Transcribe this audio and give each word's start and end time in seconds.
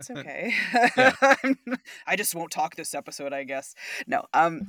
It's 0.00 0.10
okay. 0.10 0.54
I 2.06 2.16
just 2.16 2.34
won't 2.34 2.50
talk 2.50 2.74
this 2.74 2.94
episode, 2.94 3.34
I 3.34 3.44
guess. 3.44 3.74
No. 4.06 4.24
Um 4.32 4.66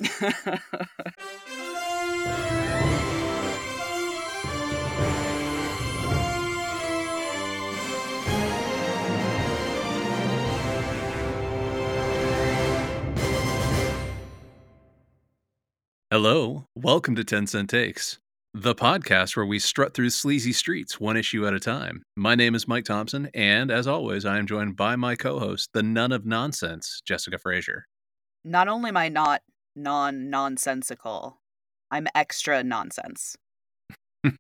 Hello, 16.12 16.66
welcome 16.76 17.16
to 17.16 17.24
10 17.24 17.48
Cent 17.48 17.70
Takes, 17.70 18.20
the 18.54 18.76
podcast 18.76 19.38
where 19.38 19.46
we 19.46 19.60
strut 19.60 19.94
through 19.94 20.10
sleazy 20.10 20.52
streets 20.52 21.00
one 21.00 21.16
issue 21.16 21.48
at 21.48 21.54
a 21.54 21.60
time. 21.60 22.04
My 22.18 22.36
name 22.36 22.54
is 22.54 22.68
Mike 22.68 22.84
Thompson, 22.84 23.30
and 23.34 23.72
as 23.72 23.88
always, 23.88 24.26
I 24.26 24.38
am 24.38 24.46
joined 24.46 24.76
by 24.76 24.98
my 24.98 25.16
co 25.16 25.40
host, 25.40 25.70
the 25.74 25.84
nun 25.84 26.12
of 26.12 26.26
nonsense, 26.26 27.02
Jessica 27.06 27.38
Frazier. 27.38 27.86
not 28.44 28.68
only 28.68 28.90
am 28.90 28.98
I 28.98 29.08
not 29.08 29.42
non 29.76 30.30
nonsensical, 30.30 31.40
I'm 31.90 32.08
extra 32.14 32.64
nonsense. 32.64 33.38
That. 34.24 34.34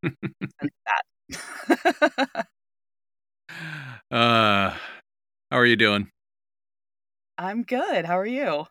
uh, 4.11 4.71
how 4.71 4.77
are 5.51 5.65
you 5.65 5.77
doing? 5.77 6.09
I'm 7.37 7.63
good. 7.63 8.05
How 8.05 8.19
are 8.19 8.25
you? 8.25 8.65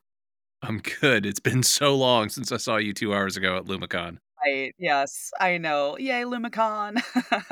I'm 0.63 0.81
good. 1.01 1.25
It's 1.25 1.41
been 1.41 1.63
so 1.63 1.97
long 1.97 2.29
since 2.29 2.53
I 2.53 2.59
saw 2.59 2.77
you 2.77 2.93
two 2.93 3.15
hours 3.15 3.39
ago 3.39 3.57
at 3.57 3.65
LumaCon. 3.65 4.19
Right. 4.45 4.75
Yes, 4.79 5.31
I 5.39 5.59
know. 5.59 5.99
Yay, 5.99 6.23
LumaCon. 6.23 7.03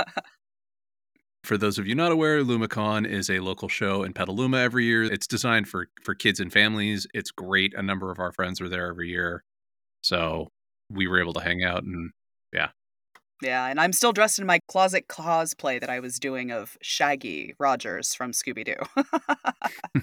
For 1.45 1.57
those 1.57 1.79
of 1.79 1.87
you 1.87 1.95
not 1.95 2.13
aware, 2.13 2.43
LumaCon 2.43 3.07
is 3.07 3.31
a 3.31 3.41
local 3.41 3.69
show 3.69 4.03
in 4.03 4.13
Petaluma 4.13 4.59
every 4.59 4.85
year. 4.85 5.05
It's 5.05 5.27
designed 5.27 5.69
for 5.69 5.89
for 6.03 6.15
kids 6.15 6.41
and 6.41 6.53
families. 6.53 7.07
It's 7.15 7.31
great. 7.31 7.73
A 7.75 7.83
number 7.83 8.11
of 8.11 8.19
our 8.19 8.33
friends 8.33 8.61
are 8.61 8.69
there 8.69 8.89
every 8.89 9.09
year. 9.09 9.45
So 10.03 10.49
we 10.91 11.07
were 11.07 11.21
able 11.21 11.33
to 11.35 11.41
hang 11.41 11.65
out 11.65 11.85
and 11.85 12.11
yeah, 12.53 12.69
yeah, 13.41 13.67
and 13.67 13.81
I'm 13.81 13.93
still 13.93 14.13
dressed 14.13 14.39
in 14.39 14.47
my 14.47 14.59
closet 14.69 15.07
cosplay 15.09 15.81
that 15.81 15.91
I 15.91 16.01
was 16.01 16.19
doing 16.19 16.51
of 16.51 16.77
Shaggy 16.83 17.55
Rogers 17.59 18.15
from 18.15 18.33
Scooby 18.33 18.65
Doo. 18.65 20.03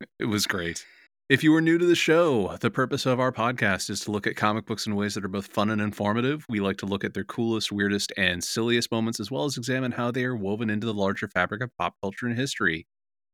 it 0.18 0.24
was 0.24 0.46
great. 0.46 0.84
If 1.30 1.42
you 1.42 1.54
are 1.54 1.62
new 1.62 1.78
to 1.78 1.86
the 1.86 1.94
show, 1.94 2.54
the 2.60 2.70
purpose 2.70 3.06
of 3.06 3.18
our 3.18 3.32
podcast 3.32 3.88
is 3.88 4.00
to 4.00 4.10
look 4.10 4.26
at 4.26 4.36
comic 4.36 4.66
books 4.66 4.86
in 4.86 4.94
ways 4.94 5.14
that 5.14 5.24
are 5.24 5.28
both 5.28 5.46
fun 5.46 5.70
and 5.70 5.80
informative. 5.80 6.44
We 6.50 6.60
like 6.60 6.76
to 6.78 6.86
look 6.86 7.02
at 7.02 7.14
their 7.14 7.24
coolest, 7.24 7.72
weirdest, 7.72 8.12
and 8.18 8.44
silliest 8.44 8.92
moments, 8.92 9.20
as 9.20 9.30
well 9.30 9.46
as 9.46 9.56
examine 9.56 9.92
how 9.92 10.10
they 10.10 10.26
are 10.26 10.36
woven 10.36 10.68
into 10.68 10.86
the 10.86 10.92
larger 10.92 11.26
fabric 11.26 11.62
of 11.62 11.70
pop 11.78 11.94
culture 12.02 12.26
and 12.26 12.36
history. 12.36 12.86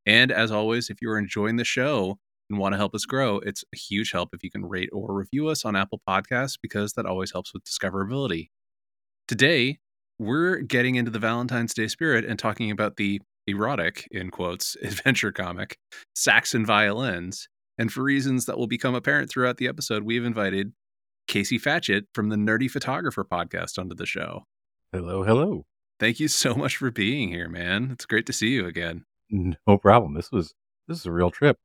And 0.07 0.31
as 0.31 0.53
always, 0.53 0.89
if 0.89 0.99
you're 1.03 1.19
enjoying 1.19 1.57
the 1.57 1.65
show 1.65 2.21
and 2.49 2.61
want 2.61 2.75
to 2.75 2.77
help 2.77 2.95
us 2.95 3.07
grow, 3.07 3.39
it's 3.39 3.65
a 3.75 3.77
huge 3.77 4.13
help 4.13 4.29
if 4.35 4.45
you 4.45 4.53
can 4.53 4.67
rate 4.67 4.91
or 4.93 5.13
review 5.13 5.49
us 5.49 5.65
on 5.65 5.75
Apple 5.75 6.01
Podcasts 6.09 6.59
because 6.63 6.93
that 6.93 7.07
always 7.07 7.33
helps 7.33 7.53
with 7.53 7.65
discoverability. 7.65 8.51
Today, 9.27 9.81
we're 10.21 10.59
getting 10.59 10.95
into 10.95 11.11
the 11.11 11.19
Valentine's 11.19 11.75
Day 11.75 11.89
spirit 11.89 12.25
and 12.25 12.39
talking 12.39 12.71
about 12.71 12.99
the 12.99 13.21
erotic, 13.49 14.07
in 14.13 14.31
quotes, 14.31 14.77
adventure 14.85 15.33
comic, 15.33 15.77
Sax 16.15 16.55
and 16.55 16.65
Violins. 16.65 17.49
And 17.81 17.91
for 17.91 18.03
reasons 18.03 18.45
that 18.45 18.59
will 18.59 18.67
become 18.67 18.95
apparent 18.95 19.31
throughout 19.31 19.57
the 19.57 19.67
episode, 19.67 20.03
we've 20.03 20.27
invited 20.27 20.75
Casey 21.27 21.59
Fatchett 21.59 22.03
from 22.13 22.29
the 22.29 22.37
Nerdy 22.37 22.71
Photographer 22.71 23.25
podcast 23.25 23.79
onto 23.79 23.95
the 23.95 24.05
show. 24.05 24.45
Hello, 24.93 25.23
hello. 25.23 25.65
Thank 25.99 26.21
you 26.21 26.29
so 26.29 26.55
much 26.55 26.77
for 26.77 26.91
being 26.91 27.31
here, 27.31 27.49
man. 27.49 27.89
It's 27.93 28.05
great 28.05 28.27
to 28.27 28.35
see 28.35 28.49
you 28.51 28.67
again. 28.67 29.07
No 29.31 29.79
problem. 29.79 30.13
This 30.13 30.31
was 30.31 30.53
this 30.89 30.99
is 30.99 31.07
a 31.07 31.11
real 31.13 31.31
trip. 31.31 31.57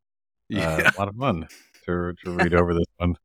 Uh, 0.53 0.57
Yeah. 0.57 0.91
a 0.95 0.97
lot 0.97 1.09
of 1.09 1.15
fun 1.17 1.49
to 1.85 2.13
to 2.23 2.31
read 2.31 2.53
over 2.53 2.73
this 2.73 2.85
one. 2.95 3.17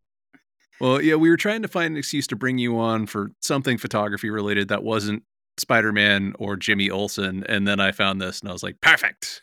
Well, 0.81 1.01
yeah, 1.01 1.15
we 1.15 1.31
were 1.31 1.37
trying 1.37 1.63
to 1.63 1.69
find 1.69 1.93
an 1.93 1.97
excuse 1.97 2.27
to 2.27 2.37
bring 2.37 2.59
you 2.59 2.77
on 2.77 3.07
for 3.07 3.31
something 3.41 3.79
photography 3.79 4.31
related 4.31 4.67
that 4.69 4.83
wasn't 4.83 5.23
Spider 5.59 5.93
Man 5.93 6.33
or 6.41 6.57
Jimmy 6.57 6.91
Olsen. 6.91 7.45
And 7.49 7.69
then 7.69 7.79
I 7.79 7.93
found 7.93 8.21
this 8.21 8.41
and 8.41 8.49
I 8.49 8.53
was 8.53 8.65
like, 8.65 8.81
perfect. 8.81 9.43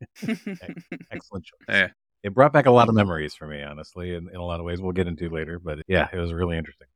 Excellent 0.22 1.44
choice. 1.44 1.66
Yeah. 1.68 1.88
It 2.26 2.34
brought 2.34 2.52
back 2.52 2.66
a 2.66 2.72
lot 2.72 2.88
of 2.88 2.96
memories 2.96 3.36
for 3.36 3.46
me, 3.46 3.62
honestly, 3.62 4.12
in, 4.12 4.28
in 4.28 4.34
a 4.34 4.44
lot 4.44 4.58
of 4.58 4.66
ways 4.66 4.82
we'll 4.82 4.90
get 4.90 5.06
into 5.06 5.28
later. 5.28 5.60
But 5.60 5.78
yeah, 5.86 6.08
it 6.12 6.18
was 6.18 6.32
really 6.32 6.58
interesting. 6.58 6.88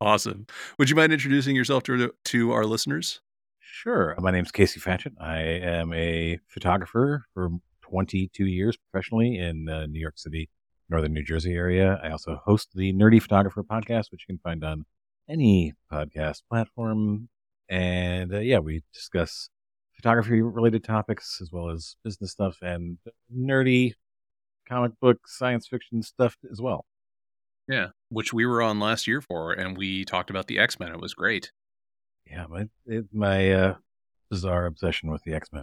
Awesome. 0.00 0.44
Would 0.76 0.90
you 0.90 0.96
mind 0.96 1.12
introducing 1.12 1.54
yourself 1.54 1.84
to, 1.84 2.12
to 2.24 2.50
our 2.50 2.64
listeners? 2.64 3.20
Sure. 3.60 4.16
My 4.18 4.32
name's 4.32 4.50
Casey 4.50 4.80
Fatchett. 4.80 5.12
I 5.20 5.38
am 5.38 5.92
a 5.92 6.40
photographer 6.48 7.24
for 7.32 7.50
22 7.82 8.44
years 8.44 8.76
professionally 8.76 9.38
in 9.38 9.68
uh, 9.68 9.86
New 9.86 10.00
York 10.00 10.18
City, 10.18 10.50
Northern 10.90 11.12
New 11.12 11.22
Jersey 11.22 11.54
area. 11.54 12.00
I 12.02 12.10
also 12.10 12.40
host 12.44 12.70
the 12.74 12.92
Nerdy 12.92 13.22
Photographer 13.22 13.62
podcast, 13.62 14.10
which 14.10 14.26
you 14.28 14.34
can 14.34 14.40
find 14.42 14.64
on 14.64 14.84
any 15.30 15.74
podcast 15.92 16.42
platform. 16.50 17.28
And 17.68 18.34
uh, 18.34 18.40
yeah, 18.40 18.58
we 18.58 18.82
discuss 18.92 19.48
photography 19.94 20.42
related 20.42 20.82
topics 20.82 21.38
as 21.40 21.52
well 21.52 21.70
as 21.70 21.94
business 22.02 22.32
stuff 22.32 22.56
and 22.62 22.98
nerdy 23.32 23.92
comic 24.68 24.92
book, 25.00 25.26
science 25.26 25.66
fiction 25.66 26.02
stuff 26.02 26.36
as 26.50 26.60
well. 26.60 26.84
Yeah. 27.68 27.88
Which 28.08 28.32
we 28.32 28.44
were 28.46 28.60
on 28.62 28.80
last 28.80 29.06
year 29.06 29.20
for, 29.20 29.52
and 29.52 29.76
we 29.76 30.04
talked 30.04 30.30
about 30.30 30.46
the 30.46 30.58
X 30.58 30.78
Men. 30.80 30.92
It 30.92 31.00
was 31.00 31.14
great. 31.14 31.52
Yeah, 32.30 32.46
my 32.48 32.68
it, 32.86 33.06
my 33.12 33.52
uh, 33.52 33.74
bizarre 34.30 34.66
obsession 34.66 35.10
with 35.10 35.22
the 35.24 35.34
X 35.34 35.48
Men, 35.52 35.62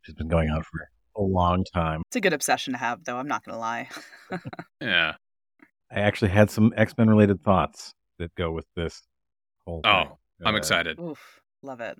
which 0.00 0.06
has 0.06 0.14
been 0.14 0.28
going 0.28 0.50
on 0.50 0.62
for 0.62 0.88
a 1.16 1.22
long 1.22 1.64
time. 1.74 2.02
it's 2.08 2.16
a 2.16 2.20
good 2.20 2.32
obsession 2.32 2.72
to 2.74 2.78
have, 2.78 3.04
though. 3.04 3.16
I'm 3.16 3.28
not 3.28 3.44
gonna 3.44 3.58
lie. 3.58 3.88
Yeah. 4.80 5.14
I 5.90 6.00
actually 6.00 6.30
had 6.30 6.50
some 6.50 6.72
X 6.76 6.92
Men 6.98 7.08
related 7.08 7.42
thoughts 7.42 7.92
that 8.18 8.34
go 8.34 8.50
with 8.52 8.66
this 8.76 9.02
whole. 9.66 9.80
Oh, 9.84 10.02
thing. 10.02 10.46
I'm 10.46 10.54
Uh, 10.54 10.58
excited. 10.58 11.00
Oof, 11.00 11.40
love 11.62 11.80
it. 11.80 11.98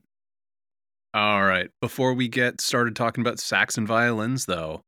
All 1.14 1.42
right. 1.42 1.70
Before 1.80 2.12
we 2.14 2.28
get 2.28 2.60
started 2.60 2.94
talking 2.94 3.22
about 3.22 3.38
Sax 3.40 3.78
and 3.78 3.88
violins, 3.88 4.44
though, 4.46 4.82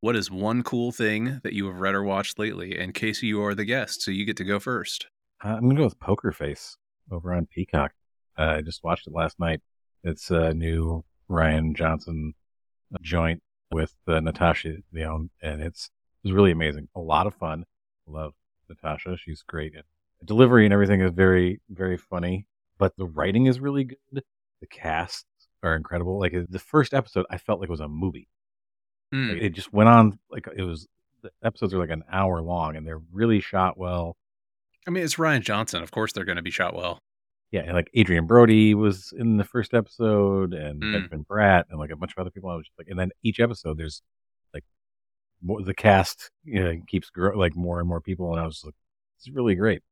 what 0.00 0.16
is 0.16 0.30
one 0.30 0.62
cool 0.62 0.92
thing 0.92 1.40
that 1.42 1.52
you 1.52 1.66
have 1.66 1.80
read 1.80 1.94
or 1.94 2.02
watched 2.02 2.38
lately? 2.38 2.78
And 2.78 2.94
Casey, 2.94 3.28
you 3.28 3.42
are 3.42 3.54
the 3.54 3.64
guest, 3.64 4.02
so 4.02 4.10
you 4.10 4.24
get 4.24 4.36
to 4.38 4.44
go 4.44 4.58
first. 4.58 5.06
Uh, 5.44 5.48
I'm 5.48 5.62
gonna 5.62 5.76
go 5.76 5.84
with 5.84 5.98
Poker 6.00 6.32
Face 6.32 6.76
over 7.10 7.34
on 7.34 7.46
Peacock. 7.46 7.92
Uh, 8.38 8.56
I 8.58 8.60
just 8.62 8.84
watched 8.84 9.06
it 9.06 9.14
last 9.14 9.38
night. 9.38 9.60
It's 10.04 10.30
a 10.30 10.54
new 10.54 11.04
Rian 11.30 11.74
Johnson 11.74 12.34
joint 13.02 13.42
with 13.70 13.94
uh, 14.06 14.20
Natasha 14.20 14.76
Lyonne, 14.92 15.30
and 15.42 15.62
it's 15.62 15.90
it's 16.24 16.32
really 16.32 16.52
amazing. 16.52 16.88
A 16.94 17.00
lot 17.00 17.26
of 17.26 17.34
fun. 17.34 17.64
Love 18.06 18.34
Natasha. 18.68 19.16
She's 19.16 19.42
great. 19.42 19.74
The 19.74 20.26
delivery 20.26 20.64
and 20.64 20.72
everything 20.72 21.00
is 21.00 21.12
very 21.12 21.60
very 21.70 21.96
funny, 21.96 22.46
but 22.78 22.96
the 22.96 23.06
writing 23.06 23.46
is 23.46 23.60
really 23.60 23.84
good. 23.84 24.22
The 24.60 24.66
casts 24.66 25.26
are 25.62 25.76
incredible. 25.76 26.18
Like 26.18 26.34
the 26.48 26.58
first 26.58 26.94
episode, 26.94 27.26
I 27.30 27.38
felt 27.38 27.60
like 27.60 27.68
it 27.68 27.72
was 27.72 27.80
a 27.80 27.88
movie. 27.88 28.28
Like, 29.30 29.42
it 29.42 29.50
just 29.50 29.72
went 29.72 29.88
on 29.88 30.18
like 30.30 30.46
it 30.56 30.62
was. 30.62 30.86
The 31.22 31.30
episodes 31.42 31.74
are 31.74 31.78
like 31.78 31.90
an 31.90 32.04
hour 32.12 32.40
long, 32.42 32.76
and 32.76 32.86
they're 32.86 33.00
really 33.12 33.40
shot 33.40 33.76
well. 33.78 34.16
I 34.86 34.90
mean, 34.90 35.02
it's 35.02 35.16
Rian 35.16 35.40
Johnson. 35.42 35.82
Of 35.82 35.90
course, 35.90 36.12
they're 36.12 36.24
going 36.26 36.36
to 36.36 36.42
be 36.42 36.50
shot 36.52 36.74
well. 36.76 37.00
yeah, 37.50 37.62
and 37.62 37.72
like 37.74 37.90
Adrien 37.98 38.26
Brody 38.26 38.74
was 38.74 39.12
in 39.16 39.36
the 39.36 39.44
first 39.44 39.72
episode, 39.74 40.52
and 40.54 40.80
Mm. 40.82 40.92
Benjamin 40.92 41.24
Bratt, 41.28 41.64
and 41.70 41.78
like 41.78 41.90
a 41.90 41.96
bunch 41.96 42.12
of 42.16 42.20
other 42.20 42.30
people. 42.30 42.50
I 42.50 42.56
was 42.56 42.66
just 42.66 42.78
like, 42.78 42.88
and 42.88 42.98
then 42.98 43.10
each 43.24 43.40
episode, 43.40 43.78
there's 43.78 44.02
like 44.54 44.64
more, 45.42 45.62
the 45.62 45.74
cast 45.74 46.30
you 46.44 46.62
know, 46.62 46.74
keeps 46.86 47.10
grow 47.10 47.36
like 47.36 47.56
more 47.56 47.80
and 47.80 47.88
more 47.88 48.00
people, 48.00 48.30
and 48.32 48.40
I 48.40 48.46
was 48.46 48.62
like, 48.64 48.74
it's 49.18 49.28
really 49.30 49.54
great. 49.54 49.82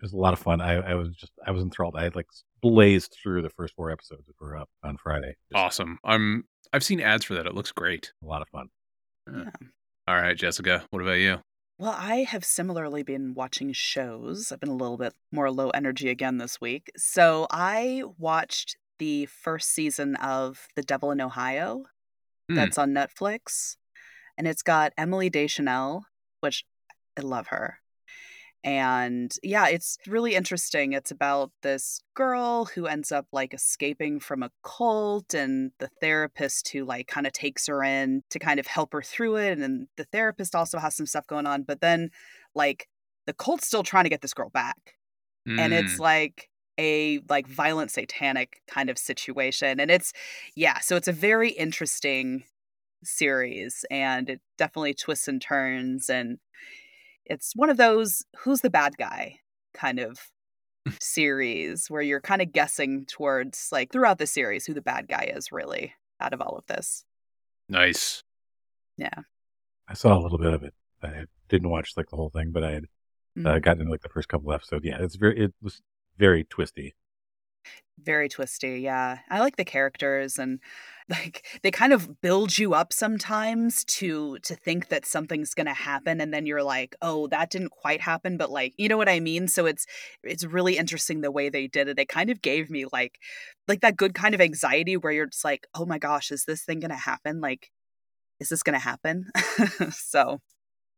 It 0.00 0.04
was 0.04 0.12
a 0.14 0.16
lot 0.16 0.32
of 0.32 0.38
fun. 0.38 0.60
I, 0.60 0.74
I 0.76 0.94
was 0.94 1.10
just 1.10 1.32
I 1.46 1.50
was 1.50 1.62
enthralled. 1.62 1.94
I 1.96 2.04
had 2.04 2.16
like 2.16 2.26
blazed 2.62 3.16
through 3.22 3.42
the 3.42 3.50
first 3.50 3.74
four 3.74 3.90
episodes 3.90 4.26
that 4.26 4.40
were 4.40 4.56
up 4.56 4.68
on 4.82 4.96
Friday. 4.96 5.34
Just 5.52 5.62
Awesome. 5.62 5.98
I'm. 6.04 6.44
I've 6.72 6.84
seen 6.84 7.00
ads 7.00 7.24
for 7.24 7.34
that. 7.34 7.46
It 7.46 7.54
looks 7.54 7.72
great. 7.72 8.12
a 8.22 8.26
lot 8.26 8.42
of 8.42 8.48
fun. 8.48 8.68
Yeah. 9.30 9.50
All 10.08 10.14
right, 10.16 10.36
Jessica. 10.36 10.84
What 10.90 11.02
about 11.02 11.18
you? 11.18 11.38
Well, 11.78 11.94
I 11.98 12.18
have 12.28 12.44
similarly 12.44 13.02
been 13.02 13.34
watching 13.34 13.72
shows. 13.72 14.52
I've 14.52 14.60
been 14.60 14.68
a 14.70 14.74
little 14.76 14.96
bit 14.98 15.14
more 15.32 15.50
low 15.50 15.70
energy 15.70 16.08
again 16.10 16.38
this 16.38 16.60
week. 16.60 16.90
So 16.96 17.46
I 17.50 18.02
watched 18.18 18.76
the 18.98 19.26
first 19.26 19.70
season 19.70 20.14
of 20.16 20.66
The 20.76 20.82
Devil 20.82 21.10
in 21.10 21.20
Ohio 21.20 21.84
Hmm. 22.48 22.54
that's 22.56 22.78
on 22.78 22.90
Netflix. 22.92 23.76
And 24.38 24.46
it's 24.46 24.62
got 24.62 24.92
Emily 24.98 25.28
Deschanel, 25.30 26.04
which 26.40 26.64
I 27.18 27.22
love 27.22 27.48
her. 27.48 27.79
And 28.62 29.34
yeah, 29.42 29.68
it's 29.68 29.96
really 30.06 30.34
interesting. 30.34 30.92
It's 30.92 31.10
about 31.10 31.50
this 31.62 32.02
girl 32.14 32.66
who 32.66 32.86
ends 32.86 33.10
up 33.10 33.26
like 33.32 33.54
escaping 33.54 34.20
from 34.20 34.42
a 34.42 34.50
cult 34.64 35.32
and 35.34 35.72
the 35.78 35.88
therapist 36.00 36.68
who 36.68 36.84
like 36.84 37.06
kind 37.08 37.26
of 37.26 37.32
takes 37.32 37.66
her 37.68 37.82
in 37.82 38.22
to 38.30 38.38
kind 38.38 38.60
of 38.60 38.66
help 38.66 38.92
her 38.92 39.02
through 39.02 39.36
it. 39.36 39.52
And 39.52 39.62
then 39.62 39.88
the 39.96 40.04
therapist 40.04 40.54
also 40.54 40.78
has 40.78 40.94
some 40.94 41.06
stuff 41.06 41.26
going 41.26 41.46
on. 41.46 41.62
But 41.62 41.80
then 41.80 42.10
like 42.54 42.88
the 43.26 43.32
cult's 43.34 43.66
still 43.66 43.82
trying 43.82 44.04
to 44.04 44.10
get 44.10 44.20
this 44.20 44.34
girl 44.34 44.50
back. 44.50 44.96
And 45.58 45.72
it's 45.74 45.98
Mm. 45.98 46.00
like 46.00 46.50
a 46.78 47.20
like 47.28 47.46
violent 47.46 47.90
satanic 47.90 48.62
kind 48.68 48.90
of 48.90 48.98
situation. 48.98 49.80
And 49.80 49.90
it's 49.90 50.12
yeah, 50.56 50.80
so 50.80 50.96
it's 50.96 51.08
a 51.08 51.12
very 51.12 51.50
interesting 51.50 52.44
series 53.04 53.84
and 53.90 54.30
it 54.30 54.42
definitely 54.58 54.94
twists 54.94 55.28
and 55.28 55.42
turns 55.42 56.10
and 56.10 56.38
it's 57.26 57.52
one 57.54 57.70
of 57.70 57.76
those 57.76 58.22
who's 58.38 58.60
the 58.60 58.70
bad 58.70 58.96
guy 58.98 59.38
kind 59.74 59.98
of 59.98 60.18
series 61.00 61.88
where 61.88 62.02
you're 62.02 62.20
kind 62.20 62.42
of 62.42 62.52
guessing 62.52 63.04
towards 63.06 63.68
like 63.70 63.92
throughout 63.92 64.18
the 64.18 64.26
series 64.26 64.66
who 64.66 64.74
the 64.74 64.82
bad 64.82 65.08
guy 65.08 65.30
is 65.34 65.52
really 65.52 65.94
out 66.20 66.32
of 66.32 66.40
all 66.40 66.56
of 66.56 66.66
this. 66.66 67.04
Nice. 67.68 68.22
Yeah. 68.96 69.20
I 69.88 69.94
saw 69.94 70.18
a 70.18 70.20
little 70.22 70.38
bit 70.38 70.52
of 70.54 70.62
it. 70.62 70.74
I 71.02 71.24
didn't 71.48 71.70
watch 71.70 71.92
like 71.96 72.10
the 72.10 72.16
whole 72.16 72.30
thing, 72.30 72.50
but 72.52 72.64
I 72.64 72.72
had 72.72 72.84
uh, 72.84 73.40
Mhm. 73.40 73.62
gotten 73.62 73.80
into 73.82 73.92
like 73.92 74.02
the 74.02 74.08
first 74.08 74.28
couple 74.28 74.52
episodes. 74.52 74.84
Yeah, 74.84 74.98
it's 75.00 75.14
very 75.16 75.38
it 75.38 75.54
was 75.62 75.80
very 76.18 76.44
twisty. 76.44 76.94
Very 78.02 78.28
twisty, 78.30 78.80
yeah. 78.80 79.18
I 79.28 79.40
like 79.40 79.56
the 79.56 79.64
characters 79.64 80.38
and 80.38 80.58
like 81.10 81.44
they 81.62 81.70
kind 81.70 81.92
of 81.92 82.20
build 82.22 82.56
you 82.56 82.72
up 82.72 82.92
sometimes 82.94 83.84
to 83.84 84.38
to 84.38 84.54
think 84.54 84.88
that 84.88 85.04
something's 85.04 85.52
going 85.54 85.66
to 85.66 85.74
happen 85.74 86.20
and 86.20 86.32
then 86.32 86.46
you're 86.46 86.62
like, 86.62 86.96
"Oh, 87.02 87.26
that 87.28 87.50
didn't 87.50 87.70
quite 87.72 88.00
happen," 88.00 88.38
but 88.38 88.50
like, 88.50 88.72
you 88.78 88.88
know 88.88 88.96
what 88.96 89.08
I 89.08 89.20
mean? 89.20 89.48
So 89.48 89.66
it's 89.66 89.84
it's 90.22 90.44
really 90.44 90.78
interesting 90.78 91.20
the 91.20 91.30
way 91.30 91.50
they 91.50 91.66
did 91.66 91.88
it. 91.88 91.98
It 91.98 92.08
kind 92.08 92.30
of 92.30 92.40
gave 92.40 92.70
me 92.70 92.86
like 92.90 93.18
like 93.68 93.80
that 93.82 93.96
good 93.96 94.14
kind 94.14 94.34
of 94.34 94.40
anxiety 94.40 94.96
where 94.96 95.12
you're 95.12 95.26
just 95.26 95.44
like, 95.44 95.66
"Oh 95.74 95.84
my 95.84 95.98
gosh, 95.98 96.30
is 96.30 96.44
this 96.46 96.62
thing 96.64 96.80
going 96.80 96.90
to 96.90 96.96
happen? 96.96 97.40
Like 97.42 97.70
is 98.40 98.50
this 98.50 98.62
going 98.64 98.74
to 98.78 98.84
happen?" 98.84 99.30
so, 99.92 100.40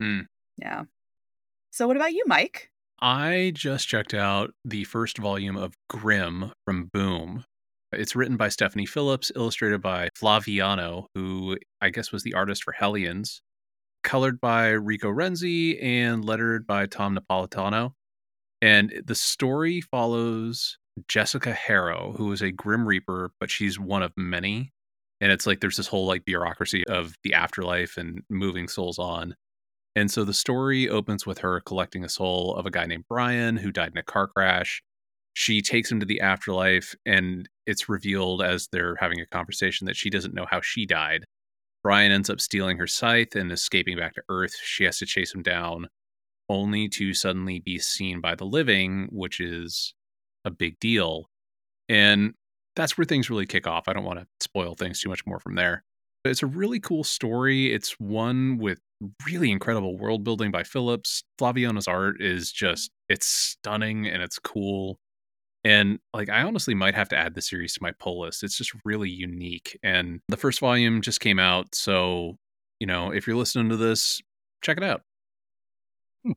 Hmm. 0.01 0.23
yeah. 0.59 0.85
So 1.73 1.87
what 1.89 1.97
about 1.97 2.13
you, 2.15 2.25
Mike? 2.27 2.72
I 3.05 3.51
just 3.53 3.89
checked 3.89 4.15
out 4.15 4.53
the 4.65 4.85
first 4.85 5.19
volume 5.19 5.57
of 5.57 5.75
Grim 5.91 6.53
from 6.65 6.89
Boom. 6.93 7.45
It's 7.91 8.15
written 8.15 8.37
by 8.37 8.49
Stephanie 8.49 8.87
Phillips, 8.87 9.33
illustrated 9.35 9.83
by 9.83 10.11
Flaviano, 10.17 11.07
who 11.17 11.59
I 11.81 11.91
guess 11.91 12.13
was 12.13 12.23
the 12.23 12.35
artist 12.35 12.63
for 12.63 12.71
Hellions, 12.71 13.43
colored 14.05 14.41
by 14.41 14.69
Rico 14.69 15.09
Renzi, 15.09 15.83
and 15.83 16.25
lettered 16.25 16.65
by 16.65 16.87
Tom 16.87 17.19
Napolitano. 17.19 17.95
And 18.61 19.03
the 19.05 19.17
story 19.17 19.81
follows 19.81 20.79
Jessica 21.09 21.53
Harrow, 21.53 22.15
who 22.17 22.31
is 22.31 22.41
a 22.41 22.53
Grim 22.53 22.87
Reaper, 22.87 23.33
but 23.41 23.51
she's 23.51 23.81
one 23.81 24.05
of 24.05 24.13
many. 24.17 24.71
And 25.21 25.33
it's 25.33 25.45
like 25.45 25.59
there's 25.59 25.77
this 25.77 25.89
whole 25.89 26.07
like 26.07 26.25
bureaucracy 26.25 26.87
of 26.87 27.17
the 27.25 27.35
afterlife 27.35 27.97
and 27.97 28.23
moving 28.31 28.69
souls 28.69 29.01
on. 29.01 29.35
And 29.95 30.11
so 30.11 30.25
the 30.25 30.35
story 30.35 30.89
opens 30.89 31.27
with 31.27 31.39
her 31.39 31.61
collecting 31.61 32.05
a 32.05 32.09
soul 32.09 32.55
of 32.57 32.65
a 32.67 32.71
guy 32.71 32.87
named 32.87 33.05
Brian 33.09 33.57
who 33.57 33.71
died 33.71 33.93
in 33.93 33.99
a 33.99 34.03
car 34.03 34.27
crash. 34.27 34.83
She 35.35 35.61
takes 35.63 35.91
him 35.91 36.01
to 36.01 36.07
the 36.07 36.21
afterlife, 36.21 36.95
and 37.07 37.49
it's 37.67 37.89
revealed 37.89 38.43
as 38.43 38.69
they're 38.71 38.97
having 38.97 39.21
a 39.21 39.27
conversation 39.27 39.87
that 39.87 39.97
she 39.97 40.11
doesn't 40.11 40.35
know 40.35 40.47
how 40.51 40.61
she 40.63 40.87
died. 40.87 41.25
Brian 41.83 42.13
ends 42.13 42.31
up 42.31 42.41
stealing 42.41 42.79
her 42.79 42.87
scythe 42.87 43.35
and 43.35 43.51
escaping 43.51 43.97
back 43.97 44.15
to 44.15 44.23
Earth. 44.29 44.55
She 44.63 44.85
has 44.85 44.99
to 44.99 45.07
chase 45.07 45.35
him 45.35 45.43
down, 45.43 45.89
only 46.49 46.89
to 46.91 47.13
suddenly 47.13 47.61
be 47.61 47.79
seen 47.79 48.21
by 48.21 48.35
the 48.35 48.45
living, 48.45 49.09
which 49.11 49.41
is 49.41 49.95
a 50.45 50.51
big 50.51 50.79
deal. 50.79 51.29
And 51.89 52.35
that's 52.77 52.97
where 52.97 53.05
things 53.05 53.29
really 53.29 53.47
kick 53.47 53.67
off. 53.67 53.89
I 53.89 53.93
don't 53.93 54.05
want 54.05 54.21
to 54.21 54.27
spoil 54.41 54.75
things 54.75 55.01
too 55.01 55.09
much 55.09 55.27
more 55.27 55.41
from 55.41 55.57
there. 55.57 55.83
But 56.23 56.31
it's 56.31 56.43
a 56.43 56.47
really 56.47 56.79
cool 56.79 57.05
story. 57.05 57.73
It's 57.73 57.99
one 57.99 58.59
with 58.59 58.81
really 59.27 59.51
incredible 59.51 59.99
world 59.99 60.25
building 60.25 60.51
by 60.51 60.63
Phillips. 60.63 61.23
Flaviano's 61.39 61.89
art 61.89 62.21
is 62.21 62.53
just 62.53 62.91
it's 63.09 63.27
stunning 63.27 64.07
and 64.07 64.23
it's 64.23 64.39
cool. 64.39 64.99
And 65.65 65.99
like 66.13 66.29
I 66.29 66.43
honestly 66.43 66.75
might 66.75 66.95
have 66.95 67.09
to 67.11 67.17
add 67.17 67.35
the 67.35 67.43
series 67.43 67.75
to 67.75 67.83
my 67.83 67.93
pull 67.99 68.21
list. 68.21 68.43
It's 68.43 68.57
just 68.57 68.73
really 68.85 69.11
unique. 69.11 69.79
And 69.83 70.21
the 70.29 70.37
first 70.37 70.61
volume 70.61 71.03
just 71.03 71.21
came 71.21 71.39
out, 71.39 71.75
so 71.75 72.37
you 72.81 72.87
know, 72.87 73.13
if 73.13 73.27
you're 73.27 73.37
listening 73.37 73.69
to 73.69 73.77
this, 73.77 74.21
check 74.61 74.77
it 74.77 74.83
out. 74.83 75.03
Hmm. 76.25 76.33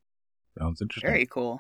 Sounds 0.60 0.82
interesting. 0.82 1.10
Very 1.10 1.26
cool. 1.26 1.60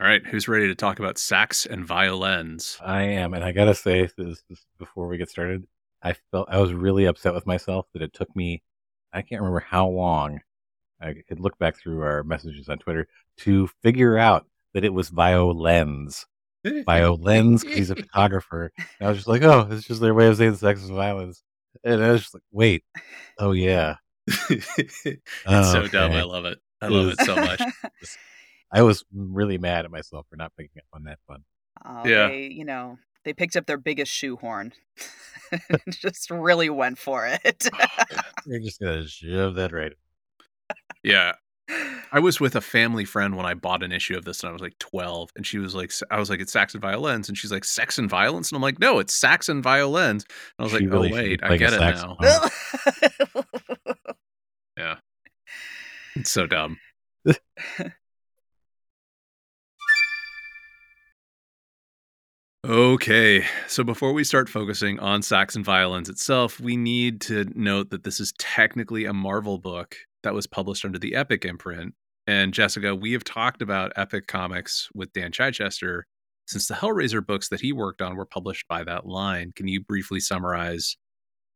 All 0.00 0.08
right, 0.08 0.24
who's 0.26 0.48
ready 0.48 0.66
to 0.66 0.74
talk 0.74 0.98
about 0.98 1.18
sax 1.18 1.64
and 1.66 1.86
violins? 1.86 2.78
I 2.84 3.02
am, 3.02 3.34
and 3.34 3.44
I 3.44 3.52
gotta 3.52 3.74
say 3.74 4.08
this, 4.16 4.42
this 4.48 4.64
before 4.78 5.06
we 5.06 5.18
get 5.18 5.30
started. 5.30 5.64
I 6.02 6.14
felt 6.30 6.48
I 6.50 6.58
was 6.58 6.72
really 6.72 7.04
upset 7.04 7.34
with 7.34 7.46
myself 7.46 7.86
that 7.92 8.02
it 8.02 8.12
took 8.12 8.34
me. 8.34 8.62
I 9.12 9.22
can't 9.22 9.40
remember 9.42 9.60
how 9.60 9.88
long. 9.88 10.40
I 11.00 11.14
could 11.28 11.40
look 11.40 11.58
back 11.58 11.76
through 11.76 12.02
our 12.02 12.22
messages 12.22 12.68
on 12.68 12.78
Twitter 12.78 13.08
to 13.38 13.68
figure 13.82 14.16
out 14.16 14.46
that 14.74 14.84
it 14.84 14.92
was 14.94 15.08
violens. 15.08 16.26
Violens, 16.86 17.64
'cause 17.64 17.74
he's 17.74 17.90
a 17.90 17.96
photographer. 17.96 18.70
And 18.78 19.06
I 19.06 19.08
was 19.08 19.18
just 19.18 19.28
like, 19.28 19.42
oh, 19.42 19.66
it's 19.70 19.86
just 19.86 20.00
their 20.00 20.14
way 20.14 20.28
of 20.28 20.36
saying 20.36 20.54
sex 20.56 20.80
is 20.82 20.90
violence. 20.90 21.42
And 21.82 22.02
I 22.02 22.12
was 22.12 22.20
just 22.22 22.34
like, 22.34 22.44
wait, 22.52 22.84
oh 23.38 23.50
yeah, 23.52 23.96
it's 24.26 25.02
so 25.02 25.86
dumb. 25.88 26.12
Okay. 26.12 26.18
I 26.20 26.22
love 26.22 26.44
it. 26.44 26.58
I 26.80 26.86
love 26.88 27.08
it 27.08 27.20
so 27.22 27.34
much. 27.34 27.60
I 28.72 28.82
was 28.82 29.04
really 29.12 29.58
mad 29.58 29.84
at 29.84 29.90
myself 29.90 30.26
for 30.30 30.36
not 30.36 30.52
picking 30.56 30.78
up 30.78 30.86
on 30.92 31.04
that 31.04 31.18
one. 31.26 31.44
Oh, 31.84 32.06
Yeah. 32.06 32.28
They, 32.28 32.46
you 32.46 32.64
know, 32.64 32.98
they 33.24 33.32
picked 33.32 33.56
up 33.56 33.66
their 33.66 33.78
biggest 33.78 34.12
shoehorn. 34.12 34.72
and 35.68 35.80
just 35.90 36.30
really 36.30 36.70
went 36.70 36.98
for 36.98 37.26
it. 37.26 37.68
You're 38.46 38.60
just 38.60 38.80
gonna 38.80 39.06
shove 39.06 39.54
that 39.56 39.72
right. 39.72 39.92
Yeah. 41.02 41.32
I 42.10 42.18
was 42.20 42.40
with 42.40 42.56
a 42.56 42.60
family 42.60 43.04
friend 43.04 43.36
when 43.36 43.46
I 43.46 43.54
bought 43.54 43.82
an 43.82 43.92
issue 43.92 44.16
of 44.16 44.24
this 44.24 44.40
and 44.40 44.50
I 44.50 44.52
was 44.52 44.62
like 44.62 44.78
12 44.78 45.30
and 45.36 45.46
she 45.46 45.58
was 45.58 45.74
like 45.74 45.92
I 46.10 46.18
was 46.18 46.28
like 46.28 46.40
it's 46.40 46.52
sax 46.52 46.74
and 46.74 46.82
violins 46.82 47.28
and 47.28 47.38
she's 47.38 47.52
like 47.52 47.64
sex 47.64 47.98
and 47.98 48.10
violence 48.10 48.50
and 48.50 48.56
I'm 48.56 48.62
like 48.62 48.78
no 48.78 48.98
it's 48.98 49.14
sax 49.14 49.48
and 49.48 49.62
violins 49.62 50.24
and 50.24 50.30
I 50.58 50.62
was 50.64 50.72
She 50.72 50.78
like 50.80 50.88
oh, 50.88 50.92
really 50.92 51.12
oh 51.12 51.14
wait 51.14 51.40
I 51.42 51.56
get 51.56 51.72
it 51.72 51.80
now 51.80 52.16
yeah 54.76 54.96
it's 56.16 56.30
so 56.30 56.46
dumb 56.46 56.78
Okay, 62.64 63.44
so 63.66 63.82
before 63.82 64.12
we 64.12 64.22
start 64.22 64.48
focusing 64.48 65.00
on 65.00 65.22
sax 65.22 65.56
and 65.56 65.64
violins 65.64 66.08
itself, 66.08 66.60
we 66.60 66.76
need 66.76 67.20
to 67.22 67.44
note 67.56 67.90
that 67.90 68.04
this 68.04 68.20
is 68.20 68.32
technically 68.38 69.04
a 69.04 69.12
Marvel 69.12 69.58
book 69.58 69.96
that 70.22 70.32
was 70.32 70.46
published 70.46 70.84
under 70.84 70.98
the 70.98 71.16
Epic 71.16 71.44
imprint. 71.44 71.94
And 72.28 72.54
Jessica, 72.54 72.94
we 72.94 73.12
have 73.14 73.24
talked 73.24 73.62
about 73.62 73.92
Epic 73.96 74.28
Comics 74.28 74.88
with 74.94 75.12
Dan 75.12 75.32
Chichester 75.32 76.06
since 76.46 76.68
the 76.68 76.74
Hellraiser 76.74 77.24
books 77.26 77.48
that 77.48 77.60
he 77.60 77.72
worked 77.72 78.00
on 78.00 78.14
were 78.14 78.26
published 78.26 78.68
by 78.68 78.84
that 78.84 79.06
line. 79.06 79.50
Can 79.56 79.66
you 79.66 79.80
briefly 79.82 80.20
summarize 80.20 80.96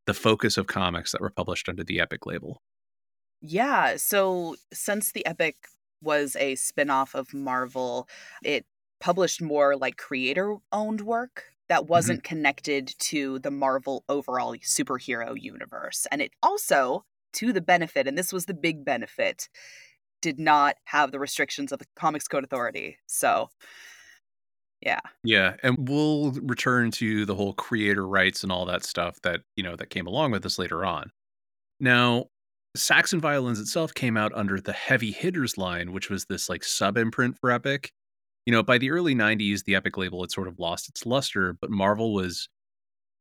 the 0.06 0.14
focus 0.14 0.56
of 0.56 0.67
comics 0.67 1.12
that 1.12 1.20
were 1.20 1.31
published 1.31 1.69
under 1.69 1.85
the 1.85 2.00
Epic 2.00 2.26
label? 2.26 2.62
yeah. 3.41 3.97
So 3.97 4.56
since 4.72 5.13
the 5.13 5.25
Epic 5.27 5.56
was 6.03 6.36
a 6.36 6.55
spin-off 6.56 7.15
of 7.15 7.32
Marvel, 7.34 8.08
it 8.43 8.67
published 9.00 9.43
more 9.43 9.76
like 9.76 9.96
creator-owned 9.96 11.00
work 11.00 11.44
that 11.69 11.81
mm-hmm. 11.81 11.93
wasn't 11.93 12.24
connected 12.24 12.94
to 12.98 13.38
the 13.41 13.50
Marvel 13.50 14.05
overall 14.08 14.55
superhero 14.56 15.34
universe. 15.41 16.06
And 16.10 16.20
it 16.22 16.32
also, 16.43 17.05
to 17.34 17.53
the 17.53 17.60
benefit, 17.60 18.06
and 18.06 18.17
this 18.17 18.32
was 18.32 18.46
the 18.46 18.55
big 18.55 18.84
benefit, 18.84 19.48
did 20.22 20.38
not 20.38 20.76
have 20.84 21.12
the 21.12 21.19
restrictions 21.19 21.72
of 21.72 21.79
the 21.79 21.86
Comics 21.96 22.26
Code 22.26 22.44
Authority. 22.44 22.96
So, 23.06 23.48
yeah. 24.81 25.00
Yeah, 25.24 25.56
and 25.62 25.88
we'll 25.88 26.32
return 26.43 26.91
to 26.93 27.26
the 27.26 27.34
whole 27.34 27.53
creator 27.53 28.06
rights 28.06 28.43
and 28.43 28.50
all 28.50 28.65
that 28.67 28.84
stuff 28.84 29.20
that, 29.22 29.41
you 29.56 29.62
know, 29.62 29.76
that 29.76 29.91
came 29.91 30.06
along 30.06 30.31
with 30.31 30.43
this 30.43 30.58
later 30.58 30.84
on. 30.84 31.10
Now, 31.81 32.26
Sax 32.74 33.12
and 33.12 33.22
Violins 33.22 33.58
itself 33.58 33.94
came 33.94 34.17
out 34.17 34.32
under 34.34 34.60
the 34.60 34.72
Heavy 34.72 35.10
Hitters 35.10 35.58
line, 35.58 35.93
which 35.93 36.10
was 36.10 36.26
this 36.26 36.48
like 36.48 36.62
sub 36.62 36.96
imprint 36.96 37.38
for 37.41 37.50
Epic. 37.50 37.91
You 38.46 38.53
know, 38.53 38.62
by 38.62 38.79
the 38.79 38.91
early 38.91 39.15
90s, 39.15 39.65
the 39.65 39.74
Epic 39.74 39.96
label 39.96 40.22
had 40.22 40.31
sort 40.31 40.46
of 40.46 40.58
lost 40.58 40.88
its 40.88 41.05
luster, 41.05 41.53
but 41.60 41.70
Marvel 41.70 42.15
was 42.15 42.48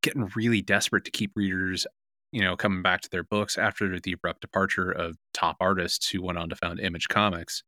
getting 0.04 0.30
really 0.36 0.62
desperate 0.62 1.04
to 1.06 1.12
keep 1.12 1.32
readers, 1.36 1.88
you 2.32 2.42
know, 2.42 2.56
coming 2.56 2.84
back 2.84 3.02
to 3.02 3.10
their 3.10 3.24
books 3.24 3.58
after 3.58 4.00
the 4.00 4.12
abrupt 4.12 4.42
departure 4.42 4.92
of 4.92 5.18
top 5.34 5.58
artists 5.60 6.08
who 6.10 6.22
went 6.22 6.38
on 6.38 6.50
to 6.50 6.56
found 6.56 6.80
Image 6.80 7.08
Comics. 7.08 7.64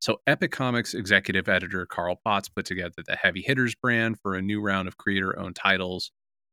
So, 0.00 0.20
Epic 0.26 0.50
Comics 0.52 0.94
executive 0.94 1.48
editor 1.48 1.86
Carl 1.86 2.18
Potts 2.24 2.48
put 2.48 2.64
together 2.64 3.02
the 3.06 3.14
Heavy 3.14 3.42
Hitters 3.42 3.74
brand 3.74 4.18
for 4.20 4.34
a 4.34 4.42
new 4.42 4.60
round 4.60 4.88
of 4.88 4.96
creator 4.96 5.38
owned 5.38 5.54
titles 5.54 6.10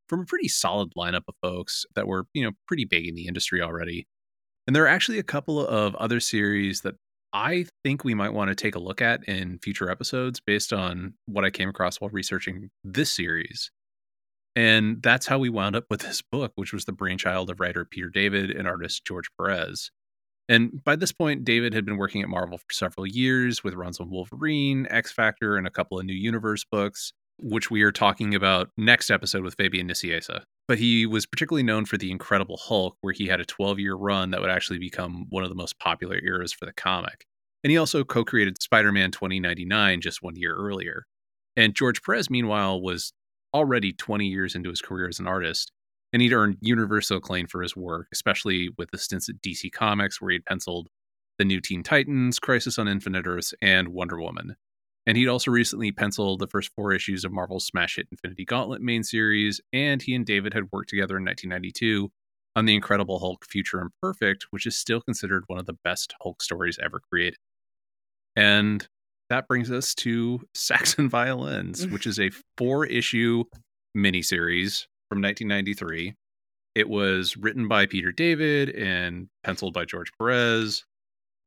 from 0.10 0.22
a 0.22 0.26
pretty 0.26 0.50
solid 0.50 0.90
lineup 0.98 1.24
of 1.28 1.36
folks 1.42 1.86
that 1.96 2.06
were, 2.06 2.26
you 2.34 2.44
know, 2.44 2.52
pretty 2.68 2.86
big 2.86 3.08
in 3.08 3.16
the 3.16 3.28
industry 3.28 3.62
already. 3.62 4.08
And 4.68 4.76
there 4.76 4.84
are 4.84 4.90
actually 4.90 5.20
a 5.20 5.24
couple 5.24 5.66
of 5.66 5.96
other 5.96 6.20
series 6.20 6.82
that 6.82 6.96
I 7.34 7.66
think 7.84 8.04
we 8.04 8.16
might 8.16 8.34
want 8.34 8.50
to 8.50 8.56
take 8.56 8.76
a 8.76 8.80
look 8.80 9.02
at 9.02 9.24
in 9.26 9.60
future 9.60 9.90
episodes 9.90 10.40
based 10.40 10.74
on 10.74 11.14
what 11.26 11.46
I 11.46 11.52
came 11.52 11.70
across 11.70 12.02
while 12.02 12.10
researching 12.10 12.70
this 12.84 13.14
series. 13.14 13.72
And 14.56 15.02
that's 15.02 15.28
how 15.28 15.38
we 15.38 15.50
wound 15.50 15.76
up 15.76 15.86
with 15.90 16.02
this 16.02 16.22
book, 16.22 16.54
which 16.56 16.74
was 16.74 16.86
the 16.86 16.92
brainchild 16.92 17.50
of 17.50 17.60
writer 17.60 17.86
Peter 17.86 18.10
David 18.10 18.52
and 18.52 18.68
artist 18.68 19.06
George 19.06 19.30
Perez. 19.38 19.92
And 20.50 20.84
by 20.84 20.96
this 20.96 21.12
point, 21.12 21.46
David 21.46 21.76
had 21.76 21.86
been 21.86 21.98
working 21.98 22.24
at 22.24 22.30
Marvel 22.30 22.58
for 22.58 22.72
several 22.72 23.06
years 23.06 23.64
with 23.64 23.76
runs 23.76 24.00
on 24.00 24.10
Wolverine, 24.10 24.88
X 24.90 25.12
Factor, 25.12 25.56
and 25.56 25.68
a 25.68 25.72
couple 25.72 26.00
of 26.00 26.06
new 26.06 26.14
universe 26.14 26.66
books. 26.70 27.14
Which 27.42 27.72
we 27.72 27.82
are 27.82 27.92
talking 27.92 28.36
about 28.36 28.70
next 28.78 29.10
episode 29.10 29.44
with 29.44 29.56
Fabian 29.56 29.88
Nicieza. 29.88 30.44
But 30.68 30.78
he 30.78 31.06
was 31.06 31.26
particularly 31.26 31.64
known 31.64 31.86
for 31.86 31.98
The 31.98 32.12
Incredible 32.12 32.58
Hulk, 32.58 32.96
where 33.02 33.14
he 33.14 33.28
had 33.28 33.40
a 33.40 33.46
12 33.46 33.80
year 33.80 33.96
run 33.96 34.32
that 34.32 34.42
would 34.42 34.50
actually 34.50 34.80
become 34.80 35.26
one 35.30 35.44
of 35.44 35.50
the 35.50 35.56
most 35.56 35.80
popular 35.80 36.20
eras 36.24 36.54
for 36.54 36.66
the 36.66 36.74
comic. 36.74 37.26
And 37.64 37.72
he 37.72 37.78
also 37.78 38.04
co 38.04 38.24
created 38.24 38.62
Spider 38.62 38.92
Man 38.92 39.12
2099 39.12 40.02
just 40.02 40.22
one 40.22 40.36
year 40.36 40.56
earlier. 40.56 41.06
And 41.58 41.76
George 41.76 42.02
Perez, 42.04 42.30
meanwhile, 42.30 42.82
was 42.82 43.14
already 43.54 43.94
20 43.94 44.28
years 44.28 44.56
into 44.56 44.70
his 44.70 44.82
career 44.82 45.08
as 45.08 45.20
an 45.20 45.28
artist, 45.28 45.72
and 46.14 46.22
he'd 46.22 46.34
earned 46.34 46.58
universal 46.62 47.18
acclaim 47.18 47.48
for 47.48 47.62
his 47.62 47.76
work, 47.76 48.08
especially 48.14 48.70
with 48.78 48.90
the 48.92 48.98
stints 48.98 49.30
at 49.30 49.42
DC 49.42 49.72
Comics, 49.72 50.22
where 50.22 50.32
he'd 50.32 50.46
penciled 50.46 50.88
the 51.38 51.46
New 51.46 51.62
Teen 51.62 51.84
Titans, 51.84 52.40
Crisis 52.40 52.78
on 52.78 52.88
Infinite 52.88 53.26
Earths, 53.26 53.54
and 53.62 53.90
Wonder 53.90 54.22
Woman. 54.22 54.56
And 55.10 55.18
he'd 55.18 55.28
also 55.28 55.50
recently 55.50 55.92
penciled 55.92 56.38
the 56.38 56.46
first 56.46 56.70
four 56.76 56.94
issues 56.94 57.26
of 57.26 57.32
Marvel's 57.32 57.66
smash 57.66 57.96
hit 57.96 58.08
Infinity 58.12 58.46
Gauntlet 58.46 58.80
main 58.80 59.02
series, 59.02 59.60
and 59.74 60.00
he 60.00 60.14
and 60.14 60.24
David 60.24 60.54
had 60.54 60.72
worked 60.72 60.90
together 60.90 61.18
in 61.18 61.26
1992 61.26 62.12
on 62.56 62.66
The 62.66 62.76
Incredible 62.76 63.18
Hulk 63.18 63.44
Future 63.44 63.82
Imperfect, 63.82 64.46
which 64.52 64.68
is 64.68 64.78
still 64.78 65.02
considered 65.02 65.46
one 65.48 65.58
of 65.58 65.66
the 65.66 65.78
best 65.84 66.14
Hulk 66.22 66.44
stories 66.44 66.78
ever 66.80 67.02
created. 67.12 67.40
And 68.36 68.88
that 69.32 69.48
brings 69.48 69.72
us 69.72 69.96
to 69.96 70.42
Sax 70.54 71.00
and 71.00 71.10
Violins, 71.10 71.88
which 71.88 72.06
is 72.06 72.20
a 72.20 72.30
four 72.60 72.86
issue 72.86 73.46
miniseries 73.98 74.86
from 75.10 75.24
1993. 75.24 76.14
It 76.76 76.88
was 76.88 77.36
written 77.36 77.68
by 77.68 77.88
Peter 77.88 78.12
David 78.12 78.70
and 78.76 79.30
penciled 79.44 79.74
by 79.74 79.86
George 79.86 80.12
Perez. 80.20 80.86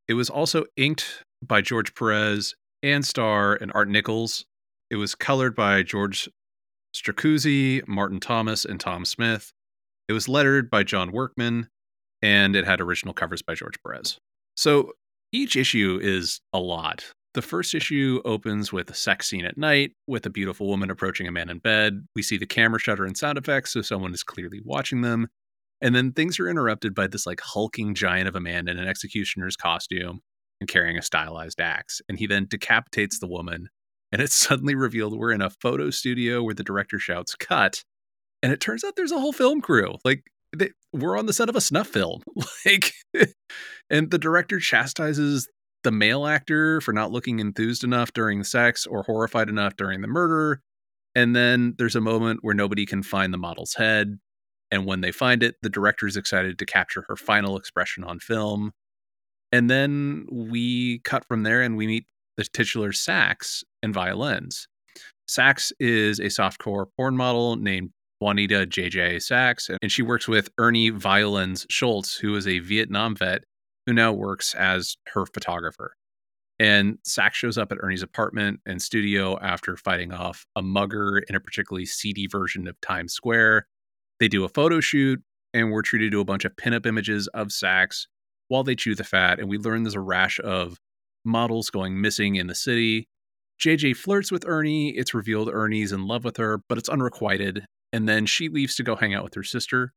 It 0.09 0.14
was 0.14 0.31
also 0.31 0.64
inked 0.76 1.23
by 1.40 1.61
George 1.61 1.95
Perez 1.95 2.57
and 2.83 3.05
Star 3.05 3.55
and 3.55 3.73
Art 3.75 3.89
Nichols. 3.89 4.45
It 4.91 4.97
was 4.97 5.15
colored 5.15 5.55
by 5.55 5.83
George 5.83 6.29
Stracuzzi, 6.95 7.87
Martin 7.87 8.21
Thomas, 8.21 8.65
and 8.65 8.79
Tom 8.79 9.05
Smith. 9.05 9.53
It 10.09 10.12
was 10.12 10.29
lettered 10.29 10.71
by 10.71 10.83
John 10.83 11.12
Workman, 11.12 11.69
and 12.21 12.55
it 12.55 12.67
had 12.67 12.81
original 12.81 13.15
covers 13.15 13.43
by 13.43 13.55
George 13.55 13.77
Perez. 13.83 14.19
So 14.57 14.93
each 15.33 15.57
issue 15.57 15.99
is 16.03 16.41
a 16.53 16.59
lot. 16.59 17.12
The 17.35 17.43
first 17.43 17.75
issue 17.75 18.21
opens 18.27 18.73
with 18.73 18.91
a 18.91 18.95
sex 18.95 19.29
scene 19.29 19.47
at 19.47 19.57
night 19.57 19.93
with 20.07 20.27
a 20.27 20.31
beautiful 20.31 20.67
woman 20.67 20.91
approaching 20.91 21.27
a 21.27 21.33
man 21.33 21.49
in 21.49 21.61
bed. 21.61 22.07
We 22.15 22.23
see 22.23 22.37
the 22.37 22.45
camera 22.45 22.79
shutter 22.79 23.07
and 23.07 23.17
sound 23.17 23.39
effects, 23.39 23.73
so 23.73 23.81
someone 23.81 24.12
is 24.12 24.23
clearly 24.23 24.61
watching 24.62 25.01
them. 25.01 25.29
And 25.81 25.95
then 25.95 26.12
things 26.12 26.39
are 26.39 26.49
interrupted 26.49 26.95
by 26.95 27.07
this 27.07 27.27
like 27.27 27.41
hulking 27.41 27.95
giant 27.95 28.29
of 28.29 28.37
a 28.37 28.41
man 28.41 28.69
in 28.69 28.79
an 28.79 28.87
executioner's 28.87 29.57
costume 29.57 30.21
and 30.62 30.69
carrying 30.69 30.97
a 30.97 31.02
stylized 31.02 31.61
axe. 31.61 32.00
And 32.09 32.19
he 32.19 32.26
then 32.26 32.47
decapitates 32.49 33.19
the 33.19 33.26
woman. 33.26 33.69
And 34.12 34.23
it's 34.23 34.35
suddenly 34.49 34.75
revealed 34.75 35.19
we're 35.19 35.33
in 35.33 35.42
a 35.42 35.50
photo 35.50 35.90
studio 35.90 36.42
where 36.42 36.54
the 36.54 36.62
director 36.62 36.99
shouts, 36.99 37.35
cut. 37.35 37.83
And 38.42 38.52
it 38.52 38.61
turns 38.61 38.85
out 38.85 38.95
there's 38.97 39.12
a 39.12 39.21
whole 39.21 39.33
film 39.33 39.61
crew. 39.61 39.97
Like, 40.04 40.25
they, 40.57 40.71
we're 40.92 41.19
on 41.19 41.26
the 41.26 41.33
set 41.33 41.49
of 41.49 41.57
a 41.57 41.61
snuff 41.61 41.88
film. 41.88 42.23
like, 42.66 42.92
and 43.90 44.11
the 44.11 44.19
director 44.19 44.59
chastises 44.61 45.49
the 45.83 45.90
male 45.90 46.26
actor 46.26 46.81
for 46.81 46.92
not 46.92 47.11
looking 47.11 47.40
enthused 47.40 47.83
enough 47.83 48.12
during 48.12 48.45
sex 48.45 48.87
or 48.87 49.02
horrified 49.02 49.49
enough 49.49 49.76
during 49.76 50.00
the 50.00 50.09
murder. 50.09 50.61
And 51.14 51.35
then 51.35 51.75
there's 51.78 51.97
a 51.97 52.00
moment 52.00 52.40
where 52.42 52.54
nobody 52.54 52.87
can 52.87 53.02
find 53.02 53.35
the 53.35 53.38
model's 53.38 53.75
head. 53.75 54.19
And 54.71 54.87
when 54.87 55.00
they 55.00 55.12
find 55.12 55.42
it, 55.42 55.57
the 55.62 55.69
director 55.69 56.07
is 56.07 56.16
excited 56.16 56.59
to 56.59 56.66
capture 56.66 57.04
her 57.09 57.16
final 57.16 57.57
expression 57.57 58.04
on 58.04 58.21
film. 58.21 58.73
And 59.52 59.71
then 59.71 60.26
we 60.30 61.00
cut 61.00 61.26
from 61.28 61.42
there 61.42 61.61
and 61.61 61.76
we 61.76 61.87
meet 61.87 62.06
the 62.37 62.44
titular 62.44 62.92
sax 62.92 63.62
and 63.82 63.92
violins. 63.92 64.66
Sax 65.28 65.73
is 65.78 66.18
a 66.18 66.25
softcore 66.25 66.87
porn 66.97 67.16
model 67.16 67.56
named 67.56 67.90
Juanita 68.21 68.66
JJ 68.66 69.23
Sax, 69.23 69.68
and 69.80 69.90
she 69.90 70.02
works 70.02 70.28
with 70.28 70.49
Ernie 70.59 70.90
Violins 70.90 71.66
Schultz, 71.68 72.16
who 72.16 72.35
is 72.37 72.47
a 72.47 72.61
Vietnam 72.61 73.16
vet 73.16 73.44
who 73.87 73.92
now 73.92 74.12
works 74.12 74.54
as 74.54 74.97
her 75.09 75.26
photographer. 75.26 75.97
And 76.59 76.99
Sax 77.04 77.37
shows 77.37 77.59
up 77.59 77.73
at 77.73 77.78
Ernie's 77.80 78.02
apartment 78.02 78.61
and 78.64 78.80
studio 78.80 79.38
after 79.40 79.76
fighting 79.76 80.12
off 80.12 80.47
a 80.54 80.62
mugger 80.62 81.18
in 81.18 81.35
a 81.35 81.40
particularly 81.40 81.87
seedy 81.87 82.28
version 82.28 82.68
of 82.68 82.80
Times 82.80 83.12
Square. 83.12 83.66
They 84.21 84.28
do 84.28 84.44
a 84.44 84.49
photo 84.49 84.78
shoot, 84.78 85.21
and 85.52 85.73
we're 85.73 85.82
treated 85.82 86.12
to 86.12 86.21
a 86.21 86.25
bunch 86.25 86.44
of 86.44 86.54
pinup 86.54 86.87
images 86.87 87.26
of 87.28 87.50
Sax 87.50 88.06
while 88.52 88.62
they 88.62 88.76
chew 88.76 88.94
the 88.94 89.02
fat. 89.02 89.40
And 89.40 89.49
we 89.49 89.56
learn 89.56 89.82
there's 89.82 89.94
a 89.94 90.00
rash 90.00 90.38
of 90.38 90.76
models 91.25 91.71
going 91.71 91.99
missing 91.99 92.37
in 92.37 92.49
the 92.49 92.54
city. 92.54 93.09
JJ 93.59 93.97
flirts 93.97 94.30
with 94.30 94.47
Ernie. 94.47 94.90
It's 94.90 95.14
revealed 95.14 95.49
Ernie's 95.50 95.90
in 95.90 96.06
love 96.06 96.23
with 96.23 96.37
her, 96.37 96.61
but 96.68 96.76
it's 96.76 96.90
unrequited. 96.90 97.64
And 97.94 98.06
then 98.06 98.26
she 98.26 98.50
leaves 98.50 98.76
to 98.76 98.82
go 98.82 98.94
hang 98.94 99.14
out 99.14 99.25
with 99.25 99.32
her 99.35 99.42
sister. 99.42 99.94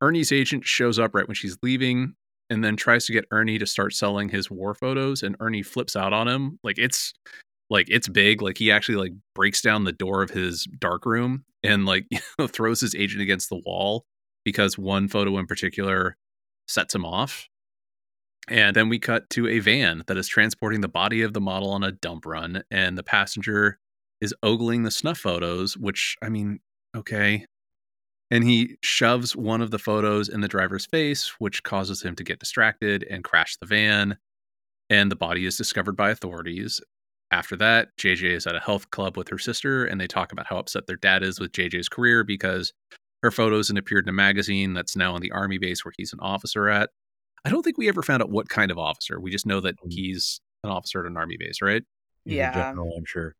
Ernie's 0.00 0.30
agent 0.30 0.64
shows 0.64 1.00
up 1.00 1.16
right 1.16 1.26
when 1.26 1.34
she's 1.34 1.58
leaving 1.64 2.14
and 2.48 2.62
then 2.62 2.76
tries 2.76 3.06
to 3.06 3.12
get 3.12 3.24
Ernie 3.32 3.58
to 3.58 3.66
start 3.66 3.92
selling 3.92 4.28
his 4.28 4.48
war 4.48 4.72
photos 4.72 5.24
and 5.24 5.34
Ernie 5.40 5.62
flips 5.62 5.96
out 5.96 6.12
on 6.12 6.28
him. 6.28 6.60
Like 6.62 6.78
it's 6.78 7.12
like 7.70 7.86
it's 7.88 8.08
big. 8.08 8.40
Like 8.40 8.56
he 8.56 8.70
actually 8.70 8.98
like 8.98 9.12
breaks 9.34 9.62
down 9.62 9.82
the 9.82 9.92
door 9.92 10.22
of 10.22 10.30
his 10.30 10.64
dark 10.78 11.06
room 11.06 11.44
and 11.64 11.86
like 11.86 12.06
throws 12.48 12.80
his 12.80 12.94
agent 12.94 13.20
against 13.20 13.48
the 13.48 13.60
wall 13.66 14.04
because 14.44 14.78
one 14.78 15.08
photo 15.08 15.38
in 15.38 15.46
particular 15.46 16.16
sets 16.68 16.94
him 16.94 17.04
off. 17.04 17.48
And 18.50 18.74
then 18.74 18.88
we 18.88 18.98
cut 18.98 19.30
to 19.30 19.46
a 19.46 19.60
van 19.60 20.02
that 20.08 20.16
is 20.16 20.26
transporting 20.26 20.80
the 20.80 20.88
body 20.88 21.22
of 21.22 21.32
the 21.32 21.40
model 21.40 21.70
on 21.70 21.84
a 21.84 21.92
dump 21.92 22.26
run, 22.26 22.64
and 22.70 22.98
the 22.98 23.04
passenger 23.04 23.78
is 24.20 24.34
ogling 24.42 24.82
the 24.82 24.90
snuff 24.90 25.18
photos, 25.18 25.76
which 25.76 26.16
I 26.20 26.28
mean, 26.28 26.58
okay, 26.96 27.46
and 28.30 28.44
he 28.44 28.76
shoves 28.82 29.34
one 29.34 29.60
of 29.60 29.70
the 29.70 29.78
photos 29.78 30.28
in 30.28 30.40
the 30.40 30.48
driver's 30.48 30.86
face, 30.86 31.34
which 31.38 31.62
causes 31.62 32.02
him 32.02 32.14
to 32.16 32.24
get 32.24 32.40
distracted 32.40 33.04
and 33.10 33.24
crash 33.24 33.56
the 33.56 33.66
van. 33.66 34.18
And 34.88 35.10
the 35.10 35.16
body 35.16 35.46
is 35.46 35.56
discovered 35.56 35.96
by 35.96 36.10
authorities. 36.10 36.80
After 37.32 37.56
that, 37.56 37.96
JJ 37.96 38.36
is 38.36 38.46
at 38.46 38.56
a 38.56 38.60
health 38.60 38.90
club 38.90 39.16
with 39.16 39.28
her 39.28 39.38
sister, 39.38 39.84
and 39.84 40.00
they 40.00 40.08
talk 40.08 40.32
about 40.32 40.46
how 40.46 40.58
upset 40.58 40.86
their 40.88 40.96
dad 40.96 41.22
is 41.22 41.38
with 41.38 41.52
JJ's 41.52 41.88
career 41.88 42.24
because 42.24 42.72
her 43.22 43.30
photos 43.30 43.68
had 43.68 43.78
appeared 43.78 44.06
in 44.06 44.10
a 44.10 44.12
magazine 44.12 44.74
that's 44.74 44.96
now 44.96 45.14
on 45.14 45.20
the 45.20 45.30
army 45.30 45.58
base 45.58 45.84
where 45.84 45.92
he's 45.96 46.12
an 46.12 46.20
officer 46.20 46.68
at. 46.68 46.90
I 47.44 47.50
don't 47.50 47.62
think 47.62 47.78
we 47.78 47.88
ever 47.88 48.02
found 48.02 48.22
out 48.22 48.30
what 48.30 48.48
kind 48.48 48.70
of 48.70 48.78
officer. 48.78 49.20
We 49.20 49.30
just 49.30 49.46
know 49.46 49.60
that 49.60 49.76
mm. 49.76 49.90
he's 49.92 50.40
an 50.64 50.70
officer 50.70 51.00
at 51.00 51.10
an 51.10 51.16
army 51.16 51.36
base, 51.38 51.62
right? 51.62 51.82
He's 52.24 52.34
yeah, 52.34 52.52
general, 52.52 52.92
I'm 52.96 53.04
sure. 53.04 53.34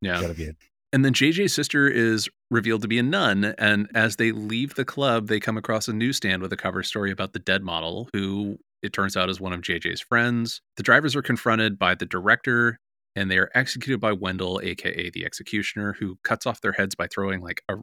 Yeah, 0.00 0.20
gotta 0.20 0.34
be 0.34 0.52
and 0.92 1.04
then 1.04 1.12
JJ's 1.12 1.52
sister 1.52 1.88
is 1.88 2.28
revealed 2.50 2.82
to 2.82 2.88
be 2.88 2.98
a 2.98 3.02
nun. 3.02 3.54
And 3.58 3.88
as 3.94 4.16
they 4.16 4.32
leave 4.32 4.74
the 4.74 4.84
club, 4.84 5.28
they 5.28 5.40
come 5.40 5.58
across 5.58 5.88
a 5.88 5.92
newsstand 5.92 6.42
with 6.42 6.52
a 6.52 6.56
cover 6.56 6.82
story 6.82 7.10
about 7.10 7.32
the 7.32 7.38
dead 7.38 7.62
model, 7.62 8.08
who 8.12 8.58
it 8.82 8.92
turns 8.92 9.16
out 9.16 9.28
is 9.28 9.40
one 9.40 9.52
of 9.52 9.60
JJ's 9.60 10.00
friends. 10.00 10.60
The 10.76 10.82
drivers 10.82 11.14
are 11.14 11.22
confronted 11.22 11.78
by 11.78 11.94
the 11.94 12.06
director 12.06 12.78
and 13.16 13.30
they 13.30 13.38
are 13.38 13.50
executed 13.54 14.00
by 14.00 14.12
Wendell, 14.12 14.60
aka 14.62 15.10
the 15.10 15.24
executioner, 15.24 15.94
who 15.98 16.18
cuts 16.24 16.46
off 16.46 16.60
their 16.60 16.72
heads 16.72 16.94
by 16.94 17.06
throwing 17.08 17.40
like 17.40 17.62
a. 17.68 17.76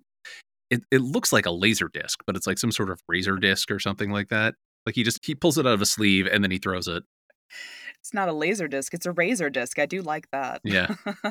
It, 0.71 0.81
it 0.91 1.01
looks 1.01 1.31
like 1.31 1.45
a 1.45 1.51
laser 1.51 1.89
disc, 1.93 2.21
but 2.25 2.35
it's 2.35 2.47
like 2.47 2.57
some 2.57 2.71
sort 2.71 2.89
of 2.89 2.99
razor 3.07 3.37
disc 3.37 3.69
or 3.69 3.79
something 3.79 4.09
like 4.09 4.29
that. 4.29 4.55
Like 4.85 4.95
he 4.95 5.03
just 5.03 5.25
he 5.25 5.35
pulls 5.35 5.57
it 5.57 5.65
out 5.65 5.73
of 5.73 5.81
a 5.81 5.85
sleeve 5.85 6.27
and 6.27 6.43
then 6.43 6.51
he 6.51 6.57
throws 6.57 6.87
it. 6.87 7.03
It's 7.99 8.13
not 8.13 8.29
a 8.29 8.33
laser 8.33 8.67
disc; 8.67 8.93
it's 8.93 9.05
a 9.05 9.11
razor 9.11 9.49
disc. 9.49 9.79
I 9.79 9.85
do 9.85 10.01
like 10.01 10.29
that. 10.31 10.61
Yeah. 10.63 10.93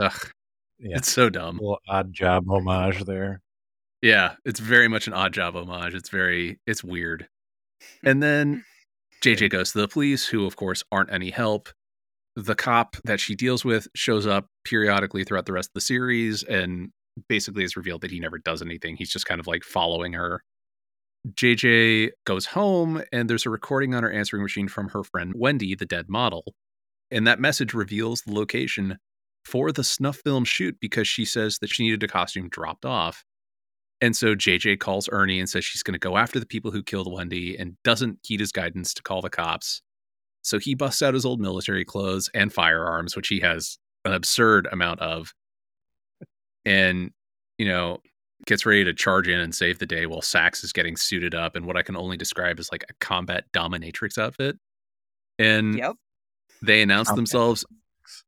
Ugh. 0.00 0.30
Yeah. 0.78 0.96
It's 0.98 1.10
so 1.10 1.30
dumb. 1.30 1.58
A 1.58 1.62
little 1.62 1.80
odd 1.88 2.12
job 2.12 2.44
homage 2.48 3.04
there. 3.04 3.40
Yeah, 4.02 4.34
it's 4.44 4.60
very 4.60 4.88
much 4.88 5.06
an 5.06 5.14
odd 5.14 5.32
job 5.32 5.56
homage. 5.56 5.94
It's 5.94 6.08
very 6.08 6.58
it's 6.66 6.84
weird. 6.84 7.28
And 8.02 8.22
then 8.22 8.64
JJ 9.22 9.50
goes 9.50 9.72
to 9.72 9.78
the 9.78 9.86
police, 9.86 10.26
who 10.26 10.46
of 10.46 10.56
course 10.56 10.82
aren't 10.90 11.12
any 11.12 11.30
help. 11.30 11.68
The 12.34 12.54
cop 12.54 12.96
that 13.04 13.20
she 13.20 13.34
deals 13.34 13.66
with 13.66 13.86
shows 13.94 14.26
up 14.26 14.46
periodically 14.64 15.24
throughout 15.24 15.44
the 15.44 15.52
rest 15.52 15.68
of 15.68 15.74
the 15.74 15.82
series 15.82 16.42
and 16.42 16.90
basically 17.28 17.64
is 17.64 17.76
revealed 17.76 18.00
that 18.00 18.10
he 18.10 18.18
never 18.18 18.38
does 18.38 18.62
anything. 18.62 18.96
He's 18.96 19.10
just 19.10 19.26
kind 19.26 19.40
of 19.40 19.46
like 19.46 19.62
following 19.62 20.14
her. 20.14 20.42
JJ 21.34 22.10
goes 22.24 22.46
home 22.46 23.02
and 23.12 23.28
there's 23.28 23.46
a 23.46 23.50
recording 23.50 23.94
on 23.94 24.02
her 24.02 24.10
answering 24.10 24.42
machine 24.42 24.68
from 24.68 24.88
her 24.90 25.02
friend 25.02 25.32
Wendy, 25.36 25.74
the 25.74 25.86
dead 25.86 26.08
model. 26.08 26.54
And 27.10 27.26
that 27.26 27.40
message 27.40 27.74
reveals 27.74 28.22
the 28.22 28.34
location 28.34 28.98
for 29.44 29.72
the 29.72 29.84
snuff 29.84 30.18
film 30.18 30.44
shoot 30.44 30.76
because 30.80 31.08
she 31.08 31.24
says 31.24 31.58
that 31.58 31.70
she 31.70 31.84
needed 31.84 32.02
a 32.02 32.08
costume 32.08 32.48
dropped 32.48 32.84
off. 32.84 33.24
And 34.00 34.16
so 34.16 34.34
JJ 34.34 34.78
calls 34.78 35.08
Ernie 35.10 35.40
and 35.40 35.48
says 35.48 35.64
she's 35.64 35.82
going 35.82 35.94
to 35.94 35.98
go 35.98 36.16
after 36.16 36.38
the 36.38 36.46
people 36.46 36.70
who 36.70 36.82
killed 36.82 37.12
Wendy 37.12 37.56
and 37.56 37.76
doesn't 37.82 38.18
heed 38.22 38.40
his 38.40 38.52
guidance 38.52 38.92
to 38.94 39.02
call 39.02 39.22
the 39.22 39.30
cops. 39.30 39.82
So 40.42 40.58
he 40.58 40.74
busts 40.74 41.02
out 41.02 41.14
his 41.14 41.24
old 41.24 41.40
military 41.40 41.84
clothes 41.84 42.28
and 42.34 42.52
firearms, 42.52 43.16
which 43.16 43.28
he 43.28 43.40
has 43.40 43.78
an 44.04 44.12
absurd 44.12 44.68
amount 44.70 45.00
of. 45.00 45.32
And, 46.64 47.10
you 47.58 47.66
know, 47.66 47.98
gets 48.46 48.64
ready 48.64 48.84
to 48.84 48.94
charge 48.94 49.28
in 49.28 49.40
and 49.40 49.54
save 49.54 49.78
the 49.78 49.86
day 49.86 50.06
while 50.06 50.22
Sax 50.22 50.62
is 50.64 50.72
getting 50.72 50.96
suited 50.96 51.34
up 51.34 51.56
in 51.56 51.66
what 51.66 51.76
I 51.76 51.82
can 51.82 51.96
only 51.96 52.16
describe 52.16 52.58
as 52.58 52.70
like 52.72 52.84
a 52.88 52.94
combat 53.00 53.44
dominatrix 53.52 54.18
outfit. 54.18 54.56
And 55.38 55.76
yep. 55.76 55.96
they 56.62 56.80
announce 56.80 57.10
themselves 57.10 57.64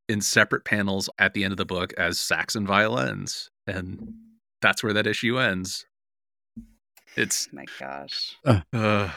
in 0.09 0.21
separate 0.21 0.65
panels 0.65 1.09
at 1.19 1.35
the 1.35 1.45
end 1.45 1.53
of 1.53 1.57
the 1.57 1.65
book 1.65 1.93
as 1.97 2.21
sax 2.21 2.57
and 2.57 2.67
violins. 2.67 3.49
And 3.67 4.13
that's 4.61 4.83
where 4.83 4.93
that 4.93 5.07
issue 5.07 5.39
ends. 5.39 5.87
It's 7.17 7.49
My 7.53 7.65
gosh. 7.79 8.37
uh 8.73 9.11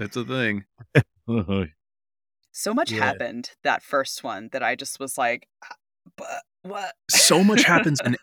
it's 0.00 0.16
a 0.16 0.24
thing. 0.24 0.64
So 2.54 2.74
much 2.74 2.92
Yeah. 2.92 3.04
happened 3.04 3.50
that 3.64 3.82
first 3.82 4.22
one 4.22 4.50
that 4.52 4.62
I 4.62 4.74
just 4.74 5.00
was 5.00 5.16
like, 5.16 5.48
"Ah, 5.64 5.74
but 6.16 6.42
what? 6.62 6.94
So 7.10 7.42
much 7.42 7.62
happens 7.64 8.00
in 8.04 8.16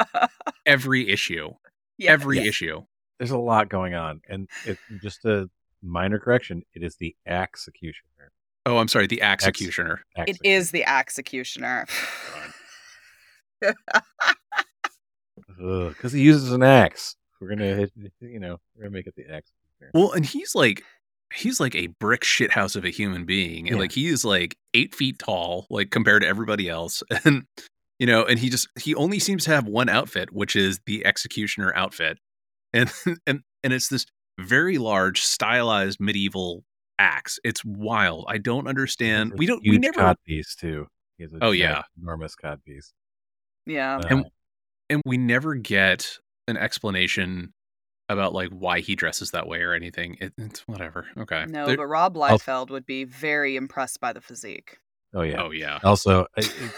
every 0.66 1.10
issue. 1.10 1.50
Yeah. 1.98 2.12
Every 2.12 2.38
Yes. 2.38 2.46
issue. 2.48 2.82
There's 3.18 3.30
a 3.30 3.38
lot 3.38 3.68
going 3.68 3.94
on, 3.94 4.20
and 4.28 4.48
it, 4.66 4.78
just 5.00 5.24
a 5.24 5.48
minor 5.82 6.18
correction: 6.18 6.62
it 6.74 6.82
is 6.82 6.96
the 6.96 7.14
executioner. 7.26 8.32
Oh, 8.66 8.78
I'm 8.78 8.88
sorry, 8.88 9.06
the 9.06 9.22
executioner. 9.22 10.02
It 10.16 10.38
is 10.44 10.70
the 10.70 10.84
executioner. 10.88 11.86
because 15.58 16.12
he 16.12 16.20
uses 16.22 16.52
an 16.52 16.62
axe. 16.62 17.16
We're 17.40 17.48
gonna, 17.48 17.74
hit, 17.74 17.92
you 18.20 18.38
know, 18.40 18.58
we're 18.74 18.84
gonna 18.84 18.92
make 18.92 19.06
it 19.06 19.14
the 19.16 19.22
executioner. 19.22 19.90
Well, 19.94 20.12
and 20.12 20.24
he's 20.24 20.54
like 20.54 20.82
he's 21.34 21.60
like 21.60 21.74
a 21.74 21.86
brick 21.88 22.22
shithouse 22.22 22.76
of 22.76 22.84
a 22.84 22.90
human 22.90 23.24
being. 23.24 23.66
And 23.68 23.76
Yeah. 23.76 23.80
like 23.82 23.92
he 23.92 24.06
is 24.08 24.24
like 24.24 24.56
eight 24.74 24.94
feet 24.94 25.18
tall, 25.18 25.66
like 25.70 25.90
compared 25.90 26.22
to 26.22 26.28
everybody 26.28 26.68
else. 26.68 27.02
And 27.24 27.44
you 27.98 28.06
know, 28.06 28.24
and 28.24 28.38
he 28.38 28.48
just 28.50 28.68
he 28.80 28.94
only 28.96 29.18
seems 29.20 29.44
to 29.44 29.50
have 29.52 29.66
one 29.66 29.88
outfit, 29.88 30.32
which 30.32 30.56
is 30.56 30.80
the 30.86 31.06
executioner 31.06 31.72
outfit. 31.76 32.18
And 32.72 32.92
and 33.26 33.40
and 33.62 33.72
it's 33.72 33.88
this 33.88 34.06
very 34.40 34.78
large, 34.78 35.20
stylized 35.22 36.00
medieval 36.00 36.64
axe. 36.98 37.38
It's 37.44 37.64
wild. 37.64 38.24
I 38.28 38.38
don't 38.38 38.66
understand. 38.66 39.28
He 39.28 39.30
has 39.32 39.34
a 39.34 39.38
We 39.38 39.46
don't 39.46 39.62
we 39.68 39.78
never 39.78 40.00
cod 40.00 40.16
piece 40.26 40.54
too. 40.56 40.86
He 41.18 41.24
has 41.24 41.32
a 41.32 41.38
Oh, 41.42 41.50
yeah. 41.52 41.82
enormous 42.00 42.34
cod 42.34 42.64
piece. 42.64 42.92
yeah. 43.66 43.98
Uh, 43.98 44.06
And- 44.08 44.24
and 44.90 45.00
we 45.06 45.16
never 45.16 45.54
get 45.54 46.18
an 46.48 46.56
explanation 46.58 47.54
about 48.12 48.32
like 48.32 48.50
why 48.50 48.80
he 48.80 48.94
dresses 48.94 49.30
that 49.32 49.46
way 49.46 49.60
or 49.62 49.72
anything. 49.74 50.16
It, 50.20 50.32
it's 50.38 50.60
whatever. 50.68 51.06
Okay. 51.18 51.46
No, 51.48 51.66
There- 51.66 51.76
but 51.76 51.86
Rob 51.86 52.16
I'll- 52.16 52.38
Liefeld 52.38 52.70
would 52.70 52.86
be 52.86 53.04
very 53.04 53.56
impressed 53.56 54.00
by 54.00 54.12
the 54.12 54.20
physique. 54.20 54.78
oh 55.14 55.22
yeah. 55.22 55.42
Oh 55.42 55.50
yeah. 55.50 55.78
Also, 55.82 56.26
I- 56.36 56.42
I- 56.42 56.70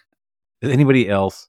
did 0.60 0.70
anybody 0.72 1.08
else 1.08 1.48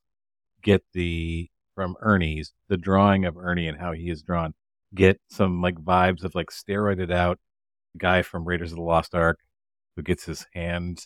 get 0.61 0.83
the 0.93 1.49
from 1.75 1.95
Ernie's 2.01 2.53
the 2.67 2.77
drawing 2.77 3.25
of 3.25 3.37
Ernie 3.37 3.67
and 3.67 3.77
how 3.79 3.91
he 3.93 4.09
is 4.09 4.21
drawn? 4.21 4.53
Get 4.93 5.19
some 5.29 5.61
like 5.61 5.75
vibes 5.75 6.23
of 6.23 6.35
like 6.35 6.49
steroided 6.49 7.11
out 7.11 7.39
guy 7.97 8.21
from 8.21 8.45
Raiders 8.47 8.71
of 8.71 8.77
the 8.77 8.83
Lost 8.83 9.13
Ark 9.15 9.39
who 9.95 10.01
gets 10.03 10.25
his 10.25 10.45
hand, 10.53 11.05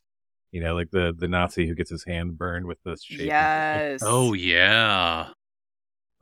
you 0.52 0.62
know, 0.62 0.74
like 0.76 0.92
the 0.92 1.14
the 1.18 1.28
Nazi 1.28 1.68
who 1.68 1.76
gets 1.76 1.90
his 1.90 2.04
hand 2.06 2.38
burned 2.38 2.66
with 2.66 2.78
the 2.86 2.98
shape. 2.98 3.22
yes. 3.28 4.02
Oh 4.04 4.34
yeah. 4.34 5.30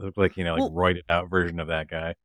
Looked 0.03 0.17
like 0.17 0.37
you 0.37 0.43
know 0.43 0.53
like 0.53 0.61
Well- 0.61 0.71
roided 0.71 1.03
out 1.09 1.29
version 1.29 1.59
of 1.59 1.67
that 1.67 1.87
guy. 1.89 2.15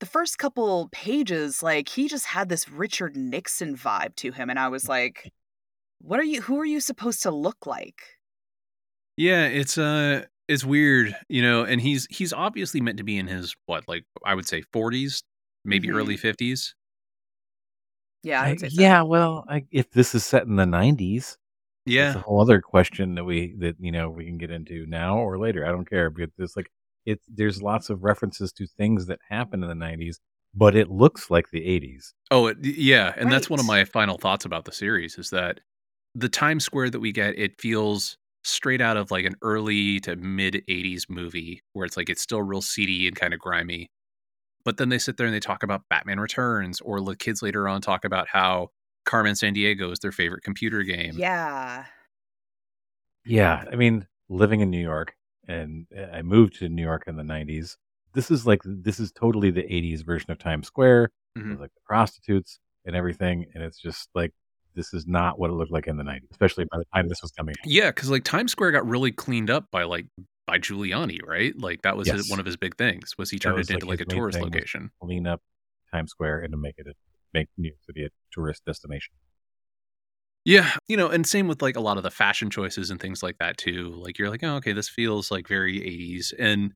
the 0.00 0.06
first 0.06 0.38
couple 0.38 0.88
pages, 0.92 1.62
like 1.62 1.88
he 1.88 2.08
just 2.08 2.26
had 2.26 2.48
this 2.48 2.68
Richard 2.68 3.16
Nixon 3.16 3.76
vibe 3.76 4.16
to 4.16 4.32
him, 4.32 4.50
and 4.50 4.58
I 4.58 4.68
was 4.68 4.88
like, 4.88 5.30
"What 6.00 6.18
are 6.20 6.24
you? 6.24 6.42
Who 6.42 6.58
are 6.60 6.64
you 6.66 6.80
supposed 6.80 7.22
to 7.22 7.30
look 7.30 7.66
like?" 7.66 8.00
Yeah, 9.16 9.46
it's 9.46 9.78
uh 9.78 10.24
it's 10.48 10.64
weird, 10.64 11.14
you 11.28 11.40
know, 11.42 11.64
and 11.64 11.80
he's 11.80 12.06
he's 12.10 12.32
obviously 12.32 12.80
meant 12.80 12.98
to 12.98 13.04
be 13.04 13.16
in 13.18 13.28
his 13.28 13.54
what, 13.66 13.86
like 13.88 14.04
I 14.26 14.34
would 14.34 14.46
say 14.46 14.62
40s, 14.74 15.22
maybe 15.64 15.88
Mhm. 15.88 15.94
early 15.94 16.16
50s. 16.18 16.74
Yeah, 18.22 18.42
I 18.42 18.48
I- 18.50 18.56
so. 18.56 18.66
yeah, 18.70 19.02
well, 19.02 19.44
I, 19.48 19.64
if 19.70 19.90
this 19.90 20.14
is 20.14 20.24
set 20.24 20.44
in 20.46 20.56
the 20.56 20.64
'90s, 20.66 21.36
yeah, 21.86 22.06
That's 22.06 22.16
a 22.16 22.20
whole 22.20 22.40
other 22.40 22.60
question 22.62 23.14
that 23.16 23.24
we 23.24 23.54
that 23.58 23.76
you 23.78 23.92
know 23.92 24.08
we 24.10 24.24
can 24.24 24.38
get 24.38 24.50
into 24.50 24.86
now 24.86 25.18
or 25.18 25.38
later. 25.38 25.64
I 25.66 25.70
don't 25.70 25.88
care. 25.88 26.10
But 26.10 26.30
there's 26.36 26.56
like 26.56 26.70
it. 27.06 27.20
There's 27.28 27.62
lots 27.62 27.90
of 27.90 28.02
references 28.02 28.52
to 28.54 28.66
things 28.66 29.06
that 29.06 29.20
happened 29.28 29.64
in 29.64 29.68
the 29.68 29.84
'90s, 29.86 30.16
but 30.54 30.74
it 30.74 30.90
looks 30.90 31.30
like 31.30 31.50
the 31.50 31.60
'80s. 31.60 32.12
Oh, 32.30 32.48
it, 32.48 32.58
yeah, 32.62 33.12
and 33.16 33.30
that's 33.30 33.50
one 33.50 33.60
of 33.60 33.66
my 33.66 33.84
final 33.84 34.18
thoughts 34.18 34.44
about 34.44 34.64
the 34.64 34.72
series 34.72 35.18
is 35.18 35.30
that 35.30 35.60
the 36.14 36.28
Times 36.28 36.64
Square 36.64 36.90
that 36.90 37.00
we 37.00 37.12
get, 37.12 37.38
it 37.38 37.60
feels 37.60 38.16
straight 38.44 38.80
out 38.80 38.96
of 38.96 39.10
like 39.10 39.24
an 39.24 39.34
early 39.42 40.00
to 40.00 40.16
mid 40.16 40.62
80s 40.68 41.08
movie 41.08 41.62
where 41.72 41.86
it's 41.86 41.96
like 41.96 42.10
it's 42.10 42.22
still 42.22 42.42
real 42.42 42.62
seedy 42.62 43.08
and 43.08 43.16
kind 43.16 43.34
of 43.34 43.40
grimy. 43.40 43.90
But 44.64 44.76
then 44.76 44.88
they 44.88 44.98
sit 44.98 45.16
there 45.16 45.26
and 45.26 45.34
they 45.34 45.40
talk 45.40 45.62
about 45.62 45.82
Batman 45.90 46.20
Returns 46.20 46.80
or 46.80 47.00
the 47.00 47.16
kids 47.16 47.42
later 47.42 47.68
on 47.68 47.80
talk 47.80 48.04
about 48.04 48.28
how 48.28 48.68
Carmen 49.04 49.34
Sandiego 49.34 49.92
is 49.92 49.98
their 49.98 50.12
favorite 50.12 50.42
computer 50.42 50.82
game. 50.82 51.14
Yeah. 51.18 51.84
Yeah, 53.26 53.64
I 53.70 53.76
mean, 53.76 54.06
living 54.28 54.60
in 54.60 54.70
New 54.70 54.82
York, 54.82 55.14
and 55.48 55.86
uh, 55.96 56.04
I 56.12 56.22
moved 56.22 56.54
to 56.58 56.68
New 56.68 56.82
York 56.82 57.04
in 57.06 57.16
the 57.16 57.22
'90s. 57.22 57.76
This 58.12 58.30
is 58.30 58.46
like 58.46 58.60
this 58.64 59.00
is 59.00 59.12
totally 59.12 59.50
the 59.50 59.62
'80s 59.62 60.04
version 60.04 60.30
of 60.30 60.38
Times 60.38 60.66
Square, 60.66 61.10
Mhm. 61.38 61.58
like 61.58 61.72
the 61.74 61.80
prostitutes 61.86 62.58
and 62.84 62.94
everything, 62.94 63.46
and 63.54 63.62
it's 63.62 63.80
just 63.80 64.08
like 64.14 64.32
this 64.74 64.92
is 64.92 65.06
not 65.06 65.38
what 65.38 65.50
it 65.50 65.54
looked 65.54 65.72
like 65.72 65.86
in 65.86 65.96
the 65.96 66.04
'90s, 66.04 66.30
especially 66.30 66.64
by 66.70 66.78
the 66.78 66.84
time 66.94 67.08
this 67.08 67.22
was 67.22 67.30
coming. 67.32 67.54
out. 67.58 67.66
Yeah, 67.70 67.90
because 67.90 68.10
like 68.10 68.24
Times 68.24 68.52
Square 68.52 68.72
got 68.72 68.86
really 68.86 69.12
cleaned 69.12 69.50
up 69.50 69.66
by 69.70 69.84
like 69.84 70.06
by 70.46 70.58
Giuliani, 70.58 71.20
right? 71.26 71.56
Like 71.58 71.82
that 71.82 71.96
was 71.96 72.08
his, 72.08 72.28
one 72.30 72.38
of 72.38 72.44
his 72.46 72.56
big 72.56 72.76
things 72.76 73.14
was 73.16 73.30
he 73.30 73.38
turned 73.38 73.56
was, 73.56 73.70
it 73.70 73.74
into 73.74 73.86
like, 73.86 74.00
like, 74.00 74.08
a 74.08 74.10
tourist 74.10 74.38
location. 74.40 74.90
Clean 75.00 75.26
up 75.26 75.40
Times 75.92 76.10
Square 76.10 76.40
and 76.40 76.52
to 76.52 76.56
make 76.58 76.74
it 76.78 76.86
a 76.86 76.92
make 77.32 77.48
New 77.56 77.68
York 77.68 77.78
City 77.86 78.04
a 78.04 78.08
tourist 78.32 78.64
destination. 78.64 79.14
Yeah, 80.44 80.70
you 80.88 80.96
know, 80.96 81.08
and 81.08 81.26
same 81.26 81.48
with 81.48 81.62
like 81.62 81.76
a 81.76 81.80
lot 81.80 81.96
of 81.96 82.02
the 82.02 82.10
fashion 82.10 82.50
choices 82.50 82.90
and 82.90 83.00
things 83.00 83.22
like 83.22 83.38
that 83.38 83.56
too. 83.56 83.94
Like 83.96 84.18
you're 84.18 84.30
like, 84.30 84.42
oh, 84.42 84.56
okay, 84.56 84.72
this 84.72 84.88
feels 84.88 85.30
like 85.30 85.48
very 85.48 85.80
80s, 85.80 86.34
and 86.38 86.72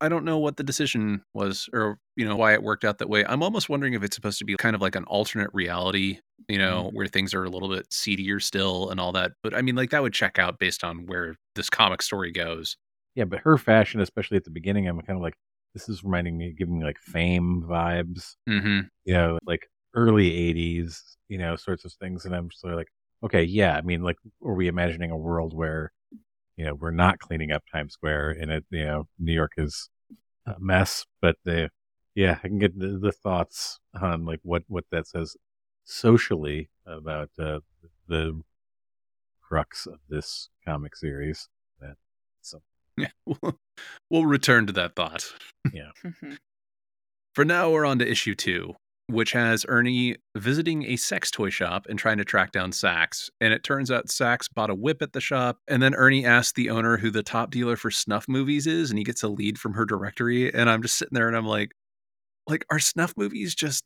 I 0.00 0.08
don't 0.08 0.24
know 0.24 0.38
what 0.38 0.56
the 0.56 0.62
decision 0.62 1.22
was 1.34 1.68
or 1.72 1.98
you 2.16 2.24
know 2.26 2.36
why 2.36 2.52
it 2.52 2.62
worked 2.62 2.84
out 2.84 2.98
that 2.98 3.08
way. 3.08 3.24
I'm 3.24 3.42
almost 3.42 3.68
wondering 3.68 3.94
if 3.94 4.02
it's 4.02 4.14
supposed 4.14 4.38
to 4.38 4.44
be 4.44 4.54
kind 4.56 4.76
of 4.76 4.82
like 4.82 4.94
an 4.96 5.04
alternate 5.04 5.50
reality, 5.52 6.20
you 6.48 6.58
know, 6.58 6.90
where 6.92 7.06
things 7.06 7.34
are 7.34 7.44
a 7.44 7.48
little 7.50 7.68
bit 7.68 7.86
seedier 7.92 8.38
still 8.38 8.90
and 8.90 9.00
all 9.00 9.12
that. 9.12 9.32
But 9.42 9.54
I 9.54 9.62
mean, 9.62 9.74
like 9.74 9.90
that 9.90 10.02
would 10.02 10.12
check 10.12 10.38
out 10.38 10.58
based 10.58 10.84
on 10.84 11.06
where 11.06 11.36
this 11.56 11.70
comic 11.70 12.02
story 12.02 12.32
goes. 12.32 12.76
Yeah, 13.14 13.24
but 13.24 13.40
her 13.40 13.58
fashion, 13.58 14.00
especially 14.00 14.36
at 14.36 14.44
the 14.44 14.50
beginning, 14.50 14.86
I'm 14.86 15.00
kind 15.00 15.16
of 15.16 15.22
like, 15.22 15.34
this 15.74 15.88
is 15.88 16.04
reminding 16.04 16.38
me, 16.38 16.54
giving 16.56 16.78
me 16.78 16.84
like 16.84 16.98
fame 16.98 17.64
vibes. 17.68 18.36
Mm-hmm. 18.48 18.80
you 19.04 19.14
know, 19.14 19.38
like 19.44 19.68
early 19.98 20.30
80s, 20.30 21.16
you 21.28 21.38
know, 21.38 21.56
sorts 21.56 21.84
of 21.84 21.92
things. 21.94 22.24
And 22.24 22.34
I'm 22.34 22.50
sort 22.52 22.72
of 22.72 22.78
like, 22.78 22.92
okay, 23.24 23.42
yeah. 23.42 23.76
I 23.76 23.80
mean, 23.82 24.02
like, 24.02 24.16
are 24.44 24.54
we 24.54 24.68
imagining 24.68 25.10
a 25.10 25.16
world 25.16 25.54
where, 25.54 25.92
you 26.56 26.64
know, 26.64 26.74
we're 26.74 26.90
not 26.90 27.18
cleaning 27.18 27.50
up 27.52 27.64
Times 27.70 27.94
Square 27.94 28.36
and 28.40 28.50
it, 28.50 28.64
you 28.70 28.84
know, 28.84 29.08
New 29.18 29.32
York 29.32 29.52
is 29.56 29.90
a 30.46 30.54
mess, 30.58 31.04
but 31.20 31.36
the, 31.44 31.70
yeah, 32.14 32.38
I 32.42 32.48
can 32.48 32.58
get 32.58 32.78
the, 32.78 32.98
the 32.98 33.12
thoughts 33.12 33.80
on 34.00 34.24
like 34.24 34.40
what, 34.42 34.62
what 34.68 34.84
that 34.90 35.08
says 35.08 35.36
socially 35.84 36.70
about 36.86 37.30
uh, 37.38 37.60
the 38.06 38.40
crux 39.42 39.86
of 39.86 39.98
this 40.08 40.48
comic 40.64 40.94
series. 40.96 41.48
That, 41.80 41.96
so, 42.40 42.62
Yeah, 42.96 43.08
we'll 44.10 44.26
return 44.26 44.66
to 44.66 44.72
that 44.74 44.94
thought. 44.94 45.32
Yeah. 45.72 45.90
For 47.34 47.44
now, 47.44 47.70
we're 47.70 47.84
on 47.86 48.00
to 48.00 48.10
issue 48.10 48.34
two, 48.34 48.74
which 49.08 49.32
has 49.32 49.64
Ernie 49.68 50.16
visiting 50.36 50.84
a 50.84 50.96
sex 50.96 51.30
toy 51.30 51.48
shop 51.48 51.86
and 51.88 51.98
trying 51.98 52.18
to 52.18 52.24
track 52.24 52.52
down 52.52 52.72
Sax. 52.72 53.30
And 53.40 53.54
it 53.54 53.64
turns 53.64 53.90
out 53.90 54.10
Sax 54.10 54.48
bought 54.48 54.68
a 54.68 54.74
whip 54.74 55.00
at 55.00 55.14
the 55.14 55.20
shop. 55.20 55.58
And 55.66 55.82
then 55.82 55.94
Ernie 55.94 56.26
asks 56.26 56.52
the 56.52 56.68
owner 56.68 56.98
who 56.98 57.10
the 57.10 57.22
top 57.22 57.50
dealer 57.50 57.76
for 57.76 57.90
snuff 57.90 58.26
movies 58.28 58.66
is, 58.66 58.90
and 58.90 58.98
he 58.98 59.04
gets 59.04 59.22
a 59.22 59.28
lead 59.28 59.58
from 59.58 59.72
her 59.72 59.86
directory. 59.86 60.52
And 60.52 60.68
I'm 60.68 60.82
just 60.82 60.98
sitting 60.98 61.14
there 61.14 61.26
and 61.26 61.36
I'm 61.36 61.46
like, 61.46 61.72
like, 62.46 62.66
are 62.70 62.78
snuff 62.78 63.14
movies 63.16 63.54
just 63.54 63.82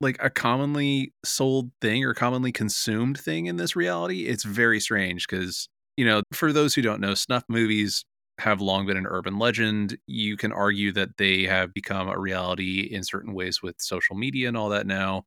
like 0.00 0.16
a 0.20 0.30
commonly 0.30 1.12
sold 1.24 1.70
thing 1.82 2.04
or 2.04 2.14
commonly 2.14 2.50
consumed 2.52 3.18
thing 3.18 3.46
in 3.46 3.56
this 3.56 3.76
reality? 3.76 4.26
It's 4.26 4.44
very 4.44 4.80
strange 4.80 5.26
because, 5.28 5.68
you 5.98 6.06
know, 6.06 6.22
for 6.32 6.50
those 6.52 6.74
who 6.74 6.82
don't 6.82 7.00
know, 7.00 7.14
snuff 7.14 7.44
movies 7.48 8.06
have 8.38 8.60
long 8.60 8.86
been 8.86 8.96
an 8.96 9.06
urban 9.06 9.38
legend. 9.38 9.96
You 10.06 10.36
can 10.36 10.52
argue 10.52 10.92
that 10.92 11.16
they 11.16 11.44
have 11.44 11.72
become 11.72 12.08
a 12.08 12.18
reality 12.18 12.80
in 12.80 13.02
certain 13.02 13.32
ways 13.32 13.62
with 13.62 13.76
social 13.78 14.16
media 14.16 14.48
and 14.48 14.56
all 14.56 14.68
that 14.70 14.86
now. 14.86 15.24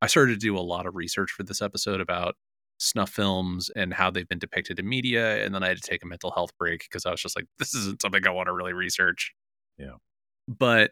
I 0.00 0.06
started 0.06 0.34
to 0.34 0.38
do 0.38 0.56
a 0.56 0.60
lot 0.60 0.86
of 0.86 0.94
research 0.94 1.30
for 1.30 1.42
this 1.42 1.62
episode 1.62 2.00
about 2.00 2.36
snuff 2.78 3.10
films 3.10 3.70
and 3.76 3.94
how 3.94 4.10
they've 4.10 4.28
been 4.28 4.38
depicted 4.38 4.78
in 4.78 4.88
media. 4.88 5.44
And 5.44 5.54
then 5.54 5.62
I 5.62 5.68
had 5.68 5.76
to 5.76 5.88
take 5.88 6.02
a 6.02 6.06
mental 6.06 6.32
health 6.32 6.50
break 6.58 6.80
because 6.80 7.06
I 7.06 7.10
was 7.10 7.20
just 7.20 7.36
like, 7.36 7.46
this 7.58 7.74
isn't 7.74 8.02
something 8.02 8.26
I 8.26 8.30
want 8.30 8.48
to 8.48 8.52
really 8.52 8.72
research. 8.72 9.32
Yeah. 9.78 9.94
But 10.48 10.90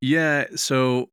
yeah, 0.00 0.46
so 0.56 1.10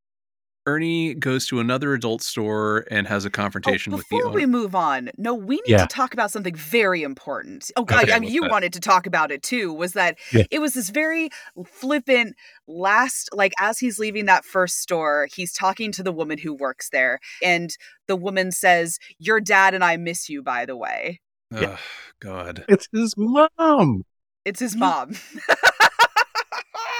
Ernie 0.67 1.13
goes 1.13 1.47
to 1.47 1.59
another 1.61 1.93
adult 1.93 2.21
store 2.21 2.85
and 2.91 3.07
has 3.07 3.23
a 3.25 3.29
oh, 3.29 3.31
confrontation 3.31 3.93
oh, 3.93 3.97
with 3.97 4.07
the 4.09 4.17
before 4.17 4.27
owner. 4.27 4.35
we 4.35 4.45
move 4.45 4.75
on, 4.75 5.09
no, 5.17 5.33
we 5.33 5.55
need 5.55 5.63
Yeah. 5.67 5.77
to 5.77 5.87
talk 5.87 6.13
about 6.13 6.29
something 6.29 6.53
very 6.53 7.03
important. 7.03 7.71
Oh, 7.77 7.83
God, 7.85 8.03
Okay, 8.03 8.11
I 8.13 8.19
mean, 8.19 8.31
you 8.31 8.41
that? 8.41 8.51
wanted 8.51 8.73
to 8.73 8.79
talk 8.81 9.07
about 9.07 9.31
it 9.31 9.41
too. 9.41 9.71
Was 9.73 9.93
that 9.93 10.17
Yeah. 10.33 10.43
it 10.51 10.59
was 10.59 10.73
this 10.73 10.89
very 10.89 11.29
flippant 11.65 12.35
last, 12.67 13.29
like 13.33 13.53
as 13.57 13.79
he's 13.79 13.97
leaving 13.97 14.25
that 14.25 14.43
first 14.43 14.79
store, 14.81 15.27
he's 15.33 15.53
talking 15.53 15.91
to 15.93 16.03
the 16.03 16.11
woman 16.11 16.37
who 16.37 16.53
works 16.53 16.89
there, 16.89 17.19
and 17.41 17.69
the 18.07 18.17
woman 18.17 18.51
says, 18.51 18.99
"Your 19.19 19.39
dad 19.39 19.73
and 19.73 19.83
I 19.85 19.95
miss 19.97 20.27
you, 20.29 20.43
by 20.43 20.65
the 20.65 20.75
way." 20.75 21.21
Yeah. 21.51 21.77
Oh, 21.77 21.79
God. 22.19 22.65
It's 22.67 22.89
his 22.91 23.13
mom. 23.17 24.03
It's 24.43 24.59
his 24.59 24.75
mom. 24.75 25.13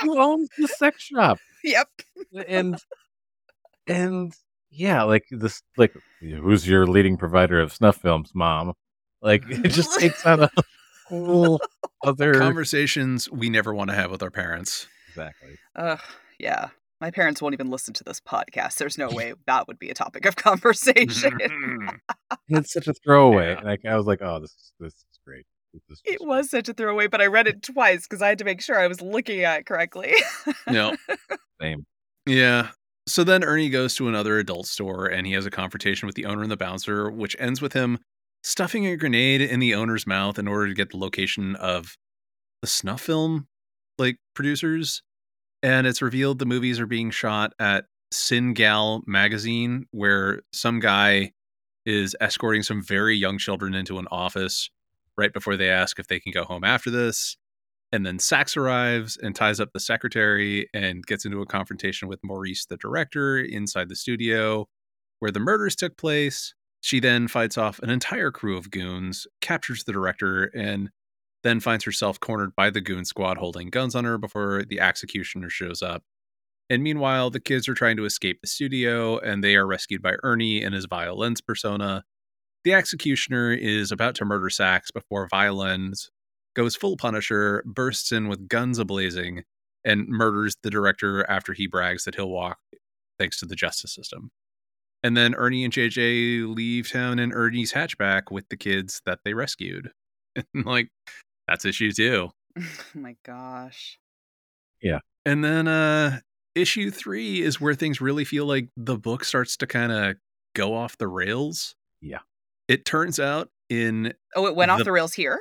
Who 0.03 0.17
owns 0.21 0.49
the 0.57 0.67
sex 0.67 1.03
shop? 1.03 1.37
Yep. 1.63 1.89
And 2.47 2.77
and 3.87 4.33
yeah, 4.69 5.03
like 5.03 5.25
this 5.31 5.61
like 5.77 5.93
who's 6.19 6.67
your 6.67 6.87
leading 6.87 7.17
provider 7.17 7.59
of 7.59 7.73
snuff 7.73 7.97
films, 7.97 8.31
mom? 8.33 8.73
Like 9.21 9.43
it 9.49 9.69
just 9.69 9.99
takes 9.99 10.25
on 10.25 10.43
a 10.43 10.49
whole 11.07 11.61
other 12.03 12.33
conversations 12.33 13.29
we 13.31 13.49
never 13.49 13.73
want 13.73 13.89
to 13.89 13.95
have 13.95 14.11
with 14.11 14.23
our 14.23 14.31
parents. 14.31 14.87
Exactly. 15.09 15.55
Ugh, 15.75 15.99
yeah. 16.39 16.69
My 16.99 17.11
parents 17.11 17.41
won't 17.41 17.53
even 17.53 17.69
listen 17.69 17.93
to 17.95 18.03
this 18.03 18.19
podcast. 18.19 18.77
There's 18.77 18.97
no 18.97 19.09
way 19.09 19.33
that 19.45 19.67
would 19.67 19.77
be 19.77 19.89
a 19.89 19.93
topic 19.93 20.25
of 20.25 20.35
conversation. 20.35 21.37
Mm-hmm. 21.37 22.35
it's 22.49 22.73
such 22.73 22.87
a 22.87 22.93
throwaway. 22.93 23.53
Yeah. 23.53 23.61
Like 23.61 23.85
I 23.85 23.95
was 23.95 24.07
like, 24.07 24.21
oh, 24.21 24.39
this 24.39 24.51
is 24.51 24.71
this 24.79 24.93
is 24.93 25.19
great. 25.25 25.45
This 25.89 26.01
it 26.05 26.19
was 26.21 26.49
such 26.49 26.69
a 26.69 26.73
throwaway, 26.73 27.07
but 27.07 27.21
I 27.21 27.27
read 27.27 27.47
it 27.47 27.61
twice 27.61 28.07
because 28.07 28.23
I 28.23 28.29
had 28.29 28.39
to 28.39 28.45
make 28.45 28.61
sure 28.61 28.79
I 28.79 28.87
was 28.87 28.99
looking 28.99 29.43
at 29.43 29.59
it 29.59 29.65
correctly. 29.67 30.13
no. 30.67 30.95
Same. 31.61 31.85
Yeah. 32.25 32.69
So 33.07 33.23
then 33.23 33.43
Ernie 33.43 33.69
goes 33.69 33.95
to 33.95 34.07
another 34.07 34.37
adult 34.37 34.67
store 34.67 35.05
and 35.07 35.25
he 35.25 35.33
has 35.33 35.45
a 35.45 35.49
confrontation 35.49 36.07
with 36.07 36.15
the 36.15 36.25
owner 36.25 36.43
and 36.43 36.51
the 36.51 36.57
bouncer, 36.57 37.09
which 37.09 37.35
ends 37.39 37.61
with 37.61 37.73
him 37.73 37.99
stuffing 38.43 38.85
a 38.85 38.97
grenade 38.97 39.41
in 39.41 39.59
the 39.59 39.73
owner's 39.73 40.05
mouth 40.05 40.37
in 40.37 40.47
order 40.47 40.67
to 40.67 40.73
get 40.73 40.91
the 40.91 40.97
location 40.97 41.55
of 41.55 41.95
the 42.61 42.67
snuff 42.67 43.01
film 43.01 43.47
like 43.97 44.17
producers 44.35 45.01
and 45.63 45.87
it's 45.87 46.01
revealed 46.01 46.39
the 46.39 46.45
movies 46.45 46.79
are 46.79 46.85
being 46.85 47.11
shot 47.11 47.53
at 47.59 47.85
Sin 48.11 48.53
Singal 48.53 49.01
magazine, 49.05 49.85
where 49.91 50.41
some 50.53 50.79
guy 50.79 51.31
is 51.85 52.15
escorting 52.21 52.63
some 52.63 52.81
very 52.81 53.15
young 53.15 53.37
children 53.37 53.73
into 53.73 53.99
an 53.99 54.07
office 54.11 54.69
right 55.17 55.33
before 55.33 55.57
they 55.57 55.69
ask 55.69 55.99
if 55.99 56.07
they 56.07 56.19
can 56.19 56.31
go 56.31 56.43
home 56.43 56.63
after 56.63 56.89
this. 56.89 57.37
And 57.91 58.05
then 58.05 58.19
Sax 58.19 58.57
arrives 58.57 59.17
and 59.17 59.35
ties 59.35 59.59
up 59.59 59.71
the 59.73 59.79
secretary 59.79 60.67
and 60.73 61.05
gets 61.05 61.25
into 61.25 61.41
a 61.41 61.45
confrontation 61.45 62.07
with 62.07 62.19
Maurice, 62.23 62.65
the 62.65 62.77
director, 62.77 63.39
inside 63.39 63.89
the 63.89 63.95
studio 63.95 64.67
where 65.19 65.31
the 65.31 65.39
murders 65.39 65.75
took 65.75 65.97
place. 65.97 66.53
She 66.81 66.99
then 66.99 67.27
fights 67.27 67.57
off 67.57 67.79
an 67.79 67.89
entire 67.89 68.31
crew 68.31 68.57
of 68.57 68.69
goons, 68.69 69.25
captures 69.41 69.83
the 69.83 69.91
director, 69.91 70.45
and 70.55 70.89
then 71.43 71.59
finds 71.59 71.85
herself 71.85 72.19
cornered 72.19 72.55
by 72.55 72.69
the 72.69 72.81
goon 72.81 73.05
squad 73.05 73.37
holding 73.37 73.69
guns 73.69 73.95
on 73.95 74.05
her 74.05 74.17
before 74.17 74.63
the 74.67 74.79
executioner 74.79 75.49
shows 75.49 75.81
up. 75.81 76.03
And 76.69 76.83
meanwhile, 76.83 77.29
the 77.29 77.39
kids 77.39 77.69
are 77.69 77.73
trying 77.73 77.97
to 77.97 78.05
escape 78.05 78.39
the 78.41 78.47
studio 78.47 79.17
and 79.19 79.43
they 79.43 79.55
are 79.55 79.65
rescued 79.65 80.01
by 80.01 80.15
Ernie 80.23 80.61
and 80.61 80.75
his 80.75 80.85
violence 80.85 81.39
persona. 81.39 82.03
The 82.65 82.73
executioner 82.73 83.53
is 83.53 83.91
about 83.91 84.15
to 84.15 84.25
murder 84.25 84.49
Sax 84.49 84.91
before 84.91 85.27
Violence 85.29 86.11
goes 86.57 86.75
full 86.75 86.97
Punisher, 86.97 87.63
bursts 87.65 88.11
in 88.11 88.27
with 88.27 88.49
guns 88.49 88.79
ablazing, 88.79 89.43
and 89.85 90.07
murders 90.09 90.57
the 90.63 90.71
director 90.71 91.23
after 91.29 91.53
he 91.53 91.67
brags 91.67 92.03
that 92.03 92.15
he'll 92.15 92.29
walk 92.29 92.57
thanks 93.19 93.39
to 93.39 93.45
the 93.45 93.55
justice 93.55 93.93
system. 93.93 94.31
And 95.03 95.15
then 95.15 95.35
Ernie 95.35 95.63
and 95.63 95.71
JJ 95.71 96.53
leave 96.53 96.91
town 96.91 97.19
in 97.19 97.31
Ernie's 97.31 97.71
hatchback 97.71 98.31
with 98.31 98.49
the 98.49 98.57
kids 98.57 99.01
that 99.05 99.19
they 99.23 99.33
rescued. 99.33 99.91
And 100.53 100.65
like, 100.65 100.89
that's 101.47 101.65
issue 101.65 101.91
two. 101.91 102.29
oh 102.59 102.63
my 102.93 103.15
gosh. 103.25 103.97
Yeah. 104.83 104.99
And 105.25 105.43
then 105.43 105.67
uh 105.67 106.19
issue 106.53 106.91
three 106.91 107.41
is 107.41 107.59
where 107.59 107.73
things 107.73 108.01
really 108.01 108.23
feel 108.23 108.45
like 108.45 108.69
the 108.77 108.97
book 108.97 109.25
starts 109.25 109.57
to 109.57 109.67
kind 109.67 109.91
of 109.91 110.15
go 110.55 110.75
off 110.75 110.95
the 110.99 111.07
rails. 111.07 111.75
Yeah. 112.01 112.19
It 112.67 112.85
turns 112.85 113.19
out 113.19 113.49
in 113.71 114.13
Oh, 114.35 114.45
it 114.45 114.55
went 114.55 114.69
the, 114.69 114.73
off 114.73 114.83
the 114.83 114.91
rails 114.91 115.13
here? 115.13 115.39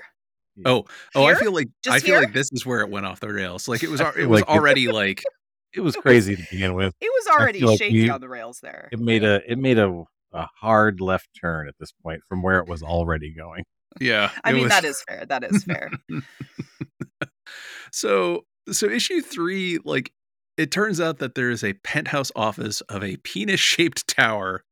Oh, 0.64 0.84
oh, 1.14 1.24
I 1.24 1.34
feel 1.34 1.52
like 1.52 1.68
Just 1.82 1.96
I 1.96 2.00
feel 2.00 2.14
here? 2.14 2.20
like 2.20 2.32
this 2.32 2.48
is 2.52 2.64
where 2.64 2.80
it 2.80 2.88
went 2.88 3.06
off 3.06 3.20
the 3.20 3.32
rails. 3.32 3.68
Like 3.68 3.82
it 3.82 3.90
was 3.90 4.00
it 4.16 4.28
was 4.28 4.40
like 4.40 4.48
already 4.48 4.88
like 4.88 5.22
it 5.74 5.80
was 5.80 5.96
crazy 5.96 6.36
to 6.36 6.42
begin 6.50 6.74
with. 6.74 6.94
It 7.00 7.10
was 7.12 7.38
already 7.38 7.60
shaking 7.76 8.10
on 8.10 8.20
the 8.20 8.28
rails 8.28 8.60
there. 8.62 8.88
It 8.92 8.98
made 8.98 9.24
a 9.24 9.40
it 9.50 9.58
made 9.58 9.78
a 9.78 10.04
a 10.32 10.48
hard 10.60 11.00
left 11.00 11.28
turn 11.40 11.68
at 11.68 11.74
this 11.78 11.92
point 12.02 12.22
from 12.28 12.42
where 12.42 12.58
it 12.58 12.68
was 12.68 12.82
already 12.82 13.32
going. 13.32 13.64
Yeah. 14.00 14.30
I 14.44 14.52
mean 14.52 14.64
was... 14.64 14.72
that 14.72 14.84
is 14.84 15.02
fair. 15.08 15.24
That 15.26 15.44
is 15.44 15.64
fair. 15.64 15.90
so 17.92 18.44
so 18.70 18.88
issue 18.88 19.22
3 19.22 19.78
like 19.84 20.12
it 20.56 20.70
turns 20.70 21.00
out 21.00 21.18
that 21.18 21.34
there 21.34 21.50
is 21.50 21.62
a 21.62 21.74
penthouse 21.74 22.32
office 22.34 22.80
of 22.82 23.04
a 23.04 23.16
penis 23.18 23.60
shaped 23.60 24.08
tower 24.08 24.64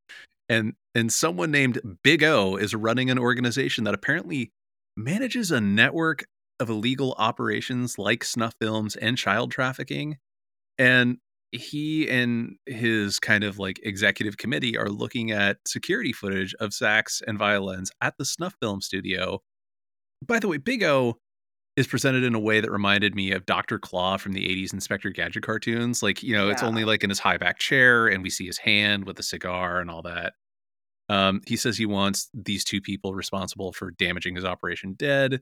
and 0.49 0.75
and 0.95 1.13
someone 1.13 1.51
named 1.51 1.81
Big 2.03 2.23
O 2.23 2.57
is 2.57 2.75
running 2.75 3.11
an 3.11 3.19
organization 3.19 3.85
that 3.85 3.95
apparently 3.95 4.53
manages 4.97 5.51
a 5.51 5.61
network 5.61 6.25
of 6.61 6.71
illegal 6.71 7.15
operations 7.19 7.99
like 7.99 8.23
snuff 8.25 8.55
films 8.61 8.97
and 8.97 9.19
child 9.19 9.51
trafficking 9.51 10.19
and 10.79 11.19
he 11.53 12.09
and 12.09 12.57
his 12.67 13.21
kind 13.21 13.45
of 13.45 13.59
like 13.59 13.81
executive 13.83 14.37
committee 14.37 14.77
are 14.77 14.89
looking 14.89 15.31
at 15.31 15.59
security 15.67 16.13
footage 16.13 16.55
of 16.55 16.75
Sax 16.75 17.23
and 17.27 17.39
Violence 17.39 17.91
at 18.01 18.15
the 18.19 18.25
snuff 18.25 18.57
film 18.61 18.81
studio. 18.81 19.41
By 20.27 20.39
the 20.41 20.49
way, 20.49 20.59
Big 20.59 20.83
O 20.83 21.19
is 21.77 21.87
presented 21.87 22.25
in 22.25 22.35
a 22.35 22.41
way 22.41 22.61
that 22.61 22.71
reminded 22.71 23.15
me 23.15 23.33
of 23.33 23.47
Dr. 23.47 23.79
Claw 23.79 24.17
from 24.17 24.33
the 24.33 24.47
80s 24.47 24.73
Inspector 24.73 25.11
Gadget 25.11 25.43
cartoons. 25.43 26.03
Like, 26.03 26.23
you 26.23 26.35
know, 26.35 26.47
yeah. 26.47 26.53
it's 26.53 26.63
only 26.63 26.85
like 26.85 27.03
in 27.03 27.11
his 27.11 27.19
high 27.19 27.37
back 27.37 27.59
chair 27.59 28.07
and 28.07 28.23
we 28.23 28.31
see 28.31 28.47
his 28.47 28.59
hand 28.59 29.05
with 29.05 29.19
a 29.19 29.25
cigar 29.25 29.81
and 29.81 29.91
all 29.91 30.03
that. 30.03 30.35
Um, 31.09 31.43
he 31.47 31.57
says 31.57 31.77
he 31.77 31.87
wants 31.87 32.31
these 32.33 32.65
two 32.65 32.81
people 32.81 33.15
responsible 33.15 33.73
for 33.73 33.91
damaging 33.91 34.37
his 34.37 34.45
operation 34.45 34.95
dead. 34.95 35.41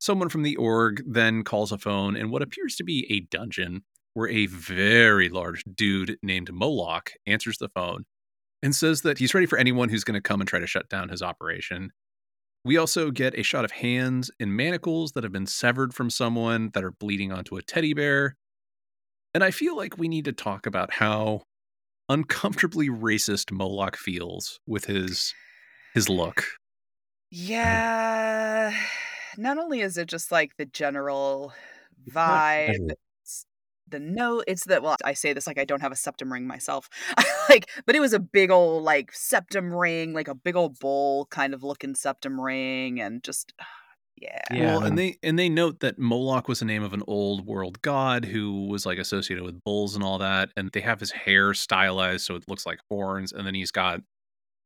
Someone 0.00 0.28
from 0.28 0.42
the 0.42 0.56
org 0.56 1.02
then 1.06 1.42
calls 1.42 1.72
a 1.72 1.78
phone 1.78 2.16
in 2.16 2.30
what 2.30 2.42
appears 2.42 2.76
to 2.76 2.84
be 2.84 3.06
a 3.10 3.20
dungeon 3.20 3.82
where 4.14 4.28
a 4.28 4.46
very 4.46 5.28
large 5.28 5.64
dude 5.74 6.18
named 6.22 6.52
Moloch 6.52 7.12
answers 7.26 7.58
the 7.58 7.68
phone 7.68 8.04
and 8.62 8.74
says 8.74 9.02
that 9.02 9.18
he's 9.18 9.34
ready 9.34 9.46
for 9.46 9.58
anyone 9.58 9.88
who's 9.88 10.04
going 10.04 10.14
to 10.14 10.20
come 10.20 10.40
and 10.40 10.48
try 10.48 10.58
to 10.58 10.66
shut 10.66 10.88
down 10.88 11.08
his 11.08 11.22
operation. 11.22 11.90
We 12.64 12.76
also 12.76 13.10
get 13.10 13.38
a 13.38 13.42
shot 13.42 13.64
of 13.64 13.70
hands 13.70 14.30
and 14.40 14.56
manacles 14.56 15.12
that 15.12 15.22
have 15.22 15.32
been 15.32 15.46
severed 15.46 15.94
from 15.94 16.10
someone 16.10 16.70
that 16.74 16.84
are 16.84 16.90
bleeding 16.90 17.32
onto 17.32 17.56
a 17.56 17.62
teddy 17.62 17.94
bear. 17.94 18.36
And 19.34 19.44
I 19.44 19.52
feel 19.52 19.76
like 19.76 19.98
we 19.98 20.08
need 20.08 20.24
to 20.24 20.32
talk 20.32 20.66
about 20.66 20.92
how 20.92 21.42
uncomfortably 22.08 22.88
racist 22.88 23.52
Moloch 23.52 23.96
feels 23.96 24.60
with 24.66 24.86
his 24.86 25.34
his 25.94 26.08
look. 26.08 26.44
Yeah. 27.30 28.72
Not 29.36 29.58
only 29.58 29.80
is 29.80 29.98
it 29.98 30.08
just 30.08 30.32
like 30.32 30.56
the 30.56 30.66
general 30.66 31.52
vibe 32.10 32.90
the 33.90 33.98
note 33.98 34.44
it's 34.46 34.64
that 34.64 34.82
well 34.82 34.96
i 35.04 35.12
say 35.14 35.32
this 35.32 35.46
like 35.46 35.58
i 35.58 35.64
don't 35.64 35.80
have 35.80 35.92
a 35.92 35.96
septum 35.96 36.32
ring 36.32 36.46
myself 36.46 36.88
like 37.48 37.68
but 37.86 37.96
it 37.96 38.00
was 38.00 38.12
a 38.12 38.18
big 38.18 38.50
old 38.50 38.82
like 38.82 39.10
septum 39.12 39.74
ring 39.74 40.12
like 40.12 40.28
a 40.28 40.34
big 40.34 40.56
old 40.56 40.78
bowl 40.78 41.26
kind 41.26 41.54
of 41.54 41.62
looking 41.62 41.94
septum 41.94 42.40
ring 42.40 43.00
and 43.00 43.22
just 43.22 43.52
yeah. 44.20 44.40
Yeah 44.50 44.76
well, 44.76 44.84
and 44.84 44.98
they 44.98 45.16
and 45.22 45.38
they 45.38 45.48
note 45.48 45.80
that 45.80 45.98
moloch 45.98 46.48
was 46.48 46.60
the 46.60 46.64
name 46.64 46.82
of 46.82 46.92
an 46.92 47.02
old 47.06 47.46
world 47.46 47.80
god 47.82 48.24
who 48.24 48.66
was 48.66 48.86
like 48.86 48.98
associated 48.98 49.44
with 49.44 49.62
bulls 49.64 49.94
and 49.94 50.04
all 50.04 50.18
that 50.18 50.50
and 50.56 50.70
they 50.72 50.80
have 50.80 51.00
his 51.00 51.10
hair 51.10 51.54
stylized 51.54 52.24
so 52.24 52.34
it 52.34 52.44
looks 52.48 52.66
like 52.66 52.78
horns 52.90 53.32
and 53.32 53.46
then 53.46 53.54
he's 53.54 53.70
got 53.70 54.00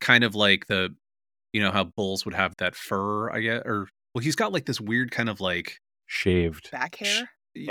kind 0.00 0.24
of 0.24 0.34
like 0.34 0.66
the 0.66 0.94
you 1.52 1.60
know 1.60 1.70
how 1.70 1.84
bulls 1.84 2.24
would 2.24 2.34
have 2.34 2.54
that 2.58 2.74
fur 2.74 3.30
i 3.30 3.40
guess 3.40 3.62
or 3.64 3.88
well 4.14 4.22
he's 4.22 4.36
got 4.36 4.52
like 4.52 4.66
this 4.66 4.80
weird 4.80 5.10
kind 5.10 5.28
of 5.28 5.40
like 5.40 5.78
shaved 6.06 6.70
back 6.70 6.96
hair? 6.96 7.28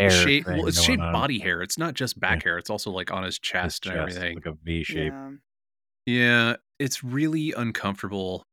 shape 0.09 0.47
well 0.47 0.67
it's 0.67 0.81
shaped 0.81 1.01
body 1.01 1.39
hair. 1.39 1.61
It's 1.61 1.77
not 1.77 1.93
just 1.93 2.19
back 2.19 2.43
yeah. 2.43 2.49
hair. 2.49 2.57
It's 2.57 2.69
also 2.69 2.91
like 2.91 3.11
on 3.11 3.23
his 3.23 3.39
chest, 3.39 3.85
his 3.85 3.93
and 3.93 4.07
chest, 4.07 4.17
everything. 4.17 4.35
like 4.35 4.45
a 4.45 4.57
v 4.63 4.83
shape. 4.83 5.13
Yeah. 5.13 5.31
yeah 6.05 6.55
it's 6.79 7.03
really 7.03 7.53
uncomfortable 7.55 8.43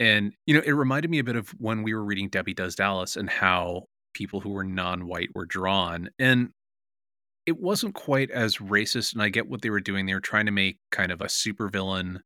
and 0.00 0.32
you 0.46 0.54
know 0.54 0.62
it 0.64 0.72
reminded 0.72 1.10
me 1.10 1.18
a 1.18 1.24
bit 1.24 1.36
of 1.36 1.50
when 1.58 1.82
we 1.82 1.94
were 1.94 2.04
reading 2.04 2.28
debbie 2.28 2.54
does 2.54 2.74
dallas 2.74 3.16
and 3.16 3.30
how 3.30 3.84
people 4.12 4.40
who 4.40 4.50
were 4.50 4.64
non-white 4.64 5.28
were 5.34 5.46
drawn 5.46 6.08
and 6.18 6.50
it 7.46 7.60
wasn't 7.60 7.94
quite 7.94 8.30
as 8.30 8.56
racist 8.56 9.12
and 9.12 9.22
i 9.22 9.28
get 9.28 9.48
what 9.48 9.62
they 9.62 9.70
were 9.70 9.80
doing. 9.80 10.06
They 10.06 10.14
were 10.14 10.20
trying 10.20 10.46
to 10.46 10.52
make 10.52 10.78
kind 10.90 11.12
of 11.12 11.20
a 11.20 11.26
supervillain 11.26 12.20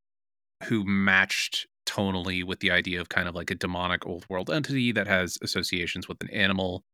who 0.64 0.84
matched 0.84 1.66
tonally 1.86 2.44
with 2.44 2.60
the 2.60 2.70
idea 2.70 3.00
of 3.00 3.08
kind 3.08 3.28
of 3.28 3.34
like 3.34 3.50
a 3.50 3.54
demonic 3.54 4.06
old 4.06 4.26
world 4.28 4.50
entity 4.50 4.92
that 4.92 5.06
has 5.06 5.38
associations 5.42 6.06
with 6.06 6.20
an 6.20 6.30
animal 6.30 6.84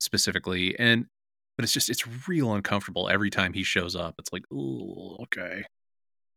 specifically 0.00 0.78
and 0.78 1.06
but 1.56 1.64
it's 1.64 1.72
just 1.72 1.88
it's 1.90 2.28
real 2.28 2.52
uncomfortable 2.54 3.08
every 3.08 3.30
time 3.30 3.52
he 3.52 3.62
shows 3.62 3.96
up. 3.96 4.14
It's 4.18 4.32
like 4.32 4.44
oh 4.52 5.16
okay. 5.22 5.64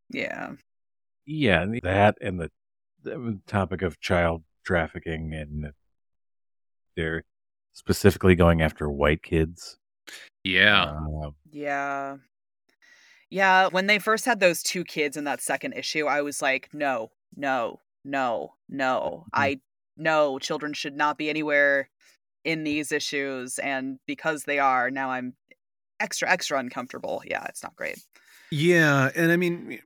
Yeah. 0.10 0.54
Yeah 1.26 1.65
that 1.84 2.17
and 2.22 2.39
the, 2.39 2.52
the 3.04 3.40
topic 3.48 3.82
of 3.82 4.00
child 4.00 4.44
trafficking 4.66 5.34
and 5.34 5.72
they're 6.96 7.24
specifically 7.74 8.36
going 8.36 8.62
after 8.62 8.90
white 8.90 9.24
kids 9.24 9.78
yeah 10.44 10.94
uh, 11.24 11.30
yeah 11.52 12.18
yeah 13.30 13.68
when 13.68 13.88
they 13.88 14.00
first 14.00 14.26
had 14.26 14.40
those 14.40 14.62
two 14.64 14.84
kids 14.84 15.16
in 15.16 15.24
that 15.24 15.42
second 15.42 15.74
issue 15.74 16.06
i 16.06 16.22
was 16.22 16.42
like 16.42 16.70
no 16.74 17.12
no 17.36 17.80
no 18.04 18.54
no 18.70 19.24
mm-hmm. 19.26 19.42
i 19.42 19.60
no, 20.00 20.40
children 20.40 20.74
should 20.74 20.96
not 20.96 21.18
be 21.18 21.30
anywhere 21.30 21.90
in 22.44 22.64
these 22.64 22.92
issues. 22.92 23.60
And 23.60 24.00
because 24.08 24.46
they 24.46 24.58
are, 24.58 24.90
now 24.90 25.12
I'm 25.12 25.36
extra, 26.00 26.30
extra 26.30 26.58
uncomfortable. 26.58 27.22
Yeah, 27.26 27.46
it's 27.50 27.62
not 27.62 27.76
great. 27.76 28.00
Yeah. 28.50 29.12
And 29.16 29.32
I 29.32 29.36
mean, 29.36 29.80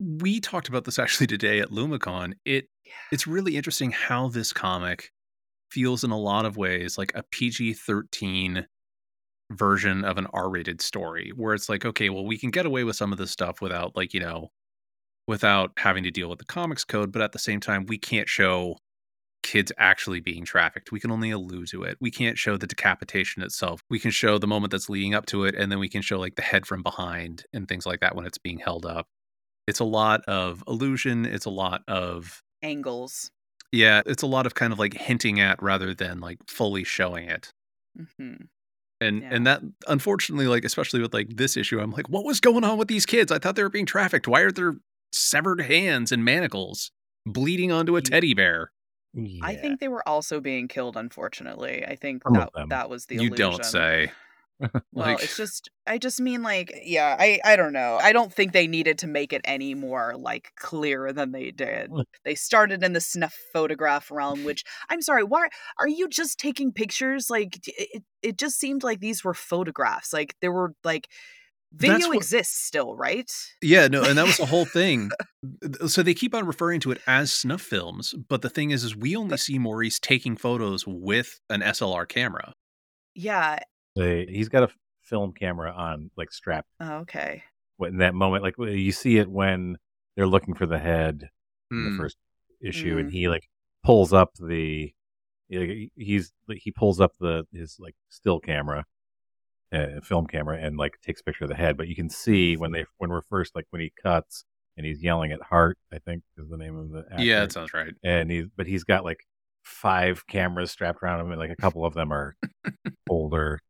we 0.00 0.40
talked 0.40 0.68
about 0.68 0.84
this 0.84 0.98
actually 0.98 1.26
today 1.26 1.60
at 1.60 1.70
LumaCon. 1.70 2.34
It 2.44 2.68
Yeah. 2.86 2.92
it's 3.12 3.26
really 3.26 3.56
interesting 3.56 3.92
how 3.92 4.28
this 4.28 4.52
comic 4.52 5.10
feels 5.70 6.02
in 6.04 6.10
a 6.10 6.18
lot 6.18 6.46
of 6.46 6.56
ways 6.56 6.98
like 6.98 7.12
a 7.14 7.22
PG-13 7.24 8.66
version 9.52 10.04
of 10.04 10.18
an 10.18 10.26
R-rated 10.32 10.80
story 10.80 11.32
where 11.36 11.54
it's 11.54 11.68
like 11.68 11.84
okay, 11.84 12.10
well 12.10 12.24
we 12.26 12.38
can 12.38 12.50
get 12.50 12.66
away 12.66 12.84
with 12.84 12.96
some 12.96 13.12
of 13.12 13.18
this 13.18 13.30
stuff 13.32 13.60
without 13.60 13.96
like, 13.96 14.14
you 14.14 14.20
know, 14.20 14.48
without 15.28 15.72
having 15.78 16.04
to 16.04 16.10
deal 16.10 16.28
with 16.30 16.38
the 16.40 16.44
comics 16.46 16.84
code, 16.84 17.12
but 17.12 17.22
at 17.22 17.32
the 17.32 17.38
same 17.38 17.60
time 17.60 17.86
we 17.86 17.98
can't 17.98 18.28
show 18.28 18.76
kids 19.42 19.72
actually 19.78 20.20
being 20.20 20.44
trafficked. 20.44 20.92
We 20.92 21.00
can 21.00 21.10
only 21.12 21.30
allude 21.30 21.68
to 21.70 21.84
it. 21.84 21.98
We 22.00 22.10
can't 22.10 22.38
show 22.38 22.56
the 22.58 22.66
decapitation 22.66 23.42
itself. 23.42 23.82
We 23.90 23.98
can 24.00 24.10
show 24.12 24.38
the 24.38 24.46
moment 24.48 24.72
that's 24.72 24.90
leading 24.90 25.14
up 25.14 25.26
to 25.26 25.44
it 25.44 25.54
and 25.56 25.72
then 25.72 25.78
we 25.80 25.88
can 25.88 26.02
show 26.02 26.18
like 26.18 26.36
the 26.36 26.42
head 26.42 26.66
from 26.66 26.82
behind 26.82 27.44
and 27.54 27.68
things 27.68 27.86
like 27.86 28.00
that 28.00 28.14
when 28.16 28.26
it's 28.26 28.38
being 28.38 28.58
held 28.58 28.86
up 28.86 29.08
it's 29.70 29.80
a 29.80 29.84
lot 29.84 30.20
of 30.26 30.62
illusion 30.68 31.24
it's 31.24 31.46
a 31.46 31.50
lot 31.50 31.82
of 31.88 32.42
Angles. 32.62 33.30
yeah 33.72 34.02
it's 34.04 34.22
a 34.22 34.26
lot 34.26 34.44
of 34.46 34.54
kind 34.54 34.72
of 34.72 34.78
like 34.78 34.92
hinting 34.94 35.40
at 35.40 35.62
rather 35.62 35.94
than 35.94 36.20
like 36.20 36.38
fully 36.48 36.84
showing 36.84 37.28
it 37.30 37.52
hmm 38.18 38.34
and 39.00 39.22
Yeah. 39.22 39.28
and 39.32 39.46
that 39.46 39.62
unfortunately 39.88 40.46
like 40.46 40.64
especially 40.64 41.00
with 41.00 41.14
like 41.14 41.36
this 41.36 41.56
issue 41.56 41.80
i'm 41.80 41.90
like 41.90 42.08
what 42.10 42.24
was 42.26 42.38
going 42.40 42.64
on 42.64 42.76
with 42.76 42.88
these 42.88 43.06
kids 43.06 43.32
i 43.32 43.38
thought 43.38 43.56
they 43.56 43.62
were 43.62 43.70
being 43.70 43.86
trafficked 43.86 44.28
why 44.28 44.40
are 44.42 44.52
there 44.52 44.74
severed 45.12 45.62
hands 45.62 46.12
and 46.12 46.24
manacles 46.24 46.90
bleeding 47.26 47.72
onto 47.72 47.96
a 47.96 48.02
teddy 48.02 48.34
bear 48.34 48.70
Yeah. 49.14 49.40
I 49.42 49.56
think 49.56 49.80
they 49.80 49.88
were 49.88 50.06
also 50.08 50.40
being 50.40 50.68
killed, 50.68 50.96
unfortunately. 50.96 51.84
I 51.84 51.96
think 51.96 52.22
Some 52.22 52.34
that 52.34 52.50
that 52.68 52.88
was 52.88 53.06
the 53.06 53.16
you 53.16 53.22
illusion. 53.22 53.36
don't 53.50 53.64
say 53.64 54.12
Well, 54.92 55.16
it's 55.16 55.36
just 55.36 55.70
I 55.86 55.98
just 55.98 56.20
mean 56.20 56.42
like 56.42 56.72
yeah, 56.84 57.16
I 57.18 57.40
I 57.44 57.56
don't 57.56 57.72
know. 57.72 57.98
I 58.00 58.12
don't 58.12 58.32
think 58.32 58.52
they 58.52 58.66
needed 58.66 58.98
to 58.98 59.06
make 59.06 59.32
it 59.32 59.40
any 59.44 59.74
more 59.74 60.14
like 60.16 60.52
clearer 60.56 61.12
than 61.12 61.32
they 61.32 61.50
did. 61.50 61.90
They 62.24 62.34
started 62.34 62.82
in 62.82 62.92
the 62.92 63.00
snuff 63.00 63.34
photograph 63.52 64.10
realm, 64.10 64.44
which 64.44 64.64
I'm 64.90 65.00
sorry, 65.00 65.24
why 65.24 65.48
are 65.78 65.88
you 65.88 66.08
just 66.08 66.38
taking 66.38 66.72
pictures? 66.72 67.30
Like 67.30 67.58
it 67.66 68.02
it 68.22 68.36
just 68.36 68.58
seemed 68.58 68.82
like 68.82 69.00
these 69.00 69.24
were 69.24 69.34
photographs. 69.34 70.12
Like 70.12 70.34
there 70.40 70.52
were 70.52 70.74
like 70.84 71.08
video 71.72 72.08
what- 72.08 72.16
exists 72.16 72.58
still, 72.66 72.96
right? 72.96 73.30
Yeah, 73.62 73.88
no, 73.88 74.02
and 74.02 74.18
that 74.18 74.26
was 74.26 74.36
the 74.36 74.46
whole 74.46 74.64
thing. 74.66 75.10
So 75.86 76.02
they 76.02 76.14
keep 76.14 76.34
on 76.34 76.46
referring 76.46 76.80
to 76.80 76.90
it 76.90 77.00
as 77.06 77.32
snuff 77.32 77.62
films, 77.62 78.14
but 78.28 78.42
the 78.42 78.50
thing 78.50 78.70
is, 78.70 78.84
is 78.84 78.96
we 78.96 79.16
only 79.16 79.36
see 79.36 79.58
Maurice 79.58 79.98
taking 79.98 80.36
photos 80.36 80.84
with 80.86 81.40
an 81.48 81.60
SLR 81.62 82.08
camera. 82.08 82.52
Yeah. 83.14 83.58
They, 83.96 84.26
he's 84.26 84.48
got 84.48 84.62
a 84.62 84.66
f- 84.66 84.76
film 85.02 85.32
camera 85.32 85.72
on, 85.72 86.10
like 86.16 86.32
strapped. 86.32 86.68
Oh, 86.80 86.98
okay. 86.98 87.42
In 87.80 87.98
that 87.98 88.14
moment, 88.14 88.42
like 88.42 88.54
you 88.58 88.92
see 88.92 89.18
it 89.18 89.28
when 89.30 89.76
they're 90.16 90.26
looking 90.26 90.54
for 90.54 90.66
the 90.66 90.78
head 90.78 91.28
in 91.70 91.84
the 91.84 91.90
Hmm. 91.90 91.96
first 91.98 92.16
issue, 92.62 92.98
and 92.98 93.10
he 93.10 93.28
like 93.28 93.48
pulls 93.84 94.12
up 94.12 94.34
the, 94.34 94.92
he- 95.48 95.90
he's 95.96 96.32
he 96.56 96.70
pulls 96.72 97.00
up 97.00 97.12
the 97.18 97.46
his 97.52 97.76
like 97.80 97.94
still 98.10 98.38
camera, 98.38 98.84
uh, 99.72 100.00
film 100.02 100.26
camera, 100.26 100.58
and 100.60 100.76
like 100.76 101.00
takes 101.02 101.20
a 101.20 101.24
picture 101.24 101.44
of 101.44 101.50
the 101.50 101.56
head. 101.56 101.76
But 101.76 101.88
you 101.88 101.94
can 101.96 102.10
see 102.10 102.56
when 102.56 102.72
they 102.72 102.84
when 102.98 103.10
we're 103.10 103.22
first 103.22 103.54
like 103.56 103.66
when 103.70 103.80
he 103.80 103.92
cuts 104.02 104.44
and 104.76 104.84
he's 104.86 105.02
yelling 105.02 105.32
at 105.32 105.40
Hart, 105.42 105.78
I 105.92 105.98
think 105.98 106.22
is 106.36 106.48
the 106.50 106.56
name 106.58 106.76
of 106.76 106.90
the 106.90 107.04
actor. 107.10 107.24
Yeah, 107.24 107.40
that 107.40 107.52
sounds 107.52 107.72
right. 107.74 107.94
and 108.04 108.30
he's 108.30 108.46
but 108.56 108.66
he's 108.66 108.84
got 108.84 109.04
like 109.04 109.26
five 109.62 110.26
cameras 110.26 110.70
strapped 110.70 111.02
around 111.02 111.20
him 111.20 111.30
and 111.30 111.40
like 111.40 111.50
a 111.50 111.56
couple 111.56 111.84
of 111.84 111.94
them 111.94 112.12
are 112.12 112.36
older 113.08 113.52
like 113.52 113.60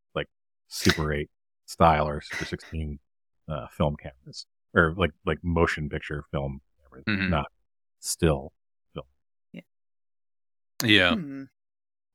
super 0.70 1.12
8 1.12 1.28
style 1.66 2.08
or 2.08 2.20
super 2.22 2.44
16 2.46 2.98
uh, 3.48 3.66
film 3.68 3.96
cameras 3.96 4.46
or 4.74 4.94
like 4.96 5.10
like 5.26 5.38
motion 5.42 5.88
picture 5.90 6.24
film 6.30 6.60
cameras 6.82 7.04
Mhm. 7.06 7.28
not 7.30 7.46
still 7.98 8.52
film. 8.94 9.06
Yeah. 10.82 11.14
Hmm. 11.14 11.42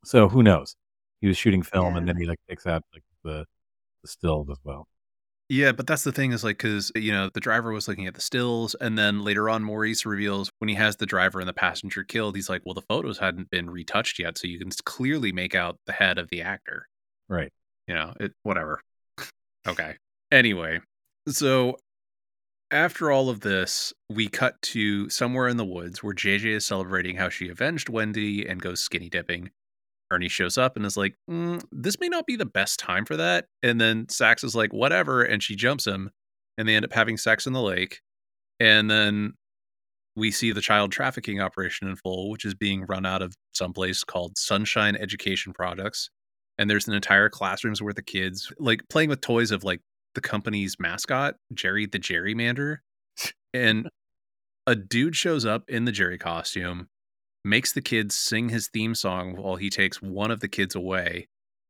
so 0.04 0.28
who 0.28 0.42
knows 0.42 0.76
he 1.22 1.28
was 1.28 1.38
shooting 1.38 1.62
film 1.62 1.96
and 1.96 2.08
then 2.08 2.18
he 2.18 2.26
like 2.26 2.40
takes 2.50 2.66
out 2.66 2.84
like 2.94 3.04
the 3.24 3.46
the 4.02 4.08
stills 4.08 4.50
as 4.50 4.58
well 4.64 4.88
Yeah, 5.50 5.72
but 5.72 5.86
that's 5.86 6.04
the 6.04 6.12
thing 6.12 6.32
is 6.32 6.44
like 6.44 6.58
because 6.58 6.92
you 6.96 7.12
know 7.12 7.30
the 7.34 7.40
driver 7.40 7.72
was 7.72 7.88
looking 7.88 8.08
at 8.08 8.16
the 8.16 8.22
stills, 8.22 8.76
and 8.82 8.98
then 8.98 9.24
later 9.24 9.48
on 9.50 9.64
Maurice 9.64 10.04
reveals 10.06 10.50
when 10.58 10.70
he 10.70 10.76
has 10.76 10.96
the 10.98 11.06
driver 11.06 11.40
and 11.40 11.48
the 11.48 11.54
passenger 11.54 12.04
killed, 12.04 12.36
he's 12.36 12.50
like, 12.50 12.64
"Well, 12.66 12.74
the 12.74 12.82
photos 12.82 13.20
hadn't 13.20 13.52
been 13.52 13.70
retouched 13.70 14.18
yet, 14.18 14.40
so 14.40 14.48
you 14.48 14.58
can 14.58 14.72
clearly 14.86 15.32
make 15.32 15.54
out 15.54 15.78
the 15.86 15.92
head 15.94 16.18
of 16.18 16.30
the 16.30 16.42
actor." 16.42 16.88
right 17.28 17.54
You 17.88 17.96
know, 17.96 18.14
it 18.20 18.34
whatever. 18.44 18.82
okay. 19.68 19.96
Anyway, 20.32 20.80
so 21.28 21.78
after 22.72 23.12
all 23.12 23.30
of 23.30 23.42
this, 23.42 23.94
we 24.10 24.28
cut 24.28 24.62
to 24.62 25.10
somewhere 25.10 25.48
in 25.48 25.58
the 25.58 25.66
woods 25.66 26.02
where 26.04 26.14
JJ 26.14 26.46
is 26.46 26.66
celebrating 26.66 27.16
how 27.16 27.30
she 27.30 27.50
avenged 27.50 27.90
Wendy 27.90 28.48
and 28.48 28.62
goes 28.62 28.80
skinny 28.82 29.10
dipping. 29.10 29.52
Ernie 30.12 30.30
shows 30.30 30.58
up 30.58 30.76
and 30.76 30.86
is 30.86 30.98
like, 30.98 31.16
"Mm, 31.30 31.64
"This 31.72 32.00
may 32.00 32.10
not 32.10 32.28
be 32.28 32.36
the 32.36 32.46
best 32.46 32.80
time 32.80 33.06
for 33.06 33.18
that." 33.18 33.48
And 33.64 33.82
then 33.82 34.08
Sax 34.10 34.44
is 34.44 34.56
like, 34.56 34.72
"Whatever," 34.72 35.24
and 35.24 35.42
she 35.42 35.56
jumps 35.56 35.86
him, 35.86 36.12
and 36.58 36.68
they 36.68 36.76
end 36.76 36.86
up 36.86 36.94
having 36.94 37.18
sex 37.18 37.48
in 37.48 37.54
the 37.54 37.62
lake. 37.62 38.02
And 38.60 38.90
then 38.90 39.34
we 40.16 40.32
see 40.32 40.52
the 40.52 40.62
child 40.62 40.92
trafficking 40.92 41.42
operation 41.42 41.88
in 41.88 41.96
full, 41.96 42.30
which 42.30 42.46
is 42.46 42.54
being 42.54 42.86
run 42.86 43.06
out 43.06 43.22
of 43.22 43.36
someplace 43.54 44.04
called 44.04 44.38
Sunshine 44.38 44.96
Education 44.96 45.54
Products. 45.54 46.10
And 46.58 46.70
there's 46.70 46.88
an 46.88 46.94
entire 46.94 47.30
classroom's 47.30 47.82
worth 47.82 47.98
of 47.98 48.06
kids 48.06 48.52
like 48.60 48.82
playing 48.90 49.10
with 49.10 49.22
toys 49.22 49.52
of 49.52 49.64
like 49.64 49.82
the 50.14 50.22
company's 50.22 50.78
mascot, 50.80 51.36
Jerry 51.54 51.86
the 51.86 52.00
Gerrymander. 52.00 52.78
And 53.54 53.90
a 54.68 54.76
dude 54.76 55.16
shows 55.16 55.46
up 55.46 55.64
in 55.70 55.86
the 55.86 55.92
Jerry 55.92 56.18
costume, 56.18 56.88
makes 57.44 57.74
the 57.74 57.82
kids 57.82 58.16
sing 58.16 58.50
his 58.50 58.68
theme 58.68 58.96
song 58.96 59.36
while 59.36 59.56
he 59.56 59.70
takes 59.70 60.02
one 60.02 60.32
of 60.32 60.40
the 60.40 60.48
kids 60.48 60.76
away. 60.76 61.28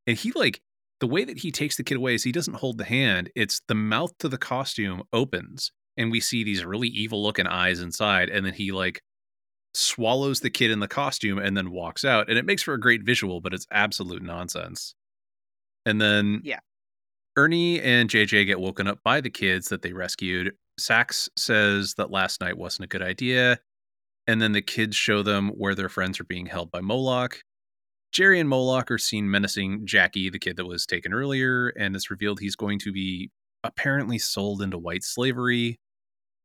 And 0.08 0.18
he 0.18 0.32
like 0.32 0.62
the 1.00 1.08
way 1.08 1.26
that 1.26 1.40
he 1.40 1.52
takes 1.52 1.78
the 1.78 1.84
kid 1.84 1.98
away 1.98 2.16
is 2.16 2.24
he 2.24 2.32
doesn't 2.32 2.56
hold 2.56 2.78
the 2.78 2.86
hand, 2.86 3.30
it's 3.36 3.62
the 3.68 3.76
mouth 3.76 4.18
to 4.20 4.30
the 4.30 4.38
costume 4.38 5.04
opens 5.12 5.72
and 5.98 6.12
we 6.12 6.20
see 6.20 6.44
these 6.44 6.66
really 6.66 6.88
evil 6.88 7.22
looking 7.24 7.48
eyes 7.48 7.82
inside 7.82 8.30
and 8.30 8.46
then 8.46 8.54
he 8.54 8.72
like 8.72 9.02
swallows 9.76 10.40
the 10.40 10.50
kid 10.50 10.72
in 10.72 10.80
the 10.80 10.88
costume 10.88 11.38
and 11.38 11.56
then 11.56 11.72
walks 11.72 12.06
out 12.06 12.30
and 12.30 12.38
it 12.38 12.46
makes 12.46 12.64
for 12.64 12.74
a 12.74 12.80
great 12.80 13.04
visual 13.04 13.42
but 13.42 13.54
it's 13.54 13.68
absolute 13.72 14.22
nonsense. 14.24 14.96
And 15.86 16.02
then 16.02 16.42
Yeah. 16.44 16.60
Ernie 17.38 17.82
and 17.82 18.10
JJ 18.10 18.46
get 18.46 18.60
woken 18.60 18.88
up 18.88 19.00
by 19.04 19.20
the 19.22 19.30
kids 19.30 19.68
that 19.70 19.82
they 19.82 19.92
rescued. 19.94 20.54
Sax 20.80 21.30
says 21.38 21.96
that 21.96 22.10
last 22.12 22.40
night 22.42 22.58
wasn't 22.58 22.86
a 22.86 22.88
good 22.88 23.02
idea. 23.02 23.60
And 24.28 24.42
then 24.42 24.54
the 24.54 24.62
kids 24.62 24.96
show 24.96 25.22
them 25.22 25.50
where 25.50 25.76
their 25.76 25.90
friends 25.90 26.20
are 26.20 26.26
being 26.26 26.48
held 26.48 26.72
by 26.72 26.82
Moloch. 26.82 27.42
Jerry 28.12 28.40
and 28.40 28.50
Moloch 28.50 28.90
are 28.90 28.98
seen 28.98 29.30
menacing 29.30 29.86
Jackie, 29.86 30.30
the 30.30 30.40
kid 30.40 30.56
that 30.56 30.66
was 30.66 30.86
taken 30.86 31.14
earlier, 31.14 31.68
and 31.70 31.96
it's 31.96 32.10
revealed 32.10 32.40
he's 32.40 32.56
going 32.56 32.80
to 32.80 32.92
be 32.94 33.30
apparently 33.64 34.18
sold 34.18 34.62
into 34.62 34.78
white 34.78 35.04
slavery. 35.04 35.78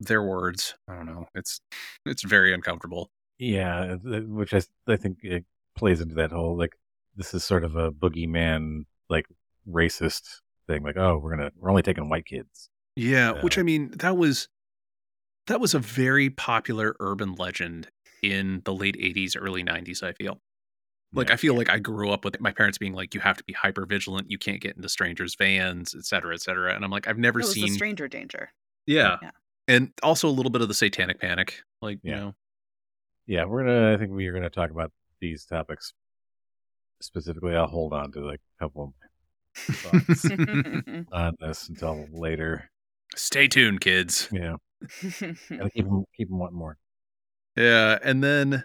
Their 0.01 0.23
words. 0.23 0.75
I 0.89 0.97
don't 0.97 1.07
know. 1.07 1.27
It's 1.35 1.61
it's 2.07 2.23
very 2.25 2.53
uncomfortable. 2.53 3.11
Yeah 3.41 3.97
which 4.05 4.55
i 4.55 4.61
i 4.87 4.97
think 4.97 5.19
it 5.23 5.45
plays 5.77 6.01
into 6.01 6.15
that 6.15 6.31
whole 6.31 6.57
like 6.57 6.79
this 7.17 7.35
is 7.35 7.43
sort 7.43 7.65
of 7.65 7.75
a 7.75 7.91
boogeyman 7.91 8.85
like 9.09 9.27
racist 9.69 10.41
thing 10.69 10.83
like 10.83 10.97
oh 10.97 11.19
we're 11.19 11.35
gonna 11.35 11.51
we're 11.59 11.71
only 11.71 11.83
taking 11.83 12.09
white 12.09 12.27
kids 12.27 12.71
Yeah, 12.97 13.41
which 13.43 13.57
I 13.57 13.63
uh, 13.63 13.65
mean, 13.65 13.91
that 13.99 14.17
was 14.17 14.49
that 15.47 15.61
was 15.61 15.75
a 15.75 15.79
very 15.79 16.29
popular 16.29 16.95
urban 17.01 17.35
legend 17.35 17.89
in 18.23 18.63
the 18.65 18.75
late 18.75 18.97
80s, 18.97 19.37
early 19.39 19.65
90s, 19.65 20.03
I 20.03 20.13
feel. 20.13 20.41
Like 21.13 21.29
Yeah. 21.29 21.35
I 21.35 21.37
feel 21.37 21.55
like 21.55 21.71
I 21.71 21.79
grew 21.79 22.11
up 22.11 22.25
with 22.25 22.39
my 22.41 22.53
parents 22.53 22.79
being 22.79 22.93
like 22.93 23.15
you 23.15 23.21
have 23.21 23.37
to 23.39 23.45
be 23.45 23.53
hyper 23.55 23.87
vigilant, 23.87 24.31
you 24.31 24.39
can't 24.39 24.61
get 24.61 24.77
into 24.77 24.89
strangers' 24.89 25.35
vans, 25.35 25.95
et 25.95 26.05
cetera, 26.05 26.35
et 26.35 26.43
cetera. 26.43 26.75
And 26.75 26.85
I'm 26.85 26.91
like 26.91 27.09
I've 27.09 27.19
never 27.19 27.41
It 27.41 27.45
was 27.45 27.55
seen 27.55 27.73
stranger 27.73 28.07
danger. 28.07 28.53
Yeah. 28.87 29.17
Yeah. 29.23 29.31
And 29.67 29.93
also 30.03 30.29
a 30.29 30.31
little 30.31 30.51
bit 30.51 30.63
of 30.63 30.69
the 30.69 30.75
satanic 30.75 31.21
panic. 31.21 31.63
Like, 31.81 32.01
you 32.03 32.15
know. 32.15 32.35
Yeah 33.27 33.45
we're 33.45 33.65
gonna 33.65 33.93
i 33.93 33.97
think 33.97 34.11
we're 34.13 34.33
gonna 34.33 34.51
talk 34.51 34.71
about 34.71 34.91
these 35.21 35.45
topics 35.45 35.93
specifically 37.01 37.55
i'll 37.55 37.67
hold 37.67 37.93
on 37.93 38.11
to 38.13 38.21
like 38.21 38.41
a 38.61 38.65
couple 38.65 38.95
of 39.59 39.75
thoughts 39.75 40.25
on 41.13 41.35
this 41.41 41.69
until 41.69 42.07
later 42.13 42.71
Stay 43.17 43.49
tuned, 43.49 43.81
kids. 43.81 44.29
yeah 44.31 44.55
gotta 45.03 45.71
keep 45.71 45.85
them 45.85 46.05
keep 46.17 46.29
them 46.29 46.39
wanting 46.39 46.59
more 46.59 46.77
Yeah, 47.57 47.99
and 48.05 48.23
then 48.23 48.65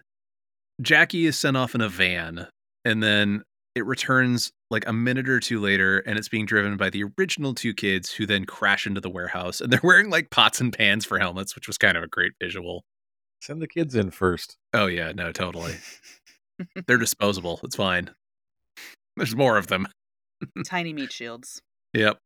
Jackie 0.82 1.26
is 1.26 1.40
sent 1.40 1.58
off 1.58 1.74
in 1.74 1.82
a 1.82 1.90
van, 1.90 2.48
and 2.84 3.02
then 3.02 3.42
it 3.74 3.86
returns 3.86 4.52
like 4.70 4.88
a 4.88 4.94
minute 4.94 5.28
or 5.28 5.40
two 5.40 5.60
later, 5.60 6.00
and 6.00 6.18
it's 6.20 6.30
being 6.30 6.46
driven 6.46 6.78
by 6.78 6.90
the 6.92 7.04
original 7.18 7.54
two 7.56 7.74
kids 7.74 8.12
who 8.12 8.26
then 8.26 8.46
crash 8.46 8.86
into 8.86 9.02
the 9.02 9.10
warehouse, 9.10 9.62
and 9.62 9.74
they're 9.74 9.80
wearing 9.84 10.10
like 10.12 10.30
pots 10.30 10.62
and 10.62 10.72
pans 10.72 11.06
for 11.06 11.18
helmets, 11.18 11.56
which 11.56 11.68
was 11.68 11.78
kind 11.78 11.98
of 11.98 12.04
a 12.04 12.08
great 12.08 12.34
visual. 12.40 12.86
Send 13.42 13.62
the 13.62 13.68
kids 13.68 13.96
in 13.96 14.12
first 14.12 14.58
Oh 14.74 14.88
yeah, 14.88 15.12
no, 15.14 15.32
totally. 15.32 15.76
They're 16.88 16.98
disposable. 16.98 17.60
It's 17.64 17.76
fine. 17.76 18.12
There's 19.18 19.36
more 19.36 19.58
of 19.58 19.68
them. 19.68 19.88
Tiny 20.66 20.94
meat 20.94 21.12
shields. 21.12 21.62
Yep. 21.94 22.18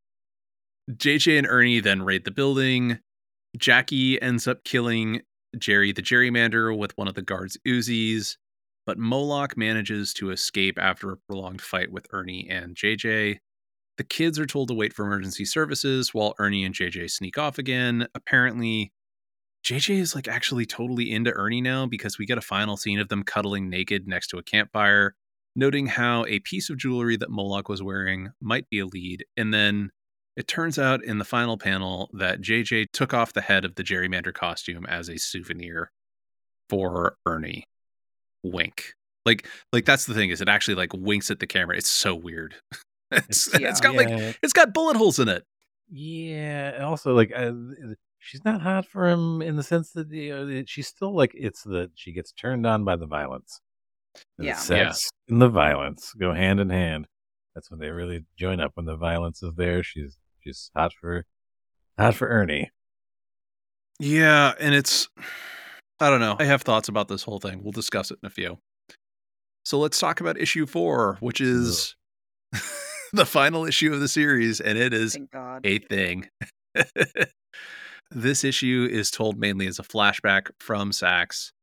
JJ 0.92 1.38
and 1.38 1.48
Ernie 1.48 1.80
then 1.80 2.02
raid 2.02 2.26
the 2.26 2.32
building. 2.32 3.00
Jackie 3.58 4.22
ends 4.22 4.48
up 4.48 4.64
killing 4.64 5.22
Jerry 5.58 5.92
the 5.92 6.02
gerrymander 6.02 6.76
with 6.76 6.98
one 6.98 7.08
of 7.08 7.16
the 7.16 7.22
guards' 7.22 7.58
Uzis, 7.68 8.38
but 8.86 8.98
Moloch 8.98 9.56
manages 9.58 10.14
to 10.16 10.32
escape 10.32 10.80
after 10.80 11.12
a 11.12 11.18
prolonged 11.18 11.62
fight 11.62 11.92
with 11.92 12.08
Ernie 12.12 12.48
and 12.50 12.76
JJ. 12.76 13.38
The 13.98 14.04
kids 14.04 14.40
are 14.40 14.46
told 14.46 14.70
to 14.70 14.74
wait 14.74 14.94
for 14.94 15.06
emergency 15.06 15.46
services 15.46 16.14
while 16.14 16.34
Ernie 16.40 16.64
and 16.64 16.74
JJ 16.74 17.12
sneak 17.12 17.38
off 17.38 17.58
again. 17.58 18.08
Apparently, 18.16 18.92
JJ 19.66 19.98
is 20.00 20.16
like 20.16 20.28
actually 20.28 20.66
totally 20.66 21.12
into 21.12 21.32
Ernie 21.34 21.62
now 21.62 21.86
because 21.86 22.18
we 22.18 22.26
get 22.26 22.38
a 22.38 22.42
final 22.42 22.78
scene 22.78 23.00
of 23.00 23.10
them 23.10 23.24
cuddling 23.24 23.70
naked 23.70 24.08
next 24.08 24.28
to 24.28 24.38
a 24.38 24.44
campfire, 24.44 25.16
noting 25.56 25.88
how 25.88 26.26
a 26.26 26.40
piece 26.40 26.70
of 26.70 26.78
jewelry 26.78 27.18
that 27.18 27.30
Moloch 27.30 27.68
was 27.70 27.84
wearing 27.84 28.30
might 28.42 28.70
be 28.70 28.80
a 28.80 28.86
lead. 28.86 29.26
And 29.36 29.54
then 29.54 29.92
it 30.38 30.48
turns 30.48 30.80
out 30.80 31.04
in 31.04 31.18
the 31.18 31.26
final 31.26 31.58
panel 31.58 32.10
that 32.14 32.42
JJ 32.42 32.88
took 32.94 33.14
off 33.14 33.34
the 33.34 33.42
head 33.42 33.66
of 33.66 33.76
the 33.76 33.84
gerrymander 33.84 34.34
costume 34.34 34.86
as 34.86 35.10
a 35.10 35.18
souvenir 35.20 35.92
for 36.70 37.18
Ernie. 37.26 37.66
Wink. 38.44 38.94
Like 39.26 39.46
like 39.74 39.84
that's 39.86 40.06
the 40.06 40.14
thing 40.14 40.30
is 40.30 40.40
it 40.40 40.48
actually 40.50 40.76
like 40.76 40.94
winks 40.94 41.30
at 41.30 41.40
the 41.40 41.48
camera. 41.48 41.76
It's 41.76 41.90
so 41.90 42.16
weird. 42.16 42.56
it's, 43.12 43.50
Yeah. 43.60 43.70
it's 43.70 43.82
got 43.82 43.96
like 43.96 44.08
it's 44.42 44.54
got 44.54 44.74
bullet 44.74 44.96
holes 44.96 45.20
in 45.20 45.28
it. 45.28 45.44
Yeah, 45.92 46.70
and 46.76 46.84
also 46.84 47.14
like 47.14 47.34
uh, 47.36 47.52
she's 48.20 48.44
not 48.46 48.62
hot 48.62 48.86
for 48.86 49.08
him 49.08 49.42
in 49.42 49.56
the 49.56 49.64
sense 49.64 49.92
that 49.94 50.12
you 50.12 50.46
know, 50.46 50.64
she's 50.68 50.88
still 50.88 51.16
like 51.16 51.32
it's 51.34 51.64
the 51.64 51.90
she 51.96 52.12
gets 52.12 52.32
turned 52.32 52.66
on 52.66 52.84
by 52.84 52.96
the 52.96 53.08
violence. 53.08 53.62
And 54.38 54.48
Yeah. 54.48 54.54
the 54.54 54.60
sex 54.60 55.10
and 55.28 55.42
the 55.42 55.50
violence 55.50 56.14
go 56.20 56.34
hand 56.34 56.60
in 56.60 56.70
hand. 56.70 57.08
That's 57.56 57.72
when 57.72 57.80
they 57.80 57.90
really 57.90 58.26
join 58.38 58.60
up. 58.60 58.72
When 58.76 58.86
the 58.86 58.96
violence 58.98 59.42
is 59.44 59.54
there, 59.56 59.84
she's 59.84 60.18
she's 60.42 60.72
hot 60.76 60.92
for 61.00 61.26
hot 61.98 62.16
for 62.16 62.28
Ernie. 62.28 62.72
Yeah, 64.00 64.54
and 64.60 64.74
it's 64.76 65.10
I 66.00 66.10
don't 66.10 66.22
know. 66.22 66.38
I 66.40 66.46
have 66.46 66.62
thoughts 66.62 66.88
about 66.88 67.08
this 67.08 67.24
whole 67.24 67.40
thing. 67.40 67.62
We'll 67.64 67.72
discuss 67.74 68.12
it 68.12 68.20
in 68.24 68.28
a 68.28 68.30
few. 68.30 68.60
So 69.66 69.78
let's 69.78 70.00
talk 70.00 70.22
about 70.22 70.40
issue 70.40 70.66
4, 70.66 71.18
which 71.20 71.42
is 71.42 71.96
the 73.14 73.26
final 73.26 73.66
issue 73.66 73.94
of 73.94 74.00
the 74.00 74.08
series 74.08 74.62
and 74.62 74.78
it 74.78 74.94
is 74.94 75.18
a 75.64 75.80
thing. 75.80 76.28
this 78.12 78.44
issue 78.44 78.88
is 78.90 79.12
told 79.12 79.38
mainly 79.38 79.68
as 79.68 79.80
a 79.80 79.84
flashback 79.84 80.50
from 80.60 80.92
Sax, 80.92 81.54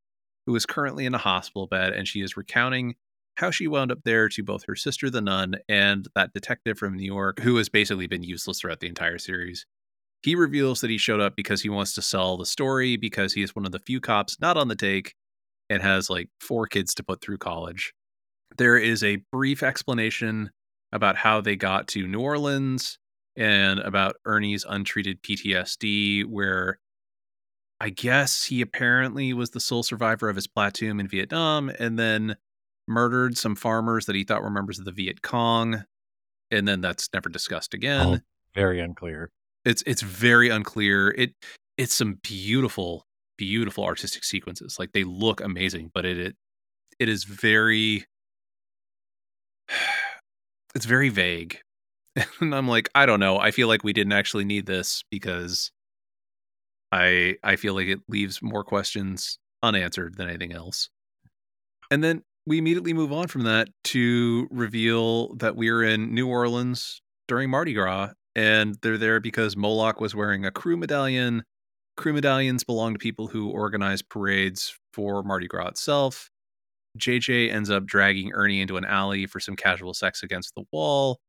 who 0.45 0.55
is 0.55 0.65
currently 0.65 1.05
in 1.05 1.13
a 1.13 1.19
hospital 1.19 1.67
bed, 1.67 1.93
and 1.93 2.07
she 2.07 2.21
is 2.21 2.37
recounting 2.37 2.95
how 3.35 3.51
she 3.51 3.67
wound 3.67 3.91
up 3.91 3.99
there 4.03 4.29
to 4.29 4.43
both 4.43 4.63
her 4.65 4.75
sister, 4.75 5.09
the 5.09 5.21
nun, 5.21 5.55
and 5.69 6.07
that 6.15 6.33
detective 6.33 6.77
from 6.77 6.95
New 6.95 7.05
York, 7.05 7.39
who 7.39 7.57
has 7.57 7.69
basically 7.69 8.07
been 8.07 8.23
useless 8.23 8.59
throughout 8.59 8.79
the 8.79 8.87
entire 8.87 9.17
series. 9.17 9.65
He 10.23 10.35
reveals 10.35 10.81
that 10.81 10.89
he 10.89 10.97
showed 10.97 11.19
up 11.19 11.35
because 11.35 11.61
he 11.61 11.69
wants 11.69 11.93
to 11.93 12.01
sell 12.01 12.37
the 12.37 12.45
story 12.45 12.97
because 12.97 13.33
he 13.33 13.43
is 13.43 13.55
one 13.55 13.65
of 13.65 13.71
the 13.71 13.79
few 13.79 14.01
cops 14.01 14.39
not 14.41 14.57
on 14.57 14.67
the 14.67 14.75
take 14.75 15.13
and 15.69 15.83
has 15.83 16.09
like 16.09 16.29
four 16.41 16.65
kids 16.65 16.95
to 16.95 17.03
put 17.03 17.21
through 17.21 17.37
college. 17.37 17.93
There 18.57 18.77
is 18.77 19.03
a 19.03 19.21
brief 19.31 19.61
explanation 19.61 20.49
about 20.91 21.17
how 21.17 21.41
they 21.41 21.55
got 21.55 21.87
to 21.89 22.07
New 22.07 22.21
Orleans 22.21 22.97
and 23.37 23.79
about 23.79 24.15
Ernie's 24.25 24.65
untreated 24.67 25.21
PTSD, 25.21 26.25
where 26.25 26.79
I 27.79 27.89
guess 27.89 28.45
he 28.45 28.61
apparently 28.61 29.31
was 29.33 29.51
the 29.51 29.59
sole 29.59 29.83
survivor 29.83 30.27
of 30.29 30.35
his 30.35 30.47
platoon 30.47 30.99
in 30.99 31.07
Vietnam 31.07 31.69
and 31.79 31.97
then 31.99 32.35
murdered 32.87 33.37
some 33.37 33.55
farmers 33.55 34.07
that 34.07 34.15
he 34.15 34.23
thought 34.23 34.41
were 34.41 34.49
members 34.49 34.79
of 34.79 34.85
the 34.85 34.91
Viet 34.91 35.21
Cong. 35.21 35.83
And 36.49 36.67
then 36.67 36.81
that's 36.81 37.09
never 37.13 37.29
discussed 37.29 37.75
oh, 37.75 37.77
again. 37.77 38.07
Oh. 38.07 38.19
Very 38.55 38.79
unclear. 38.79 39.29
It's 39.65 39.83
it's 39.85 40.01
very 40.01 40.49
unclear. 40.49 41.11
It 41.11 41.33
it's 41.77 41.93
some 41.93 42.19
beautiful, 42.23 43.05
beautiful 43.37 43.83
artistic 43.83 44.23
sequences. 44.23 44.77
Like 44.79 44.93
they 44.93 45.03
look 45.03 45.41
amazing, 45.41 45.91
but 45.93 46.05
it 46.05 46.17
it, 46.17 46.35
it 46.97 47.09
is 47.09 47.25
very 47.25 48.05
it's 50.75 50.85
very 50.85 51.09
vague. 51.09 51.59
And 52.41 52.53
I'm 52.55 52.67
like, 52.67 52.89
I 52.95 53.05
don't 53.05 53.19
know. 53.19 53.37
I 53.37 53.51
feel 53.51 53.67
like 53.67 53.83
we 53.83 53.93
didn't 53.93 54.13
actually 54.13 54.45
need 54.45 54.65
this 54.65 55.03
because 55.09 55.71
I 56.91 57.37
I 57.43 57.55
feel 57.55 57.73
like 57.73 57.87
it 57.87 57.99
leaves 58.07 58.41
more 58.41 58.63
questions 58.63 59.39
unanswered 59.63 60.17
than 60.17 60.29
anything 60.29 60.53
else. 60.53 60.89
And 61.91 62.03
then 62.03 62.23
we 62.45 62.57
immediately 62.57 62.93
move 62.93 63.11
on 63.11 63.27
from 63.27 63.43
that 63.43 63.69
to 63.85 64.47
reveal 64.51 65.35
that 65.35 65.55
we're 65.55 65.83
in 65.83 66.13
New 66.13 66.27
Orleans 66.27 67.01
during 67.27 67.49
Mardi 67.49 67.73
Gras 67.73 68.11
and 68.37 68.77
they're 68.83 68.99
there 68.99 69.19
because 69.19 69.57
Moloch 69.57 69.99
was 69.99 70.13
wearing 70.15 70.45
a 70.45 70.51
krewe 70.51 70.77
medallion. 70.77 71.43
Krewe 71.97 72.13
medallions 72.13 72.63
belong 72.63 72.93
to 72.93 72.99
people 72.99 73.27
who 73.27 73.49
organize 73.49 74.03
parades 74.03 74.77
for 74.93 75.23
Mardi 75.23 75.47
Gras 75.47 75.69
itself. 75.69 76.29
JJ 76.99 77.51
ends 77.51 77.69
up 77.69 77.85
dragging 77.85 78.31
Ernie 78.33 78.61
into 78.61 78.77
an 78.77 78.85
alley 78.85 79.25
for 79.25 79.39
some 79.39 79.55
casual 79.55 79.93
sex 79.93 80.21
against 80.23 80.53
the 80.55 80.63
wall. 80.71 81.19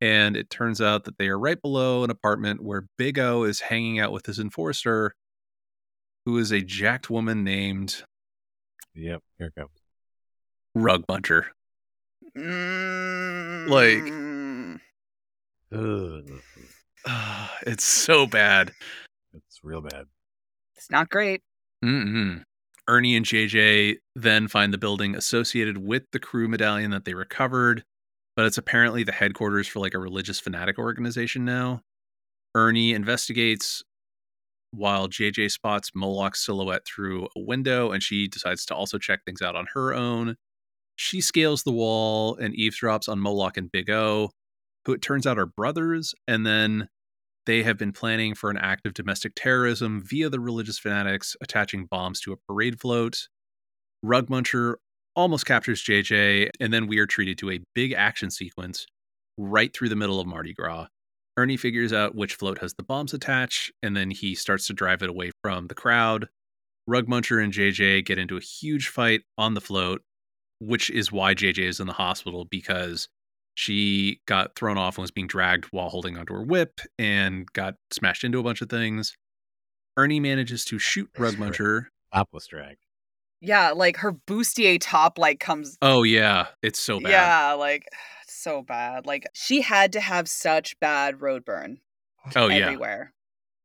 And 0.00 0.36
it 0.36 0.48
turns 0.50 0.80
out 0.80 1.04
that 1.04 1.18
they 1.18 1.28
are 1.28 1.38
right 1.38 1.60
below 1.60 2.04
an 2.04 2.10
apartment 2.10 2.62
where 2.62 2.86
Big 2.96 3.18
O 3.18 3.42
is 3.42 3.60
hanging 3.60 3.98
out 3.98 4.12
with 4.12 4.26
his 4.26 4.38
enforcer, 4.38 5.12
who 6.24 6.38
is 6.38 6.52
a 6.52 6.60
jacked 6.60 7.10
woman 7.10 7.42
named 7.42 8.04
Yep, 8.94 9.22
here 9.38 9.46
it 9.48 9.54
comes. 9.54 9.70
Rug 10.74 11.04
Muncher. 11.06 11.44
Mm. 12.36 13.68
Ugh, 15.72 16.30
it's 17.66 17.84
so 17.84 18.26
bad. 18.26 18.72
it's 19.32 19.60
real 19.62 19.80
bad. 19.80 20.06
it's 20.76 20.90
not 20.90 21.08
great. 21.10 21.42
Mm-mm. 21.84 22.42
Ernie 22.88 23.16
and 23.16 23.26
JJ 23.26 23.96
then 24.16 24.48
find 24.48 24.72
the 24.72 24.78
building 24.78 25.14
associated 25.14 25.78
with 25.78 26.04
the 26.12 26.18
krewe 26.18 26.48
medallion 26.48 26.90
that 26.90 27.04
they 27.04 27.14
recovered, 27.14 27.84
but 28.38 28.46
it's 28.46 28.56
apparently 28.56 29.02
the 29.02 29.10
headquarters 29.10 29.66
for 29.66 29.80
like 29.80 29.94
a 29.94 29.98
religious 29.98 30.38
fanatic 30.38 30.78
organization 30.78 31.44
now. 31.44 31.82
Ernie 32.54 32.92
investigates 32.92 33.82
while 34.70 35.08
JJ 35.08 35.50
spots 35.50 35.90
Moloch's 35.92 36.38
silhouette 36.38 36.86
through 36.86 37.26
a 37.36 37.40
window 37.40 37.90
and 37.90 38.00
she 38.00 38.28
decides 38.28 38.64
to 38.66 38.76
also 38.76 38.96
check 38.96 39.24
things 39.24 39.42
out 39.42 39.56
on 39.56 39.66
her 39.74 39.92
own. 39.92 40.36
She 40.94 41.20
scales 41.20 41.64
the 41.64 41.72
wall 41.72 42.36
and 42.36 42.54
eavesdrops 42.54 43.08
on 43.08 43.18
Moloch 43.18 43.56
and 43.56 43.72
Big 43.72 43.90
O, 43.90 44.30
who 44.84 44.92
it 44.92 45.02
turns 45.02 45.26
out 45.26 45.36
are 45.36 45.46
brothers, 45.46 46.14
and 46.28 46.46
then 46.46 46.88
they 47.44 47.64
have 47.64 47.76
been 47.76 47.90
planning 47.90 48.36
for 48.36 48.50
an 48.50 48.56
act 48.56 48.86
of 48.86 48.94
domestic 48.94 49.32
terrorism 49.34 50.00
via 50.00 50.30
the 50.30 50.38
religious 50.38 50.78
fanatics 50.78 51.34
attaching 51.42 51.86
bombs 51.86 52.20
to 52.20 52.30
a 52.30 52.36
parade 52.36 52.78
float. 52.78 53.26
Rugmuncher 54.06 54.76
almost 55.18 55.46
captures 55.46 55.82
JJ, 55.82 56.50
and 56.60 56.72
then 56.72 56.86
we 56.86 56.98
are 56.98 57.06
treated 57.06 57.38
to 57.38 57.50
a 57.50 57.58
big 57.74 57.92
action 57.92 58.30
sequence 58.30 58.86
right 59.36 59.74
through 59.74 59.88
the 59.88 59.96
middle 59.96 60.20
of 60.20 60.28
Mardi 60.28 60.54
Gras. 60.54 60.86
Ernie 61.36 61.56
figures 61.56 61.92
out 61.92 62.14
which 62.14 62.36
float 62.36 62.58
has 62.58 62.74
the 62.74 62.84
bombs 62.84 63.12
attached, 63.12 63.72
and 63.82 63.96
then 63.96 64.12
he 64.12 64.36
starts 64.36 64.68
to 64.68 64.72
drive 64.72 65.02
it 65.02 65.10
away 65.10 65.32
from 65.42 65.66
the 65.66 65.74
crowd. 65.74 66.28
Rugmuncher 66.88 67.42
and 67.42 67.52
JJ 67.52 68.04
get 68.04 68.18
into 68.18 68.36
a 68.36 68.40
huge 68.40 68.88
fight 68.88 69.22
on 69.36 69.54
the 69.54 69.60
float, 69.60 70.02
which 70.60 70.88
is 70.88 71.10
why 71.10 71.34
JJ 71.34 71.64
is 71.64 71.80
in 71.80 71.88
the 71.88 71.92
hospital 71.94 72.46
because 72.48 73.08
she 73.54 74.20
got 74.28 74.54
thrown 74.54 74.78
off 74.78 74.98
and 74.98 75.02
was 75.02 75.10
being 75.10 75.26
dragged 75.26 75.64
while 75.72 75.88
holding 75.88 76.16
onto 76.16 76.32
her 76.32 76.44
whip 76.44 76.80
and 76.96 77.52
got 77.52 77.74
smashed 77.90 78.22
into 78.22 78.38
a 78.38 78.44
bunch 78.44 78.62
of 78.62 78.70
things. 78.70 79.16
Ernie 79.96 80.20
manages 80.20 80.64
to 80.66 80.78
shoot 80.78 81.10
That's 81.18 81.36
right. 81.36 81.52
Rugmuncher. 81.52 81.86
Top 82.14 82.28
was 82.32 82.46
dragged. 82.46 82.87
Yeah, 83.40 83.70
like 83.70 83.98
her 83.98 84.12
bustier 84.12 84.78
top 84.80 85.18
like 85.18 85.38
comes 85.40 85.76
Oh 85.82 86.02
yeah, 86.02 86.48
it's 86.62 86.78
so 86.80 86.98
bad. 87.00 87.10
Yeah, 87.10 87.52
like 87.52 87.84
so 88.28 88.62
bad. 88.62 89.06
Like 89.06 89.26
she 89.32 89.60
had 89.62 89.92
to 89.92 90.00
have 90.00 90.28
such 90.28 90.78
bad 90.80 91.20
road 91.22 91.44
burn 91.44 91.78
Oh 92.36 92.48
yeah, 92.48 92.56
everywhere. 92.66 93.12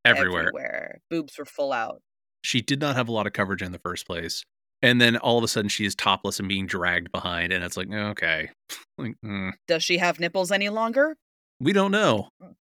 everywhere. 0.05 0.41
Everywhere. 0.49 1.01
Boobs 1.09 1.38
were 1.38 1.45
full 1.45 1.74
out. 1.74 2.01
She 2.43 2.61
did 2.61 2.80
not 2.80 2.95
have 2.95 3.07
a 3.07 3.11
lot 3.11 3.26
of 3.28 3.34
coverage 3.34 3.61
in 3.61 3.71
the 3.71 3.80
first 3.80 4.05
place. 4.05 4.43
And 4.82 4.99
then 4.99 5.15
all 5.17 5.38
of 5.38 5.43
a 5.45 5.47
sudden 5.47 5.69
she 5.69 5.86
is 5.86 5.95
topless 5.95 6.39
and 6.39 6.49
being 6.49 6.67
dragged 6.67 7.11
behind 7.11 7.53
and 7.53 7.63
it's 7.63 7.78
like, 7.78 7.89
okay. 7.91 8.49
like 8.97 9.15
mm, 9.26 9.51
Does 9.67 9.84
she 9.84 9.97
have 9.97 10.19
nipples 10.19 10.51
any 10.51 10.69
longer? 10.69 11.15
we 11.59 11.71
don't 11.71 11.91
know. 11.91 12.28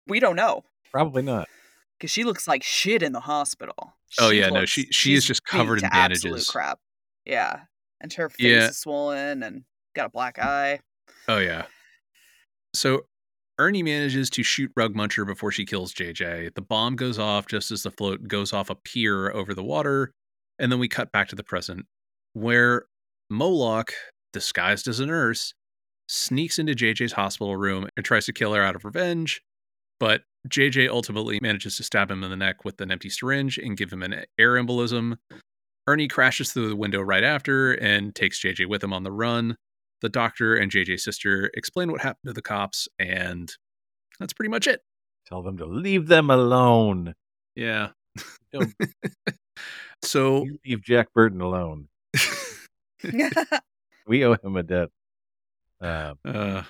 We 0.06 0.20
don't 0.20 0.36
know. 0.36 0.64
Probably 0.90 1.22
not. 1.22 1.48
Because 1.98 2.10
she 2.10 2.24
looks 2.24 2.46
like 2.46 2.62
shit 2.62 3.02
in 3.02 3.12
the 3.12 3.20
hospital. 3.20 3.94
Oh, 4.20 4.30
She 4.30 4.40
yeah, 4.40 4.50
no, 4.50 4.66
she- 4.66 4.88
she 4.90 5.14
is 5.14 5.24
just 5.24 5.44
covered 5.44 5.78
in 5.78 5.86
absolute 5.86 6.32
bandages. 6.32 6.50
crap. 6.50 6.78
Yeah. 7.24 7.60
And 8.00 8.12
her 8.14 8.28
face 8.28 8.46
Yeah. 8.46 8.68
is 8.68 8.78
swollen 8.78 9.42
and 9.42 9.64
got 9.94 10.06
a 10.06 10.10
black 10.10 10.36
mm. 10.36 10.44
eye. 10.44 10.80
Oh 11.28 11.38
yeah. 11.38 11.66
So 12.74 13.02
Ernie 13.58 13.82
manages 13.82 14.30
to 14.30 14.42
shoot 14.42 14.72
Rugmuncher 14.74 15.26
before 15.26 15.52
she 15.52 15.64
kills 15.64 15.92
JJ. 15.94 16.54
The 16.54 16.62
bomb 16.62 16.96
goes 16.96 17.18
off 17.18 17.46
just 17.46 17.70
as 17.70 17.82
the 17.82 17.90
float 17.90 18.26
goes 18.26 18.52
off 18.52 18.70
a 18.70 18.74
pier 18.74 19.30
over 19.30 19.54
the 19.54 19.62
water, 19.62 20.12
and 20.58 20.72
then 20.72 20.78
we 20.78 20.88
cut 20.88 21.12
back 21.12 21.28
to 21.28 21.36
the 21.36 21.44
present, 21.44 21.86
where 22.32 22.86
Moloch 23.30 23.92
disguised 24.32 24.88
as 24.88 25.00
a 25.00 25.06
nurse, 25.06 25.54
sneaks 26.08 26.58
into 26.58 26.74
JJ's 26.74 27.12
hospital 27.12 27.56
room 27.56 27.88
and 27.96 28.04
tries 28.04 28.26
to 28.26 28.32
kill 28.32 28.54
her 28.54 28.62
out 28.62 28.74
of 28.74 28.84
revenge. 28.84 29.42
But 30.00 30.22
JJ 30.48 30.88
ultimately 30.88 31.38
manages 31.40 31.76
to 31.76 31.84
stab 31.84 32.10
him 32.10 32.24
in 32.24 32.30
the 32.30 32.36
neck 32.36 32.64
with 32.64 32.80
an 32.80 32.90
empty 32.90 33.10
syringe 33.10 33.58
and 33.58 33.76
give 33.76 33.92
him 33.92 34.02
an 34.02 34.24
air 34.38 34.52
embolism. 34.54 35.18
Ernie 35.86 36.08
crashes 36.08 36.52
through 36.52 36.68
the 36.68 36.76
window 36.76 37.00
right 37.00 37.24
after 37.24 37.72
and 37.72 38.14
takes 38.14 38.42
JJ 38.42 38.68
with 38.68 38.82
him 38.82 38.92
on 38.92 39.02
the 39.02 39.12
run. 39.12 39.56
The 40.00 40.08
doctor 40.08 40.54
and 40.54 40.70
JJ's 40.70 41.04
sister 41.04 41.50
explain 41.54 41.90
what 41.90 42.00
happened 42.00 42.26
to 42.28 42.32
the 42.32 42.42
cops, 42.42 42.88
and 42.98 43.52
that's 44.18 44.32
pretty 44.32 44.50
much 44.50 44.66
it. 44.66 44.80
Tell 45.26 45.42
them 45.42 45.56
to 45.58 45.66
leave 45.66 46.08
them 46.08 46.30
alone. 46.30 47.14
Yeah. 47.54 47.90
So 50.04 50.44
you 50.44 50.58
leave 50.66 50.82
Jack 50.82 51.12
Burton 51.14 51.40
alone. 51.40 51.88
We 54.04 54.24
owe 54.24 54.34
him 54.34 54.56
a 54.56 54.64
debt. 54.64 54.88
Uh, 55.80 56.14
uh, 56.24 56.64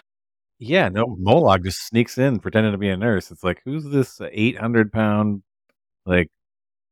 yeah, 0.59 0.91
no, 0.91 1.17
Moloch 1.19 1.63
just 1.65 1.87
sneaks 1.87 2.19
in 2.19 2.41
pretending 2.41 2.73
to 2.73 2.79
be 2.79 2.91
a 2.91 2.97
nurse. 2.97 3.31
It's 3.31 3.43
like, 3.43 3.63
who's 3.65 3.85
this 3.85 4.21
800 4.21 4.93
pound, 4.93 5.43
like 6.05 6.29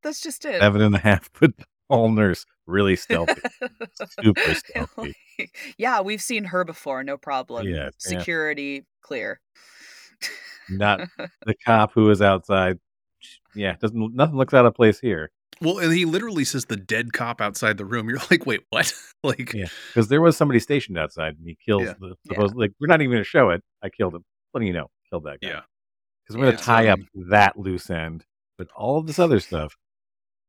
That's 0.02 0.22
just 0.22 0.46
it. 0.46 0.60
seven 0.60 0.80
and 0.80 0.94
a 0.94 0.98
half 0.98 1.28
foot 1.34 1.54
tall 1.90 2.10
nurse? 2.10 2.46
Really 2.66 2.96
stealthy. 2.96 3.40
Super 4.22 4.54
stealthy. 4.54 5.14
yeah, 5.78 6.00
we've 6.00 6.22
seen 6.22 6.44
her 6.44 6.64
before, 6.64 7.02
no 7.02 7.16
problem. 7.16 7.66
Yeah, 7.66 7.74
yeah. 7.74 7.88
Security 7.98 8.86
clear. 9.02 9.40
Not 10.68 11.00
the 11.46 11.54
cop 11.66 11.92
who 11.92 12.10
is 12.10 12.22
outside. 12.22 12.78
Yeah, 13.54 13.76
doesn't 13.80 14.14
nothing 14.14 14.36
looks 14.36 14.54
out 14.54 14.66
of 14.66 14.74
place 14.74 15.00
here. 15.00 15.30
well, 15.60 15.78
and 15.78 15.92
he 15.92 16.04
literally 16.04 16.44
says 16.44 16.66
the 16.66 16.76
dead 16.76 17.12
cop 17.12 17.40
outside 17.40 17.76
the 17.76 17.84
room. 17.84 18.08
You're 18.10 18.18
like, 18.30 18.46
wait, 18.46 18.62
what? 18.70 18.92
like, 19.24 19.52
Yeah, 19.52 19.66
because 19.88 20.08
there 20.08 20.20
was 20.20 20.36
somebody 20.36 20.60
stationed 20.60 20.96
outside, 20.98 21.36
and 21.38 21.46
he 21.46 21.56
kills 21.64 21.82
Yeah. 21.84 21.94
the 21.98 22.14
Yeah. 22.30 22.46
Like, 22.54 22.72
we're 22.80 22.86
not 22.86 23.00
even 23.00 23.10
going 23.12 23.20
to 23.24 23.28
show 23.28 23.50
it. 23.50 23.62
I 23.82 23.88
killed 23.90 24.14
him. 24.14 24.24
Letting 24.54 24.68
you 24.68 24.74
know, 24.74 24.90
killed 25.10 25.24
that 25.24 25.40
guy. 25.40 25.48
yeah. 25.48 25.60
because 26.24 26.36
we're 26.36 26.44
going 26.44 26.54
It's, 26.54 26.62
to 26.62 26.66
tie 26.66 26.88
up 26.88 26.98
um, 27.00 27.08
that 27.30 27.58
loose 27.58 27.90
end. 27.90 28.24
But 28.58 28.68
all 28.76 28.98
of 28.98 29.06
this 29.06 29.18
other 29.18 29.40
stuff, 29.40 29.74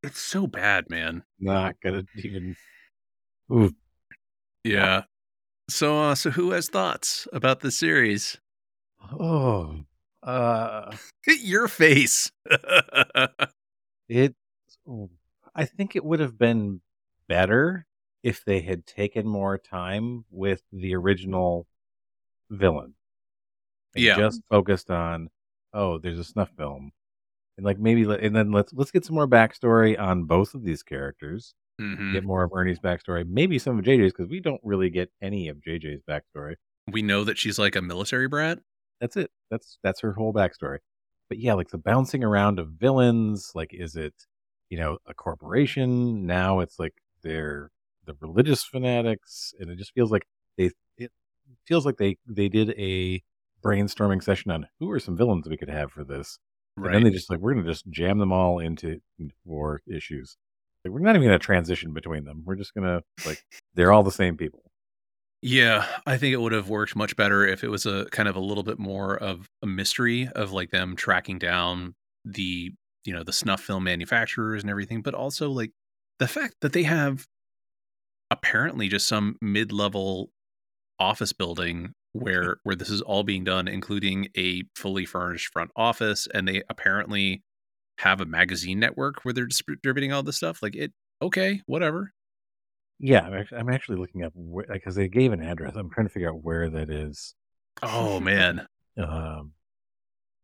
It's 0.04 0.20
so 0.20 0.47
bad, 0.47 0.89
man. 0.89 1.24
not 1.39 1.76
gonna 1.84 2.04
even. 2.18 2.56
Ooh, 3.52 3.76
Yeah. 4.64 5.04
So, 5.70 5.97
uh, 5.99 6.16
so 6.16 6.32
who 6.32 6.52
has 6.52 6.68
thoughts 6.70 7.28
about 7.32 7.62
the 7.62 7.72
series? 7.72 8.38
oh, 9.20 9.84
uh, 10.24 10.95
Your 11.28 11.68
face. 11.68 12.32
it. 14.10 14.36
I 15.54 15.66
think 15.66 15.95
it 15.95 16.04
would 16.04 16.20
have 16.20 16.38
been 16.38 16.82
better 17.28 17.86
if 18.24 18.43
they 18.45 18.62
had 18.62 18.86
taken 18.86 19.28
more 19.28 19.58
time 19.58 20.26
with 20.30 20.62
the 20.72 20.95
original 20.95 21.68
villain. 22.49 22.93
Yeah. 23.95 24.16
just 24.18 24.41
focused 24.49 24.89
on, 24.89 25.30
oh, 25.74 25.97
there's 25.97 26.20
a 26.20 26.24
snuff 26.24 26.49
film, 26.58 26.91
and 27.62 27.66
like 27.68 27.78
maybe, 27.80 28.05
let, 28.05 28.22
and 28.22 28.36
then 28.36 28.51
let's 28.51 28.74
let's 28.74 28.89
get 28.89 29.05
some 29.05 29.14
more 29.14 29.28
backstory 29.28 29.99
on 29.99 30.24
both 30.24 30.55
of 30.55 30.64
these 30.64 30.82
characters. 30.82 31.53
Mhm. 31.80 32.12
Get 32.12 32.24
more 32.24 32.43
of 32.43 32.51
Ernie's 32.53 32.80
backstory, 32.80 33.24
maybe 33.28 33.59
some 33.59 33.78
of 33.78 33.86
JJ's 33.86 34.14
because 34.14 34.28
we 34.28 34.39
don't 34.39 34.62
really 34.64 34.89
get 34.89 35.12
any 35.22 35.47
of 35.47 35.57
JJ's 35.57 36.01
backstory. 36.09 36.55
We 36.91 37.03
know 37.03 37.24
that 37.24 37.38
she's 37.38 37.59
like 37.59 37.76
a 37.76 37.82
military 37.82 38.28
brat. 38.28 38.59
That's 38.99 39.16
it. 39.16 39.30
That's 39.51 39.78
that's 39.84 40.01
her 40.01 40.14
whole 40.14 40.34
backstory. 40.34 40.80
But 41.30 41.38
yeah, 41.38 41.53
like 41.53 41.70
the 41.70 41.78
bouncing 41.78 42.24
around 42.24 42.57
of 42.57 42.70
villains, 42.70 43.51
like 43.53 43.74
is 43.74 43.95
it, 43.95 44.14
you 44.70 44.78
know, 44.80 44.97
a 45.05 45.14
corporation? 45.14 46.26
Now 46.26 46.62
it's 46.62 46.80
like 46.80 46.95
they're 47.22 47.70
the 48.05 48.16
religious 48.20 48.64
fanatics, 48.64 49.53
and 49.59 49.70
it 49.70 49.78
just 49.78 49.93
feels 49.93 50.12
like 50.12 50.26
they 50.57 50.72
it 50.97 51.12
feels 51.68 51.86
like 51.86 51.97
they 51.97 52.18
they 52.28 52.49
did 52.49 52.72
a 52.72 53.22
brainstorming 53.64 54.24
session 54.24 54.49
on 54.49 54.68
who 54.80 54.89
are 54.89 54.99
some 54.99 55.16
villains 55.16 55.47
we 55.47 55.57
could 55.57 55.70
have 55.70 55.91
for 55.91 56.03
this. 56.03 56.39
And 56.78 56.94
then 56.94 57.04
they 57.04 57.12
just 57.12 57.30
like 57.30 57.40
we're 57.40 57.54
gonna 57.54 57.68
just 57.68 57.90
jam 57.90 58.18
them 58.18 58.32
all 58.32 58.60
into 58.60 59.02
four 59.46 59.82
issues. 59.88 60.38
Like 60.84 60.94
we're 60.94 61.00
not 61.00 61.16
even 61.16 61.28
gonna 61.28 61.40
transition 61.40 61.94
between 61.94 62.24
them. 62.24 62.44
We're 62.46 62.56
just 62.56 62.74
gonna 62.74 63.02
like 63.26 63.44
they're 63.76 63.92
all 63.92 64.04
the 64.04 64.12
same 64.12 64.38
people. 64.38 64.64
Yeah, 65.44 65.88
I 66.06 66.18
think 66.18 66.34
it 66.34 66.38
would 66.42 66.52
have 66.52 66.70
worked 66.70 66.96
much 66.96 67.16
better 67.16 67.46
if 67.48 67.64
it 67.64 67.70
was 67.70 67.88
a 67.88 68.06
kind 68.12 68.30
of 68.30 68.36
a 68.36 68.40
little 68.40 68.64
bit 68.64 68.78
more 68.78 69.18
of 69.18 69.50
a 69.64 69.68
mystery 69.68 70.30
of 70.36 70.52
like 70.52 70.70
them 70.70 70.96
tracking 70.96 71.40
down 71.40 71.96
the, 72.26 72.72
you 73.06 73.14
know, 73.14 73.24
the 73.24 73.34
snuff 73.34 73.60
film 73.60 73.84
manufacturers 73.84 74.62
and 74.62 74.70
everything, 74.70 75.02
but 75.02 75.16
also 75.16 75.50
like 75.50 75.72
the 76.20 76.28
fact 76.28 76.58
that 76.62 76.74
they 76.74 76.84
have 76.84 77.26
apparently 78.30 78.88
just 78.88 79.08
some 79.08 79.36
mid-level 79.42 80.30
office 81.00 81.34
building 81.34 81.94
where 82.14 82.57
where 82.64 82.76
this 82.76 82.89
is 82.89 83.01
all 83.01 83.24
being 83.24 83.43
done 83.43 83.68
including 83.68 84.28
a 84.38 84.64
fully 84.76 85.05
furnished 85.05 85.47
front 85.53 85.72
office 85.76 86.28
and 86.34 86.47
they 86.47 86.62
apparently 86.70 87.41
have 87.99 88.20
a 88.20 88.26
magazine 88.26 88.80
network 88.80 89.24
where 89.24 89.34
they're 89.34 89.45
distributing 89.45 90.12
all 90.12 90.24
this 90.24 90.38
stuff 90.38 90.62
like 90.62 90.76
it 90.76 90.91
okay 91.22 91.62
whatever 91.68 92.12
Yeah, 92.99 93.22
I'm 93.22 93.34
actually, 93.34 93.57
I'm 93.59 93.70
actually 93.70 93.97
looking 93.97 94.24
up 94.24 94.34
because 94.70 94.95
they 94.95 95.07
gave 95.07 95.32
an 95.32 95.41
address. 95.41 95.76
I'm 95.76 95.89
trying 95.89 96.07
to 96.07 96.14
figure 96.14 96.30
out 96.30 96.43
where 96.43 96.70
that 96.70 96.89
is. 96.89 97.34
oh 97.82 98.20
man 98.32 98.68
Um, 98.97 99.53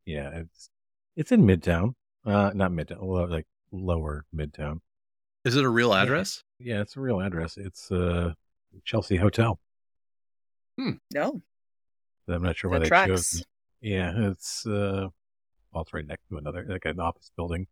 yeah, 0.06 0.30
it's 0.42 0.70
it's 1.16 1.32
in 1.32 1.42
Midtown. 1.44 1.94
Uh, 2.26 2.52
not 2.56 2.72
Midtown, 2.72 3.02
lo- 3.02 3.26
like 3.26 3.46
lower 3.72 4.26
Midtown. 4.34 4.80
is 5.44 5.56
it 5.56 5.64
a 5.66 5.70
real 5.70 5.94
address 5.94 6.44
Yeah, 6.60 6.82
it's 6.82 6.96
a 6.96 7.02
real 7.02 7.20
address. 7.20 7.58
It's 7.58 7.92
uh 7.92 8.34
Chelsea 8.86 9.18
Hotel. 9.18 9.60
Hmm. 10.80 10.92
No, 11.14 11.42
I'm 12.28 12.44
not 12.44 12.58
sure 12.58 12.70
why 12.70 12.80
they 12.80 12.90
chose. 12.90 13.44
Yeah, 13.82 14.12
it's 14.16 14.66
uh, 14.66 15.08
well, 15.72 15.84
it's 15.84 15.94
right 15.94 16.06
next 16.06 16.28
to 16.30 16.38
another 16.38 16.66
like 16.68 16.86
an 16.86 17.00
office 17.00 17.32
building. 17.36 17.68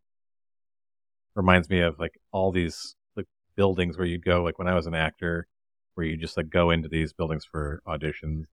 Reminds 1.35 1.69
me 1.69 1.79
of 1.81 1.99
like 1.99 2.19
all 2.31 2.51
these 2.51 2.95
like 3.15 3.27
buildings 3.55 3.97
where 3.97 4.07
you'd 4.07 4.23
go 4.23 4.43
like 4.43 4.57
when 4.57 4.67
I 4.67 4.75
was 4.75 4.87
an 4.87 4.95
actor, 4.95 5.47
where 5.95 6.05
you 6.05 6.15
just 6.17 6.37
like 6.37 6.49
go 6.49 6.71
into 6.71 6.87
these 6.87 7.13
buildings 7.13 7.45
for 7.45 7.81
auditions. 7.87 8.45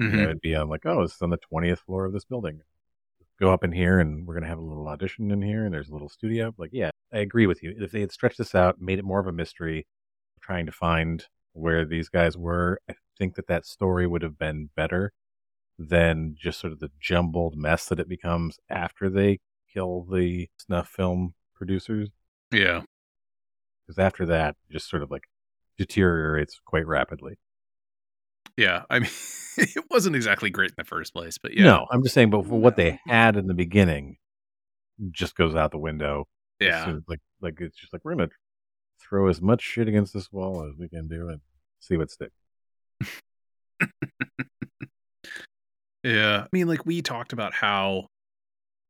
Mhm. 0.00 0.12
know, 0.14 0.22
it'd 0.22 0.40
be 0.40 0.54
on 0.54 0.68
like, 0.68 0.86
oh, 0.86 1.02
this 1.02 1.16
is 1.16 1.22
on 1.22 1.30
the 1.30 1.36
twentieth 1.36 1.80
floor 1.80 2.06
of 2.06 2.12
this 2.12 2.24
building. 2.24 2.60
Go 3.38 3.52
up 3.52 3.64
in 3.64 3.72
here, 3.72 3.98
and 3.98 4.26
we're 4.26 4.34
gonna 4.34 4.46
have 4.46 4.58
a 4.58 4.62
little 4.62 4.88
audition 4.88 5.30
in 5.30 5.42
here, 5.42 5.64
and 5.64 5.74
there's 5.74 5.90
a 5.90 5.92
little 5.92 6.08
studio. 6.08 6.54
Like, 6.56 6.70
yeah, 6.72 6.90
I 7.12 7.18
agree 7.18 7.46
with 7.46 7.62
you. 7.62 7.74
If 7.78 7.90
they 7.92 8.00
had 8.00 8.12
stretched 8.12 8.38
this 8.38 8.54
out, 8.54 8.80
made 8.80 8.98
it 8.98 9.04
more 9.04 9.20
of 9.20 9.26
a 9.26 9.32
mystery, 9.32 9.86
trying 10.40 10.66
to 10.66 10.72
find 10.72 11.26
where 11.52 11.84
these 11.84 12.08
guys 12.08 12.36
were, 12.36 12.80
I 12.88 12.94
think 13.18 13.34
that 13.34 13.48
that 13.48 13.66
story 13.66 14.06
would 14.06 14.22
have 14.22 14.38
been 14.38 14.70
better 14.74 15.12
than 15.82 16.34
just 16.38 16.60
sort 16.60 16.72
of 16.72 16.80
the 16.80 16.90
jumbled 17.00 17.56
mess 17.56 17.86
that 17.86 18.00
it 18.00 18.08
becomes 18.08 18.58
after 18.70 19.10
they 19.10 19.38
kill 19.72 20.02
the 20.10 20.48
snuff 20.58 20.88
film 20.88 21.34
producers. 21.54 22.08
yeah 22.52 22.82
Because 23.86 23.98
after 23.98 24.26
that, 24.26 24.56
just 24.70 24.88
sort 24.88 25.02
of 25.02 25.10
like 25.10 25.24
deteriorates 25.78 26.60
quite 26.64 26.86
rapidly. 26.86 27.38
Yeah, 28.56 28.82
I 28.90 28.98
mean, 28.98 29.10
it 29.56 29.84
wasn't 29.90 30.14
exactly 30.16 30.50
great 30.50 30.70
in 30.70 30.74
the 30.78 30.84
first 30.84 31.14
place, 31.14 31.38
but 31.38 31.54
yeah, 31.56 31.64
No, 31.64 31.86
I'm 31.90 32.02
just 32.02 32.14
saying, 32.14 32.30
but 32.30 32.44
for 32.46 32.60
what 32.60 32.76
they 32.76 32.98
had 33.06 33.36
in 33.36 33.46
the 33.46 33.54
beginning, 33.54 34.18
just 35.10 35.34
goes 35.36 35.54
out 35.54 35.70
the 35.70 35.78
window. 35.78 36.26
yeah, 36.60 36.96
like 37.08 37.20
like 37.40 37.60
it's 37.60 37.76
just 37.78 37.92
like 37.94 38.02
we're 38.04 38.14
gonna 38.14 38.28
throw 39.00 39.28
as 39.28 39.40
much 39.40 39.62
shit 39.62 39.88
against 39.88 40.12
this 40.12 40.30
wall 40.30 40.64
as 40.68 40.76
we 40.78 40.88
can 40.88 41.08
do 41.08 41.28
and 41.28 41.40
see 41.80 41.96
what 41.96 42.10
sticks. 42.10 42.36
yeah. 46.02 46.42
I 46.44 46.48
mean, 46.52 46.68
like 46.68 46.84
we 46.86 47.02
talked 47.02 47.32
about 47.32 47.54
how 47.54 48.06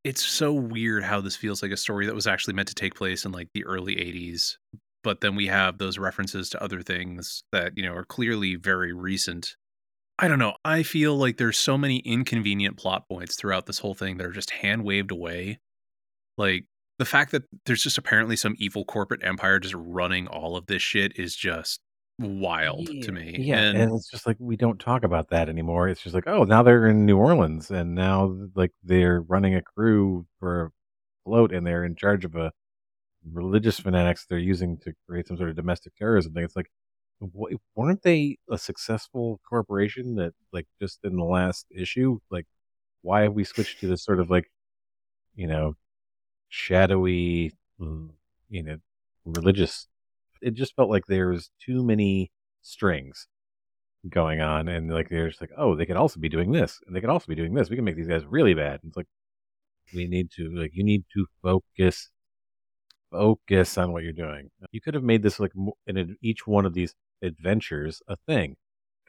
it's 0.03 0.23
so 0.23 0.53
weird 0.53 1.03
how 1.03 1.21
this 1.21 1.35
feels 1.35 1.61
like 1.61 1.71
a 1.71 1.77
story 1.77 2.05
that 2.05 2.15
was 2.15 2.27
actually 2.27 2.53
meant 2.53 2.67
to 2.67 2.75
take 2.75 2.95
place 2.95 3.25
in 3.25 3.31
like 3.31 3.49
the 3.53 3.65
early 3.65 3.95
'80s, 3.95 4.57
but 5.03 5.21
then 5.21 5.35
we 5.35 5.47
have 5.47 5.77
those 5.77 5.97
references 5.97 6.49
to 6.49 6.63
other 6.63 6.81
things 6.81 7.43
that 7.51 7.73
you 7.75 7.83
know 7.83 7.93
are 7.93 8.05
clearly 8.05 8.55
very 8.55 8.93
recent. 8.93 9.55
I 10.19 10.27
don't 10.27 10.39
know. 10.39 10.55
I 10.63 10.83
feel 10.83 11.15
like 11.15 11.37
there's 11.37 11.57
so 11.57 11.77
many 11.77 11.97
inconvenient 11.99 12.77
plot 12.77 13.07
points 13.09 13.35
throughout 13.35 13.65
this 13.65 13.79
whole 13.79 13.95
thing 13.95 14.17
that 14.17 14.27
are 14.27 14.31
just 14.31 14.51
hand 14.51 14.83
waved 14.83 15.11
away. 15.11 15.59
Like 16.37 16.65
the 16.99 17.05
fact 17.05 17.31
that 17.31 17.43
there's 17.65 17.83
just 17.83 17.97
apparently 17.97 18.35
some 18.35 18.55
evil 18.59 18.85
corporate 18.85 19.23
empire 19.23 19.59
just 19.59 19.75
running 19.75 20.27
all 20.27 20.55
of 20.55 20.67
this 20.67 20.81
shit 20.81 21.17
is 21.17 21.35
just 21.35 21.79
wild 22.23 22.87
to 23.03 23.11
me. 23.11 23.35
Yeah, 23.39 23.59
and, 23.59 23.77
and, 23.77 23.95
it's 23.95 24.09
just 24.09 24.25
like 24.25 24.37
we 24.39 24.55
don't 24.55 24.79
talk 24.79 25.03
about 25.03 25.29
that 25.29 25.49
anymore. 25.49 25.89
It's 25.89 26.01
just 26.01 26.15
like, 26.15 26.27
oh, 26.27 26.43
now 26.43 26.63
they're 26.63 26.87
in 26.87 27.05
New 27.05 27.17
Orleans, 27.17 27.71
and 27.71 27.95
now 27.95 28.35
like 28.55 28.71
they're 28.83 29.21
running 29.21 29.55
a 29.55 29.61
krewe 29.61 30.25
for 30.39 30.65
a 30.65 30.69
float, 31.25 31.53
and 31.53 31.65
they're 31.65 31.85
in 31.85 31.95
charge 31.95 32.25
of 32.25 32.35
a 32.35 32.51
religious 33.31 33.79
fanatics 33.79 34.25
they're 34.25 34.37
using 34.37 34.77
to 34.79 34.93
create 35.07 35.27
some 35.27 35.37
sort 35.37 35.49
of 35.49 35.55
domestic 35.55 35.95
terrorism 35.95 36.33
thing. 36.33 36.43
It's 36.43 36.55
like, 36.55 36.71
w- 37.21 37.57
weren't 37.75 38.03
they 38.03 38.37
a 38.49 38.57
successful 38.57 39.39
corporation 39.47 40.15
that 40.15 40.33
like 40.51 40.67
just 40.81 40.99
in 41.03 41.15
the 41.15 41.23
last 41.23 41.67
issue, 41.71 42.19
like, 42.29 42.45
why 43.01 43.23
have 43.23 43.33
we 43.33 43.43
switched 43.43 43.79
to 43.81 43.87
this 43.87 44.03
sort 44.03 44.19
of 44.19 44.29
like, 44.29 44.51
you 45.35 45.47
know, 45.47 45.75
shadowy, 46.49 47.53
mm, 47.79 48.09
you 48.49 48.63
know, 48.63 48.77
religious 49.25 49.87
it 50.43 50.53
just 50.53 50.75
felt 50.75 50.89
like 50.89 51.05
there 51.07 51.29
was 51.29 51.49
too 51.59 51.83
many 51.83 52.31
strings 52.61 53.27
going 54.09 54.41
on, 54.41 54.67
and 54.67 54.91
like 54.93 55.09
they're 55.09 55.29
just 55.29 55.41
like, 55.41 55.51
oh, 55.57 55.75
they 55.75 55.85
could 55.85 55.95
also 55.97 56.19
be 56.19 56.29
doing 56.29 56.51
this, 56.51 56.79
and 56.85 56.95
they 56.95 57.01
could 57.01 57.09
also 57.09 57.27
be 57.27 57.35
doing 57.35 57.53
this. 57.53 57.69
We 57.69 57.75
can 57.75 57.85
make 57.85 57.95
these 57.95 58.07
guys 58.07 58.25
really 58.25 58.53
bad. 58.53 58.81
And 58.83 58.89
it's 58.89 58.97
like 58.97 59.07
we 59.93 60.07
need 60.07 60.31
to 60.31 60.49
like 60.55 60.71
you 60.73 60.83
need 60.83 61.05
to 61.13 61.25
focus 61.41 62.09
focus 63.11 63.77
on 63.77 63.91
what 63.91 64.03
you're 64.03 64.11
doing. 64.11 64.49
You 64.71 64.81
could 64.81 64.93
have 64.95 65.03
made 65.03 65.23
this 65.23 65.39
like 65.39 65.51
in 65.87 66.17
each 66.21 66.47
one 66.47 66.65
of 66.65 66.73
these 66.73 66.95
adventures 67.21 68.01
a 68.07 68.15
thing. 68.27 68.57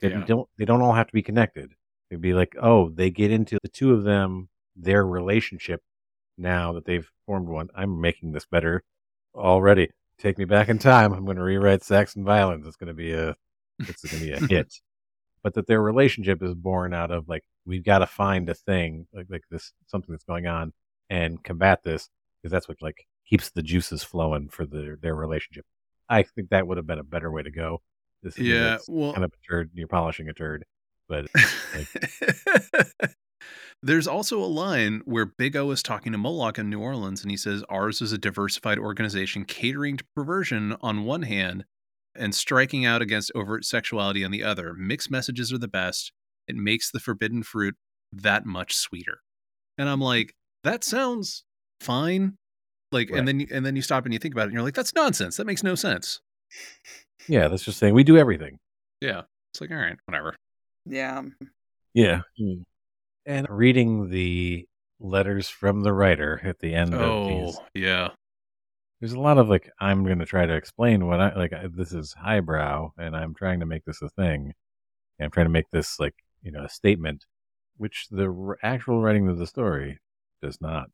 They 0.01 0.09
Yeah. 0.09 0.25
don't 0.25 0.49
they 0.57 0.65
don't 0.65 0.81
all 0.81 0.93
have 0.93 1.07
to 1.07 1.13
be 1.13 1.23
connected. 1.23 1.73
It'd 2.09 2.21
be 2.21 2.33
like, 2.33 2.55
oh, 2.61 2.89
they 2.89 3.09
get 3.09 3.31
into 3.31 3.57
the 3.63 3.69
two 3.69 3.93
of 3.93 4.03
them, 4.03 4.49
their 4.75 5.05
relationship 5.05 5.81
now 6.37 6.73
that 6.73 6.85
they've 6.85 7.09
formed 7.25 7.47
one. 7.49 7.69
I'm 7.75 7.99
making 7.99 8.31
this 8.33 8.45
better 8.45 8.83
already. 9.33 9.89
Take 10.19 10.37
me 10.37 10.45
back 10.45 10.69
in 10.69 10.79
time. 10.79 11.13
I'm 11.13 11.25
going 11.25 11.37
to 11.37 11.43
rewrite 11.43 11.83
sex 11.83 12.15
and 12.15 12.25
violence. 12.25 12.65
It's 12.67 12.77
going 12.77 12.87
to 12.87 12.93
be 12.93 13.11
a 13.13 13.35
it's 13.79 14.03
going 14.03 14.19
to 14.21 14.25
be 14.25 14.31
a 14.31 14.39
hit. 14.49 14.73
But 15.43 15.53
that 15.55 15.67
their 15.67 15.81
relationship 15.81 16.41
is 16.41 16.53
born 16.55 16.93
out 16.93 17.11
of 17.11 17.27
like 17.29 17.43
we've 17.65 17.83
got 17.83 17.99
to 17.99 18.07
find 18.07 18.49
a 18.49 18.53
thing 18.53 19.07
like 19.13 19.27
like 19.29 19.43
this 19.51 19.73
something 19.87 20.11
that's 20.13 20.23
going 20.23 20.47
on 20.47 20.73
and 21.09 21.43
combat 21.43 21.83
this 21.83 22.09
because 22.41 22.51
that's 22.51 22.67
what 22.67 22.81
like 22.81 23.05
keeps 23.27 23.49
the 23.51 23.61
juices 23.61 24.03
flowing 24.03 24.49
for 24.49 24.65
their 24.65 24.95
their 24.95 25.15
relationship. 25.15 25.65
I 26.09 26.23
think 26.23 26.49
that 26.49 26.65
would 26.67 26.77
have 26.77 26.87
been 26.87 26.99
a 26.99 27.03
better 27.03 27.31
way 27.31 27.43
to 27.43 27.51
go. 27.51 27.81
This 28.23 28.35
is 28.37 28.47
Yeah, 28.47 28.77
well- 28.87 29.13
kind 29.13 29.25
of 29.25 29.31
a 29.33 29.47
turd. 29.51 29.69
You're 29.73 29.87
polishing 29.87 30.29
a 30.29 30.33
turd, 30.33 30.65
but 31.07 31.25
There's 33.85 34.07
also 34.07 34.39
a 34.39 34.45
line 34.49 35.03
where 35.05 35.27
Big 35.27 35.55
O 35.55 35.69
is 35.69 35.83
talking 35.83 36.11
to 36.11 36.17
Moloch 36.17 36.57
in 36.57 36.71
New 36.71 36.79
Orleans, 36.79 37.21
and 37.21 37.29
he 37.29 37.37
says, 37.37 37.63
Ours 37.69 38.01
is 38.01 38.11
a 38.11 38.17
diversified 38.17 38.79
organization 38.79 39.45
catering 39.45 39.97
to 39.97 40.03
perversion 40.15 40.75
on 40.81 41.03
one 41.03 41.21
hand 41.21 41.65
and 42.15 42.33
striking 42.33 42.83
out 42.83 43.03
against 43.03 43.31
overt 43.35 43.63
sexuality 43.63 44.25
on 44.25 44.31
the 44.31 44.41
other. 44.43 44.73
Mixed 44.73 45.11
messages 45.11 45.53
are 45.53 45.59
the 45.59 45.67
best. 45.67 46.11
It 46.47 46.55
makes 46.55 46.89
the 46.89 46.99
forbidden 46.99 47.43
fruit 47.43 47.75
that 48.11 48.43
much 48.43 48.73
sweeter. 48.75 49.19
And 49.77 49.87
I'm 49.87 50.01
like, 50.01 50.33
that 50.63 50.83
sounds 50.83 51.43
fine. 51.79 52.37
Like, 52.91 53.11
Right. 53.11 53.19
and 53.19 53.27
then 53.27 53.45
and 53.51 53.63
then 53.63 53.75
you 53.75 53.83
stop 53.83 54.05
and 54.05 54.13
you 54.13 54.19
think 54.19 54.33
about 54.33 54.43
it, 54.43 54.45
and 54.45 54.53
you're 54.53 54.63
like, 54.63 54.73
that's 54.73 54.95
nonsense. 54.95 55.37
That 55.37 55.45
makes 55.45 55.61
no 55.61 55.75
sense. 55.75 56.21
yeah, 57.27 57.49
that's 57.49 57.63
just 57.63 57.77
saying 57.77 57.93
we 57.93 58.03
do 58.03 58.17
everything. 58.17 58.57
Yeah. 58.99 59.21
It's 59.53 59.61
like, 59.61 59.69
all 59.69 59.77
right, 59.77 59.97
whatever. 60.05 60.35
Yeah. 60.87 61.21
Yeah. 61.93 62.21
Hmm. 62.39 62.63
And 63.25 63.47
reading 63.49 64.09
the 64.09 64.67
letters 64.99 65.49
from 65.49 65.81
the 65.81 65.93
writer 65.93 66.39
at 66.43 66.59
the 66.59 66.73
end 66.73 66.93
of 66.93 67.01
Oh, 67.01 67.27
these, 67.27 67.57
yeah. 67.73 68.09
there's 68.99 69.13
a 69.13 69.19
lot 69.19 69.37
of 69.37 69.49
like, 69.49 69.69
I'm 69.79 70.05
going 70.05 70.19
to 70.19 70.25
try 70.25 70.45
to 70.45 70.53
explain 70.55 71.05
what 71.07 71.19
I 71.19 71.35
like. 71.35 71.51
I, 71.53 71.67
this 71.71 71.91
is 71.91 72.13
highbrow, 72.13 72.91
and 72.97 73.15
I'm 73.15 73.33
trying 73.33 73.59
to 73.61 73.65
make 73.65 73.83
this 73.85 74.01
a 74.01 74.09
thing. 74.09 74.53
And 75.17 75.25
I'm 75.25 75.31
trying 75.31 75.47
to 75.47 75.51
make 75.51 75.69
this 75.71 75.99
like, 75.99 76.15
you 76.43 76.51
know, 76.51 76.63
a 76.63 76.69
statement, 76.69 77.25
which 77.77 78.07
the 78.11 78.29
r- 78.29 78.57
actual 78.61 79.01
writing 79.01 79.27
of 79.27 79.37
the 79.37 79.47
story 79.47 79.99
does 80.41 80.61
not 80.61 80.89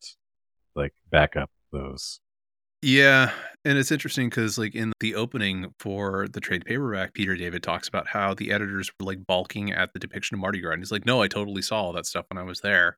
like 0.76 0.94
back 1.10 1.36
up 1.36 1.52
those. 1.72 2.20
Yeah, 2.82 3.32
and 3.64 3.78
it's 3.78 3.92
interesting 3.92 4.30
because, 4.30 4.58
like, 4.58 4.74
in 4.74 4.92
the 5.00 5.14
opening 5.16 5.74
for 5.80 6.28
the 6.28 6.40
trade 6.40 6.66
paperback, 6.66 7.14
Peter 7.14 7.36
David 7.36 7.62
talks 7.62 7.88
about 7.88 8.08
how 8.08 8.34
the 8.34 8.52
editors 8.52 8.90
were 9.00 9.06
like 9.06 9.26
balking 9.28 9.72
at 9.72 9.94
the 9.94 10.00
depiction 10.00 10.36
of 10.36 10.42
Mardi 10.42 10.60
Gras, 10.62 10.74
and 10.74 10.82
he's 10.82 10.92
like, 10.92 11.06
"No, 11.06 11.22
I 11.22 11.28
totally 11.28 11.62
saw 11.62 11.84
all 11.84 11.94
that 11.94 12.06
stuff 12.08 12.26
when 12.30 12.38
I 12.40 12.44
was 12.44 12.62
there." 12.62 12.98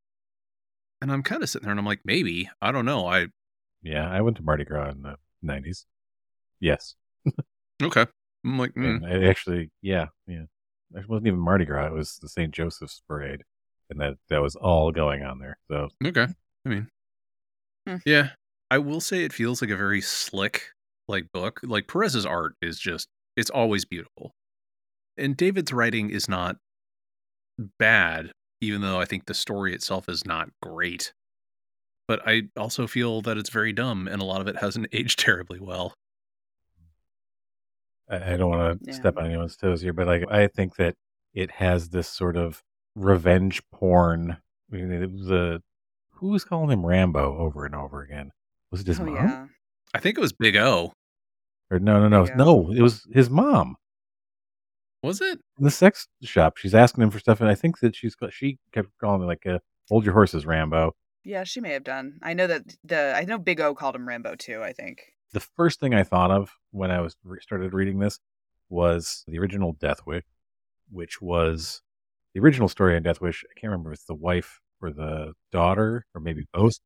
And 1.02 1.12
I'm 1.12 1.22
kind 1.24 1.44
of 1.44 1.50
sitting 1.50 1.66
there, 1.66 1.72
and 1.72 1.80
I'm 1.80 1.86
like, 1.86 2.00
maybe 2.06 2.50
I 2.62 2.72
don't 2.72 2.86
know. 2.86 3.08
I 3.08 3.28
Yeah, 3.82 4.10
I 4.10 4.22
went 4.22 4.38
to 4.38 4.44
Mardi 4.44 4.64
Gras 4.64 4.92
in 4.92 5.02
the 5.02 5.18
90s. 5.44 5.84
Yes. 6.62 6.96
okay. 7.82 8.06
I'm 8.46 8.58
like, 8.58 8.74
mm, 8.76 9.04
it 9.10 9.28
actually, 9.28 9.70
yeah, 9.82 10.08
yeah. 10.28 10.44
It 10.96 11.10
wasn't 11.10 11.28
even 11.28 11.40
Mardi 11.40 11.66
Gras. 11.66 11.88
It 11.88 11.94
was 11.94 12.20
the 12.22 12.30
St. 12.30 12.54
Joseph's 12.54 13.02
Parade. 13.08 13.44
And 13.90 14.00
that, 14.00 14.14
that 14.30 14.42
was 14.42 14.56
all 14.56 14.92
going 14.92 15.24
on 15.24 15.40
there. 15.40 15.58
So 15.70 15.90
okay. 16.06 16.28
I 16.66 16.70
mean, 16.70 16.88
Hmm. 17.88 17.98
yeah, 18.06 18.30
I 18.74 18.80
will 18.80 19.02
say 19.02 19.24
it 19.24 19.32
feels 19.34 19.62
like 19.62 19.70
a 19.70 19.78
very 19.78 20.02
slick 20.02 20.72
like 21.08 21.32
book. 21.32 21.60
Like 21.62 21.88
Perez's 21.88 22.26
art 22.26 22.56
is 22.60 22.80
just 22.80 23.08
it's 23.38 23.52
always 23.52 23.86
beautiful, 23.86 24.32
and 25.16 25.38
David's 25.38 25.72
writing 25.72 26.10
is 26.10 26.28
not 26.28 26.58
bad, 27.78 28.32
even 28.62 28.82
though 28.82 29.00
I 29.00 29.06
think 29.06 29.26
the 29.28 29.36
story 29.36 29.76
itself 29.76 30.10
is 30.10 30.26
not 30.26 30.50
great. 30.60 31.14
But 32.08 32.28
I 32.28 32.50
also 32.58 32.88
feel 32.88 33.22
that 33.22 33.38
it's 33.38 33.52
very 33.52 33.74
dumb, 33.74 34.08
and 34.08 34.20
a 34.24 34.26
lot 34.26 34.42
of 34.42 34.48
it 34.48 34.58
hasn't 34.58 34.88
aged 34.92 35.20
terribly 35.20 35.60
well. 35.60 35.94
I, 38.10 38.34
I 38.34 38.38
don't 38.38 38.50
want 38.50 38.82
to 38.82 38.90
Yeah. 38.90 38.96
step 38.96 39.18
on 39.18 39.26
anyone's 39.26 39.56
toes 39.56 39.82
here, 39.82 39.94
but 39.94 40.08
like 40.08 40.24
I 40.32 40.48
think 40.48 40.78
that 40.78 40.96
it 41.36 41.52
has 41.52 41.90
this 41.90 42.08
sort 42.08 42.38
of 42.38 42.64
revenge 42.96 43.62
porn. 43.72 44.42
I 44.72 44.76
mean, 44.76 44.92
it 44.92 45.12
was 45.12 45.62
who 46.14 46.30
was 46.30 46.44
calling 46.44 46.72
him 46.72 46.86
Rambo 46.86 47.38
over 47.38 47.66
and 47.68 47.76
over 47.76 48.02
again? 48.02 48.32
Was 48.74 48.82
it 48.82 48.88
his 48.88 49.00
oh 49.00 49.06
mom? 49.06 49.16
yeah. 49.16 49.46
I 49.94 50.00
think 50.00 50.18
it 50.18 50.22
was 50.22 50.34
Big 50.34 50.56
O. 50.56 50.94
Or 51.70 51.78
no, 51.78 52.00
no, 52.02 52.08
no, 52.08 52.26
Yeah. 52.26 52.34
no. 52.36 52.72
It 52.72 52.82
was 52.82 53.06
his 53.14 53.30
mom 53.30 53.76
Was 55.04 55.22
it? 55.22 55.40
in 55.60 55.64
the 55.64 55.70
sex 55.72 56.08
shop. 56.24 56.58
She's 56.58 56.74
asking 56.74 57.04
him 57.04 57.12
for 57.12 57.20
stuff, 57.20 57.40
and 57.40 57.50
I 57.50 57.56
think 57.56 57.80
that 57.82 57.96
she's 57.96 58.16
she 58.32 58.58
kept 58.72 58.90
calling 59.00 59.22
him 59.22 59.28
like, 59.28 59.46
uh, 59.46 59.60
"Hold 59.90 60.06
your 60.06 60.14
horses, 60.16 60.46
Rambo." 60.48 60.96
Yeah, 61.24 61.44
she 61.44 61.62
may 61.62 61.70
have 61.72 61.84
done. 61.84 62.18
I 62.24 62.34
know 62.34 62.48
that 62.48 62.64
the 62.84 63.14
I 63.16 63.26
know 63.26 63.38
Big 63.38 63.62
O 63.62 63.76
called 63.76 63.96
him 63.96 64.08
Rambo 64.08 64.36
too, 64.36 64.64
I 64.64 64.74
think. 64.74 65.04
the 65.34 65.40
first 65.40 65.80
thing 65.80 65.94
I 65.94 66.04
thought 66.04 66.32
of 66.32 66.52
when 66.72 66.90
I 66.92 67.00
was 67.02 67.16
re- 67.24 67.40
started 67.42 67.74
reading 67.74 68.00
this 68.00 68.20
was 68.70 69.24
the 69.28 69.38
original 69.40 69.74
Death 69.74 70.02
Wish, 70.06 70.24
which 70.92 71.22
was 71.22 71.82
the 72.34 72.40
original 72.40 72.68
story 72.70 72.96
on 72.96 73.04
Death 73.04 73.22
Wish. 73.22 73.44
I 73.46 73.54
can't 73.60 73.72
remember 73.72 73.92
if 73.92 73.98
it's 74.00 74.06
the 74.06 74.16
wife 74.16 74.60
or 74.82 74.90
the 74.92 75.34
daughter 75.52 76.06
or 76.16 76.22
maybe 76.22 76.46
both. 76.54 76.80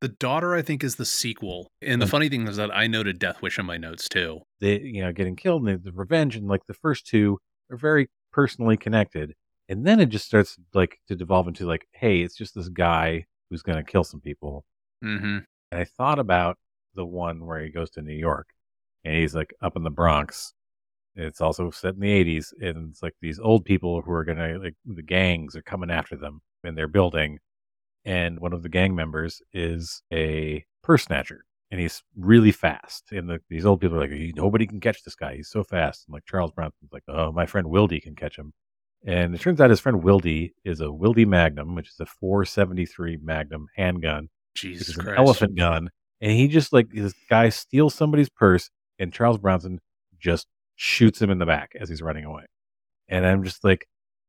The 0.00 0.08
daughter, 0.08 0.54
I 0.54 0.62
think, 0.62 0.84
is 0.84 0.96
the 0.96 1.06
sequel. 1.06 1.70
And 1.80 2.02
the 2.02 2.06
funny 2.06 2.28
thing 2.28 2.46
is 2.46 2.56
that 2.56 2.74
I 2.74 2.86
noted 2.86 3.18
Death 3.18 3.40
Wish 3.40 3.58
in 3.58 3.64
my 3.64 3.78
notes 3.78 4.08
too. 4.08 4.40
They, 4.60 4.78
you 4.80 5.02
know, 5.02 5.12
getting 5.12 5.36
killed 5.36 5.66
and 5.66 5.82
the, 5.82 5.90
the 5.90 5.96
revenge 5.96 6.36
and 6.36 6.48
like 6.48 6.66
the 6.66 6.74
first 6.74 7.06
two 7.06 7.38
are 7.70 7.78
very 7.78 8.08
personally 8.32 8.76
connected, 8.76 9.34
and 9.68 9.86
then 9.86 9.98
it 10.00 10.06
just 10.06 10.26
starts 10.26 10.56
like 10.74 11.00
to 11.08 11.16
devolve 11.16 11.48
into 11.48 11.66
like, 11.66 11.86
hey, 11.92 12.20
it's 12.20 12.36
just 12.36 12.54
this 12.54 12.68
guy 12.68 13.24
who's 13.48 13.62
going 13.62 13.78
to 13.78 13.90
kill 13.90 14.04
some 14.04 14.20
people, 14.20 14.64
Mm-hmm. 15.04 15.38
And 15.72 15.80
I 15.80 15.84
thought 15.84 16.18
about 16.18 16.58
the 16.94 17.04
one 17.04 17.44
where 17.44 17.60
he 17.60 17.70
goes 17.70 17.90
to 17.90 18.02
New 18.02 18.14
York 18.14 18.48
and 19.04 19.14
he's 19.14 19.34
like 19.34 19.54
up 19.62 19.76
in 19.76 19.82
the 19.82 19.90
Bronx. 19.90 20.52
It's 21.14 21.40
also 21.40 21.70
set 21.70 21.94
in 21.94 22.00
the 22.00 22.24
80s. 22.24 22.52
And 22.60 22.90
it's 22.90 23.02
like 23.02 23.14
these 23.20 23.38
old 23.38 23.64
people 23.64 24.02
who 24.02 24.12
are 24.12 24.24
going 24.24 24.38
to, 24.38 24.58
like, 24.58 24.74
the 24.84 25.02
gangs 25.02 25.56
are 25.56 25.62
coming 25.62 25.90
after 25.90 26.16
them 26.16 26.42
in 26.62 26.74
their 26.74 26.88
building. 26.88 27.38
And 28.06 28.40
one 28.40 28.52
of 28.52 28.62
the 28.62 28.68
gang 28.68 28.94
members 28.94 29.42
is 29.52 30.02
a 30.12 30.64
purse 30.82 31.04
snatcher 31.04 31.44
and 31.70 31.80
he's 31.80 32.02
really 32.16 32.52
fast. 32.52 33.10
And 33.10 33.28
the, 33.28 33.40
these 33.50 33.66
old 33.66 33.80
people 33.80 33.96
are 33.96 34.00
like, 34.00 34.34
nobody 34.36 34.66
can 34.66 34.80
catch 34.80 35.02
this 35.02 35.16
guy. 35.16 35.36
He's 35.36 35.50
so 35.50 35.64
fast. 35.64 36.04
And 36.06 36.14
like 36.14 36.24
Charles 36.24 36.52
Bronson's 36.52 36.92
like, 36.92 37.02
oh, 37.08 37.32
my 37.32 37.46
friend 37.46 37.66
Wildey 37.66 38.00
can 38.00 38.14
catch 38.14 38.38
him. 38.38 38.52
And 39.04 39.34
it 39.34 39.40
turns 39.40 39.60
out 39.60 39.70
his 39.70 39.80
friend 39.80 40.02
Wildey 40.02 40.52
is 40.64 40.80
a 40.80 40.84
Wildey 40.84 41.26
Magnum, 41.26 41.74
which 41.74 41.88
is 41.88 42.00
a 42.00 42.06
473 42.06 43.18
Magnum 43.22 43.66
handgun 43.76 44.28
Jesus 44.56 44.88
it's 44.88 44.98
an 44.98 45.04
Christ. 45.04 45.18
elephant 45.18 45.56
gun, 45.56 45.90
and 46.20 46.32
he 46.32 46.48
just 46.48 46.72
like 46.72 46.88
this 46.90 47.14
guy 47.28 47.50
steals 47.50 47.94
somebody's 47.94 48.30
purse, 48.30 48.70
and 48.98 49.12
Charles 49.12 49.38
Bronson 49.38 49.80
just 50.18 50.46
shoots 50.76 51.20
him 51.20 51.30
in 51.30 51.38
the 51.38 51.46
back 51.46 51.72
as 51.78 51.88
he's 51.88 52.02
running 52.02 52.24
away. 52.24 52.44
And 53.08 53.24
I'm 53.24 53.44
just 53.44 53.62
like, 53.62 53.86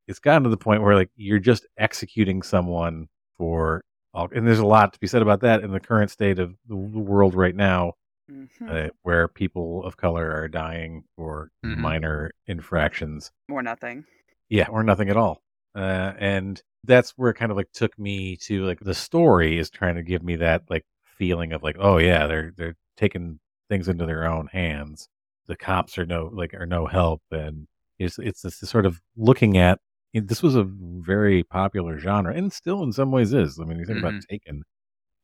it's 0.08 0.20
gotten 0.20 0.44
to 0.44 0.50
the 0.50 0.58
point 0.58 0.84
where 0.84 0.96
like 0.96 1.10
you're 1.16 1.40
just 1.40 1.66
executing 1.78 2.42
someone 2.42 3.08
for 3.38 3.84
all, 4.14 4.28
and 4.34 4.48
there's 4.48 4.60
a 4.60 4.66
lot 4.66 4.94
to 4.94 5.00
be 5.00 5.08
said 5.08 5.22
about 5.22 5.42
that 5.42 5.64
in 5.64 5.72
the 5.72 5.80
current 5.80 6.12
state 6.12 6.40
of 6.40 6.56
the 6.68 6.76
world 6.76 7.36
right 7.36 7.56
now, 7.56 7.94
Mhm. 8.30 8.88
uh, 8.88 8.90
where 9.04 9.28
people 9.28 9.84
of 9.86 9.96
color 9.98 10.32
are 10.32 10.48
dying 10.48 11.04
for 11.16 11.50
Mhm. 11.64 11.78
minor 11.78 12.32
infractions 12.48 13.32
Or 13.50 13.62
nothing. 13.62 14.06
yeah, 14.50 14.68
or 14.70 14.84
nothing 14.84 15.10
at 15.10 15.18
all. 15.18 15.42
Uh, 15.76 16.14
and 16.18 16.62
that's 16.84 17.12
where 17.12 17.30
it 17.32 17.36
kind 17.36 17.52
of 17.52 17.58
like 17.58 17.72
took 17.72 17.98
me 18.00 18.36
to 18.38 18.64
like 18.66 18.80
the 18.80 18.94
story 18.94 19.58
is 19.58 19.70
trying 19.70 19.96
to 19.96 20.04
give 20.04 20.24
me 20.24 20.36
that 20.38 20.64
like 20.70 20.86
feeling 21.06 21.54
of 21.54 21.64
like, 21.64 21.76
oh 21.80 21.98
yeah, 21.98 22.28
they're 22.28 22.52
they're 22.56 22.76
taking 22.96 23.40
things 23.70 23.88
into 23.88 24.06
their 24.06 24.26
own 24.26 24.48
hands. 24.48 25.08
The 25.48 25.56
cops 25.58 25.98
are 25.98 26.06
no 26.06 26.30
like 26.34 26.54
are 26.54 26.66
no 26.66 26.88
help, 26.88 27.22
and 27.32 27.68
it's 28.00 28.18
it's 28.20 28.42
this 28.42 28.58
sort 28.60 28.86
of 28.86 29.02
looking 29.16 29.58
at. 29.58 29.80
This 30.14 30.42
was 30.42 30.56
a 30.56 30.68
very 30.68 31.44
popular 31.44 32.00
genre, 32.00 32.34
and 32.34 32.52
still 32.52 32.82
in 32.84 32.94
some 32.94 33.12
ways 33.12 33.34
is. 33.34 33.60
I 33.60 33.66
mean, 33.66 33.78
you 33.78 33.86
think 33.86 34.00
about 34.00 34.14
mm-hmm. 34.14 34.34
Taken 34.34 34.64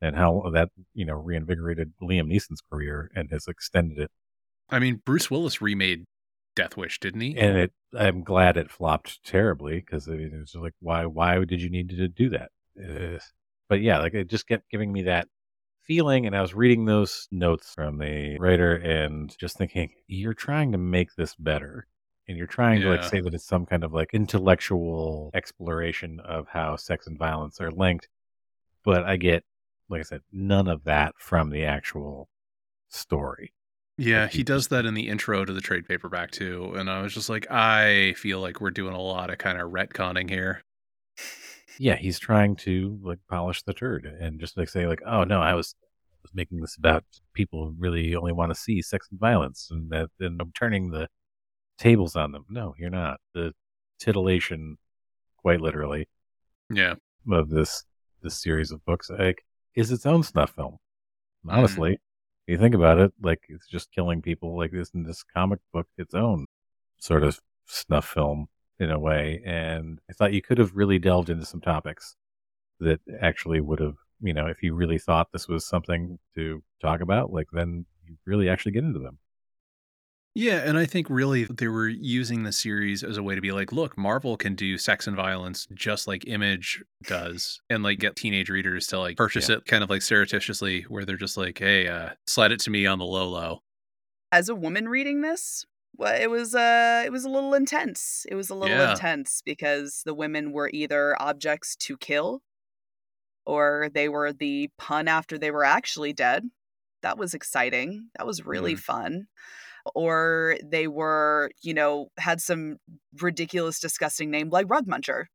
and 0.01 0.15
how 0.15 0.51
that 0.53 0.69
you 0.93 1.05
know 1.05 1.15
reinvigorated 1.15 1.93
Liam 2.01 2.27
Neeson's 2.27 2.61
career 2.69 3.09
and 3.15 3.31
has 3.31 3.47
extended 3.47 3.97
it 3.97 4.11
I 4.69 4.79
mean, 4.79 5.01
Bruce 5.05 5.29
Willis 5.29 5.61
remade 5.61 6.05
Death 6.55 6.77
Wish, 6.77 6.99
didn't 6.99 7.21
he? 7.21 7.37
and 7.37 7.57
it 7.57 7.71
i'm 7.97 8.23
glad 8.23 8.57
it 8.57 8.71
flopped 8.71 9.23
terribly 9.23 9.79
because 9.79 10.07
it 10.07 10.31
was 10.33 10.55
like 10.55 10.73
why 10.79 11.05
why 11.05 11.43
did 11.45 11.61
you 11.61 11.69
need 11.69 11.89
to 11.89 12.07
do 12.07 12.29
that 12.29 12.49
Ugh. 12.83 13.21
but 13.69 13.81
yeah 13.81 13.99
like 13.99 14.13
it 14.13 14.29
just 14.29 14.47
kept 14.47 14.69
giving 14.69 14.91
me 14.91 15.03
that 15.03 15.27
feeling 15.83 16.25
and 16.25 16.35
i 16.35 16.41
was 16.41 16.55
reading 16.55 16.85
those 16.85 17.27
notes 17.31 17.73
from 17.75 17.99
the 17.99 18.37
writer 18.39 18.75
and 18.75 19.35
just 19.37 19.57
thinking 19.57 19.91
you're 20.07 20.33
trying 20.33 20.71
to 20.71 20.77
make 20.77 21.09
this 21.15 21.35
better 21.35 21.87
and 22.27 22.37
you're 22.37 22.47
trying 22.47 22.81
to 22.81 22.89
like 22.89 23.03
say 23.03 23.19
that 23.19 23.33
it's 23.33 23.45
some 23.45 23.65
kind 23.65 23.83
of 23.83 23.93
like 23.93 24.09
intellectual 24.13 25.31
exploration 25.33 26.19
of 26.21 26.47
how 26.47 26.75
sex 26.75 27.07
and 27.07 27.17
violence 27.17 27.59
are 27.59 27.71
linked. 27.71 28.07
But 28.83 29.03
I 29.03 29.17
get, 29.17 29.43
like 29.89 29.99
I 29.99 30.03
said, 30.03 30.21
none 30.31 30.67
of 30.67 30.83
that 30.85 31.13
from 31.17 31.49
the 31.49 31.65
actual 31.65 32.29
story. 32.89 33.53
Yeah, 33.97 34.27
he 34.27 34.43
does 34.43 34.69
that 34.69 34.85
in 34.85 34.93
the 34.93 35.07
intro 35.07 35.45
to 35.45 35.53
the 35.53 35.61
trade 35.61 35.87
paperback 35.87 36.31
too. 36.31 36.73
And 36.75 36.89
I 36.89 37.01
was 37.01 37.13
just 37.13 37.29
like, 37.29 37.49
I 37.51 38.13
feel 38.17 38.39
like 38.39 38.59
we're 38.59 38.71
doing 38.71 38.95
a 38.95 39.01
lot 39.01 39.29
of 39.29 39.37
kind 39.37 39.59
of 39.59 39.71
retconning 39.71 40.29
here. 40.29 40.63
Yeah, 41.77 41.95
he's 41.95 42.19
trying 42.19 42.55
to 42.57 42.99
like 43.03 43.19
polish 43.29 43.63
the 43.63 43.73
turd 43.73 44.05
and 44.05 44.39
just 44.39 44.57
like 44.57 44.69
say 44.69 44.87
like, 44.87 45.01
oh 45.05 45.23
no, 45.23 45.41
I 45.41 45.53
was 45.53 45.75
was 46.23 46.33
making 46.33 46.61
this 46.61 46.75
about 46.75 47.03
people 47.33 47.65
who 47.65 47.75
really 47.77 48.15
only 48.15 48.31
want 48.31 48.51
to 48.51 48.59
see 48.59 48.81
sex 48.81 49.07
and 49.11 49.19
violence, 49.19 49.67
and 49.69 49.91
that 49.91 50.09
then 50.19 50.37
I'm 50.41 50.51
turning 50.53 50.89
the 50.89 51.07
tables 51.77 52.15
on 52.15 52.31
them. 52.31 52.45
No, 52.49 52.75
you're 52.77 52.89
not. 52.89 53.19
The 53.33 53.53
titillation, 53.99 54.77
quite 55.37 55.61
literally, 55.61 56.07
Yeah. 56.69 56.95
of 57.31 57.49
this 57.49 57.83
this 58.21 58.41
series 58.41 58.71
of 58.71 58.83
books 58.85 59.09
like 59.09 59.43
is 59.75 59.91
its 59.91 60.05
own 60.05 60.23
snuff 60.23 60.51
film. 60.55 60.77
Mm-hmm. 61.45 61.49
Honestly, 61.57 61.93
if 61.93 61.99
you 62.47 62.57
think 62.57 62.73
about 62.75 62.99
it, 62.99 63.11
like 63.21 63.41
it's 63.49 63.67
just 63.67 63.91
killing 63.91 64.21
people 64.21 64.55
like 64.57 64.71
this 64.71 64.91
in 64.93 65.03
this 65.03 65.23
comic 65.23 65.59
book 65.73 65.87
its 65.97 66.13
own 66.13 66.45
sort 66.99 67.23
of 67.23 67.39
snuff 67.65 68.05
film 68.07 68.47
in 68.79 68.91
a 68.91 68.99
way. 68.99 69.41
And 69.45 69.99
I 70.09 70.13
thought 70.13 70.33
you 70.33 70.41
could 70.41 70.57
have 70.57 70.75
really 70.75 70.99
delved 70.99 71.29
into 71.29 71.45
some 71.45 71.61
topics 71.61 72.15
that 72.79 73.01
actually 73.21 73.59
would 73.61 73.79
have, 73.79 73.95
you 74.21 74.33
know, 74.33 74.47
if 74.47 74.63
you 74.63 74.73
really 74.73 74.97
thought 74.97 75.31
this 75.33 75.47
was 75.47 75.65
something 75.65 76.17
to 76.35 76.63
talk 76.81 77.01
about, 77.01 77.31
like 77.33 77.47
then 77.51 77.85
you 78.05 78.15
really 78.25 78.47
actually 78.49 78.71
get 78.71 78.83
into 78.83 78.99
them. 78.99 79.17
Yeah, 80.35 80.63
and 80.65 80.79
I 80.79 80.85
think 80.87 81.11
really 81.11 81.43
they 81.43 81.67
were 81.67 81.87
using 81.87 82.41
the 82.41 82.51
series 82.51 83.03
as 83.03 83.17
a 83.17 83.23
way 83.23 83.35
to 83.35 83.41
be 83.41 83.51
like, 83.51 83.71
look, 83.71 83.95
Marvel 83.97 84.35
can 84.35 84.55
do 84.55 84.79
sex 84.79 85.05
and 85.05 85.15
violence 85.15 85.67
just 85.75 86.07
like 86.07 86.27
Image 86.27 86.83
does, 87.03 87.61
and 87.69 87.83
like 87.83 87.99
get 87.99 88.15
teenage 88.15 88.49
readers 88.49 88.87
to 88.87 88.99
like 88.99 89.15
purchase 89.15 89.47
it 89.49 89.65
kind 89.65 89.83
of 89.83 89.91
like 89.91 90.01
surreptitiously, 90.01 90.83
where 90.83 91.05
they're 91.05 91.17
just 91.17 91.37
like, 91.37 91.59
hey, 91.59 91.87
uh, 91.87 92.09
slide 92.25 92.51
it 92.51 92.59
to 92.61 92.71
me 92.71 92.87
on 92.87 92.97
the 92.97 93.05
low 93.05 93.29
low. 93.29 93.59
As 94.31 94.49
a 94.49 94.55
woman 94.55 94.89
reading 94.89 95.21
this, 95.21 95.65
well, 95.95 96.19
it 96.19 96.29
was 96.29 96.55
uh 96.55 97.03
it 97.05 97.11
was 97.11 97.23
a 97.25 97.29
little 97.29 97.53
intense. 97.53 98.25
It 98.29 98.35
was 98.35 98.49
a 98.49 98.55
little 98.55 98.77
Yeah. 98.77 98.91
intense 98.91 99.41
because 99.45 100.01
the 100.05 100.15
women 100.15 100.51
were 100.51 100.71
either 100.73 101.15
objects 101.21 101.75
to 101.77 101.97
kill 101.97 102.41
or 103.45 103.89
they 103.93 104.09
were 104.09 104.31
the 104.33 104.69
pun 104.77 105.07
after 105.07 105.37
they 105.37 105.51
were 105.51 105.63
actually 105.65 106.13
dead. 106.13 106.49
That 107.01 107.17
was 107.17 107.33
exciting. 107.33 108.09
That 108.17 108.25
was 108.25 108.45
really 108.45 108.75
fun. 108.75 109.27
Or 109.95 110.57
they 110.63 110.87
were, 110.87 111.51
you 111.61 111.73
know, 111.73 112.07
had 112.17 112.41
some 112.41 112.77
ridiculous, 113.21 113.79
disgusting 113.79 114.31
name 114.31 114.49
like 114.49 114.67
Rug 114.69 114.87
Muncher 114.87 115.25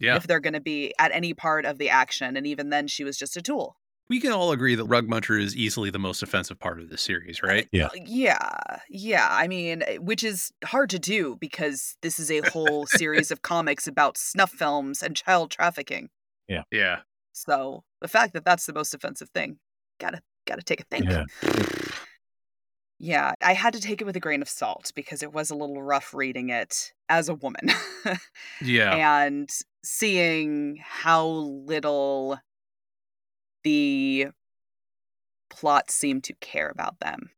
Yeah, 0.00 0.16
if 0.16 0.26
they're 0.26 0.40
going 0.40 0.54
to 0.54 0.60
be 0.60 0.94
at 0.98 1.12
any 1.12 1.34
part 1.34 1.64
of 1.66 1.78
the 1.78 1.90
action. 1.90 2.36
And 2.36 2.46
even 2.46 2.70
then, 2.70 2.86
she 2.88 3.04
was 3.04 3.16
just 3.18 3.36
a 3.36 3.42
tool. 3.42 3.76
we 4.08 4.20
can 4.20 4.32
all 4.32 4.52
agree 4.52 4.74
that 4.74 4.86
Rug 4.86 5.06
Muncher 5.06 5.38
is 5.38 5.54
easily 5.54 5.90
the 5.90 5.98
most 5.98 6.22
offensive 6.22 6.58
part 6.58 6.80
of 6.80 6.88
the 6.88 6.96
series, 6.96 7.42
right? 7.42 7.68
Yeah. 7.72 7.86
Uh, 7.88 7.90
Yeah. 8.06 8.78
Yeah. 8.88 9.28
I 9.30 9.48
mean, 9.48 9.82
eh, 9.86 9.98
which 9.98 10.24
is 10.24 10.50
hard 10.64 10.88
to 10.90 10.98
do 10.98 11.36
because 11.38 11.94
this 12.00 12.18
is 12.18 12.30
a 12.30 12.40
whole 12.48 12.86
series 12.86 13.30
of 13.30 13.42
comics 13.42 13.86
about 13.86 14.16
snuff 14.16 14.50
films 14.50 15.02
and 15.02 15.14
child 15.14 15.50
trafficking. 15.50 16.08
Yeah. 16.48 16.62
Yeah, 16.72 17.00
So 17.32 17.84
the 18.00 18.08
fact 18.08 18.32
that 18.32 18.46
that's 18.46 18.64
the 18.64 18.72
most 18.72 18.94
offensive 18.94 19.28
thing, 19.34 19.58
gotta 20.00 20.22
gotta 20.46 20.62
take 20.62 20.80
a 20.80 20.84
think. 20.84 21.04
Yeah. 21.10 21.24
Yeah, 23.00 23.32
I 23.40 23.52
had 23.54 23.74
to 23.74 23.80
take 23.80 24.00
it 24.00 24.04
with 24.04 24.16
a 24.16 24.20
grain 24.20 24.42
of 24.42 24.48
salt 24.48 24.90
because 24.96 25.22
it 25.22 25.32
was 25.32 25.50
a 25.50 25.54
little 25.54 25.82
rough 25.82 26.12
reading 26.12 26.50
it 26.50 26.92
as 27.08 27.28
a 27.28 27.34
woman. 27.34 27.68
yeah, 28.62 28.94
and 29.24 29.48
seeing 29.84 30.78
how 30.84 31.26
little 31.26 32.38
the 33.64 34.28
plot 35.50 35.90
seemed 35.90 36.24
to 36.24 36.34
care 36.34 36.68
about 36.70 37.00
them. 37.00 37.30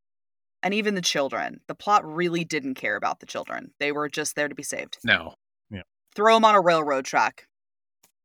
And 0.63 0.75
even 0.75 0.95
the 0.95 1.01
children. 1.01 1.61
The 1.69 1.75
plot 1.75 2.05
really 2.05 2.45
didn't 2.45 2.75
care 2.75 2.97
about 2.97 3.21
the 3.21 3.27
children. 3.27 3.73
They 3.81 3.93
were 3.93 4.09
just 4.11 4.37
there 4.37 4.49
to 4.49 4.55
be 4.55 4.63
saved. 4.63 4.99
no. 5.05 5.35
Yeah. 5.71 5.83
Throw 6.15 6.35
them 6.35 6.45
on 6.45 6.55
a 6.55 6.61
railroad 6.61 7.05
track. 7.07 7.47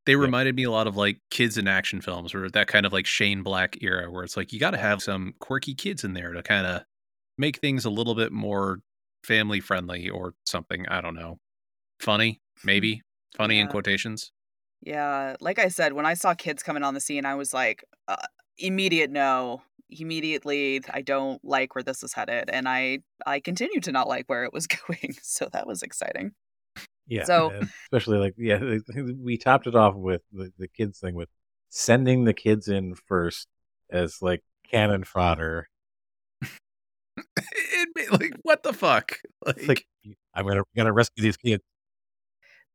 They 0.04 0.12
Yeah. 0.12 0.18
reminded 0.18 0.54
me 0.56 0.64
a 0.64 0.70
lot 0.70 0.86
of 0.86 0.96
like 0.96 1.20
kids 1.30 1.56
in 1.56 1.66
action 1.68 2.00
films 2.00 2.34
or 2.34 2.50
that 2.50 2.66
kind 2.68 2.84
of 2.84 2.92
like 2.92 3.06
Shane 3.06 3.42
Black 3.42 3.82
era 3.82 4.10
where 4.10 4.22
it's 4.24 4.36
like 4.36 4.52
you 4.52 4.60
got 4.60 4.72
to 4.72 4.78
have 4.78 5.02
some 5.02 5.34
quirky 5.38 5.74
kids 5.74 6.04
in 6.04 6.12
there 6.14 6.32
to 6.32 6.42
kind 6.42 6.66
of 6.66 6.82
make 7.38 7.58
things 7.58 7.84
a 7.84 7.90
little 7.90 8.14
bit 8.14 8.32
more 8.32 8.78
family 9.24 9.60
friendly 9.60 10.08
or 10.08 10.34
something. 10.44 10.86
I 10.88 11.00
don't 11.00 11.14
know. 11.14 11.38
Funny, 12.00 12.40
maybe. 12.64 13.02
Funny 13.36 13.58
in 13.58 13.68
quotations. 13.68 14.32
Yeah, 14.82 15.36
like 15.40 15.58
I 15.58 15.68
said, 15.68 15.92
when 15.92 16.06
I 16.06 16.14
saw 16.14 16.34
kids 16.34 16.62
coming 16.62 16.82
on 16.82 16.94
the 16.94 17.00
scene, 17.00 17.24
I 17.26 17.34
was 17.34 17.52
like, 17.52 17.84
uh, 18.08 18.16
immediate 18.58 19.10
no. 19.10 19.62
Immediately, 19.88 20.80
I 20.92 21.00
don't 21.00 21.44
like 21.44 21.74
where 21.74 21.82
this 21.82 22.02
is 22.02 22.12
headed, 22.12 22.50
and 22.50 22.68
I 22.68 23.00
I 23.24 23.40
continue 23.40 23.80
to 23.80 23.92
not 23.92 24.08
like 24.08 24.26
where 24.28 24.44
it 24.44 24.52
was 24.52 24.66
going. 24.88 25.14
So 25.22 25.48
that 25.52 25.66
was 25.66 25.82
exciting. 25.82 26.32
Yeah. 27.06 27.24
So- 27.24 27.60
especially 27.84 28.18
like 28.18 28.34
yeah, 28.36 28.58
we 29.22 29.38
topped 29.38 29.66
it 29.66 29.74
off 29.74 29.94
with 29.94 30.22
the, 30.32 30.52
the 30.58 30.68
kids 30.68 30.98
thing 30.98 31.14
with 31.14 31.28
sending 31.68 32.24
the 32.24 32.34
kids 32.34 32.68
in 32.68 32.94
first 33.06 33.48
as 33.90 34.20
like 34.22 34.42
cannon 34.70 35.04
fodder. 35.04 35.68
It, 37.16 37.88
made- 37.94 38.10
like 38.10 38.32
what 38.42 38.62
the 38.62 38.72
fuck? 38.72 39.18
Like, 39.44 39.66
like 39.68 39.86
I'm 40.34 40.46
gonna 40.46 40.62
gonna 40.76 40.92
rescue 40.92 41.22
these 41.22 41.36
kids. 41.36 41.62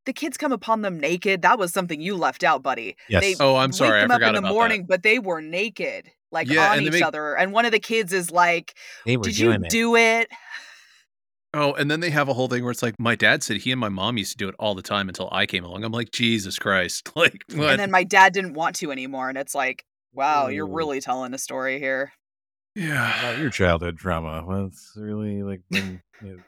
The 0.06 0.14
kids 0.14 0.36
come 0.38 0.52
upon 0.52 0.82
them 0.82 1.00
naked. 1.00 1.44
That 1.44 1.60
was 1.60 1.72
something 1.72 2.02
you 2.02 2.16
left 2.16 2.44
out, 2.44 2.64
buddy. 2.64 2.96
Yes. 3.08 3.22
They 3.22 3.36
Oh, 3.44 3.56
I'm 3.56 3.70
wake 3.70 3.76
sorry, 3.76 4.00
I 4.00 4.02
them 4.02 4.12
up 4.12 4.22
in 4.22 4.34
the 4.34 4.40
about 4.40 4.48
that. 4.48 4.54
morning, 4.54 4.86
but 4.88 5.04
they 5.04 5.20
were 5.20 5.42
naked, 5.42 6.10
like 6.32 6.50
Yeah, 6.50 6.72
on 6.72 6.82
each 6.82 6.92
make- 6.92 7.04
other. 7.04 7.38
And 7.38 7.52
one 7.54 7.66
of 7.66 7.72
the 7.72 7.80
kids 7.80 8.12
is 8.12 8.32
like, 8.32 8.74
They 9.06 9.16
were 9.18 9.24
"Did 9.24 9.38
you 9.38 9.52
it. 9.52 9.70
do 9.70 9.96
it?" 9.96 10.28
oh, 11.54 11.74
and 11.74 11.92
then 11.92 12.00
they 12.00 12.10
have 12.10 12.30
a 12.30 12.34
whole 12.34 12.48
thing 12.48 12.64
where 12.64 12.72
it's 12.72 12.82
like 12.82 13.00
my 13.00 13.14
dad 13.14 13.44
said 13.44 13.58
he 13.58 13.72
and 13.72 13.80
my 13.80 13.90
mom 13.90 14.18
used 14.18 14.32
to 14.32 14.38
do 14.38 14.48
it 14.50 14.56
all 14.58 14.74
the 14.74 14.82
time 14.82 15.08
until 15.08 15.30
I 15.32 15.46
came 15.46 15.64
along. 15.64 15.84
I'm 15.84 15.92
like, 15.92 16.12
Jesus 16.12 16.58
Christ. 16.58 17.12
Like 17.16 17.44
what? 17.54 17.70
And 17.72 17.80
then 17.80 17.92
my 17.92 18.04
dad 18.04 18.34
didn't 18.34 18.54
want 18.54 18.78
to 18.78 18.92
anymore, 18.92 19.30
and 19.30 19.38
it's 19.38 19.54
like, 19.54 19.86
wow, 20.14 20.48
you're 20.48 20.68
really 20.68 21.00
telling 21.00 21.34
a 21.34 21.38
story 21.38 21.78
here. 21.78 22.12
Yeah. 22.76 23.20
About 23.20 23.40
your 23.40 23.50
childhood 23.50 23.98
trauma. 23.98 24.46
that's 24.64 24.94
really 24.96 25.44
like 25.44 25.62
when, 25.70 26.02
you 26.24 26.38
know, 26.38 26.44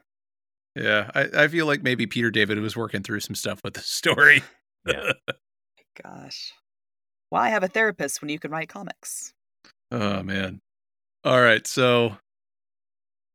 Yeah. 0.76 1.11
I, 1.13 1.43
I 1.43 1.47
feel 1.47 1.65
like 1.65 1.84
maybe 1.84 2.05
Peter 2.07 2.32
David 2.32 2.59
was 2.59 2.76
working 2.76 3.03
through 3.03 3.19
some 3.21 3.36
stuff 3.36 3.61
with 3.63 3.74
the 3.74 3.82
story. 3.82 4.43
yeah. 4.88 5.13
Gosh, 6.03 6.51
why 7.30 7.49
have 7.49 7.63
a 7.63 7.67
therapist 7.67 8.21
when 8.21 8.30
you 8.30 8.39
can 8.39 8.49
write 8.49 8.69
comics? 8.69 9.34
Oh 9.91 10.24
man. 10.24 10.59
All 11.24 11.39
right, 11.39 11.65
so 11.67 12.17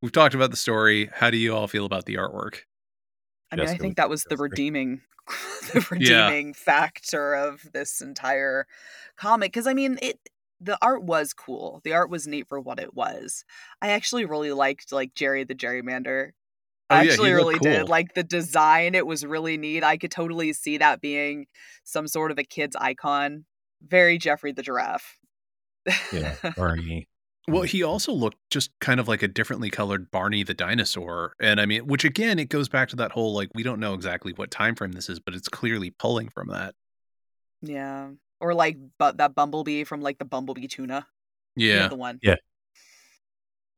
we've 0.03 0.11
talked 0.12 0.34
about 0.34 0.51
the 0.51 0.57
story. 0.57 1.09
How 1.14 1.30
do 1.30 1.36
you 1.36 1.55
all 1.55 1.68
feel 1.68 1.86
about 1.86 2.05
the 2.07 2.16
artwork? 2.16 2.62
I 3.53 3.57
mean, 3.57 3.68
I 3.68 3.76
think 3.76 3.97
that 3.97 4.11
was 4.11 4.24
the 4.24 4.36
redeeming, 4.36 5.01
the 5.72 5.86
redeeming 5.91 6.53
factor 6.53 7.34
of 7.34 7.62
this 7.72 8.01
entire 8.01 8.66
comic. 9.16 9.53
Because 9.53 9.68
I 9.68 9.72
mean, 9.72 9.99
it 10.03 10.18
the 10.61 10.78
art 10.82 11.02
was 11.02 11.32
cool. 11.32 11.80
The 11.84 11.92
art 11.92 12.11
was 12.11 12.26
neat 12.26 12.48
for 12.48 12.61
what 12.61 12.80
it 12.80 12.94
was. 12.94 13.44
I 13.80 13.90
actually 13.90 14.24
really 14.24 14.52
liked 14.52 14.92
like 14.92 15.14
Jerry 15.14 15.44
the 15.44 15.54
Gerrymander. 15.54 16.30
Oh, 16.90 16.94
I 16.94 16.98
yeah, 16.98 17.02
he 17.02 17.11
actually 17.11 17.30
looked 17.30 17.44
really 17.44 17.59
cool. 17.59 17.72
did. 17.72 17.88
Like 17.88 18.14
the 18.14 18.24
design, 18.24 18.94
it 18.94 19.06
was 19.06 19.24
really 19.24 19.56
neat. 19.56 19.84
I 19.84 19.96
could 19.96 20.11
totally 20.11 20.52
see 20.52 20.78
that 20.78 21.00
being 21.00 21.46
some 21.84 22.09
sort 22.09 22.30
of 22.30 22.38
a 22.38 22.44
kid's 22.44 22.76
icon. 22.76 23.44
Very 23.86 24.18
Geoffrey 24.18 24.52
the 24.52 24.62
Giraffe. 24.62 25.18
Yeah. 26.12 26.34
Barney. 26.56 27.09
Well, 27.46 27.62
mm. 27.62 27.66
he 27.66 27.82
also 27.82 28.12
looked 28.12 28.38
just 28.50 28.70
kind 28.80 29.00
of 29.00 29.06
like 29.06 29.22
a 29.22 29.28
differently 29.28 29.70
colored 29.70 30.11
Barney 30.11 30.42
the 30.42 30.54
dinosaur. 30.54 31.34
And 31.40 31.61
I 31.61 31.66
mean, 31.66 31.86
which 31.86 32.04
again, 32.04 32.38
it 32.38 32.48
goes 32.48 32.68
back 32.68 32.88
to 32.88 32.96
that 32.96 33.12
whole 33.12 33.34
like 33.34 33.50
we 33.54 33.62
don't 33.62 33.80
know 33.80 33.94
exactly 33.94 34.32
what 34.32 34.50
time 34.50 34.74
frame 34.74 34.92
this 34.92 35.09
is, 35.09 35.20
but 35.20 35.34
it's 35.34 35.48
clearly 35.48 35.90
pulling 35.90 36.28
from 36.28 36.48
that. 36.48 36.74
yeah. 37.62 38.09
Or 38.41 38.55
like 38.55 38.78
but 38.99 39.16
that 39.18 39.34
bumblebee 39.34 39.84
from 39.84 40.01
like 40.01 40.18
the 40.18 40.24
bumblebee 40.24 40.68
tuna. 40.68 41.07
You 41.57 41.74
know 41.76 41.82
Yeah. 41.82 41.89
the 41.89 41.97
one. 41.97 42.18
Yeah, 42.22 42.36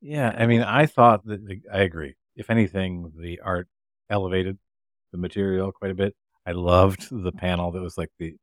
yeah. 0.00 0.34
I 0.36 0.46
mean, 0.46 0.62
I 0.62 0.86
thought 0.86 1.24
that 1.26 1.46
the, 1.46 1.60
I 1.72 1.80
agree. 1.80 2.14
If 2.36 2.50
anything, 2.50 3.12
the 3.18 3.40
art 3.40 3.68
elevated 4.08 4.58
the 5.12 5.18
material 5.18 5.72
quite 5.72 5.90
a 5.90 5.94
bit. 5.94 6.14
I 6.46 6.52
loved 6.52 7.08
the 7.10 7.32
panel 7.32 7.70
that 7.72 7.82
was 7.82 7.98
like 7.98 8.10
the 8.18 8.34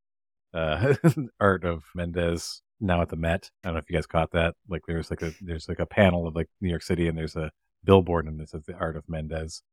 uh, 0.53 0.95
art 1.39 1.65
of 1.65 1.83
Mendez 1.95 2.61
now 2.79 3.01
at 3.01 3.09
the 3.09 3.15
Met. 3.15 3.49
I 3.63 3.67
don't 3.69 3.75
know 3.75 3.79
if 3.79 3.89
you 3.89 3.95
guys 3.95 4.07
caught 4.07 4.31
that. 4.31 4.55
Like 4.69 4.83
there's 4.87 5.09
like 5.09 5.21
a 5.21 5.33
there's 5.41 5.67
like 5.69 5.79
a 5.79 5.85
panel 5.85 6.27
of 6.27 6.35
like 6.35 6.47
New 6.61 6.69
York 6.69 6.83
City, 6.83 7.07
and 7.07 7.17
there's 7.17 7.35
a 7.35 7.51
billboard, 7.83 8.25
and 8.27 8.39
it 8.41 8.49
says 8.49 8.63
the 8.65 8.75
art 8.75 8.97
of 8.97 9.07
Mendez 9.09 9.63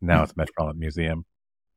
now 0.00 0.22
at 0.24 0.28
the 0.28 0.34
Metropolitan 0.36 0.80
Museum. 0.80 1.24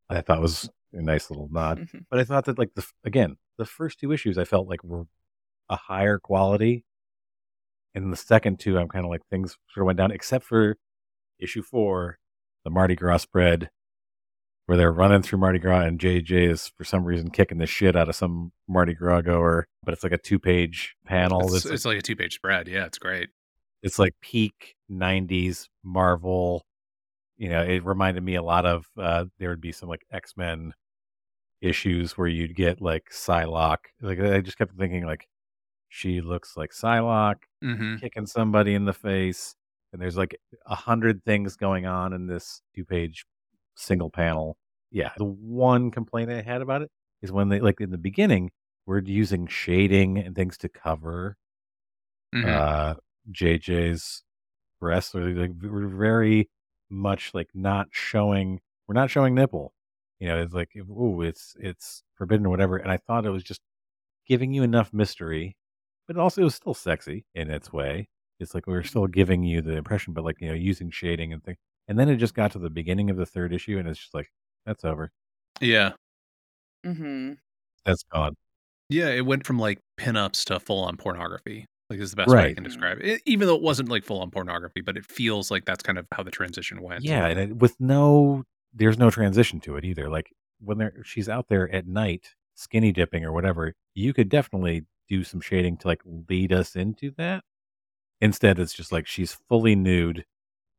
I 0.09 0.21
thought 0.21 0.41
was 0.41 0.69
a 0.93 1.01
nice 1.01 1.29
little 1.29 1.49
nod. 1.51 1.79
Mhm. 1.79 2.05
But 2.09 2.19
I 2.19 2.23
thought 2.23 2.45
that 2.45 2.57
like 2.59 2.73
the 2.75 2.85
again 3.03 3.37
the 3.57 3.65
first 3.65 3.99
two 3.99 4.11
issues 4.11 4.37
I 4.37 4.45
felt 4.45 4.67
like 4.67 4.83
were 4.83 5.05
a 5.69 5.75
higher 5.75 6.19
quality, 6.19 6.85
and 7.95 8.11
the 8.11 8.17
second 8.17 8.59
two 8.59 8.77
I'm 8.77 8.87
kind 8.87 9.05
of 9.05 9.09
like 9.11 9.25
things 9.29 9.57
sort 9.73 9.83
of 9.83 9.85
went 9.87 9.97
down 9.97 10.11
except 10.11 10.45
for 10.45 10.77
issue 11.39 11.61
four, 11.61 12.19
the 12.63 12.69
Mardi 12.69 12.95
Gras 12.95 13.17
spread 13.17 13.69
where 14.67 14.77
they're 14.77 14.91
running 14.91 15.21
through 15.21 15.39
Mardi 15.39 15.59
Gras 15.59 15.83
and 15.85 15.97
JJ 15.97 16.51
is 16.51 16.67
for 16.77 16.83
some 16.83 17.05
reason 17.05 17.31
kicking 17.31 17.57
the 17.57 17.65
shit 17.65 17.95
out 17.95 18.09
of 18.09 18.15
some 18.15 18.51
Mardi 18.67 18.93
Gras 18.93 19.21
goer, 19.21 19.65
but 19.81 19.93
it's 19.93 20.03
like 20.03 20.11
a 20.11 20.17
two 20.17 20.39
page 20.39 20.95
panel. 21.05 21.55
It's, 21.55 21.65
it's 21.65 21.85
like 21.85 21.97
a 21.97 22.01
two 22.01 22.17
page 22.17 22.35
spread. 22.35 22.67
Yeah, 22.67 22.85
it's 22.85 22.97
great. 22.97 23.29
It's 23.81 23.97
like 23.97 24.13
peak 24.21 24.75
90s 24.91 25.69
Marvel. 25.83 26.65
You 27.37 27.49
know, 27.49 27.63
it 27.63 27.85
reminded 27.85 28.23
me 28.23 28.35
a 28.35 28.43
lot 28.43 28.65
of 28.65 28.87
uh, 28.97 29.25
there 29.37 29.49
would 29.49 29.61
be 29.61 29.71
some 29.71 29.89
like 29.89 30.05
X 30.11 30.35
Men 30.37 30.73
issues 31.61 32.17
where 32.17 32.27
you'd 32.27 32.55
get 32.55 32.81
like 32.81 33.09
Psylocke. 33.11 33.87
Like 34.01 34.19
I 34.19 34.41
just 34.41 34.57
kept 34.57 34.75
thinking 34.77 35.05
like 35.05 35.27
she 35.89 36.21
looks 36.21 36.57
like 36.57 36.71
Psylocke 36.71 37.43
hmm 37.61 38.01
kicking 38.01 38.27
somebody 38.27 38.75
in 38.75 38.85
the 38.85 38.93
face, 38.93 39.55
and 39.93 40.01
there's 40.01 40.17
like 40.17 40.37
a 40.67 40.75
hundred 40.75 41.23
things 41.25 41.55
going 41.57 41.85
on 41.85 42.13
in 42.13 42.27
this 42.27 42.61
two 42.75 42.85
page 42.85 43.25
single 43.75 44.09
panel. 44.11 44.57
Yeah, 44.91 45.13
the 45.17 45.25
one 45.25 45.91
complaint 45.91 46.31
I 46.31 46.41
had 46.41 46.61
about 46.61 46.81
it 46.83 46.91
is 47.21 47.31
when 47.31 47.49
they 47.49 47.59
like 47.61 47.81
in 47.81 47.91
the 47.91 47.97
beginning 47.97 48.51
we're 48.85 49.01
using 49.01 49.47
shading 49.47 50.17
and 50.17 50.35
things 50.35 50.57
to 50.59 50.69
cover 50.69 51.37
hmm 52.33 52.59
uh 52.63 52.95
JJ's 53.31 54.23
breasts 54.79 55.15
or 55.15 55.29
like 55.31 55.51
we're 55.61 55.87
very 55.87 56.49
much 56.89 57.33
like 57.33 57.49
not 57.53 57.87
showing 57.91 58.59
we're 58.87 58.93
not 58.95 59.09
showing 59.09 59.35
nipple. 59.35 59.73
You 60.19 60.29
know, 60.29 60.41
it's 60.41 60.53
like 60.53 60.71
ooh, 60.75 61.21
it's 61.21 61.55
it's 61.59 62.03
forbidden 62.15 62.45
or 62.45 62.49
whatever. 62.49 62.77
And 62.77 62.91
I 62.91 62.97
thought 62.97 63.25
it 63.25 63.31
was 63.31 63.43
just 63.43 63.61
giving 64.27 64.53
you 64.53 64.63
enough 64.63 64.93
mystery, 64.93 65.55
but 66.07 66.17
also 66.17 66.41
it 66.41 66.45
was 66.45 66.55
still 66.55 66.73
sexy 66.73 67.25
in 67.35 67.49
its 67.51 67.71
way. 67.71 68.09
It's 68.39 68.53
like 68.53 68.67
we 68.67 68.73
were 68.73 68.83
still 68.83 69.07
giving 69.07 69.43
you 69.43 69.61
the 69.61 69.77
impression, 69.77 70.13
but 70.13 70.23
like 70.23 70.41
you 70.41 70.49
know, 70.49 70.53
using 70.53 70.91
shading 70.91 71.33
and 71.33 71.43
things. 71.43 71.57
And 71.87 71.97
then 71.97 72.09
it 72.09 72.17
just 72.17 72.33
got 72.33 72.51
to 72.51 72.59
the 72.59 72.69
beginning 72.69 73.09
of 73.09 73.17
the 73.17 73.25
third 73.25 73.53
issue, 73.53 73.77
and 73.77 73.87
it's 73.87 73.99
just 73.99 74.13
like 74.13 74.31
that's 74.65 74.83
over. 74.85 75.11
Yeah. 75.61 75.93
Mm-hmm. 76.85 77.33
That's 77.85 78.03
gone. 78.03 78.35
Yeah, 78.89 79.09
it 79.09 79.25
went 79.25 79.45
from 79.45 79.59
like 79.59 79.79
pinups 79.99 80.45
to 80.45 80.59
full 80.59 80.83
on 80.83 80.97
pornography. 80.97 81.65
Like 81.89 81.99
is 81.99 82.11
the 82.11 82.17
best 82.17 82.29
way 82.29 82.49
I 82.49 82.53
can 82.53 82.63
describe 82.63 82.97
it. 83.01 83.21
Even 83.25 83.47
though 83.47 83.55
it 83.55 83.61
wasn't 83.61 83.87
like 83.89 84.03
full 84.03 84.19
on 84.21 84.29
pornography, 84.29 84.81
but 84.81 84.97
it 84.97 85.05
feels 85.05 85.49
like 85.49 85.63
that's 85.65 85.83
kind 85.83 85.97
of 85.97 86.05
how 86.11 86.21
the 86.23 86.31
transition 86.31 86.81
went. 86.81 87.03
Yeah, 87.03 87.25
and 87.27 87.39
it, 87.39 87.57
with 87.57 87.75
no, 87.79 88.43
there's 88.73 88.97
no 88.97 89.09
transition 89.09 89.61
to 89.61 89.77
it 89.77 89.85
either. 89.85 90.09
Like 90.09 90.29
when 90.59 90.77
they're 90.79 90.93
she's 91.03 91.29
out 91.29 91.47
there 91.47 91.73
at 91.73 91.87
night, 91.87 92.35
skinny 92.55 92.91
dipping 92.91 93.23
or 93.23 93.31
whatever, 93.31 93.73
you 93.93 94.13
could 94.13 94.27
definitely 94.27 94.85
do 95.07 95.23
some 95.23 95.39
shading 95.39 95.77
to 95.77 95.87
like 95.87 96.01
lead 96.29 96.51
us 96.51 96.75
into 96.75 97.11
that. 97.17 97.43
Instead, 98.19 98.59
it's 98.59 98.73
just 98.73 98.91
like 98.91 99.07
she's 99.07 99.37
fully 99.47 99.75
nude. 99.75 100.25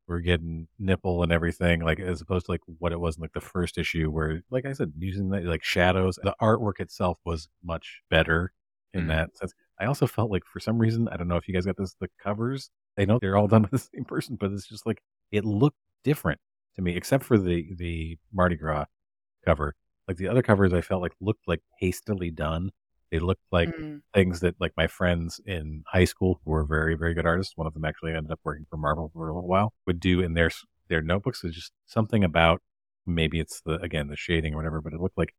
We're 0.09 0.21
getting 0.21 0.69
nipple 0.79 1.23
and 1.23 1.33
everything, 1.33 1.81
like 1.81 2.01
as 2.01 2.21
opposed 2.21 2.47
to 2.47 2.53
like 2.53 2.63
what 2.79 2.93
it 2.93 3.01
was 3.01 3.17
in 3.17 3.23
like 3.23 3.33
the 3.33 3.41
first 3.41 3.79
issue, 3.79 4.11
where 4.11 4.43
like 4.51 4.67
I 4.67 4.73
said, 4.73 4.93
using 4.99 5.31
the, 5.31 5.41
like 5.41 5.63
shadows. 5.65 6.19
The 6.23 6.35
artwork 6.41 6.81
itself 6.81 7.19
was 7.25 7.49
much 7.65 8.01
better 8.11 8.53
in 8.95 9.05
Mhm. 9.05 9.09
that 9.09 9.37
sense. 9.39 9.55
I 9.81 9.87
also 9.87 10.07
felt 10.07 10.31
like 10.31 10.45
for 10.45 10.61
some 10.61 10.79
reason, 10.79 11.09
I 11.09 11.17
don't 11.17 11.29
know 11.29 11.37
if 11.37 11.47
you 11.49 11.55
guys 11.55 11.67
got 11.67 11.77
this, 11.77 11.95
the 12.01 12.09
covers. 12.23 12.71
I 12.99 13.05
know 13.05 13.19
they're 13.21 13.37
all 13.37 13.49
done 13.55 13.63
by 13.63 13.69
the 13.71 13.79
same 13.79 14.05
person, 14.05 14.37
but 14.39 14.51
it's 14.53 14.67
just 14.69 14.87
like 14.87 15.03
it 15.31 15.45
looked 15.45 15.79
different 16.05 16.41
to 16.77 16.83
me, 16.83 16.97
except 16.97 17.25
for 17.25 17.39
the 17.39 17.75
the 17.77 18.19
Mardi 18.33 18.57
Gras 18.57 18.87
cover. 19.45 19.75
Like 20.07 20.17
the 20.17 20.29
other 20.29 20.43
covers, 20.43 20.73
I 20.73 20.81
felt 20.81 21.03
like 21.03 21.13
looked 21.21 21.47
like 21.47 21.61
hastily 21.81 22.31
done. 22.31 22.71
They 23.11 23.19
looked 23.19 23.43
like 23.53 23.69
Mm. 23.71 24.03
things 24.15 24.41
that 24.41 24.55
like 24.61 24.73
my 24.77 24.87
friends 24.87 25.41
in 25.47 25.83
high 25.87 26.05
school 26.07 26.41
who 26.45 26.51
were 26.51 26.65
very 26.65 26.95
very 26.97 27.15
good 27.15 27.27
artists. 27.27 27.57
One 27.57 27.67
of 27.67 27.75
them 27.75 27.85
actually 27.85 28.13
ended 28.15 28.33
up 28.33 28.41
working 28.45 28.67
for 28.71 28.77
Marvel 28.79 29.11
for 29.15 29.29
a 29.29 29.35
little 29.35 29.49
while. 29.49 29.73
Would 29.87 30.01
do 30.01 30.21
in 30.21 30.35
their 30.35 30.51
their 30.89 31.03
notebooks. 31.03 31.45
It's 31.45 31.55
just 31.55 31.73
something 31.87 32.25
about 32.25 32.61
maybe 33.07 33.39
it's 33.41 33.61
the 33.65 33.75
again 33.81 34.09
the 34.09 34.17
shading 34.17 34.55
or 34.55 34.57
whatever, 34.59 34.81
but 34.81 34.93
it 34.93 35.01
looked 35.01 35.19
like 35.19 35.35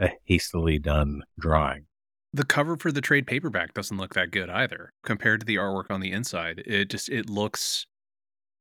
a 0.00 0.10
hastily 0.24 0.78
done 0.78 1.22
drawing. 1.38 1.86
The 2.32 2.44
cover 2.44 2.76
for 2.76 2.92
the 2.92 3.00
trade 3.00 3.26
paperback 3.26 3.72
doesn't 3.72 3.96
look 3.96 4.14
that 4.14 4.30
good 4.30 4.50
either 4.50 4.92
compared 5.02 5.40
to 5.40 5.46
the 5.46 5.56
artwork 5.56 5.90
on 5.90 6.00
the 6.00 6.12
inside. 6.12 6.62
It 6.66 6.90
just 6.90 7.08
it 7.08 7.30
looks 7.30 7.86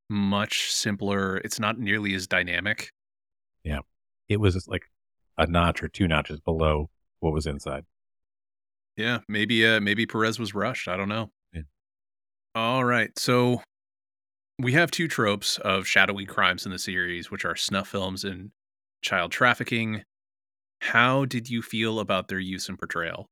much 0.10 0.72
simpler. 0.72 1.38
It's 1.38 1.60
not 1.60 1.78
nearly 1.78 2.14
as 2.14 2.28
dynamic. 2.28 2.92
Yeah. 3.64 3.80
It 4.30 4.40
was 4.40 4.68
like 4.68 4.84
a 5.38 5.48
notch 5.48 5.84
or 5.84 5.90
two 5.90 6.08
notches 6.08 6.40
below 6.40 6.90
what 7.20 7.34
was 7.34 7.46
inside. 7.46 7.86
Yeah, 8.96 9.20
maybe 9.28 9.66
uh 9.66 9.80
maybe 9.82 10.06
Perez 10.06 10.40
was 10.40 10.56
rushed. 10.56 10.88
I 10.88 10.98
don't 10.98 11.10
know. 11.10 11.30
Yeah. 11.54 11.62
All 12.56 12.86
right. 12.86 13.18
So 13.20 13.62
we 14.60 14.74
have 14.74 14.92
two 14.92 15.08
tropes 15.08 15.58
of 15.60 15.86
shadowy 15.86 16.26
crimes 16.26 16.66
in 16.66 16.72
the 16.72 16.80
series, 16.80 17.30
which 17.30 17.46
are 17.46 17.56
snuff 17.56 17.90
films 17.90 18.24
and 18.24 18.52
child 19.02 19.32
trafficking. 19.32 20.04
How 20.82 21.26
did 21.26 21.50
you 21.50 21.62
feel 21.62 22.00
about 22.00 22.28
their 22.28 22.40
use 22.40 22.70
and 22.70 22.78
portrayal? 22.80 23.28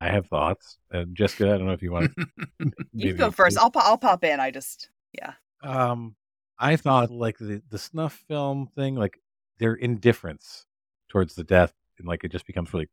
I 0.00 0.08
have 0.08 0.26
thoughts. 0.26 0.78
Uh, 0.92 1.04
Jessica, 1.12 1.54
I 1.54 1.58
don't 1.58 1.66
know 1.66 1.72
if 1.72 1.82
you 1.82 1.92
want 1.92 2.10
to. 2.10 2.26
You 2.92 3.14
go 3.14 3.30
first. 3.30 3.58
I'll 3.58 3.70
po- 3.70 3.80
I'll 3.82 3.98
pop 3.98 4.24
in. 4.24 4.40
I 4.40 4.50
just 4.50 4.90
yeah. 5.12 5.34
Um, 5.62 6.16
I 6.58 6.76
thought 6.76 7.10
like 7.10 7.38
the 7.38 7.62
the 7.70 7.78
snuff 7.78 8.14
film 8.28 8.68
thing, 8.74 8.96
like 8.96 9.20
their 9.58 9.74
indifference 9.74 10.66
towards 11.08 11.34
the 11.34 11.44
death, 11.44 11.72
and 11.98 12.06
like 12.06 12.24
it 12.24 12.32
just 12.32 12.46
becomes 12.46 12.72
really 12.72 12.88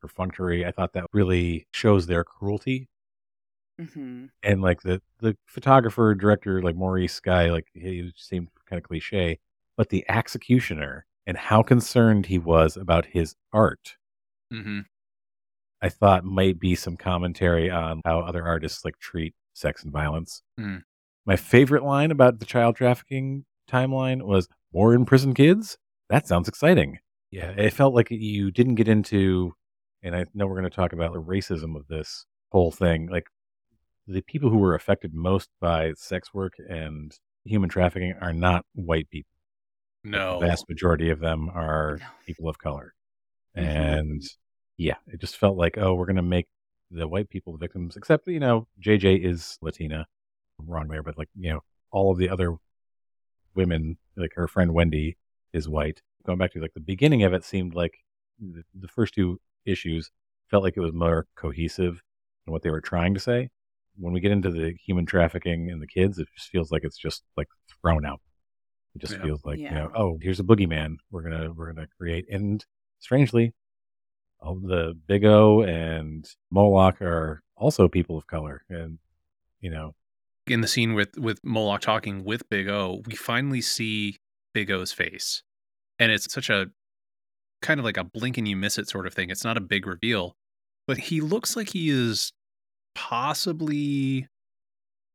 perfunctory. 0.00 0.66
I 0.66 0.70
thought 0.72 0.92
that 0.94 1.06
really 1.12 1.66
shows 1.72 2.06
their 2.06 2.24
cruelty, 2.24 2.88
hmm 3.78 4.26
and 4.42 4.60
like 4.62 4.82
the 4.82 5.00
the 5.20 5.36
photographer 5.46 6.14
director, 6.14 6.62
like 6.62 6.76
Maurice 6.76 7.20
Guy, 7.20 7.50
like 7.50 7.66
he 7.74 8.12
seemed 8.16 8.48
kind 8.68 8.78
of 8.78 8.84
cliche, 8.88 9.38
but 9.76 9.88
the 9.88 10.04
executioner 10.08 11.06
and 11.26 11.36
how 11.36 11.62
concerned 11.62 12.26
he 12.26 12.38
was 12.38 12.76
about 12.76 13.06
his 13.06 13.34
art. 13.52 13.96
hmm 14.50 14.80
I 15.80 15.88
thought 15.88 16.24
might 16.24 16.58
be 16.58 16.74
some 16.74 16.96
commentary 16.96 17.70
on 17.70 18.00
how 18.04 18.20
other 18.20 18.44
artists 18.44 18.84
like 18.84 18.98
treat 18.98 19.34
sex 19.54 19.82
and 19.84 19.92
violence. 19.92 20.42
Mm. 20.58 20.82
My 21.26 21.36
favorite 21.36 21.84
line 21.84 22.10
about 22.10 22.38
the 22.40 22.46
child 22.46 22.76
trafficking 22.76 23.44
timeline 23.70 24.22
was 24.22 24.48
more 24.72 24.94
in 24.94 25.04
prison 25.04 25.34
kids. 25.34 25.78
That 26.08 26.26
sounds 26.26 26.48
exciting. 26.48 26.98
Yeah, 27.30 27.50
it 27.50 27.72
felt 27.74 27.94
like 27.94 28.10
you 28.10 28.50
didn't 28.50 28.76
get 28.76 28.88
into, 28.88 29.54
and 30.02 30.16
I 30.16 30.24
know 30.34 30.46
we're 30.46 30.58
going 30.58 30.70
to 30.70 30.70
talk 30.74 30.92
about 30.94 31.12
the 31.12 31.20
racism 31.22 31.76
of 31.76 31.86
this 31.88 32.24
whole 32.50 32.70
thing. 32.72 33.08
Like 33.08 33.26
the 34.06 34.22
people 34.22 34.48
who 34.48 34.56
were 34.58 34.74
affected 34.74 35.12
most 35.14 35.50
by 35.60 35.92
sex 35.96 36.32
work 36.32 36.54
and 36.68 37.12
human 37.44 37.68
trafficking 37.68 38.14
are 38.22 38.32
not 38.32 38.64
white 38.74 39.10
people. 39.10 39.30
No. 40.04 40.40
The 40.40 40.46
vast 40.46 40.64
majority 40.68 41.10
of 41.10 41.20
them 41.20 41.50
are 41.50 41.98
No. 42.00 42.06
people 42.26 42.48
of 42.48 42.58
color. 42.58 42.94
Mhm. 43.56 43.62
And 43.62 44.22
yeah, 44.78 44.94
it 45.08 45.20
just 45.20 45.36
felt 45.36 45.56
like, 45.58 45.76
oh, 45.76 45.94
we're 45.94 46.06
going 46.06 46.16
to 46.16 46.22
make 46.22 46.46
the 46.90 47.06
white 47.06 47.28
people 47.28 47.52
the 47.52 47.58
victims, 47.58 47.96
except, 47.96 48.26
you 48.28 48.40
know, 48.40 48.66
JJ 48.82 49.22
is 49.24 49.58
Latina. 49.60 50.06
Wrong 50.66 50.88
there, 50.88 51.02
but 51.04 51.16
like, 51.18 51.28
you 51.38 51.50
know, 51.50 51.60
all 51.92 52.10
of 52.10 52.18
the 52.18 52.28
other 52.28 52.56
women, 53.54 53.96
like 54.16 54.32
her 54.34 54.48
friend 54.48 54.72
Wendy 54.74 55.16
is 55.52 55.68
white. 55.68 56.02
Going 56.26 56.38
back 56.38 56.52
to 56.52 56.60
like 56.60 56.74
the 56.74 56.80
beginning 56.80 57.22
of 57.22 57.32
it 57.32 57.44
seemed 57.44 57.74
like 57.74 57.98
the, 58.40 58.62
the 58.78 58.88
first 58.88 59.14
two 59.14 59.40
issues 59.64 60.10
felt 60.50 60.64
like 60.64 60.76
it 60.76 60.80
was 60.80 60.92
more 60.92 61.26
cohesive 61.36 62.02
in 62.46 62.52
what 62.52 62.62
they 62.62 62.70
were 62.70 62.80
trying 62.80 63.14
to 63.14 63.20
say. 63.20 63.50
When 63.96 64.12
we 64.12 64.20
get 64.20 64.32
into 64.32 64.50
the 64.50 64.74
human 64.84 65.06
trafficking 65.06 65.70
and 65.70 65.80
the 65.80 65.86
kids, 65.86 66.18
it 66.18 66.28
just 66.36 66.48
feels 66.50 66.72
like 66.72 66.82
it's 66.84 66.98
just 66.98 67.22
like 67.36 67.48
thrown 67.82 68.04
out. 68.04 68.20
It 68.94 69.00
just 69.00 69.14
Yeah. 69.14 69.22
feels 69.22 69.44
like, 69.44 69.58
you 69.58 69.70
know, 69.70 69.90
oh, 69.94 70.18
here's 70.20 70.40
a 70.40 70.44
boogeyman 70.44 70.96
we're 71.10 71.22
gonna 71.22 71.52
we're 71.52 71.72
gonna 71.72 71.86
create. 71.98 72.26
And 72.30 72.64
strangely, 72.98 73.46
all 73.46 73.52
the 74.42 74.96
Big 75.06 75.24
O 75.24 75.62
and 75.62 76.28
Moloch 76.50 77.00
are 77.02 77.42
also 77.56 77.88
people 77.88 78.16
of 78.16 78.26
color. 78.26 78.62
And 78.68 78.98
you 79.60 79.70
know, 79.70 79.94
in 80.46 80.60
the 80.60 80.68
scene 80.68 80.94
with 80.94 81.18
with 81.18 81.40
Moloch 81.44 81.80
talking 81.80 82.24
with 82.24 82.48
Big 82.48 82.68
O, 82.68 83.02
we 83.06 83.14
finally 83.14 83.60
see 83.60 84.18
Big 84.54 84.70
O's 84.70 84.92
face, 84.92 85.42
and 85.98 86.12
it's 86.12 86.32
such 86.32 86.50
a 86.50 86.66
kind 87.60 87.80
of 87.80 87.84
like 87.84 87.96
a 87.96 88.04
blink 88.04 88.38
and 88.38 88.46
you 88.46 88.56
miss 88.56 88.78
it 88.78 88.88
sort 88.88 89.06
of 89.06 89.14
thing. 89.14 89.30
It's 89.30 89.44
not 89.44 89.56
a 89.56 89.60
big 89.60 89.86
reveal, 89.86 90.36
but 90.86 90.96
he 90.96 91.20
looks 91.20 91.56
like 91.56 91.70
he 91.70 91.90
is 91.90 92.32
possibly 92.94 94.28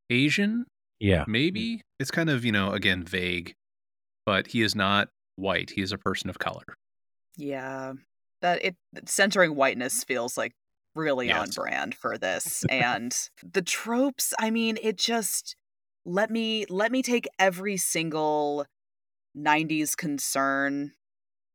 Asian, 0.10 0.66
yeah, 1.00 1.24
maybe. 1.28 1.82
It's 2.00 2.12
kind 2.12 2.30
of 2.30 2.44
you 2.46 2.52
know 2.52 2.72
again 2.72 3.04
vague, 3.04 3.56
but 4.26 4.48
he 4.48 4.62
is 4.62 4.76
not 4.76 5.10
white. 5.36 5.72
He 5.72 5.82
is 5.82 5.92
a 5.92 5.98
person 5.98 6.30
of 6.30 6.40
color. 6.40 6.78
Yeah. 7.38 7.94
That 8.44 8.64
it 8.64 8.78
centering 9.08 9.56
whiteness 9.56 10.04
feels 10.06 10.38
like 10.38 10.54
really 10.96 11.32
on 11.32 11.52
brand 11.52 11.96
for 11.96 12.20
this. 12.20 12.66
and 12.70 13.18
the 13.44 13.64
tropes, 13.64 14.34
I 14.40 14.52
mean, 14.52 14.78
it 14.84 14.98
just 14.98 15.58
let 16.06 16.30
me 16.32 16.66
let 16.70 16.92
me 16.92 17.02
take 17.04 17.28
every 17.40 17.78
single 17.78 18.68
90s 19.36 19.96
concern 19.96 20.94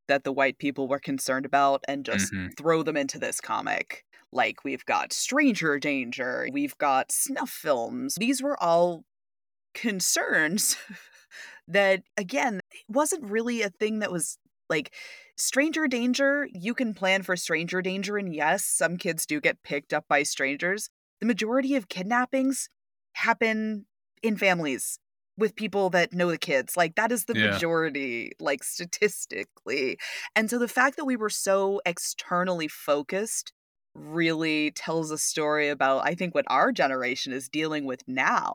that 0.07 0.23
the 0.23 0.31
white 0.33 0.57
people 0.59 0.87
were 0.87 0.99
concerned 0.99 1.45
about 1.45 1.83
and 1.87 2.05
just 2.05 2.33
Mhm. 2.33 2.57
throw 2.57 2.83
them 2.83 2.97
into 2.97 3.19
this 3.19 3.41
comic. 3.41 4.05
Like 4.31 4.63
we've 4.65 4.85
got 4.85 5.13
Stranger 5.13 5.79
Danger, 5.79 6.49
we've 6.51 6.77
got 6.79 7.11
snuff 7.11 7.49
films. 7.51 8.15
These 8.19 8.41
were 8.43 8.61
all 8.61 9.03
concerns 9.75 10.77
that 11.67 12.03
again 12.17 12.59
it 12.71 12.85
wasn't 12.89 13.23
really 13.23 13.61
a 13.61 13.69
thing 13.69 13.99
that 13.99 14.11
was 14.11 14.37
like 14.69 14.93
stranger 15.37 15.87
danger 15.87 16.47
you 16.53 16.73
can 16.73 16.93
plan 16.93 17.23
for 17.23 17.35
stranger 17.35 17.81
danger 17.81 18.17
and 18.17 18.33
yes 18.35 18.65
some 18.65 18.97
kids 18.97 19.25
do 19.25 19.39
get 19.41 19.61
picked 19.63 19.93
up 19.93 20.05
by 20.07 20.23
strangers 20.23 20.89
the 21.19 21.25
majority 21.25 21.75
of 21.75 21.89
kidnappings 21.89 22.69
happen 23.13 23.85
in 24.21 24.37
families 24.37 24.99
with 25.37 25.55
people 25.55 25.89
that 25.89 26.11
know 26.13 26.29
the 26.29 26.37
kids 26.37 26.75
like 26.75 26.95
that 26.95 27.11
is 27.11 27.25
the 27.25 27.33
Yeah. 27.33 27.61
majority 27.61 28.31
like 28.39 28.63
statistically 28.63 29.97
and 30.35 30.49
so 30.49 30.59
the 30.59 30.67
fact 30.67 30.97
that 30.97 31.05
we 31.05 31.15
were 31.15 31.29
so 31.29 31.81
externally 31.85 32.67
focused 32.67 33.53
really 33.95 34.71
tells 34.71 35.11
a 35.11 35.17
story 35.17 35.69
about 35.69 36.05
i 36.05 36.13
think 36.13 36.35
what 36.35 36.45
our 36.47 36.71
generation 36.71 37.31
is 37.33 37.49
dealing 37.49 37.85
with 37.85 38.01
now 38.07 38.53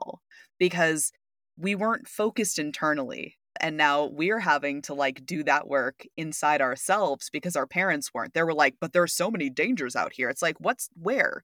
because 0.59 1.11
we 1.57 1.75
weren't 1.75 2.07
focused 2.07 2.59
internally 2.59 3.35
and 3.61 3.77
now 3.77 4.05
we're 4.05 4.39
having 4.39 4.81
to 4.83 4.93
like 4.93 5.25
do 5.25 5.43
that 5.43 5.67
work 5.67 6.05
inside 6.17 6.61
ourselves 6.61 7.29
because 7.31 7.55
our 7.55 7.67
parents 7.67 8.13
weren't. 8.13 8.33
They 8.33 8.43
were 8.43 8.53
like 8.53 8.75
but 8.79 8.93
there's 8.93 9.13
so 9.13 9.29
many 9.31 9.49
dangers 9.49 9.95
out 9.95 10.13
here. 10.13 10.29
It's 10.29 10.41
like 10.41 10.59
what's 10.59 10.89
where? 11.01 11.43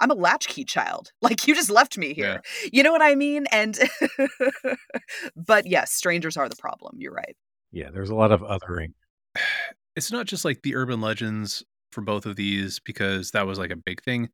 I'm 0.00 0.10
a 0.10 0.14
latchkey 0.14 0.64
child. 0.64 1.12
Like 1.22 1.46
you 1.46 1.54
just 1.54 1.70
left 1.70 1.96
me 1.96 2.14
here. 2.14 2.42
You 2.72 2.82
know 2.82 2.92
what 2.92 3.02
i 3.02 3.14
mean? 3.14 3.46
And 3.52 3.78
but 5.36 5.66
yes 5.66 5.92
strangers 5.92 6.36
are 6.36 6.48
the 6.48 6.56
problem 6.56 6.96
you're 6.98 7.12
right. 7.12 7.36
Yeah, 7.70 7.90
there's 7.92 8.10
a 8.10 8.14
lot 8.14 8.32
of 8.32 8.40
othering. 8.40 8.92
it's 9.96 10.12
not 10.12 10.26
just 10.26 10.44
like 10.44 10.62
the 10.62 10.74
urban 10.74 11.00
legends 11.00 11.64
for 11.90 12.00
both 12.00 12.26
of 12.26 12.36
these 12.36 12.80
because 12.80 13.32
that 13.32 13.46
was 13.46 13.58
like 13.58 13.70
a 13.70 13.76
big 13.76 14.02
thing 14.02 14.30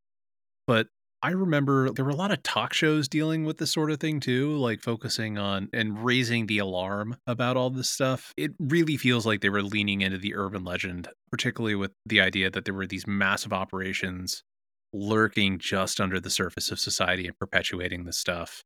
but 0.69 0.87
i 1.23 1.31
remember 1.31 1.91
there 1.91 2.05
were 2.05 2.11
a 2.11 2.17
lot 2.17 2.31
of 2.31 2.43
talk 2.43 2.73
shows 2.73 3.09
dealing 3.09 3.45
with 3.45 3.59
this 3.59 3.73
sort 3.73 3.91
of 3.91 3.99
thing 4.01 4.21
too 4.21 4.57
like 4.57 4.81
focusing 4.81 5.39
on 5.39 5.69
and 5.73 6.05
raising 6.05 6.47
the 6.47 6.59
alarm 6.59 7.17
about 7.27 7.57
all 7.57 7.71
this 7.71 7.89
stuff. 7.89 8.33
It 8.37 8.53
really 8.59 8.97
feels 8.97 9.27
like 9.27 9.41
they 9.41 9.49
were 9.49 9.63
leaning 9.63 10.01
into 10.01 10.19
the 10.19 10.35
urban 10.35 10.65
legend 10.65 11.09
particularly 11.31 11.75
with 11.75 11.93
the 12.07 12.21
idea 12.21 12.51
that 12.51 12.65
there 12.65 12.75
were 12.75 12.87
these 12.87 13.07
massive 13.07 13.53
operations 13.53 14.43
lurking 14.93 15.59
just 15.59 16.01
under 16.01 16.19
the 16.21 16.31
surface 16.31 16.71
of 16.71 16.81
society 16.81 17.27
and 17.27 17.39
perpetuating 17.39 18.05
this 18.05 18.19
stuff. 18.19 18.63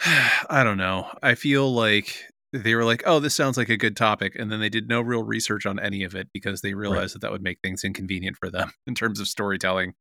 I 0.04 0.62
don't 0.64 0.78
know. 0.78 1.10
I 1.22 1.34
feel 1.34 1.72
like 1.72 2.16
they 2.52 2.74
were 2.74 2.84
like, 2.84 3.02
"Oh, 3.06 3.20
this 3.20 3.34
sounds 3.34 3.56
like 3.56 3.68
a 3.68 3.76
good 3.76 3.96
topic," 3.96 4.34
and 4.36 4.50
then 4.50 4.60
they 4.60 4.68
did 4.68 4.88
no 4.88 5.00
real 5.00 5.22
research 5.22 5.66
on 5.66 5.78
any 5.78 6.04
of 6.04 6.14
it 6.14 6.28
because 6.32 6.60
they 6.60 6.74
realized 6.74 7.14
that 7.14 7.20
that 7.20 7.32
would 7.32 7.42
make 7.42 7.58
things 7.62 7.84
inconvenient 7.84 8.36
for 8.38 8.50
them 8.50 8.72
in 8.86 8.94
terms 8.94 9.20
of 9.20 9.28
storytelling. 9.28 9.94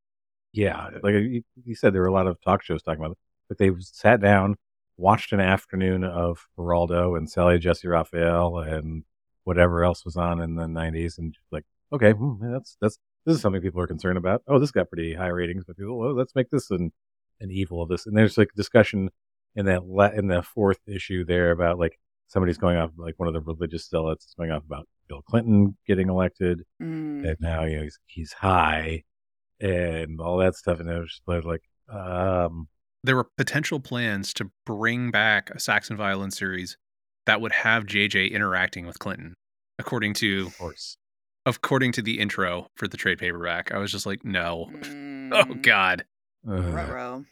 Yeah, 0.56 0.90
like 1.04 1.14
you, 1.14 1.44
you 1.66 1.76
said, 1.76 1.94
there 1.94 2.02
were 2.02 2.08
a 2.08 2.14
lot 2.14 2.28
of 2.28 2.40
talk 2.42 2.64
shows 2.64 2.82
talking 2.82 3.00
about 3.04 3.12
it. 3.12 3.18
But 3.50 3.58
they 3.58 3.72
sat 3.80 4.22
down, 4.22 4.56
watched 4.98 5.34
an 5.34 5.40
afternoon 5.42 6.04
of 6.04 6.48
Geraldo 6.58 7.18
and 7.18 7.30
Sally 7.30 7.60
Jessy 7.60 7.88
Raphael 7.88 8.60
and 8.60 9.04
whatever 9.44 9.84
else 9.84 10.06
was 10.06 10.16
on 10.18 10.42
in 10.42 10.56
the 10.56 10.66
'90s, 10.66 11.18
and 11.18 11.36
like, 11.52 11.66
okay, 11.94 12.12
hmm, 12.12 12.52
that's 12.52 12.78
that's 12.82 12.98
this 13.26 13.36
is 13.36 13.42
something 13.42 13.62
people 13.62 13.82
are 13.82 13.88
concerned 13.88 14.18
about. 14.18 14.42
Oh, 14.48 14.58
this 14.60 14.72
got 14.72 14.90
pretty 14.90 15.14
high 15.14 15.28
ratings, 15.28 15.64
but 15.66 15.78
people, 15.78 15.98
well, 16.00 16.14
let's 16.16 16.36
make 16.36 16.50
this 16.50 16.72
an 16.72 16.92
an 17.42 17.52
evil 17.52 17.82
of 17.82 17.90
this. 17.90 18.06
And 18.06 18.18
there's 18.18 18.38
like 18.38 18.50
discussion 18.56 19.10
in 19.56 19.66
that 19.66 19.86
le- 19.86 20.14
in 20.14 20.28
the 20.28 20.42
fourth 20.42 20.80
issue 20.88 21.26
there 21.26 21.52
about 21.52 21.78
like 21.80 22.00
somebody's 22.28 22.58
going 22.58 22.78
off 22.78 22.92
like 22.98 23.16
one 23.18 23.28
of 23.28 23.34
the 23.34 23.42
religious 23.42 23.88
zealots 23.90 24.26
is 24.26 24.34
going 24.36 24.52
off 24.52 24.64
about 24.66 24.88
Bill 25.08 25.22
Clinton 25.22 25.78
getting 25.88 26.10
elected 26.10 26.64
Mm. 26.82 27.28
and 27.30 27.38
now 27.40 27.64
you 27.66 27.78
know 27.78 27.84
he's, 27.84 28.00
he's 28.06 28.34
high 28.34 29.04
and 29.60 30.20
all 30.20 30.38
that 30.38 30.56
stuff 30.56 30.80
and 30.80 30.90
it 30.90 31.00
was 31.00 31.22
just 31.28 31.46
like 31.46 31.62
um 31.90 32.68
There 33.04 33.16
were 33.16 33.28
potential 33.38 33.80
plans 33.80 34.34
to 34.36 34.50
bring 34.66 35.12
back 35.12 35.50
a 35.52 35.60
Sax 35.60 35.90
and 35.90 35.98
violin 35.98 36.32
series 36.32 36.78
that 37.26 37.42
would 37.42 37.52
have 37.52 37.86
JJ 37.86 38.32
interacting 38.32 38.86
with 38.86 39.00
Clinton, 39.00 39.34
according 39.80 40.14
to 40.16 40.48
of 40.48 40.58
course 40.58 40.98
according 41.48 41.92
to 41.94 42.02
the 42.02 42.20
intro 42.20 42.68
for 42.76 42.88
the 42.88 42.98
trade 42.98 43.20
paperback. 43.20 43.72
I 43.72 43.78
was 43.78 43.92
just 43.92 44.06
like, 44.06 44.26
no, 44.26 44.70
oh 44.74 44.76
Mm. 45.46 45.62
god, 45.62 46.06
Ugh. 46.50 47.26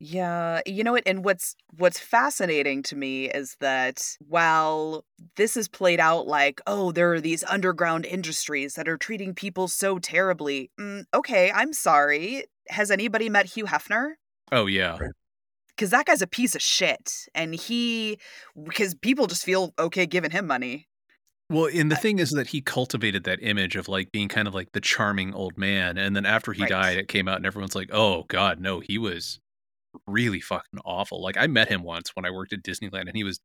Ruh-roh. 0.00 0.54
Right. 0.54 0.62
Yeah, 0.66 0.74
you 0.74 0.84
know 0.84 0.92
what 0.92 1.02
and 1.06 1.24
what's 1.24 1.56
what's 1.76 1.98
fascinating 1.98 2.82
to 2.84 2.96
me 2.96 3.26
is 3.30 3.56
that 3.60 4.16
while 4.28 5.04
this 5.36 5.56
is 5.56 5.68
played 5.68 6.00
out 6.00 6.26
like, 6.26 6.60
oh, 6.66 6.92
there 6.92 7.12
are 7.12 7.20
these 7.20 7.44
underground 7.44 8.04
industries 8.06 8.74
that 8.74 8.88
are 8.88 8.96
treating 8.98 9.34
people 9.34 9.68
so 9.68 9.98
terribly. 9.98 10.70
Mm, 10.80 11.04
okay, 11.14 11.50
I'm 11.52 11.72
sorry. 11.72 12.44
Has 12.68 12.90
anybody 12.90 13.28
met 13.28 13.46
Hugh 13.46 13.66
Hefner? 13.66 14.12
oh 14.52 14.66
yeah, 14.66 14.98
Right. 14.98 15.10
Cuz 15.76 15.90
that 15.90 16.06
guy's 16.06 16.22
a 16.22 16.26
piece 16.26 16.54
of 16.54 16.62
shit 16.62 17.26
and 17.34 17.54
he 17.54 18.18
because 18.62 18.94
people 18.94 19.26
just 19.26 19.44
feel 19.44 19.74
okay 19.78 20.06
giving 20.06 20.30
him 20.30 20.46
money. 20.46 20.88
Well, 21.50 21.68
and 21.72 21.90
the 21.90 21.96
thing 21.96 22.18
is 22.20 22.30
that 22.30 22.48
he 22.48 22.60
cultivated 22.62 23.24
that 23.24 23.38
image 23.42 23.76
of 23.76 23.86
like 23.88 24.10
being 24.12 24.28
kind 24.28 24.48
of 24.48 24.54
like 24.54 24.72
the 24.72 24.80
charming 24.80 25.34
old 25.34 25.58
man. 25.58 25.98
And 25.98 26.16
then 26.16 26.24
after 26.24 26.52
he 26.54 26.62
Right. 26.62 26.70
died, 26.70 26.98
it 26.98 27.08
came 27.08 27.28
out 27.28 27.36
and 27.36 27.44
everyone's 27.46 27.74
like, 27.74 27.90
oh, 27.92 28.24
God, 28.28 28.60
no, 28.60 28.80
he 28.80 28.96
was 28.96 29.40
really 30.06 30.40
fucking 30.40 30.80
awful. 30.84 31.22
Like, 31.22 31.36
I 31.36 31.46
met 31.46 31.68
him 31.68 31.82
once 31.82 32.10
when 32.14 32.24
I 32.24 32.30
worked 32.30 32.52
at 32.52 32.62
Disneyland 32.62 33.08
and 33.08 33.16
he 33.16 33.24
was 33.24 33.40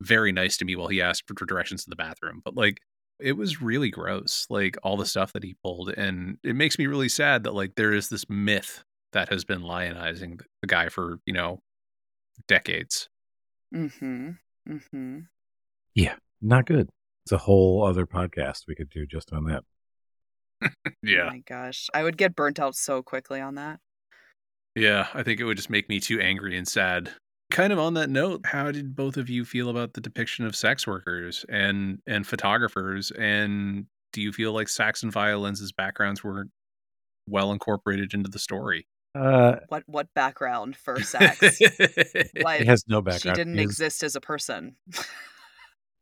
very 0.00 0.32
nice 0.32 0.56
to 0.58 0.64
me 0.64 0.76
while 0.76 0.88
he 0.88 1.00
asked 1.00 1.24
for 1.26 1.46
directions 1.46 1.84
to 1.84 1.90
the 1.90 1.96
bathroom. 1.96 2.42
But 2.44 2.54
like, 2.54 2.78
it 3.18 3.32
was 3.32 3.62
really 3.62 3.90
gross, 3.90 4.46
like 4.50 4.76
all 4.82 4.96
the 4.96 5.06
stuff 5.06 5.32
that 5.32 5.44
he 5.44 5.56
pulled. 5.62 5.90
And 5.90 6.38
it 6.44 6.54
makes 6.54 6.78
me 6.78 6.86
really 6.86 7.08
sad 7.08 7.44
that 7.44 7.54
like 7.54 7.74
there 7.74 7.92
is 7.92 8.08
this 8.08 8.28
myth 8.28 8.84
that 9.12 9.30
has 9.30 9.44
been 9.44 9.62
lionizing 9.62 10.40
the 10.60 10.66
guy 10.66 10.90
for, 10.90 11.18
you 11.24 11.32
know, 11.32 11.60
decades. 12.46 13.08
Mm-hmm. 13.74 14.30
Mm-hmm. 14.68 15.18
Yeah. 15.94 16.16
Not 16.42 16.66
good 16.66 16.90
it's 17.26 17.32
a 17.32 17.38
whole 17.38 17.84
other 17.84 18.06
podcast 18.06 18.68
we 18.68 18.76
could 18.76 18.88
do 18.88 19.04
just 19.04 19.32
on 19.32 19.46
that 19.46 19.64
yeah. 21.02 21.24
Oh 21.24 21.26
my 21.26 21.42
gosh. 21.46 21.88
I 21.92 22.02
would 22.02 22.16
get 22.16 22.34
burnt 22.34 22.58
out 22.58 22.74
so 22.74 23.02
quickly 23.02 23.42
on 23.42 23.56
that. 23.56 23.78
Yeah, 24.76 25.08
I 25.14 25.22
think 25.22 25.40
it 25.40 25.44
would 25.44 25.56
just 25.56 25.70
make 25.70 25.88
me 25.88 25.98
too 25.98 26.20
angry 26.20 26.56
and 26.56 26.68
sad. 26.68 27.10
Kind 27.50 27.72
of 27.72 27.78
on 27.78 27.94
that 27.94 28.10
note, 28.10 28.44
how 28.44 28.70
did 28.70 28.94
both 28.94 29.16
of 29.16 29.28
you 29.30 29.44
feel 29.44 29.68
about 29.70 29.94
the 29.94 30.00
depiction 30.00 30.44
of 30.44 30.54
sex 30.54 30.86
workers 30.86 31.44
and 31.48 32.00
and 32.06 32.26
photographers? 32.26 33.10
And 33.12 33.86
do 34.12 34.20
you 34.20 34.32
feel 34.32 34.52
like 34.52 34.68
Sax 34.68 35.02
and 35.02 35.10
violins' 35.12 35.72
backgrounds 35.72 36.22
were 36.22 36.46
well 37.28 37.52
incorporated 37.52 38.14
into 38.14 38.28
the 38.28 38.38
story? 38.38 38.86
uh 39.14 39.56
What 39.68 39.84
what 39.86 40.12
background 40.14 40.76
for 40.76 41.00
sex? 41.02 41.40
Like 42.42 42.60
it 42.60 42.66
has 42.66 42.84
no 42.86 43.00
background. 43.00 43.36
she 43.38 43.40
didn't 43.44 43.58
is- 43.58 43.64
exist 43.64 44.02
as 44.02 44.14
a 44.14 44.20
person. 44.20 44.76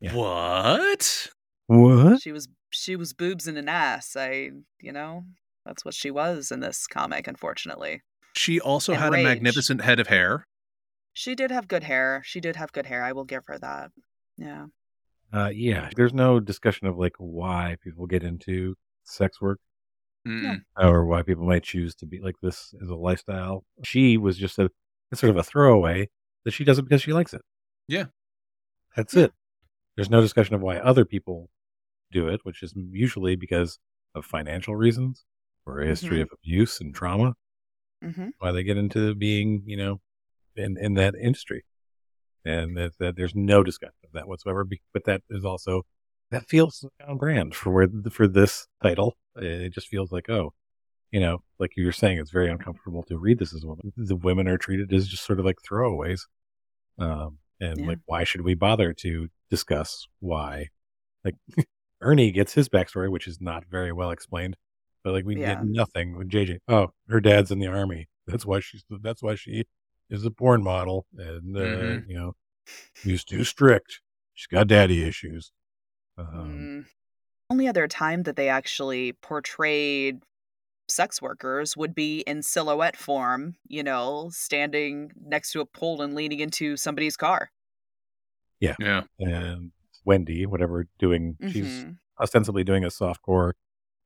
Yeah. 0.01 0.13
What? 0.15 1.31
what 1.69 2.21
she 2.21 2.33
was 2.33 2.49
she 2.71 2.97
was 2.97 3.13
boobs 3.15 3.47
and 3.47 3.57
an 3.57 3.69
ass. 3.69 4.17
I 4.19 4.51
you 4.81 4.93
know 4.93 5.25
that's 5.65 5.85
what 5.85 5.95
she 5.95 6.11
was 6.11 6.51
in 6.51 6.61
this 6.61 6.87
comic. 6.87 7.27
Unfortunately, 7.27 8.03
She 8.35 8.61
also 8.61 8.95
had 8.95 9.13
rage. 9.13 9.21
a 9.25 9.29
magnificent 9.29 9.81
head 9.83 10.01
of 10.01 10.09
hair. 10.09 10.47
she 11.13 11.35
did 11.35 11.51
have 11.51 11.69
good 11.69 11.85
hair. 11.85 12.23
She 12.25 12.41
did 12.41 12.57
have 12.57 12.73
good 12.73 12.87
hair. 12.87 13.03
I 13.05 13.13
will 13.13 13.25
give 13.25 13.45
her 13.47 13.59
that. 13.59 13.91
Yeah. 14.37 14.67
uh 15.33 15.51
yeah 15.55 15.89
there's 15.97 16.13
no 16.13 16.41
discussion 16.41 16.87
of 16.89 16.99
like 16.99 17.13
why 17.19 17.77
people 17.85 18.07
get 18.07 18.23
into 18.25 18.75
sex 19.05 19.41
work 19.41 19.61
Mm-mm. 20.27 20.63
or 20.77 21.05
why 21.07 21.23
people 21.23 21.45
might 21.45 21.63
choose 21.63 21.95
to 21.97 22.07
be 22.07 22.21
like 22.21 22.35
this 22.43 22.75
as 22.83 22.89
a 22.89 22.95
lifestyle. 22.97 23.65
She 23.85 24.17
was 24.17 24.37
just 24.37 24.59
a 24.59 24.71
it's 25.13 25.21
sort 25.21 25.31
of 25.31 25.37
a 25.37 25.45
throwaway 25.45 26.09
that 26.45 26.51
she 26.53 26.65
does 26.65 26.79
it 26.81 26.83
because 26.83 27.03
she 27.03 27.13
likes 27.13 27.33
it. 27.33 27.43
Yeah. 27.87 28.07
That's 28.97 29.15
Yeah. 29.15 29.25
it. 29.25 29.33
There's 29.97 30.11
no 30.11 30.21
discussion 30.21 30.55
of 30.57 30.61
why 30.61 30.79
other 30.79 31.05
people 31.05 31.49
do 32.11 32.27
it, 32.29 32.41
which 32.43 32.63
is 32.65 32.75
usually 32.77 33.37
because 33.37 33.79
of 34.17 34.25
financial 34.25 34.75
reasons 34.75 35.25
or 35.67 35.81
a 35.81 35.87
history 35.87 36.19
Mhm. 36.19 36.23
of 36.23 36.29
abuse 36.33 36.81
and 36.81 36.93
trauma. 36.95 37.35
Mm-hmm. 38.05 38.29
Why 38.39 38.53
they 38.53 38.63
get 38.63 38.77
into 38.77 39.15
being, 39.15 39.63
you 39.67 39.77
know, 39.77 40.01
in 40.57 40.77
in 40.79 40.95
that 40.95 41.15
industry, 41.15 41.65
and 42.45 42.77
that, 42.77 42.93
that 42.99 43.17
there's 43.17 43.35
no 43.35 43.63
discussion 43.63 43.95
of 44.05 44.13
that 44.13 44.29
whatsoever. 44.29 44.67
But 44.93 45.05
that 45.05 45.23
is 45.31 45.45
also 45.45 45.83
that 46.31 46.49
feels 46.49 46.85
on 47.07 47.19
brand 47.19 47.55
for 47.55 47.71
where 47.71 47.89
for 48.11 48.29
this 48.29 48.67
title. 48.83 49.17
It 49.37 49.73
just 49.73 49.89
feels 49.89 50.13
like 50.13 50.29
oh, 50.29 50.53
you 51.11 51.21
know, 51.21 51.43
like 51.59 51.73
you 51.77 51.87
were 51.87 51.93
saying, 51.93 52.19
it's 52.19 52.31
very 52.31 52.51
uncomfortable 52.51 53.03
to 53.05 53.19
read 53.19 53.39
this 53.39 53.55
as 53.55 53.65
a 53.65 53.67
woman. 53.67 53.93
The 53.97 54.17
women 54.17 54.49
are 54.49 54.59
treated 54.59 54.93
as 54.93 55.09
just 55.09 55.25
sort 55.25 55.39
of 55.39 55.45
like 55.45 55.59
throwaways. 55.69 56.23
Um, 56.99 57.39
and 57.61 57.79
Yeah. 57.79 57.87
like, 57.87 57.99
why 58.07 58.25
should 58.25 58.41
we 58.43 58.55
bother 58.55 58.93
to 58.95 59.29
discuss 59.51 60.07
why? 60.21 60.69
Like, 61.25 61.37
Ernie 62.01 62.33
gets 62.33 62.53
his 62.53 62.69
backstory, 62.69 63.11
which 63.11 63.27
is 63.27 63.41
not 63.41 63.65
very 63.71 63.93
well 63.93 64.11
explained, 64.11 64.57
but 65.05 65.13
like 65.13 65.25
we 65.25 65.37
Yeah. 65.39 65.55
get 65.55 65.65
nothing 65.67 66.17
with 66.17 66.29
JJ. 66.29 66.59
Oh, 66.67 66.93
her 67.09 67.21
dad's 67.21 67.51
in 67.53 67.59
the 67.61 67.67
army. 67.69 68.09
That's 68.27 68.45
why 68.47 68.61
she's. 68.61 68.85
That's 68.91 69.23
why 69.23 69.35
she 69.37 69.67
is 70.11 70.25
a 70.25 70.31
porn 70.31 70.63
model, 70.63 71.07
and 71.17 71.57
uh, 71.57 71.61
Mhm. 71.61 72.09
you 72.09 72.15
know, 72.17 72.37
he's 73.03 73.23
too 73.25 73.45
strict. 73.45 74.01
She's 74.33 74.47
got 74.49 74.67
daddy 74.67 75.03
issues. 75.05 75.53
Um, 76.19 76.27
Mm. 76.27 76.87
Only 77.51 77.69
other 77.69 77.87
time 77.87 78.23
that 78.23 78.37
they 78.37 78.49
actually 78.49 79.13
portrayed 79.13 80.23
sex 80.89 81.21
workers 81.21 81.77
would 81.77 81.95
be 81.95 82.21
in 82.21 82.43
silhouette 82.43 82.97
form, 82.97 83.57
you 83.69 83.83
know, 83.83 84.31
standing 84.33 85.13
next 85.21 85.53
to 85.53 85.61
a 85.61 85.67
pole 85.67 86.01
and 86.03 86.15
leaning 86.15 86.41
into 86.41 86.77
somebody's 86.77 87.17
car. 87.17 87.51
Yeah. 88.61 88.77
Yeah. 88.81 89.03
And 89.19 89.73
Wendy, 90.05 90.47
whatever, 90.47 90.87
doing. 90.99 91.37
She's 91.51 91.85
Mhm. 91.85 91.99
ostensibly 92.21 92.65
doing 92.65 92.85
a 92.85 92.89
softcore 92.89 93.53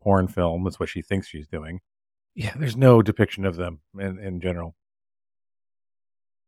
porn 0.08 0.26
film. 0.26 0.64
That's 0.64 0.80
what 0.80 0.88
she 0.88 1.02
thinks 1.02 1.28
she's 1.28 1.46
doing. 1.46 1.80
Yeah, 2.34 2.54
there's 2.56 2.76
no 2.76 3.02
depiction 3.02 3.44
of 3.44 3.56
them 3.56 3.80
in, 3.98 4.18
in 4.18 4.40
general. 4.40 4.74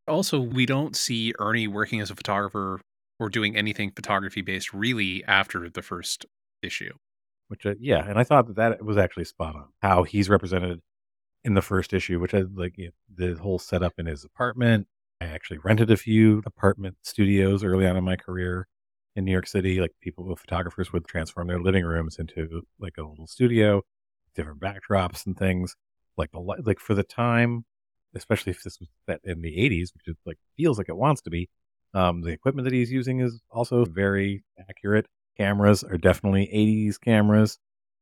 Also, 0.08 0.40
we 0.40 0.64
don't 0.64 0.96
see 0.96 1.34
Ernie 1.38 1.68
working 1.68 2.00
as 2.00 2.10
a 2.10 2.16
photographer 2.16 2.80
or 3.18 3.28
doing 3.28 3.56
anything 3.56 3.92
photography 3.94 4.40
based 4.40 4.72
really 4.72 5.22
after 5.24 5.68
the 5.68 5.82
first 5.82 6.24
issue. 6.62 6.94
Which, 7.48 7.66
uh, 7.66 7.74
yeah, 7.78 8.08
and 8.08 8.18
I 8.18 8.24
thought 8.24 8.46
that 8.46 8.56
that 8.56 8.82
was 8.82 8.96
actually 8.96 9.24
spot 9.24 9.54
on. 9.54 9.66
How 9.82 10.04
he's 10.04 10.30
represented 10.30 10.80
in 11.44 11.52
the 11.52 11.60
first 11.60 11.92
issue, 11.92 12.18
which 12.18 12.32
I 12.32 12.44
like 12.54 12.78
you 12.78 12.86
know, 12.86 13.26
the 13.34 13.42
whole 13.42 13.58
setup 13.58 13.92
in 13.98 14.06
his 14.06 14.24
apartment. 14.24 14.86
I 15.20 15.26
actually 15.26 15.58
rented 15.58 15.90
a 15.90 15.98
few 15.98 16.42
apartment 16.46 16.96
studios 17.02 17.62
early 17.62 17.86
on 17.86 17.98
in 17.98 18.04
my 18.04 18.16
career 18.16 18.68
in 19.20 19.24
New 19.26 19.32
York 19.32 19.46
City. 19.46 19.80
Like 19.80 19.92
people, 20.00 20.34
photographers 20.34 20.92
would 20.92 21.06
transform 21.06 21.46
their 21.46 21.60
living 21.60 21.84
rooms 21.84 22.18
into 22.18 22.62
like 22.80 22.94
a 22.98 23.02
little 23.02 23.28
studio, 23.28 23.82
different 24.34 24.60
backdrops 24.60 25.26
and 25.26 25.38
things. 25.38 25.76
Like 26.16 26.32
the 26.32 26.40
like 26.40 26.80
for 26.80 26.94
the 26.94 27.04
time, 27.04 27.64
especially 28.16 28.50
if 28.50 28.64
this 28.64 28.80
was 28.80 28.88
set 29.06 29.20
in 29.24 29.42
the 29.42 29.56
'80s, 29.56 29.94
which 29.94 30.08
is 30.08 30.16
like 30.26 30.38
feels 30.56 30.78
like 30.78 30.88
it 30.88 30.96
wants 30.96 31.22
to 31.22 31.30
be. 31.30 31.48
Um, 31.94 32.22
the 32.22 32.30
equipment 32.30 32.64
that 32.64 32.74
he's 32.74 32.90
using 32.90 33.20
is 33.20 33.40
also 33.50 33.84
very 33.84 34.44
accurate. 34.68 35.06
Cameras 35.36 35.82
are 35.82 35.96
definitely 35.96 36.46
80s 36.52 37.00
cameras. 37.00 37.58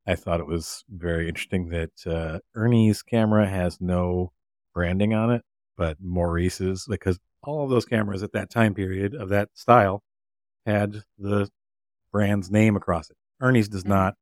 I 0.07 0.15
thought 0.15 0.41
it 0.41 0.47
was 0.47 0.85
very 0.91 1.29
interesting 1.29 1.69
that 1.69 1.91
uh, 2.07 2.41
Ernie's 2.55 3.03
camera 3.03 3.49
has 3.49 3.81
no 3.81 4.33
branding 4.75 5.15
on 5.15 5.31
it, 5.31 5.43
but 5.77 5.97
Maurice's, 6.01 6.87
because 6.89 7.19
all 7.43 7.65
of 7.65 7.71
those 7.71 7.85
cameras 7.85 8.23
at 8.23 8.33
that 8.33 8.51
time 8.51 8.75
period 8.75 9.15
of 9.15 9.29
that 9.31 9.51
style 9.55 10.03
had 10.69 11.03
the 11.19 11.51
brand's 12.13 12.51
name 12.51 12.77
across 12.77 13.11
it. 13.11 13.17
Ernie's 13.41 13.69
does 13.69 13.85
Mhm. 13.85 13.89
not. 13.89 14.15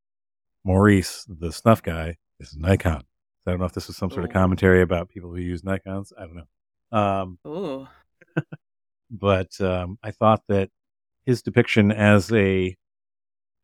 Maurice, 0.65 1.25
the 1.29 1.53
snuff 1.53 1.83
guy, 1.83 2.17
is 2.41 2.57
Nikon. 2.57 3.03
So 3.03 3.07
I 3.47 3.51
don't 3.53 3.61
know 3.61 3.67
if 3.67 3.73
this 3.73 3.87
was 3.87 3.97
some 3.97 4.11
sort 4.11 4.25
of 4.25 4.31
commentary 4.33 4.83
about 4.83 5.09
people 5.09 5.31
who 5.31 5.37
use 5.41 5.63
Nikons. 5.63 6.13
I 6.19 6.27
don't 6.27 6.37
know. 6.37 6.99
Um, 6.99 7.39
Ooh. 7.47 7.89
but 9.11 9.61
um, 9.61 9.99
I 10.03 10.11
thought 10.11 10.43
that 10.49 10.71
his 11.25 11.43
depiction 11.43 11.93
as 11.93 12.33
a 12.33 12.77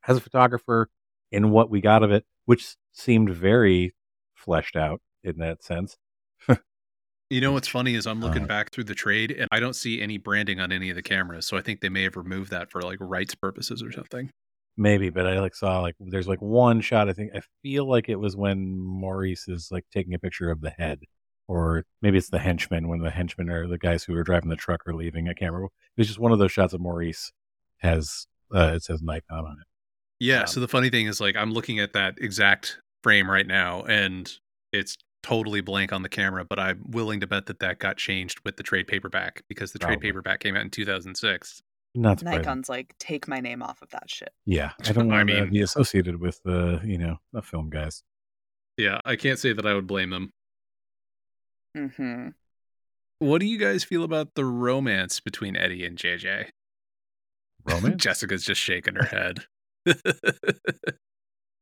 as 0.06 0.16
a 0.16 0.20
photographer 0.20 0.88
in 1.30 1.50
what 1.50 1.70
we 1.70 1.80
got 1.80 2.02
of 2.02 2.10
it, 2.10 2.24
which 2.44 2.76
seemed 2.92 3.30
very 3.30 3.94
fleshed 4.34 4.76
out 4.76 5.00
in 5.22 5.38
that 5.38 5.62
sense. 5.62 5.96
You 7.32 7.40
know 7.40 7.52
what's 7.52 7.68
funny 7.68 7.94
is 7.94 8.06
I'm 8.06 8.20
looking 8.20 8.44
Uh, 8.44 8.46
back 8.46 8.72
through 8.72 8.84
the 8.84 8.94
trade 8.94 9.30
and 9.30 9.48
I 9.50 9.58
don't 9.58 9.74
see 9.74 10.02
any 10.02 10.18
branding 10.18 10.60
on 10.60 10.70
any 10.70 10.90
of 10.90 10.96
the 10.96 11.02
cameras. 11.02 11.46
So 11.46 11.56
I 11.56 11.62
think 11.62 11.80
they 11.80 11.88
may 11.88 12.02
have 12.02 12.14
removed 12.14 12.50
that 12.50 12.70
for 12.70 12.82
like 12.82 12.98
rights 13.00 13.34
purposes 13.34 13.82
or 13.82 13.90
something. 13.90 14.28
Maybe, 14.76 15.08
but 15.08 15.26
I 15.26 15.40
like 15.40 15.54
saw 15.54 15.80
like 15.80 15.94
there's 15.98 16.28
like 16.28 16.42
one 16.42 16.82
shot. 16.82 17.08
I 17.08 17.14
think 17.14 17.32
I 17.34 17.40
feel 17.62 17.88
like 17.88 18.10
it 18.10 18.16
was 18.16 18.36
when 18.36 18.78
Maurice 18.78 19.48
is 19.48 19.68
like 19.70 19.86
taking 19.90 20.12
a 20.12 20.18
picture 20.18 20.50
of 20.50 20.60
the 20.60 20.70
head, 20.70 21.00
or 21.48 21.84
maybe 22.02 22.18
it's 22.18 22.28
the 22.28 22.38
henchmen 22.38 22.88
when 22.88 23.00
the 23.00 23.10
henchmen 23.10 23.48
are 23.48 23.66
the 23.66 23.78
guys 23.78 24.04
who 24.04 24.14
are 24.14 24.24
driving 24.24 24.50
the 24.50 24.56
truck 24.56 24.82
or 24.86 24.94
leaving. 24.94 25.28
I 25.28 25.32
can't 25.32 25.52
remember. 25.52 25.72
It 25.96 26.00
was 26.00 26.08
just 26.08 26.18
one 26.18 26.32
of 26.32 26.38
those 26.38 26.52
shots 26.52 26.74
of 26.74 26.82
Maurice 26.82 27.32
has 27.78 28.26
uh, 28.54 28.72
it 28.74 28.82
says 28.82 29.00
Nikon 29.00 29.46
on 29.46 29.56
it. 29.58 29.66
Yeah. 30.20 30.40
Um, 30.40 30.46
so 30.48 30.60
the 30.60 30.68
funny 30.68 30.90
thing 30.90 31.06
is, 31.06 31.18
like, 31.18 31.36
I'm 31.36 31.52
looking 31.52 31.80
at 31.80 31.94
that 31.94 32.18
exact 32.18 32.78
frame 33.02 33.30
right 33.30 33.46
now, 33.46 33.84
and 33.84 34.30
it's 34.70 34.96
totally 35.22 35.60
blank 35.60 35.92
on 35.92 36.02
the 36.02 36.08
camera. 36.08 36.44
But 36.44 36.58
I'm 36.58 36.82
willing 36.88 37.20
to 37.20 37.26
bet 37.26 37.46
that 37.46 37.58
that 37.60 37.78
got 37.78 37.96
changed 37.96 38.40
with 38.44 38.56
the 38.56 38.62
trade 38.62 38.86
paperback 38.86 39.42
because 39.48 39.72
the 39.72 39.78
trade 39.78 39.94
Probably. 39.94 40.08
paperback 40.08 40.40
came 40.40 40.56
out 40.56 40.62
in 40.62 40.70
2006. 40.70 41.62
Not. 41.94 42.22
Nikon's 42.22 42.68
like, 42.70 42.94
take 42.98 43.28
my 43.28 43.40
name 43.40 43.62
off 43.62 43.82
of 43.82 43.90
that 43.90 44.08
shit. 44.08 44.30
Yeah, 44.46 44.72
I 44.86 44.92
don't 44.92 45.10
I 45.12 45.16
want 45.16 45.28
to 45.28 45.40
mean- 45.42 45.50
be 45.52 45.60
associated 45.60 46.20
with 46.20 46.40
the 46.42 46.80
you 46.84 46.96
know 46.98 47.18
the 47.32 47.42
film 47.42 47.68
guys. 47.70 48.02
Yeah, 48.78 49.00
I 49.04 49.16
can't 49.16 49.38
say 49.38 49.52
that 49.52 49.66
I 49.66 49.74
would 49.74 49.86
blame 49.86 50.08
them. 50.10 50.32
Mm-hmm. 51.76 52.28
What 53.18 53.40
do 53.40 53.46
you 53.46 53.58
guys 53.58 53.84
feel 53.84 54.02
about 54.04 54.34
the 54.34 54.44
romance 54.44 55.20
between 55.20 55.56
Eddie 55.56 55.84
and 55.84 55.96
JJ? 55.98 56.46
Romance. 57.64 58.02
Jessica's 58.02 58.44
just 58.44 58.60
shaking 58.60 58.96
her 58.96 59.04
head. 59.04 59.44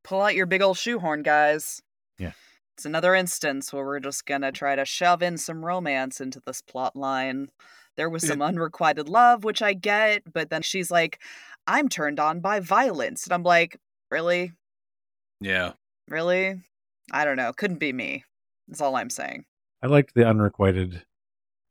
Pull 0.05 0.23
out 0.23 0.35
your 0.35 0.47
big 0.47 0.63
old 0.63 0.79
shoehorn, 0.79 1.23
guys. 1.23 1.83
Yeah. 2.19 2.33
It's 2.81 2.87
another 2.87 3.15
instance 3.15 3.75
where 3.75 3.85
we're 3.85 4.01
just 4.01 4.25
gonna 4.25 4.51
try 4.51 4.75
to 4.75 4.87
shove 4.87 5.23
in 5.23 5.37
some 5.37 5.63
romance 5.63 6.19
into 6.19 6.41
this 6.47 6.63
plot 6.63 6.97
line. 6.97 7.51
There 7.99 8.09
was 8.09 8.27
some 8.27 8.41
unrequited 8.41 9.07
love, 9.07 9.45
which 9.45 9.61
I 9.61 9.75
get, 9.75 10.23
but 10.33 10.49
then 10.49 10.63
she's 10.63 10.91
like, 10.91 11.21
I'm 11.67 11.91
turned 11.91 12.19
on 12.19 12.41
by 12.41 12.59
violence. 12.61 13.25
And 13.27 13.35
I'm 13.35 13.43
like, 13.43 13.77
really? 14.11 14.53
yeah. 15.43 15.73
Really? 16.09 16.63
I 17.13 17.27
don't 17.27 17.37
know. 17.37 17.53
Couldn't 17.53 17.81
be 17.81 17.93
me. 17.93 18.25
That's 18.67 18.81
all 18.81 18.97
I'm 18.97 19.11
saying. 19.11 19.45
I 19.83 19.89
liked 19.89 20.15
the 20.15 20.27
unrequited 20.27 21.03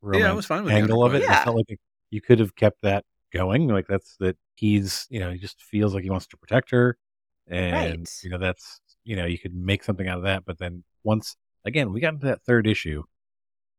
romance 0.04 0.22
Yeah, 0.24 0.32
I 0.32 0.36
was 0.36 0.46
fine 0.46 0.64
with 0.64 0.74
the 0.74 0.78
angle 0.80 1.04
of 1.04 1.16
it. 1.16 1.24
unrequited. 1.24 1.42
I 1.42 1.44
felt 1.44 1.56
like 1.56 1.80
you 2.12 2.22
could 2.22 2.38
have 2.38 2.54
kept 2.56 2.84
that 2.84 3.04
going. 3.34 3.68
Like 3.68 3.88
that's 3.88 4.16
that 4.20 4.38
he's 4.54 5.08
you 5.10 5.22
know 5.22 5.32
he 5.32 5.40
just 5.40 5.60
feels 5.64 5.96
like 5.96 6.04
he 6.04 6.12
wants 6.12 6.28
to 6.28 6.38
protect 6.38 6.70
her, 6.70 7.00
and 7.48 7.74
Right. 7.74 8.20
you 8.22 8.30
know 8.30 8.38
that's 8.38 8.80
you 9.04 9.16
know 9.16 9.26
you 9.26 9.40
could 9.40 9.56
make 9.56 9.84
something 9.84 10.08
out 10.08 10.20
of 10.20 10.26
that. 10.26 10.46
But 10.46 10.60
then 10.60 10.84
once 11.04 11.36
again 11.66 11.92
we 11.94 12.00
got 12.00 12.14
into 12.16 12.28
that 12.28 12.44
third 12.44 12.68
issue, 12.68 13.04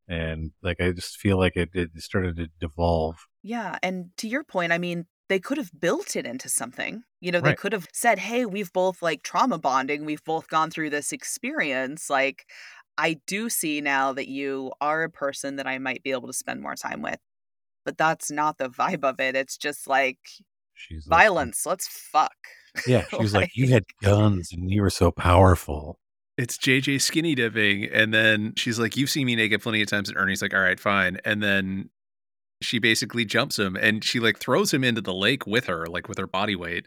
and 0.09 0.53
like 0.63 0.81
I 0.81 0.93
just 0.93 1.19
feel 1.19 1.39
like 1.39 1.57
it, 1.57 1.71
it 1.75 1.91
started 2.03 2.37
to 2.37 2.49
devolve. 2.61 3.27
Yeah, 3.43 3.79
and 3.83 4.11
to 4.19 4.29
your 4.29 4.45
point, 4.45 4.73
I 4.73 4.79
mean, 4.79 5.07
they 5.29 5.39
could 5.39 5.59
have 5.59 5.71
built 5.79 6.17
it 6.17 6.27
into 6.27 6.49
something. 6.49 7.03
You 7.21 7.33
know, 7.33 7.41
they 7.41 7.51
Right. 7.51 7.59
could 7.59 7.73
have 7.73 7.87
said, 7.93 8.19
"Hey, 8.19 8.45
we've 8.47 8.73
both 8.73 9.03
like 9.03 9.23
trauma 9.23 9.59
bonding. 9.59 10.05
We've 10.05 10.25
both 10.25 10.49
gone 10.49 10.71
through 10.71 10.91
this 10.91 11.13
experience. 11.13 12.11
Like, 12.11 12.47
I 12.99 13.21
do 13.27 13.49
see 13.49 13.81
now 13.81 14.13
that 14.13 14.29
you 14.29 14.73
are 14.81 15.03
a 15.05 15.11
person 15.11 15.57
that 15.57 15.67
I 15.67 15.79
might 15.79 16.03
be 16.03 16.11
able 16.13 16.27
to 16.29 16.33
spend 16.35 16.61
more 16.63 16.75
time 16.77 17.03
with." 17.03 17.19
But 17.85 17.99
that's 17.99 18.31
not 18.31 18.59
the 18.59 18.71
vibe 18.71 19.05
of 19.05 19.21
it. 19.21 19.37
It's 19.37 19.57
just 19.59 19.87
like 19.89 20.19
She's 20.75 21.07
like, 21.09 21.19
violence. 21.21 21.67
Let's 21.67 21.89
fuck. 21.89 22.37
Yeah, 22.85 23.05
she 23.09 23.23
was 23.23 23.35
like, 23.35 23.51
"You 23.55 23.69
had 23.69 23.85
guns 24.03 24.53
and 24.53 24.71
you 24.71 24.83
were 24.83 24.91
so 24.91 25.11
powerful." 25.11 25.99
It's 26.43 26.57
JJ 26.57 27.03
skinny 27.03 27.35
dipping. 27.35 27.85
And 27.85 28.15
then 28.15 28.55
she's 28.57 28.79
like, 28.79 28.97
You've 28.97 29.11
seen 29.11 29.27
me 29.27 29.37
naked 29.37 29.61
plenty 29.61 29.83
of 29.83 29.89
times. 29.89 30.09
And 30.09 30.17
Ernie's 30.17 30.41
like, 30.41 30.55
All 30.55 30.61
right, 30.61 30.81
fine. 30.81 31.19
And 31.25 31.43
then 31.43 31.91
she 32.63 32.79
basically 32.79 33.27
jumps 33.27 33.59
him 33.59 33.77
and 33.77 34.03
she 34.03 34.21
like 34.21 34.39
throws 34.39 34.73
him 34.73 34.83
into 34.83 35.03
the 35.03 35.13
lake 35.15 35.47
with 35.47 35.67
her, 35.67 35.87
like 35.87 36.09
with 36.09 36.17
her 36.19 36.27
body 36.27 36.57
weight. 36.57 36.87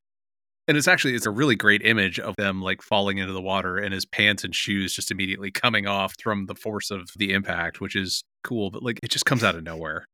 And 0.67 0.75
it's 0.75 0.87
actually 0.87 1.13
it's 1.13 1.25
a 1.27 1.31
really 1.31 1.55
great 1.55 1.83
image 1.85 2.19
of 2.19 2.35
them 2.35 2.61
like 2.63 2.81
falling 2.81 3.19
into 3.19 3.33
the 3.33 3.41
water 3.41 3.77
and 3.77 3.93
his 3.93 4.05
pants 4.05 4.43
and 4.43 4.55
shoes 4.55 4.95
just 4.95 5.11
immediately 5.11 5.51
coming 5.51 5.85
off 5.87 6.15
from 6.19 6.45
the 6.47 6.55
force 6.55 6.89
of 6.89 7.09
the 7.17 7.31
impact, 7.33 7.79
which 7.79 7.95
is 7.95 8.23
cool, 8.43 8.71
but 8.71 8.81
like 8.81 8.97
it 9.03 9.11
just 9.11 9.25
comes 9.25 9.43
out 9.43 9.55
of 9.55 9.63
nowhere. 9.63 10.07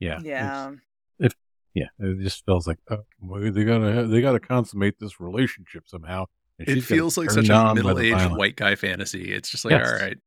Yeah, 0.00 0.18
it's- 0.18 0.24
Yeah. 1.74 1.86
yeah. 2.00 2.08
It 2.08 2.22
just 2.22 2.44
feels 2.44 2.66
like 2.66 2.78
oh, 2.90 3.04
well, 3.20 3.52
they 3.52 3.62
gotta 3.64 3.92
have, 3.92 4.08
they 4.08 4.20
gotta 4.20 4.40
consummate 4.40 4.98
this 4.98 5.20
relationship 5.20 5.84
somehow. 5.86 6.24
And 6.60 6.78
It 6.78 6.82
feels 6.82 7.16
like 7.16 7.30
such 7.30 7.48
a 7.48 7.54
on 7.54 7.74
by 7.76 7.82
the 7.82 7.88
middle 7.88 7.98
aged 7.98 8.36
white 8.36 8.56
guy 8.56 8.74
fantasy. 8.74 9.32
It's 9.32 9.48
just 9.50 9.64
like, 9.64 9.72
Yes. 9.72 9.88
all 9.90 9.96
right, 9.98 10.18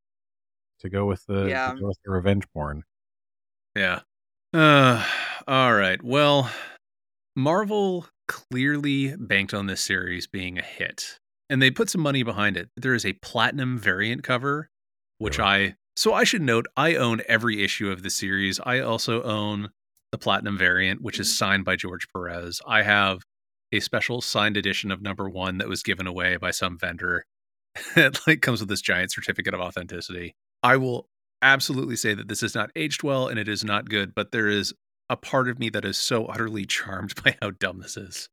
to 0.79 0.89
go 0.89 1.05
with 1.05 1.25
the 1.27 1.45
Yeah. 1.45 1.75
go 1.79 1.88
with 1.88 1.97
the 2.03 2.11
revenge 2.11 2.43
porn. 2.53 2.84
Yeah. 3.75 4.01
Uh, 4.53 5.05
all 5.47 5.73
right. 5.73 6.01
Well, 6.03 6.49
Marvel 7.36 8.07
clearly 8.27 9.15
banked 9.17 9.53
on 9.53 9.67
this 9.67 9.81
series 9.81 10.27
being 10.27 10.57
a 10.57 10.61
hit, 10.61 11.19
and 11.49 11.61
they 11.61 11.71
put 11.71 11.89
some 11.89 12.01
money 12.01 12.23
behind 12.23 12.57
it. 12.57 12.69
There 12.77 12.93
is 12.93 13.05
a 13.05 13.13
platinum 13.13 13.77
variant 13.77 14.23
cover, 14.23 14.69
which 15.17 15.38
Really? 15.38 15.49
I 15.69 15.75
so 15.95 16.13
I 16.13 16.23
should 16.23 16.41
note 16.41 16.65
I 16.75 16.95
own 16.95 17.21
every 17.27 17.63
issue 17.63 17.91
of 17.91 18.01
the 18.01 18.09
series. 18.09 18.59
I 18.59 18.79
also 18.79 19.21
own 19.23 19.69
the 20.11 20.17
platinum 20.17 20.57
variant, 20.57 21.01
which 21.01 21.19
is 21.19 21.36
signed 21.36 21.65
by 21.65 21.75
George 21.75 22.07
Perez. 22.13 22.61
I 22.67 22.81
have 22.84 23.21
a 23.74 23.80
special 23.80 24.21
signed 24.21 24.55
edition 24.55 24.91
of 24.91 25.01
number 25.01 25.30
one 25.30 25.57
that 25.57 25.67
was 25.67 25.84
given 25.84 26.07
away 26.07 26.38
by 26.38 26.51
some 26.51 26.78
vendor. 26.78 27.26
it 27.95 28.19
like 28.28 28.41
comes 28.41 28.59
with 28.59 28.69
this 28.69 28.82
giant 28.82 29.11
certificate 29.11 29.53
of 29.53 29.59
authenticity. 29.59 30.36
I 30.61 30.78
will 30.78 31.07
absolutely 31.41 31.95
say 31.95 32.13
that 32.13 32.28
this 32.28 32.43
is 32.43 32.55
not 32.55 32.71
aged 32.76 33.03
well 33.03 33.28
and 33.28 33.38
it 33.39 33.47
is 33.49 33.63
not 33.63 33.89
good, 33.89 34.13
but 34.15 34.32
there 34.32 34.47
is 34.47 34.74
a 35.09 35.17
part 35.17 35.49
of 35.49 35.59
me 35.59 35.69
that 35.69 35.84
is 35.84 35.97
so 35.97 36.26
utterly 36.28 36.65
charmed 36.67 37.21
by 37.24 37.36
how 37.41 37.51
dumb 37.51 37.80
this 37.80 37.97
is. 37.97 38.30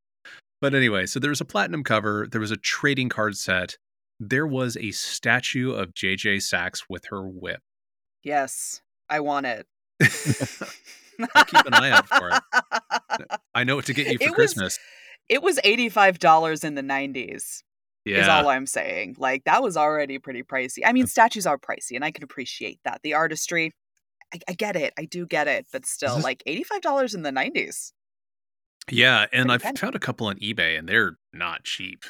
But 0.61 0.75
anyway, 0.75 1.07
so 1.07 1.19
there 1.19 1.31
was 1.31 1.41
a 1.41 1.45
platinum 1.45 1.83
cover, 1.83 2.27
there 2.31 2.39
was 2.39 2.51
a 2.51 2.57
trading 2.57 3.09
card 3.09 3.35
set, 3.35 3.77
there 4.19 4.45
was 4.45 4.77
a 4.77 4.91
statue 4.91 5.71
of 5.71 5.93
JJ 5.95 6.43
Sachs 6.43 6.83
with 6.87 7.05
her 7.09 7.27
whip. 7.27 7.61
Yes. 8.23 8.81
I 9.09 9.21
want 9.21 9.47
it. 9.47 9.65
I'll 11.35 11.45
keep 11.45 11.65
an 11.65 11.73
eye 11.73 11.89
out 11.89 12.07
for 12.07 12.29
it. 12.29 13.27
I 13.55 13.63
know 13.63 13.75
what 13.75 13.85
to 13.85 13.93
get 13.93 14.07
you 14.07 14.17
for 14.19 14.23
It 14.23 14.29
was- 14.29 14.35
Christmas. 14.35 14.79
It 15.31 15.41
was 15.41 15.57
$85 15.63 16.63
in 16.65 16.75
the 16.75 16.81
90s. 16.83 17.63
yeah. 18.05 18.21
is 18.21 18.27
all 18.27 18.49
I'm 18.49 18.65
saying. 18.67 19.15
Like 19.17 19.45
that 19.45 19.63
was 19.63 19.77
already 19.77 20.19
pretty 20.19 20.43
pricey. 20.43 20.79
I 20.85 20.91
mean, 20.91 21.07
statues 21.07 21.47
are 21.47 21.57
pricey, 21.57 21.95
and 21.95 22.03
I 22.03 22.11
can 22.11 22.23
appreciate 22.23 22.79
that. 22.83 22.99
The 23.01 23.13
artistry, 23.13 23.73
I, 24.33 24.39
I 24.49 24.53
get 24.53 24.75
it. 24.75 24.93
I 24.99 25.05
do 25.05 25.25
get 25.25 25.47
it, 25.47 25.65
but 25.71 25.85
still, 25.85 26.15
this- 26.17 26.23
like 26.23 26.43
eighty 26.45 26.63
five 26.63 26.81
dollars 26.81 27.15
in 27.15 27.21
the 27.23 27.31
nineties. 27.31 27.93
Yeah, 28.89 29.27
and 29.31 29.47
Pretty 29.47 29.51
I 29.53 29.57
penny. 29.59 29.77
found 29.77 29.95
a 29.95 29.99
couple 29.99 30.27
on 30.27 30.35
eBay 30.39 30.77
and 30.77 30.89
they're 30.89 31.17
not 31.31 31.63
cheap. 31.63 32.03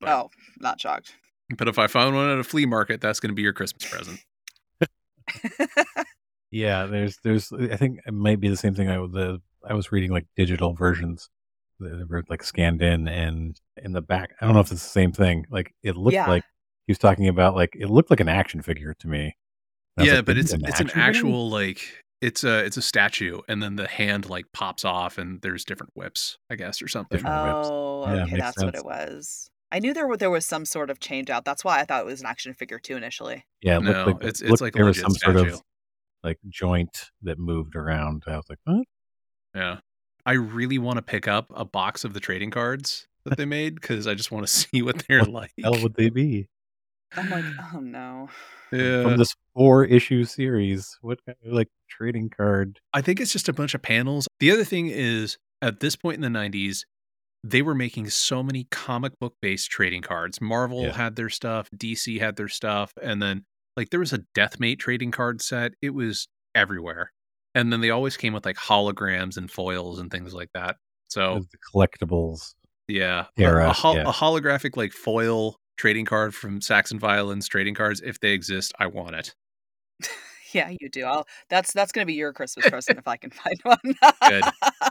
But, 0.00 0.10
Oh, 0.10 0.30
not 0.58 0.80
shocked. 0.80 1.14
but 1.56 1.66
if 1.68 1.78
I 1.78 1.86
found 1.86 2.14
one 2.16 2.28
at 2.30 2.38
a 2.38 2.44
flea 2.44 2.66
market, 2.66 3.00
that's 3.00 3.20
going 3.20 3.30
to 3.30 3.34
be 3.34 3.42
your 3.42 3.52
Christmas 3.52 3.90
present. 3.90 4.20
Yeah, 6.52 6.86
there's 6.86 7.16
there's 7.22 7.52
I 7.52 7.76
think 7.76 8.00
it 8.04 8.12
might 8.12 8.40
be 8.40 8.48
the 8.48 8.56
same 8.56 8.74
thing. 8.74 8.88
I 8.88 8.96
the 8.96 9.40
I 9.64 9.74
was 9.74 9.92
reading 9.92 10.10
like 10.10 10.26
digital 10.36 10.74
versions 10.74 11.28
that 11.80 12.06
were 12.08 12.22
like 12.28 12.42
scanned 12.42 12.82
in, 12.82 13.08
and 13.08 13.60
in 13.82 13.92
the 13.92 14.02
back, 14.02 14.34
I 14.40 14.46
don't 14.46 14.54
know 14.54 14.60
if 14.60 14.70
it's 14.70 14.82
the 14.82 14.88
same 14.88 15.12
thing. 15.12 15.46
Like 15.50 15.74
it 15.82 15.96
looked 15.96 16.14
Yeah. 16.14 16.28
like 16.28 16.44
he 16.86 16.92
was 16.92 16.98
talking 16.98 17.28
about 17.28 17.54
like 17.54 17.76
it 17.78 17.88
looked 17.88 18.10
like 18.10 18.20
an 18.20 18.28
action 18.28 18.62
figure 18.62 18.94
to 18.94 19.08
me. 19.08 19.22
And 19.24 19.32
I 19.98 20.02
was 20.02 20.06
Yeah, 20.08 20.14
like, 20.16 20.24
but 20.26 20.38
it's 20.38 20.52
is 20.52 20.54
it's 20.54 20.62
an 20.62 20.66
action 20.68 20.86
figure?" 20.88 21.02
actual 21.02 21.50
like 21.50 21.80
it's 22.20 22.44
a 22.44 22.64
it's 22.64 22.76
a 22.76 22.82
statue, 22.82 23.40
and 23.48 23.62
then 23.62 23.76
the 23.76 23.88
hand 23.88 24.28
like 24.28 24.44
pops 24.52 24.84
off, 24.84 25.16
and 25.18 25.40
there's 25.42 25.64
different 25.64 25.92
whips, 25.94 26.38
I 26.50 26.56
guess, 26.56 26.82
or 26.82 26.88
something. 26.88 27.16
Different 27.18 27.44
whips. 27.56 27.68
Oh, 27.70 28.04
Yeah, 28.06 28.22
okay, 28.24 28.32
makes 28.32 28.44
that's 28.44 28.62
what 28.62 28.74
it 28.74 28.84
was. 28.84 29.50
I 29.72 29.78
knew 29.78 29.94
there 29.94 30.06
were 30.06 30.16
there 30.16 30.30
was 30.30 30.44
some 30.44 30.64
sort 30.66 30.90
of 30.90 30.98
change 31.00 31.30
out. 31.30 31.44
That's 31.44 31.64
why 31.64 31.80
I 31.80 31.84
thought 31.84 32.02
it 32.02 32.06
was 32.06 32.20
an 32.20 32.26
action 32.26 32.52
figure 32.54 32.78
too 32.78 32.96
initially. 32.96 33.44
Yeah, 33.62 33.76
it 33.76 33.82
looked 33.82 33.96
No, 33.98 34.04
like 34.06 34.16
it's- 34.16 34.40
it's 34.40 34.50
looked 34.50 34.60
like 34.62 34.74
a 34.74 34.78
there 34.78 34.84
was 34.84 34.96
legit 34.98 35.12
some 35.22 35.34
sort 35.34 35.48
of 35.48 35.62
like 36.22 36.38
joint 36.48 37.10
that 37.22 37.38
moved 37.38 37.74
around. 37.76 38.24
I 38.26 38.36
was 38.36 38.44
like, 38.50 38.58
what? 38.64 38.84
Yeah, 39.54 39.78
I 40.30 40.34
really 40.34 40.78
want 40.78 40.94
to 40.96 41.02
pick 41.02 41.26
up 41.26 41.50
a 41.52 41.64
box 41.64 42.04
of 42.04 42.14
the 42.14 42.20
trading 42.20 42.52
cards 42.52 43.08
that 43.24 43.36
they 43.36 43.46
made 43.46 43.74
because 43.74 44.06
I 44.06 44.14
just 44.14 44.30
want 44.30 44.46
to 44.46 44.52
see 44.52 44.80
what 44.80 45.02
they're 45.08 45.18
What 45.22 45.30
like. 45.30 45.52
Hell 45.60 45.82
would 45.82 45.94
they 45.94 46.08
be 46.08 46.46
I'm 47.16 47.28
like, 47.30 47.44
oh 47.74 47.80
no. 47.80 48.28
yeah, 48.70 49.02
from 49.02 49.16
this 49.16 49.34
four 49.56 49.84
issue 49.84 50.22
series? 50.22 50.96
What 51.02 51.18
kind 51.26 51.36
of 51.44 51.52
like 51.52 51.66
trading 51.88 52.30
card? 52.30 52.78
I 52.94 53.00
think 53.00 53.18
it's 53.20 53.32
just 53.32 53.48
a 53.48 53.52
bunch 53.52 53.74
of 53.74 53.82
panels. 53.82 54.28
The 54.38 54.52
other 54.52 54.62
thing 54.62 54.86
is, 54.86 55.36
at 55.60 55.80
this 55.80 55.96
point 55.96 56.22
in 56.24 56.32
the 56.32 56.38
90s, 56.38 56.84
they 57.42 57.60
were 57.62 57.74
making 57.74 58.08
so 58.10 58.44
many 58.44 58.68
comic 58.70 59.18
book 59.18 59.34
based 59.42 59.68
trading 59.68 60.02
cards. 60.02 60.40
Marvel 60.40 60.82
Yeah. 60.84 60.92
had 60.92 61.16
their 61.16 61.30
stuff, 61.30 61.68
DC 61.76 62.20
had 62.20 62.36
their 62.36 62.46
stuff, 62.46 62.92
and 63.02 63.20
then 63.20 63.44
like 63.76 63.90
there 63.90 63.98
was 63.98 64.12
a 64.12 64.20
Deathmate 64.36 64.78
trading 64.78 65.10
card 65.10 65.42
set. 65.42 65.72
It 65.82 65.90
was 65.90 66.28
everywhere. 66.54 67.10
And 67.54 67.72
then 67.72 67.80
they 67.80 67.90
always 67.90 68.16
came 68.16 68.32
with 68.32 68.44
like 68.44 68.56
holograms 68.56 69.36
and 69.36 69.50
foils 69.50 69.98
and 69.98 70.10
things 70.10 70.32
like 70.34 70.50
that. 70.54 70.76
So, 71.08 71.40
The 71.50 71.58
collectibles. 71.74 72.54
yeah, 72.88 73.26
a- 73.38 73.42
Era, 73.42 73.70
a, 73.70 73.72
hol- 73.72 73.96
yeah. 73.96 74.02
a 74.08 74.12
holographic 74.12 74.76
like 74.76 74.92
foil 74.92 75.56
trading 75.76 76.04
card 76.04 76.34
from 76.34 76.60
Sax 76.60 76.90
and 76.90 77.00
Violins 77.00 77.48
trading 77.48 77.74
cards, 77.74 78.00
if 78.00 78.20
they 78.20 78.30
exist, 78.32 78.72
I 78.78 78.86
want 78.86 79.14
it. 79.16 79.34
Yeah, 80.52 80.68
you 80.80 80.88
do. 80.88 81.04
I'll 81.04 81.26
that's 81.48 81.72
that's 81.72 81.92
gonna 81.92 82.06
be 82.06 82.14
your 82.14 82.32
Christmas 82.32 82.68
present 82.68 82.98
if 82.98 83.06
I 83.06 83.16
can 83.16 83.30
find 83.30 83.56
one. 83.62 83.78
Good. 84.28 84.44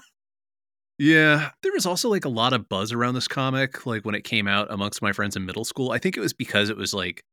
Yeah, 0.97 1.51
there 1.63 1.71
was 1.71 1.85
also 1.85 2.09
like 2.09 2.25
a 2.25 2.29
lot 2.29 2.51
of 2.51 2.67
buzz 2.67 2.91
around 2.91 3.13
this 3.15 3.27
comic, 3.29 3.85
like 3.85 4.03
when 4.03 4.15
it 4.15 4.25
came 4.25 4.47
out 4.49 4.67
amongst 4.69 5.01
my 5.01 5.13
friends 5.13 5.37
in 5.37 5.45
middle 5.45 5.63
school. 5.63 5.91
I 5.91 5.97
think 5.97 6.17
it 6.17 6.19
was 6.19 6.33
because 6.33 6.69
it 6.69 6.75
was 6.75 6.93
like 6.93 7.23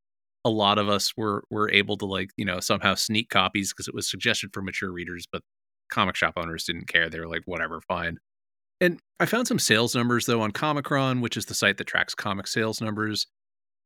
a 0.47 0.49
lot 0.49 0.79
of 0.79 0.89
us 0.89 1.13
were 1.17 1.43
were 1.51 1.69
able 1.73 1.97
to 1.99 2.07
like 2.07 2.31
you 2.37 2.45
know 2.45 2.61
somehow 2.61 2.95
sneak 2.95 3.29
copies 3.29 3.73
because 3.73 3.89
it 3.89 3.95
was 3.95 4.09
suggested 4.09 4.51
for 4.53 4.63
mature 4.63 4.93
readers, 4.93 5.27
but 5.31 5.43
comic 5.91 6.15
shop 6.15 6.35
owners 6.37 6.65
didn't 6.65 6.87
care. 6.87 7.11
They 7.11 7.19
were 7.19 7.29
like, 7.29 7.43
whatever, 7.47 7.81
fine. 7.81 8.19
And 8.81 9.01
I 9.19 9.27
found 9.27 9.49
some 9.49 9.59
sales 9.59 9.97
numbers 9.97 10.27
though 10.27 10.41
on 10.41 10.53
Comichron, 10.53 11.21
which 11.21 11.37
is 11.37 11.47
the 11.47 11.55
site 11.55 11.79
that 11.79 11.89
tracks 11.89 12.15
comic 12.15 12.47
sales 12.47 12.81
numbers. 12.81 13.27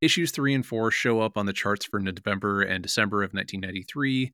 Issues 0.03 0.33
three 0.33 0.55
and 0.55 0.65
four 0.65 0.91
show 0.91 1.23
up 1.23 1.39
on 1.39 1.47
the 1.47 1.53
charts 1.55 1.87
for 1.87 1.99
November 1.99 2.61
and 2.63 2.83
December 2.83 3.23
of 3.23 3.33
1993. 3.33 4.33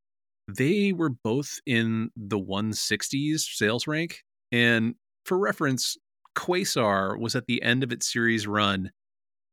They 0.49 0.93
were 0.93 1.11
both 1.11 1.61
in 1.65 2.11
the 2.17 2.39
160s 2.39 3.41
sales 3.41 3.87
rank. 3.87 4.23
And 4.51 4.95
for 5.25 5.39
reference, 5.39 5.97
Quasar 6.37 7.19
was 7.19 7.37
at 7.37 7.47
the 7.47 7.63
end 7.63 7.83
of 7.83 7.93
its 7.93 8.13
series 8.13 8.47
run, 8.47 8.91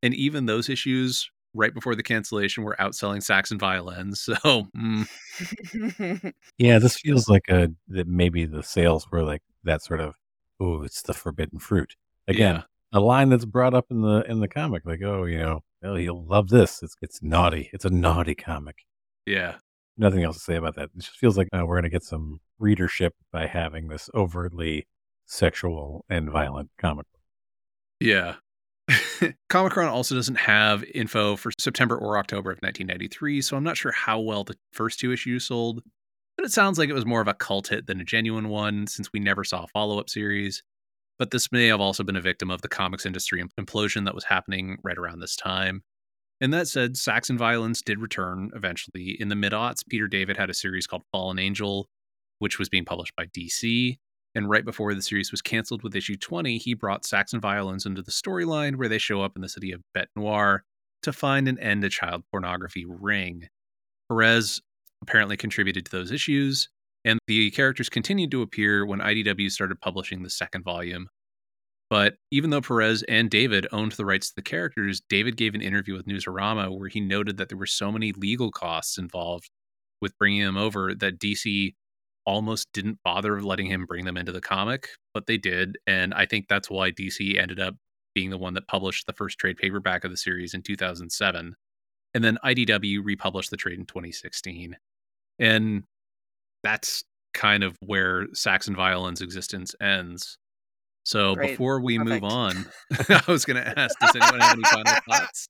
and 0.03 0.13
even 0.13 0.45
those 0.45 0.69
issues 0.69 1.30
right 1.54 1.74
before 1.74 1.95
the 1.95 2.04
cancellation 2.04 2.64
were 2.64 2.76
outselling 2.80 3.22
Sax 3.24 3.51
and 3.51 3.60
violins. 3.60 4.22
So, 4.22 4.68
mm, 4.76 6.34
Yeah, 6.58 6.80
this 6.80 6.97
feels 6.97 7.28
like 7.30 7.43
a 7.49 7.70
that 7.89 8.08
maybe 8.08 8.45
the 8.45 8.64
sales 8.64 9.08
were 9.12 9.24
like 9.24 9.41
that 9.64 9.84
sort 9.84 9.99
of 10.01 10.16
oh, 10.60 10.84
it's 10.84 11.01
the 11.01 11.14
forbidden 11.14 11.60
fruit. 11.60 11.95
Again, 12.28 12.56
yeah. 12.56 12.62
a 12.93 12.99
line 12.99 13.30
that's 13.30 13.45
brought 13.45 13.74
up 13.74 13.86
in 13.91 14.01
the 14.01 14.24
in 14.30 14.39
the 14.39 14.47
comic, 14.47 14.84
like, 14.86 15.01
oh, 15.04 15.26
you 15.26 15.38
know, 15.38 15.62
well, 15.82 15.99
you'll 15.99 16.26
love 16.26 16.49
this. 16.49 16.82
It's 16.84 16.95
it's 17.01 17.22
naughty. 17.24 17.70
It's 17.74 17.86
a 17.86 17.89
naughty 17.89 18.36
comic. 18.36 18.78
yeah, 19.26 19.56
Nothing 19.97 20.24
else 20.24 20.38
to 20.38 20.43
say 20.43 20.56
about 20.56 20.76
that. 20.76 20.89
It 20.95 21.01
just 21.01 21.18
feels 21.18 21.38
like 21.38 21.49
uh, 21.54 21.66
we're 21.66 21.78
gonna 21.78 21.89
get 21.89 22.04
some 22.04 22.39
readership 22.60 23.14
by 23.32 23.47
having 23.47 23.88
this 23.89 24.10
overtly 24.16 24.88
sexual 25.26 26.06
and 26.10 26.30
violent 26.32 26.70
comic. 26.78 27.06
yeah. 27.99 28.36
Comichron 29.49 29.89
also 29.89 30.16
doesn't 30.16 30.36
have 30.36 30.84
info 30.84 31.36
for 31.36 31.51
September 31.59 31.97
or 31.97 32.18
October 32.18 32.51
of 32.51 32.59
1993, 32.59 33.41
so 33.41 33.57
I'm 33.57 33.64
not 33.64 33.78
sure 33.78 33.91
how 33.91 34.20
well 34.20 34.43
the 34.43 34.55
first 34.72 34.99
two 34.99 35.11
issues 35.11 35.45
sold. 35.45 35.82
But 36.38 36.45
it 36.45 36.51
sounds 36.51 36.80
like 36.80 36.89
it 36.89 36.93
was 36.93 37.05
more 37.05 37.22
of 37.22 37.28
a 37.28 37.34
cult 37.34 37.68
hit 37.68 37.86
than 37.86 38.01
a 38.01 38.05
genuine 38.05 38.49
one, 38.49 38.88
since 38.88 39.14
we 39.14 39.20
never 39.20 39.43
saw 39.43 39.64
a 39.64 39.68
follow 39.68 39.99
up 39.99 40.09
series. 40.09 40.64
But 41.20 41.32
this 41.32 41.51
may 41.51 41.68
have 41.68 41.80
also 41.80 42.03
been 42.03 42.16
a 42.16 42.22
victim 42.22 42.49
of 42.49 42.61
the 42.61 42.70
comics 42.70 43.05
industry 43.05 43.43
implosion 43.59 44.05
that 44.05 44.16
was 44.16 44.24
happening 44.24 44.78
right 44.84 44.97
around 44.97 45.20
this 45.20 45.36
time. 45.36 45.84
And 46.41 46.53
that 46.53 46.68
said, 46.68 46.97
Sax 46.97 47.30
and 47.30 47.38
Violins 47.38 47.82
did 47.82 47.99
return 47.99 48.51
eventually. 48.55 49.16
In 49.20 49.30
the 49.30 49.36
mid 49.36 49.53
aughts, 49.53 49.88
Peter 49.88 50.07
David 50.07 50.38
had 50.38 50.49
a 50.49 50.53
series 50.53 50.88
called 50.88 51.03
Fallen 51.11 51.39
Angel, 51.39 51.88
which 52.39 52.57
was 52.57 52.68
being 52.68 52.86
published 52.86 53.16
by 53.16 53.28
DC. 53.28 53.97
And 54.36 54.49
right 54.49 54.65
before 54.65 54.93
the 54.93 55.01
series 55.01 55.31
was 55.31 55.41
canceled 55.41 55.84
with 55.84 55.95
issue 55.95 56.15
20, 56.15 56.57
he 56.57 56.73
brought 56.73 57.05
Sax 57.05 57.34
and 57.34 57.41
violins 57.41 57.86
into 57.86 58.01
the 58.01 58.11
storyline 58.11 58.77
where 58.77 58.89
they 58.89 58.97
show 58.97 59.21
up 59.21 59.34
in 59.36 59.41
the 59.41 59.49
city 59.49 59.71
of 59.71 59.81
Bete 59.93 60.07
Noire 60.15 60.63
to 61.03 61.13
find 61.13 61.47
and 61.47 61.59
end 61.59 61.84
a 61.84 61.89
child 61.89 62.23
pornography 62.31 62.86
ring. 62.88 63.47
Perez 64.09 64.61
apparently 65.01 65.38
contributed 65.38 65.86
to 65.86 65.91
those 65.91 66.11
issues, 66.11 66.69
and 67.05 67.19
the 67.27 67.51
characters 67.51 67.89
continued 67.89 68.31
to 68.31 68.41
appear 68.41 68.86
when 68.86 68.99
IDW 68.99 69.51
started 69.51 69.79
publishing 69.81 70.23
the 70.23 70.29
second 70.29 70.63
volume. 70.63 71.09
But 71.89 72.15
even 72.31 72.49
though 72.49 72.61
Perez 72.61 73.03
and 73.03 73.29
David 73.29 73.67
owned 73.71 73.91
the 73.91 74.05
rights 74.05 74.29
to 74.29 74.36
the 74.36 74.41
characters, 74.41 75.01
David 75.09 75.38
gave 75.38 75.53
an 75.53 75.61
interview 75.61 75.93
with 75.93 76.07
Newsarama 76.07 76.75
where 76.75 76.88
he 76.89 76.99
noted 76.99 77.38
that 77.38 77.49
there 77.49 77.57
were 77.57 77.67
so 77.67 77.91
many 77.91 78.13
legal 78.13 78.49
costs 78.49 78.97
involved 78.97 79.51
with 80.01 80.17
bringing 80.17 80.43
them 80.43 80.57
over 80.57 80.95
that 80.95 81.19
DC 81.19 81.75
almost 82.26 82.67
didn't 82.74 82.99
bother 83.03 83.41
letting 83.41 83.67
him 83.67 83.86
bring 83.86 84.05
them 84.05 84.17
into 84.17 84.32
the 84.32 84.41
comic, 84.41 84.89
but 85.13 85.28
they 85.28 85.38
did. 85.38 85.78
And 85.88 86.13
I 86.13 86.26
think 86.26 86.47
that's 86.47 86.69
why 86.69 86.91
DC 86.91 87.38
ended 87.38 87.59
up 87.59 87.76
being 88.13 88.30
the 88.30 88.38
one 88.38 88.53
that 88.53 88.68
published 88.68 89.06
the 89.06 89.14
first 89.14 89.38
trade 89.39 89.57
paperback 89.57 90.03
of 90.03 90.11
the 90.11 90.18
series 90.18 90.53
in 90.53 90.61
2007. 90.61 91.56
And 92.14 92.23
then 92.23 92.38
IDW 92.45 93.02
republished 93.03 93.49
the 93.49 93.57
trade 93.57 93.80
in 93.80 93.85
2016. 93.85 94.76
And 95.39 95.84
that's 96.64 97.03
kind 97.34 97.64
of 97.64 97.76
where 97.81 98.27
Sax 98.34 98.68
and 98.68 98.77
Violin's 98.77 99.22
existence 99.22 99.76
ends. 99.81 100.38
So 101.03 101.35
Great. 101.35 101.52
before 101.52 101.81
we 101.81 101.98
move 101.98 102.23
on, 102.23 102.65
I 103.10 103.22
was 103.27 103.45
going 103.45 103.64
to 103.64 103.80
ask, 103.80 103.98
does 103.99 104.15
anyone 104.15 104.39
have 104.39 104.53
any 104.53 104.64
final 104.64 104.93
thoughts? 105.10 105.49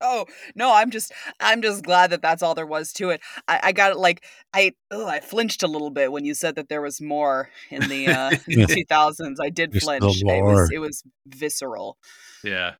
Oh 0.00 0.26
no, 0.54 0.72
I'm 0.72 0.90
just 0.90 1.12
I'm 1.40 1.62
just 1.62 1.84
glad 1.84 2.10
that 2.10 2.22
that's 2.22 2.42
all 2.42 2.54
there 2.54 2.66
was 2.66 2.92
to 2.94 3.10
it. 3.10 3.20
I, 3.48 3.60
I 3.64 3.72
got 3.72 3.92
it 3.92 3.98
like 3.98 4.24
I 4.54 4.72
ugh, 4.90 5.06
I 5.06 5.20
flinched 5.20 5.62
a 5.62 5.66
little 5.68 5.90
bit 5.90 6.12
when 6.12 6.24
you 6.24 6.34
said 6.34 6.54
that 6.56 6.68
there 6.68 6.80
was 6.82 7.00
more 7.00 7.50
in 7.70 7.88
the 7.88 8.06
uh, 8.08 8.30
Yeah. 8.48 8.66
2000s. 8.66 9.36
I 9.40 9.50
did 9.50 9.72
There's 9.72 9.84
flinch. 9.84 10.22
It 10.22 10.42
was 10.42 10.70
it 10.72 10.78
was 10.78 11.02
visceral. 11.26 11.96
Yeah. 12.42 12.74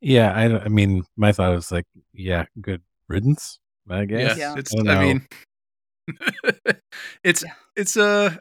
Yeah, 0.00 0.32
I, 0.32 0.64
I 0.64 0.68
mean, 0.68 1.04
my 1.16 1.30
thought 1.30 1.54
was 1.54 1.70
like, 1.70 1.86
yeah, 2.12 2.46
good 2.60 2.82
riddance, 3.08 3.60
I 3.88 4.04
guess. 4.04 4.36
Yeah, 4.36 4.54
Yeah. 4.54 4.58
it's. 4.58 4.74
I 4.74 4.94
I, 4.94 5.04
mean, 5.04 5.26
it's 7.24 7.44
Yeah. 7.44 7.52
it's 7.76 7.96
uh 7.96 8.36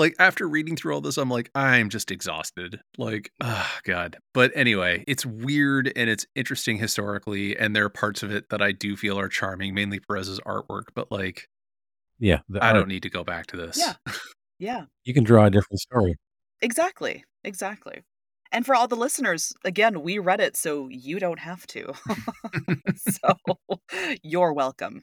like 0.00 0.16
after 0.18 0.48
reading 0.48 0.74
through 0.76 0.94
all 0.94 1.00
this, 1.00 1.16
I'm 1.18 1.30
like, 1.30 1.50
I'm 1.54 1.88
just 1.90 2.10
exhausted. 2.10 2.80
Like, 2.98 3.30
ah, 3.40 3.78
God. 3.84 4.16
But 4.34 4.50
anyway, 4.56 5.04
it's 5.06 5.24
weird 5.24 5.92
and 5.94 6.10
it's 6.10 6.26
interesting 6.34 6.78
historically, 6.78 7.56
and 7.56 7.76
there 7.76 7.84
are 7.84 7.88
parts 7.90 8.22
of 8.24 8.32
it 8.32 8.48
that 8.50 8.60
I 8.60 8.72
do 8.72 8.96
feel 8.96 9.18
are 9.18 9.28
charming, 9.28 9.74
mainly 9.74 10.00
Perez's 10.00 10.40
artwork. 10.40 10.86
But 10.94 11.12
like, 11.12 11.48
Yeah, 12.18 12.40
the 12.48 12.62
I 12.62 12.68
art- 12.68 12.76
don't 12.76 12.88
need 12.88 13.02
to 13.04 13.10
go 13.10 13.22
back 13.24 13.46
to 13.48 13.56
this. 13.56 13.78
Yeah. 13.78 13.94
Yeah, 14.62 14.84
You 15.06 15.14
can 15.14 15.24
draw 15.24 15.46
a 15.46 15.50
different 15.50 15.80
story. 15.80 16.16
exactly, 16.60 17.24
exactly. 17.44 18.02
And 18.52 18.66
for 18.66 18.74
all 18.74 18.88
the 18.88 18.94
listeners, 18.96 19.54
again, 19.64 20.02
we 20.02 20.18
read 20.18 20.38
it, 20.40 20.54
so 20.54 20.86
you 20.90 21.18
don't 21.18 21.38
have 21.38 21.66
to. 21.68 21.94
so 22.96 23.34
you're 24.22 24.52
welcome. 24.52 25.02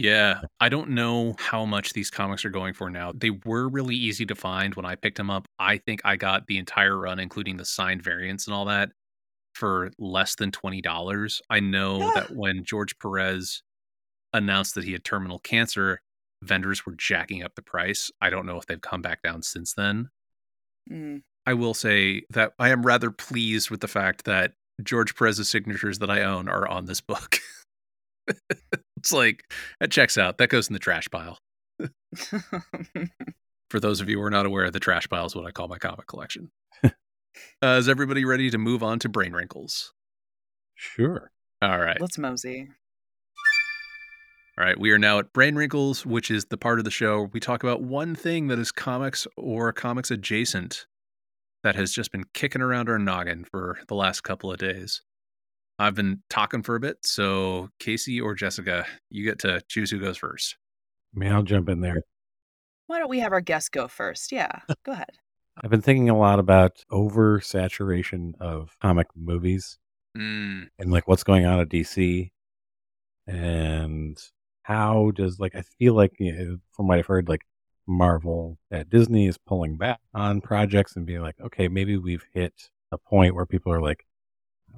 Yeah, 0.00 0.40
I 0.60 0.70
don't 0.70 0.88
know 0.90 1.34
how 1.38 1.66
much 1.66 1.92
these 1.92 2.10
comics 2.10 2.42
are 2.46 2.50
going 2.50 2.72
for 2.72 2.88
now. 2.88 3.12
They 3.14 3.28
were 3.28 3.68
really 3.68 3.94
easy 3.94 4.24
to 4.24 4.34
find 4.34 4.74
when 4.74 4.86
I 4.86 4.94
picked 4.94 5.18
them 5.18 5.28
up. 5.28 5.46
I 5.58 5.76
think 5.76 6.00
I 6.06 6.16
got 6.16 6.46
the 6.46 6.56
entire 6.56 6.96
run, 6.96 7.18
including 7.20 7.58
the 7.58 7.66
signed 7.66 8.02
variants 8.02 8.46
and 8.46 8.54
all 8.54 8.64
that, 8.64 8.92
for 9.54 9.90
less 9.98 10.36
than 10.36 10.52
$20. 10.52 11.42
I 11.50 11.60
know 11.60 11.98
Yeah. 11.98 12.12
that 12.14 12.30
when 12.34 12.64
George 12.64 12.98
Perez 12.98 13.62
announced 14.32 14.74
that 14.76 14.84
he 14.84 14.92
had 14.92 15.04
terminal 15.04 15.38
cancer, 15.38 16.00
vendors 16.42 16.86
were 16.86 16.94
jacking 16.94 17.42
up 17.42 17.54
the 17.54 17.60
price. 17.60 18.10
I 18.22 18.30
don't 18.30 18.46
know 18.46 18.56
if 18.56 18.64
they've 18.64 18.80
come 18.80 19.02
back 19.02 19.20
down 19.20 19.42
since 19.42 19.74
then. 19.74 20.08
Mm. 20.90 21.24
I 21.44 21.52
will 21.52 21.74
say 21.74 22.22
that 22.30 22.54
I 22.58 22.70
am 22.70 22.86
rather 22.86 23.10
pleased 23.10 23.68
with 23.68 23.80
the 23.80 23.88
fact 23.88 24.24
that 24.24 24.54
George 24.82 25.14
Perez's 25.14 25.50
signatures 25.50 25.98
that 25.98 26.08
I 26.10 26.22
own 26.22 26.48
are 26.48 26.66
on 26.66 26.86
this 26.86 27.02
book. 27.02 27.36
it's 29.00 29.12
like 29.12 29.50
that 29.80 29.90
checks 29.90 30.18
out. 30.18 30.38
That 30.38 30.50
goes 30.50 30.68
in 30.68 30.74
the 30.74 30.78
trash 30.78 31.08
pile. 31.10 31.38
For 33.70 33.80
those 33.80 34.00
of 34.00 34.08
you 34.08 34.18
who 34.18 34.22
are 34.22 34.30
not 34.30 34.46
aware, 34.46 34.70
the 34.70 34.80
trash 34.80 35.08
pile 35.08 35.26
is 35.26 35.34
what 35.34 35.46
I 35.46 35.50
call 35.50 35.68
my 35.68 35.78
comic 35.78 36.06
collection. 36.06 36.50
uh, 36.84 36.90
is 37.62 37.88
everybody 37.88 38.24
ready 38.24 38.50
to 38.50 38.58
move 38.58 38.82
on 38.82 38.98
to 39.00 39.08
brain 39.08 39.32
wrinkles? 39.32 39.94
Sure. 40.74 41.30
All 41.62 41.78
right. 41.78 42.00
Let's 42.00 42.18
mosey. 42.18 42.68
All 44.58 44.66
right, 44.66 44.78
we 44.78 44.90
are 44.90 44.98
now 44.98 45.18
at 45.18 45.32
Brain 45.32 45.54
Wrinkles, 45.54 46.04
which 46.04 46.30
is 46.30 46.46
the 46.46 46.58
part 46.58 46.78
of 46.78 46.84
the 46.84 46.90
show 46.90 47.20
where 47.20 47.30
we 47.32 47.40
talk 47.40 47.62
about 47.62 47.80
one 47.80 48.14
thing 48.14 48.48
that 48.48 48.58
is 48.58 48.70
comics 48.70 49.26
or 49.38 49.72
comics 49.72 50.10
adjacent 50.10 50.86
that 51.62 51.76
has 51.76 51.92
just 51.92 52.12
been 52.12 52.24
kicking 52.34 52.60
around 52.60 52.90
our 52.90 52.98
noggin 52.98 53.46
for 53.50 53.78
the 53.88 53.94
last 53.94 54.20
couple 54.20 54.52
of 54.52 54.58
days. 54.58 55.00
I've 55.80 55.94
been 55.94 56.22
talking 56.28 56.62
for 56.62 56.76
a 56.76 56.80
bit, 56.80 56.98
so 57.02 57.70
Casey 57.78 58.20
or 58.20 58.34
Jessica, 58.34 58.86
you 59.10 59.24
get 59.24 59.38
to 59.40 59.60
choose 59.68 59.90
who 59.90 59.98
goes 59.98 60.16
first. 60.16 60.56
I 61.14 61.18
mean, 61.18 61.32
I'll 61.32 61.42
jump 61.42 61.68
in 61.68 61.80
there. 61.80 62.02
Why 62.86 62.98
don't 62.98 63.08
we 63.08 63.20
have 63.20 63.32
our 63.32 63.40
guest 63.40 63.72
go 63.72 63.88
first? 63.88 64.30
Yeah, 64.30 64.60
go 64.84 64.92
ahead. 64.92 65.10
I've 65.62 65.70
been 65.70 65.82
thinking 65.82 66.10
a 66.10 66.18
lot 66.18 66.38
about 66.38 66.84
oversaturation 66.90 68.34
of 68.40 68.76
comic 68.80 69.08
movies 69.16 69.78
Mm, 70.16 70.68
and 70.78 70.90
like 70.90 71.06
what's 71.06 71.22
going 71.22 71.46
on 71.46 71.60
at 71.60 71.68
DC 71.68 72.30
and 73.26 74.18
how 74.62 75.12
does 75.12 75.38
like 75.38 75.54
I 75.54 75.62
feel 75.78 75.94
like 75.94 76.12
you 76.18 76.32
know, 76.32 76.58
from 76.72 76.88
what 76.88 76.98
I've 76.98 77.06
heard 77.06 77.28
like 77.28 77.42
Marvel 77.86 78.58
at 78.70 78.90
Disney 78.90 79.28
is 79.28 79.38
pulling 79.38 79.76
back 79.76 80.00
on 80.14 80.40
projects 80.40 80.96
and 80.96 81.06
being 81.06 81.22
like 81.22 81.36
okay 81.40 81.68
maybe 81.68 81.96
we've 81.96 82.24
hit 82.32 82.70
a 82.92 82.98
point 82.98 83.34
where 83.34 83.46
people 83.46 83.72
are 83.72 83.80
like 83.80 84.04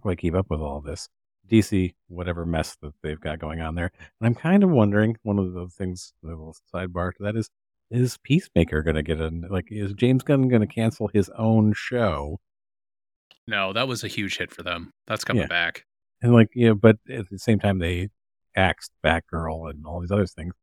how 0.04 0.14
keep 0.14 0.34
up 0.34 0.46
with 0.50 0.60
all 0.60 0.80
this 0.80 1.08
DC 1.50 1.94
whatever 2.08 2.46
mess 2.46 2.76
that 2.82 2.92
they've 3.02 3.20
got 3.20 3.38
going 3.38 3.60
on 3.60 3.74
there 3.74 3.90
and 4.20 4.26
I'm 4.26 4.34
kind 4.34 4.62
of 4.62 4.70
wondering 4.70 5.16
one 5.22 5.38
of 5.38 5.52
the 5.52 5.68
things 5.68 6.12
the 6.22 6.28
little 6.30 6.56
sidebar 6.72 7.12
to 7.14 7.22
that 7.24 7.36
is 7.36 7.50
is 7.90 8.16
Peacemaker 8.22 8.82
going 8.82 8.96
to 8.96 9.02
get 9.02 9.20
a 9.20 9.30
like 9.50 9.66
is 9.70 9.92
James 9.94 10.22
Gunn 10.22 10.48
going 10.48 10.62
to 10.62 10.66
cancel 10.66 11.08
his 11.08 11.28
own 11.36 11.72
show 11.74 12.38
no, 13.46 13.72
that 13.72 13.88
was 13.88 14.04
a 14.04 14.08
huge 14.08 14.38
hit 14.38 14.52
for 14.52 14.62
them. 14.62 14.92
That's 15.06 15.24
coming 15.24 15.42
Yeah. 15.42 15.48
back. 15.48 15.84
And 16.22 16.32
like, 16.32 16.50
you 16.54 16.68
know, 16.68 16.74
but 16.74 16.98
at 17.10 17.28
the 17.28 17.38
same 17.38 17.58
time, 17.58 17.80
they 17.80 18.10
axed 18.54 18.92
Batgirl 19.04 19.68
and 19.70 19.84
all 19.84 20.00
these 20.00 20.12
other 20.12 20.26
things 20.26 20.54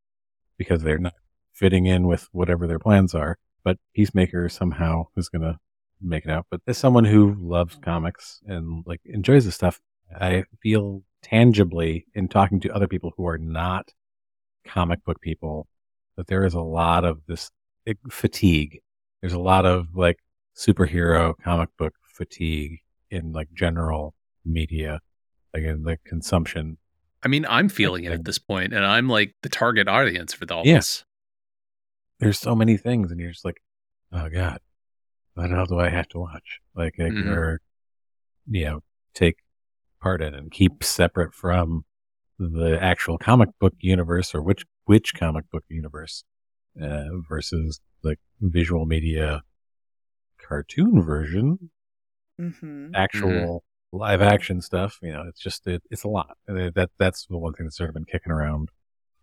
because 0.58 0.82
they're 0.82 0.98
not 0.98 1.14
fitting 1.52 1.86
in 1.86 2.08
with 2.08 2.30
whatever 2.32 2.68
their 2.68 2.80
plans 2.80 3.14
are. 3.14 3.38
But 3.64 3.78
Peacemaker 3.94 4.48
somehow 4.48 5.08
is 5.18 5.28
going 5.28 5.42
to 5.42 5.60
make 6.02 6.26
it 6.26 6.32
out. 6.32 6.46
But 6.50 6.62
as 6.68 6.78
someone 6.78 7.06
who 7.06 7.36
loves 7.40 7.78
comics 7.82 8.40
and 8.46 8.84
like 8.86 9.02
enjoys 9.06 9.46
this 9.46 9.56
stuff, 9.56 9.80
I 10.20 10.44
feel 10.62 11.04
tangibly 11.22 12.06
in 12.14 12.28
talking 12.28 12.60
to 12.62 12.74
other 12.74 12.88
people 12.88 13.12
who 13.18 13.28
are 13.28 13.38
not 13.38 13.94
comic 14.66 15.04
book 15.04 15.20
people 15.22 15.68
that 16.16 16.28
there 16.28 16.46
is 16.46 16.54
a 16.54 16.62
lot 16.62 17.06
of 17.06 17.22
this 17.28 17.50
fatigue. 18.10 18.80
There's 19.22 19.34
a 19.34 19.40
lot 19.40 19.66
of 19.66 19.96
like 19.96 20.20
superhero 20.56 21.34
comic 21.44 21.70
book 21.78 21.94
fatigue 22.14 22.80
in 23.12 23.32
like 23.32 23.48
general 23.54 24.14
media, 24.46 25.00
like 25.54 25.64
in 25.64 25.84
the 25.84 25.98
consumption. 26.06 26.78
I 27.24 27.28
mean, 27.28 27.46
I'm 27.50 27.68
feeling 27.70 28.06
it 28.06 28.12
at 28.14 28.24
this 28.26 28.40
point, 28.40 28.74
and 28.74 28.86
I'm 28.86 29.10
like 29.10 29.36
the 29.42 29.50
target 29.50 29.88
audience 29.88 30.34
for 30.34 30.46
all 30.52 30.66
Yeah. 30.66 30.76
this. 30.76 31.04
There's 32.20 32.40
so 32.40 32.56
many 32.56 32.78
things, 32.78 33.12
and 33.12 33.20
you're 33.20 33.32
just 33.32 33.46
like, 33.46 33.62
oh 34.12 34.30
god, 34.30 34.60
what 35.40 35.52
else 35.52 35.70
do 35.70 35.80
I 35.80 35.90
have 35.90 36.08
to 36.10 36.20
watch? 36.20 36.60
Like, 36.76 36.96
like 36.98 37.14
Mhm. 37.14 37.28
or 37.28 37.62
you 38.50 38.66
know, 38.66 38.84
take 39.14 39.38
part 40.02 40.22
in 40.22 40.34
and 40.34 40.52
keep 40.52 40.84
separate 40.84 41.34
from 41.34 41.86
the 42.38 42.78
actual 42.82 43.18
comic 43.18 43.50
book 43.60 43.74
universe 43.80 44.34
or 44.34 44.42
which 44.42 44.66
which 44.86 45.14
comic 45.14 45.50
book 45.52 45.64
universe 45.70 46.24
uh, 46.82 47.10
versus 47.28 47.80
like 48.04 48.20
visual 48.40 48.86
media 48.86 49.44
cartoon 50.42 51.02
version 51.02 51.70
Mm-hmm. 52.40 52.96
actual 52.96 53.64
live 53.92 54.22
action 54.22 54.62
stuff. 54.62 54.98
You 55.02 55.12
know, 55.12 55.24
it's 55.28 55.42
just 55.42 55.68
it, 55.68 55.84
it's 55.92 56.06
a 56.06 56.08
lot. 56.08 56.38
And 56.48 56.74
That 56.74 56.92
that's 56.98 57.26
the 57.26 57.38
one 57.38 57.54
thing 57.54 57.66
that's 57.66 57.78
sort 57.78 57.90
of 57.90 57.94
been 57.96 58.06
kicking 58.06 58.32
around 58.32 58.70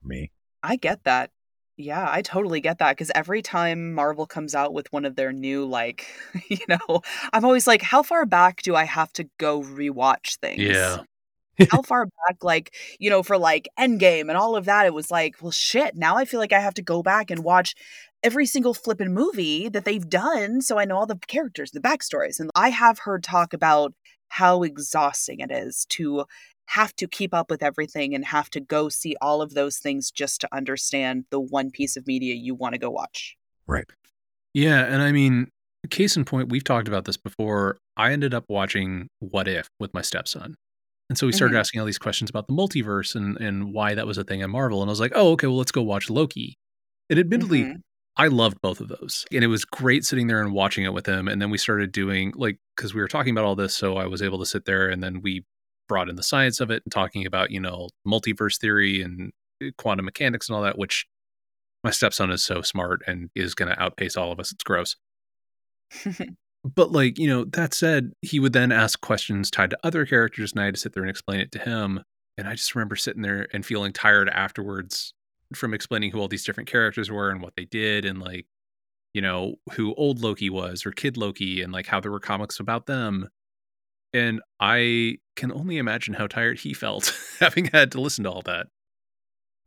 for 0.00 0.08
me. 0.08 0.30
I 0.62 0.76
get 0.76 1.04
that. 1.04 1.30
Yeah, 1.78 2.06
I 2.10 2.22
totally 2.22 2.60
get 2.60 2.78
that 2.78 2.92
because 2.92 3.10
every 3.14 3.42
time 3.42 3.92
Marvel 3.92 4.26
comes 4.26 4.54
out 4.54 4.72
with 4.72 4.90
one 4.92 5.04
of 5.04 5.14
their 5.14 5.32
new, 5.32 5.66
like, 5.66 6.06
you 6.48 6.58
know, 6.68 7.02
I'm 7.32 7.44
always 7.44 7.66
like, 7.66 7.82
how 7.82 8.02
far 8.02 8.24
back 8.24 8.62
do 8.62 8.74
I 8.74 8.84
have 8.84 9.12
to 9.14 9.28
go 9.38 9.62
rewatch 9.62 10.38
things? 10.38 10.62
Yeah. 10.62 10.98
how 11.70 11.82
far 11.86 12.06
back, 12.06 12.42
like, 12.42 12.74
you 12.98 13.10
know, 13.10 13.22
for 13.22 13.38
like 13.38 13.68
Endgame 13.78 14.28
and 14.28 14.36
all 14.38 14.56
of 14.56 14.66
that, 14.66 14.86
it 14.86 14.94
was 14.94 15.10
like, 15.10 15.36
well, 15.42 15.52
shit, 15.52 15.96
now 15.96 16.16
I 16.16 16.24
feel 16.24 16.40
like 16.40 16.52
I 16.52 16.60
have 16.60 16.74
to 16.74 16.82
go 16.82 17.02
back 17.02 17.30
and 17.30 17.44
watch 17.44 17.74
every 18.22 18.46
single 18.46 18.74
flippin' 18.74 19.12
movie 19.14 19.68
that 19.68 19.84
they've 19.84 20.08
done 20.08 20.62
so 20.62 20.78
I 20.78 20.86
know 20.86 20.96
all 20.96 21.06
the 21.06 21.18
characters, 21.28 21.72
the 21.72 21.80
backstories. 21.80 22.40
And 22.40 22.50
I 22.54 22.70
have 22.70 23.00
heard 23.00 23.22
talk 23.22 23.52
about 23.52 23.94
how 24.28 24.62
exhausting 24.62 25.40
it 25.40 25.50
is 25.50 25.86
to 25.90 26.24
have 26.66 26.94
to 26.96 27.06
keep 27.06 27.32
up 27.32 27.50
with 27.50 27.62
everything 27.62 28.14
and 28.14 28.24
have 28.24 28.50
to 28.50 28.60
go 28.60 28.88
see 28.88 29.14
all 29.20 29.40
of 29.42 29.54
those 29.54 29.78
things 29.78 30.10
just 30.10 30.40
to 30.40 30.48
understand 30.54 31.24
the 31.30 31.40
one 31.40 31.70
piece 31.70 31.96
of 31.96 32.06
media 32.06 32.34
you 32.34 32.54
want 32.54 32.74
to 32.74 32.78
go 32.78 32.90
watch. 32.90 33.36
Right. 33.66 33.84
Yeah, 34.54 34.84
and 34.84 35.02
I 35.02 35.12
mean, 35.12 35.48
case 35.90 36.16
in 36.16 36.24
point, 36.24 36.48
we've 36.48 36.64
talked 36.64 36.88
about 36.88 37.04
this 37.04 37.16
before. 37.16 37.78
I 37.96 38.12
ended 38.12 38.34
up 38.34 38.44
watching 38.48 39.08
What 39.20 39.46
If 39.48 39.68
with 39.78 39.94
my 39.94 40.02
stepson. 40.02 40.56
And 41.08 41.16
so 41.16 41.26
we 41.26 41.32
started 41.32 41.54
Mhm. 41.54 41.60
asking 41.60 41.80
all 41.80 41.86
these 41.86 41.98
questions 41.98 42.28
about 42.30 42.48
the 42.48 42.52
multiverse 42.52 43.14
and, 43.14 43.36
and 43.36 43.72
why 43.72 43.94
that 43.94 44.06
was 44.08 44.18
a 44.18 44.24
thing 44.24 44.40
in 44.40 44.50
Marvel. 44.50 44.82
And 44.82 44.88
I 44.88 44.92
was 44.92 44.98
like, 44.98 45.12
oh, 45.14 45.32
okay, 45.32 45.46
well, 45.46 45.56
let's 45.58 45.70
go 45.70 45.82
watch 45.82 46.10
Loki. 46.10 46.58
And 47.08 47.18
admittedly, 47.20 47.62
Mhm. 47.62 47.76
I 48.16 48.26
loved 48.26 48.60
both 48.60 48.80
of 48.80 48.88
those. 48.88 49.24
And 49.30 49.44
it 49.44 49.46
was 49.46 49.64
great 49.64 50.04
sitting 50.04 50.26
there 50.26 50.42
and 50.42 50.52
watching 50.52 50.84
it 50.84 50.92
with 50.92 51.06
him. 51.06 51.28
And 51.28 51.40
then 51.40 51.50
we 51.50 51.58
started 51.58 51.92
doing, 51.92 52.32
like, 52.34 52.58
because 52.74 52.92
we 52.92 53.00
were 53.00 53.06
talking 53.08 53.30
about 53.32 53.44
all 53.44 53.54
this. 53.54 53.76
So 53.76 53.96
I 53.98 54.06
was 54.06 54.20
able 54.22 54.40
to 54.40 54.46
sit 54.46 54.64
there 54.64 54.88
and 54.88 55.00
then 55.02 55.20
we 55.22 55.44
brought 55.88 56.08
in 56.08 56.16
the 56.16 56.22
science 56.22 56.60
of 56.60 56.70
it 56.70 56.82
and 56.84 56.92
talking 56.92 57.26
about, 57.26 57.50
you 57.50 57.60
know, 57.60 57.88
multiverse 58.06 58.58
theory 58.58 59.02
and 59.02 59.32
uh, 59.62 59.68
quantum 59.78 60.04
mechanics 60.04 60.48
and 60.48 60.56
all 60.56 60.62
that, 60.62 60.78
which 60.78 61.06
my 61.84 61.90
stepson 61.90 62.30
is 62.30 62.44
so 62.44 62.62
smart 62.62 63.02
and 63.06 63.30
is 63.34 63.54
going 63.54 63.68
to 63.68 63.80
outpace 63.80 64.16
all 64.16 64.32
of 64.32 64.40
us. 64.40 64.52
It's 64.52 64.64
gross. 64.64 64.96
But 66.74 66.90
like, 66.90 67.18
you 67.18 67.28
know, 67.28 67.44
that 67.44 67.74
said, 67.74 68.12
he 68.22 68.40
would 68.40 68.52
then 68.52 68.72
ask 68.72 69.00
questions 69.00 69.50
tied 69.50 69.70
to 69.70 69.78
other 69.84 70.04
characters 70.04 70.52
and 70.52 70.60
I 70.60 70.64
had 70.64 70.74
to 70.74 70.80
sit 70.80 70.94
there 70.94 71.02
and 71.02 71.10
explain 71.10 71.40
it 71.40 71.52
to 71.52 71.58
him. 71.58 72.02
And 72.36 72.48
I 72.48 72.54
just 72.54 72.74
remember 72.74 72.96
sitting 72.96 73.22
there 73.22 73.46
and 73.52 73.64
feeling 73.64 73.92
tired 73.92 74.28
afterwards 74.28 75.14
from 75.54 75.72
explaining 75.72 76.10
who 76.10 76.18
all 76.18 76.28
these 76.28 76.44
different 76.44 76.68
characters 76.68 77.10
were 77.10 77.30
and 77.30 77.40
what 77.40 77.54
they 77.56 77.66
did 77.66 78.04
and 78.04 78.20
like, 78.20 78.46
you 79.14 79.22
know, 79.22 79.54
who 79.72 79.94
old 79.94 80.20
Loki 80.20 80.50
was 80.50 80.84
or 80.84 80.90
kid 80.90 81.16
Loki 81.16 81.62
and 81.62 81.72
like 81.72 81.86
how 81.86 82.00
there 82.00 82.10
were 82.10 82.20
comics 82.20 82.58
about 82.58 82.86
them. 82.86 83.28
And 84.16 84.40
I 84.60 85.18
can 85.36 85.52
only 85.52 85.76
imagine 85.78 86.14
how 86.14 86.26
tired 86.26 86.60
he 86.60 86.72
felt 86.74 87.14
having 87.40 87.66
had 87.66 87.92
to 87.92 88.00
listen 88.00 88.24
to 88.24 88.30
all 88.30 88.42
that. 88.42 88.66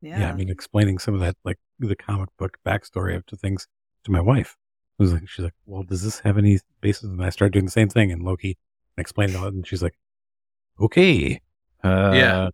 yeah. 0.01 0.19
Yeah. 0.19 0.29
I 0.31 0.35
mean, 0.35 0.49
explaining 0.49 0.97
some 0.99 1.13
of 1.13 1.19
that, 1.21 1.35
like 1.45 1.57
the 1.79 1.95
comic 1.95 2.29
book 2.37 2.57
backstory 2.65 3.15
of 3.15 3.25
to 3.27 3.35
things 3.35 3.67
to 4.05 4.11
my 4.11 4.21
wife. 4.21 4.55
It 4.97 5.03
was 5.03 5.13
like, 5.13 5.27
she's 5.29 5.43
like, 5.45 5.53
well, 5.65 5.83
does 5.83 6.03
this 6.03 6.19
have 6.19 6.37
any 6.37 6.59
basis? 6.81 7.03
And 7.03 7.23
I 7.23 7.29
started 7.29 7.53
doing 7.53 7.65
the 7.65 7.71
same 7.71 7.87
thing 7.89 8.11
and 8.11 8.23
Loki 8.23 8.57
and 8.97 9.01
explained 9.01 9.35
all 9.35 9.45
it. 9.45 9.53
And 9.53 9.65
she's 9.67 9.81
like, 9.83 9.95
okay. 10.79 11.39
Uh, 11.83 12.11
Yeah. 12.13 12.49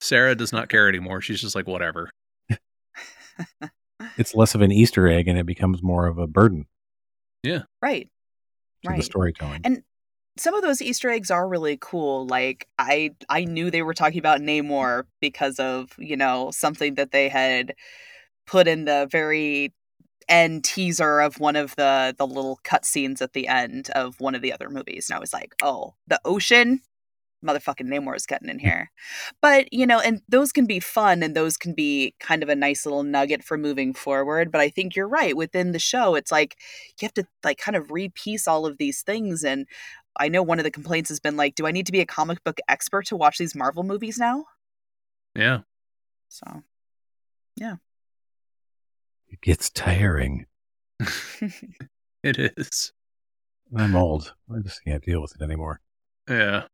Sarah 0.00 0.34
does 0.34 0.52
not 0.52 0.68
care 0.68 0.88
anymore. 0.88 1.20
She's 1.20 1.40
just 1.40 1.54
like, 1.54 1.66
whatever. 1.66 2.10
It's 4.16 4.34
less 4.34 4.54
of 4.54 4.62
an 4.62 4.72
Easter 4.72 5.06
egg 5.08 5.28
and 5.28 5.38
it 5.38 5.44
becomes 5.44 5.82
more 5.82 6.06
of 6.06 6.16
a 6.18 6.26
burden 6.26 6.66
Yeah. 7.42 7.62
right. 7.82 8.08
to 8.82 8.88
Right. 8.88 8.96
the 8.96 9.02
storytelling. 9.02 9.60
And 9.64 9.82
some 10.36 10.54
of 10.54 10.62
those 10.62 10.80
Easter 10.82 11.10
eggs 11.10 11.30
are 11.30 11.48
really 11.48 11.78
cool. 11.80 12.26
Like 12.26 12.68
I 12.78 13.10
I 13.28 13.44
knew 13.44 13.70
they 13.70 13.82
were 13.82 13.94
talking 13.94 14.18
about 14.18 14.40
Namor 14.40 15.04
because 15.20 15.58
of, 15.58 15.90
you 15.98 16.16
know, 16.16 16.50
something 16.52 16.94
that 16.94 17.12
they 17.12 17.28
had 17.28 17.74
put 18.46 18.68
in 18.68 18.84
the 18.84 19.08
very 19.10 19.72
end 20.28 20.64
teaser 20.64 21.20
of 21.20 21.40
one 21.40 21.56
of 21.56 21.74
the 21.76 22.14
the 22.16 22.26
little 22.26 22.60
cutscenes 22.64 23.20
at 23.20 23.32
the 23.32 23.48
end 23.48 23.90
of 23.90 24.20
one 24.20 24.34
of 24.34 24.42
the 24.42 24.52
other 24.52 24.70
movies. 24.70 25.10
And 25.10 25.16
I 25.16 25.20
was 25.20 25.32
like, 25.32 25.54
oh, 25.62 25.94
the 26.06 26.20
ocean? 26.24 26.80
Motherfucking 27.44 27.86
Namor 27.88 28.14
is 28.16 28.26
getting 28.26 28.50
in 28.50 28.58
here. 28.60 28.90
But, 29.40 29.72
you 29.72 29.86
know, 29.86 29.98
and 29.98 30.20
those 30.28 30.52
can 30.52 30.66
be 30.66 30.78
fun 30.80 31.22
and 31.22 31.34
those 31.34 31.56
can 31.56 31.74
be 31.74 32.14
kind 32.20 32.42
of 32.42 32.50
a 32.50 32.54
nice 32.54 32.84
little 32.84 33.02
nugget 33.02 33.42
for 33.42 33.56
moving 33.56 33.94
forward. 33.94 34.52
But 34.52 34.60
I 34.60 34.68
think 34.68 34.94
you're 34.94 35.08
right. 35.08 35.36
Within 35.36 35.72
the 35.72 35.78
show, 35.78 36.14
it's 36.14 36.30
like 36.30 36.56
you 37.00 37.06
have 37.06 37.14
to 37.14 37.24
like 37.42 37.58
kind 37.58 37.76
of 37.76 37.90
repiece 37.90 38.46
all 38.46 38.66
of 38.66 38.78
these 38.78 39.02
things 39.02 39.42
and 39.42 39.66
I 40.16 40.28
know 40.28 40.42
one 40.42 40.58
of 40.58 40.64
the 40.64 40.70
complaints 40.70 41.08
has 41.08 41.20
been 41.20 41.36
like, 41.36 41.54
do 41.54 41.66
I 41.66 41.70
need 41.70 41.86
to 41.86 41.92
be 41.92 42.00
a 42.00 42.06
comic 42.06 42.42
book 42.44 42.58
expert 42.68 43.06
to 43.06 43.16
watch 43.16 43.38
these 43.38 43.54
Marvel 43.54 43.82
movies 43.82 44.18
now? 44.18 44.44
Yeah. 45.34 45.60
So, 46.28 46.62
yeah. 47.56 47.76
It 49.28 49.40
gets 49.40 49.70
tiring. 49.70 50.46
it 52.22 52.38
is. 52.38 52.92
I'm 53.76 53.94
old. 53.94 54.34
I 54.52 54.60
just 54.60 54.84
can't 54.84 55.02
deal 55.04 55.22
with 55.22 55.34
it 55.34 55.42
anymore. 55.42 55.80
Yeah. 56.28 56.64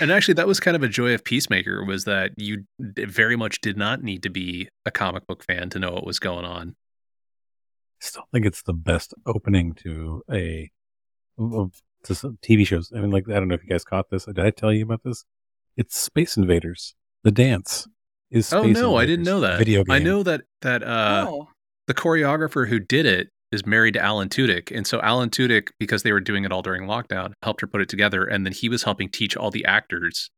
And 0.00 0.10
actually, 0.10 0.34
that 0.34 0.46
was 0.46 0.60
kind 0.60 0.76
of 0.76 0.82
a 0.82 0.88
joy 0.88 1.14
of 1.14 1.24
Peacemaker 1.24 1.84
was 1.84 2.04
that 2.04 2.32
you 2.36 2.64
very 2.80 3.36
much 3.36 3.60
did 3.60 3.76
not 3.76 4.02
need 4.02 4.22
to 4.24 4.30
be 4.30 4.68
a 4.84 4.90
comic 4.90 5.26
book 5.26 5.44
fan 5.44 5.70
to 5.70 5.78
know 5.78 5.92
what 5.92 6.06
was 6.06 6.18
going 6.18 6.44
on. 6.44 6.70
I 8.02 8.06
still 8.06 8.28
think 8.32 8.44
it's 8.44 8.62
the 8.62 8.72
best 8.72 9.14
opening 9.24 9.72
to 9.74 10.22
a 10.30 10.70
of 11.38 11.80
to 12.04 12.14
some 12.14 12.38
TV 12.42 12.66
shows. 12.66 12.92
I 12.94 13.00
mean, 13.00 13.10
like 13.10 13.28
I 13.28 13.34
don't 13.34 13.48
know 13.48 13.54
if 13.54 13.62
you 13.62 13.68
guys 13.68 13.84
caught 13.84 14.10
this. 14.10 14.24
Did 14.26 14.38
I 14.38 14.50
tell 14.50 14.72
you 14.72 14.84
about 14.84 15.02
this? 15.04 15.24
It's 15.76 15.96
Space 15.98 16.36
Invaders. 16.36 16.94
The 17.22 17.30
dance 17.32 17.86
is. 18.30 18.46
Space 18.48 18.58
oh 18.60 18.66
no, 18.68 18.96
I 18.96 19.06
didn't 19.06 19.24
know 19.24 19.40
that. 19.40 19.58
Video 19.58 19.84
game. 19.84 19.94
I 19.94 19.98
know 19.98 20.22
that 20.22 20.42
that 20.62 20.82
uh, 20.82 21.26
oh, 21.28 21.48
the 21.86 21.94
choreographer 21.94 22.68
who 22.68 22.78
did 22.78 23.06
it 23.06 23.28
is 23.52 23.66
married 23.66 23.94
to 23.94 24.00
Alan 24.00 24.28
Tudyk, 24.28 24.74
and 24.76 24.86
so 24.86 25.00
Alan 25.00 25.30
Tudyk, 25.30 25.68
because 25.78 26.02
they 26.02 26.12
were 26.12 26.20
doing 26.20 26.44
it 26.44 26.52
all 26.52 26.62
during 26.62 26.84
lockdown, 26.84 27.32
helped 27.42 27.60
her 27.60 27.66
put 27.66 27.80
it 27.80 27.88
together, 27.88 28.24
and 28.24 28.44
then 28.44 28.52
he 28.52 28.68
was 28.68 28.82
helping 28.82 29.08
teach 29.08 29.36
all 29.36 29.50
the 29.50 29.64
actors 29.64 30.30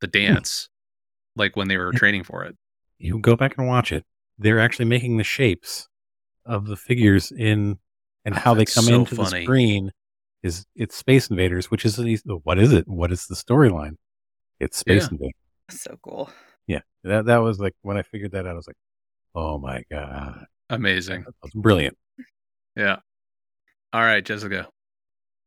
the 0.00 0.06
dance, 0.06 0.68
like 1.36 1.56
when 1.56 1.68
they 1.68 1.76
were 1.76 1.92
Yeah. 1.92 1.98
training 1.98 2.24
for 2.24 2.44
it. 2.44 2.56
You 2.98 3.18
go 3.18 3.36
back 3.36 3.56
and 3.56 3.66
watch 3.66 3.92
it. 3.92 4.04
They're 4.38 4.58
actually 4.60 4.84
making 4.86 5.16
the 5.16 5.24
shapes 5.24 5.88
of 6.44 6.66
the 6.66 6.76
figures 6.76 7.30
in 7.32 7.78
and 8.24 8.34
Oh, 8.34 8.38
how 8.38 8.54
they 8.54 8.64
come 8.64 8.84
so 8.84 9.00
into 9.00 9.14
the 9.14 9.24
screen. 9.26 9.92
Is 10.42 10.66
it's 10.76 10.94
Space 10.96 11.28
Invaders, 11.30 11.70
which 11.70 11.84
is 11.84 11.98
what 12.44 12.58
is 12.58 12.72
it? 12.72 12.86
What 12.86 13.10
is 13.12 13.26
the 13.26 13.34
storyline? 13.34 13.96
It's 14.60 14.76
Space 14.78 15.04
Yeah. 15.04 15.08
Invaders. 15.12 15.32
so 15.70 15.98
cool. 16.02 16.30
Yeah, 16.66 16.80
that 17.04 17.26
that 17.26 17.38
was 17.38 17.58
like 17.58 17.74
when 17.82 17.96
I 17.96 18.02
figured 18.02 18.32
that 18.32 18.46
out. 18.46 18.52
I 18.52 18.54
was 18.54 18.66
like, 18.66 18.76
oh 19.34 19.58
my 19.58 19.82
god, 19.90 20.44
Amazing. 20.70 21.22
that 21.24 21.34
was 21.42 21.52
brilliant. 21.54 21.96
Yeah. 22.76 22.96
All 23.92 24.02
right, 24.02 24.24
Jessica. 24.24 24.68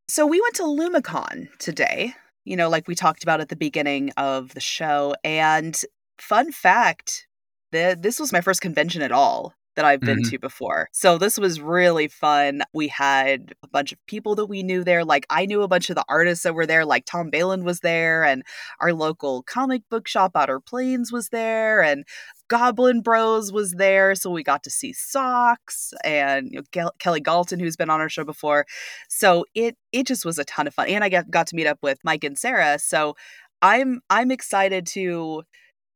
So 0.07 0.26
we 0.26 0.41
went 0.41 0.56
to 0.56 0.64
LumaCon 0.64 1.49
today, 1.60 2.14
you 2.45 2.56
know, 2.56 2.68
like 2.70 2.88
we 2.88 2.95
talked 2.95 3.22
about 3.22 3.41
at 3.41 3.49
the 3.49 3.56
beginning 3.56 4.10
of 4.18 4.53
the 4.56 4.60
show. 4.60 5.14
And 5.24 5.80
fun 6.18 6.52
fact, 6.52 7.28
the, 7.72 7.95
this 7.99 8.20
was 8.20 8.34
my 8.34 8.41
first 8.41 8.60
convention 8.61 9.03
at 9.03 9.11
all 9.11 9.53
that 9.76 9.86
I've 9.86 10.02
been 10.02 10.20
Mhm. 10.24 10.30
to 10.32 10.40
before. 10.40 10.90
So 10.91 11.18
this 11.18 11.38
was 11.38 11.62
really 11.62 12.08
fun. 12.08 12.64
We 12.74 12.88
had 12.90 13.54
a 13.64 13.68
bunch 13.68 13.91
of 13.94 14.00
people 14.08 14.36
that 14.36 14.48
we 14.48 14.62
knew 14.64 14.84
there. 14.84 15.06
Like 15.06 15.26
I 15.30 15.46
knew 15.46 15.62
a 15.62 15.68
bunch 15.68 15.90
of 15.90 15.96
the 15.96 16.04
artists 16.10 16.44
that 16.44 16.54
were 16.56 16.66
there, 16.66 16.86
like 16.86 17.06
Tom 17.06 17.30
Balin 17.30 17.64
was 17.64 17.80
there, 17.82 18.24
and 18.24 18.44
our 18.82 18.94
local 18.94 19.44
comic 19.44 19.84
book 19.90 20.08
shop, 20.08 20.32
Outer 20.36 20.60
Plains, 20.60 21.12
was 21.12 21.30
there, 21.30 21.82
and 21.82 22.04
Goblin 22.50 23.02
Bros 23.02 23.52
was 23.52 23.74
there. 23.74 24.16
So 24.16 24.30
we 24.32 24.44
got 24.44 24.64
to 24.64 24.70
see 24.70 24.91
Socks 24.91 25.94
and 26.04 26.50
you 26.52 26.58
know, 26.58 26.64
Kel- 26.72 26.94
Kelly 27.00 27.22
Galton, 27.22 27.60
who's 27.60 27.78
been 27.78 27.90
on 27.90 28.02
our 28.02 28.10
show 28.10 28.24
before 28.24 28.66
so 29.08 29.46
it 29.54 29.78
it 29.91 30.06
just 30.08 30.26
was 30.26 30.38
a 30.40 30.44
ton 30.46 30.68
of 30.68 30.74
fun 30.74 30.88
and 30.88 31.04
i 31.04 31.10
got, 31.10 31.30
got 31.30 31.48
to 31.48 31.56
meet 31.56 31.68
up 31.68 31.78
with 31.82 31.98
mike 32.04 32.24
and 32.24 32.38
sarah 32.38 32.78
so 32.80 33.16
i'm 33.62 34.02
i'm 34.10 34.32
excited 34.32 34.86
to 34.86 35.44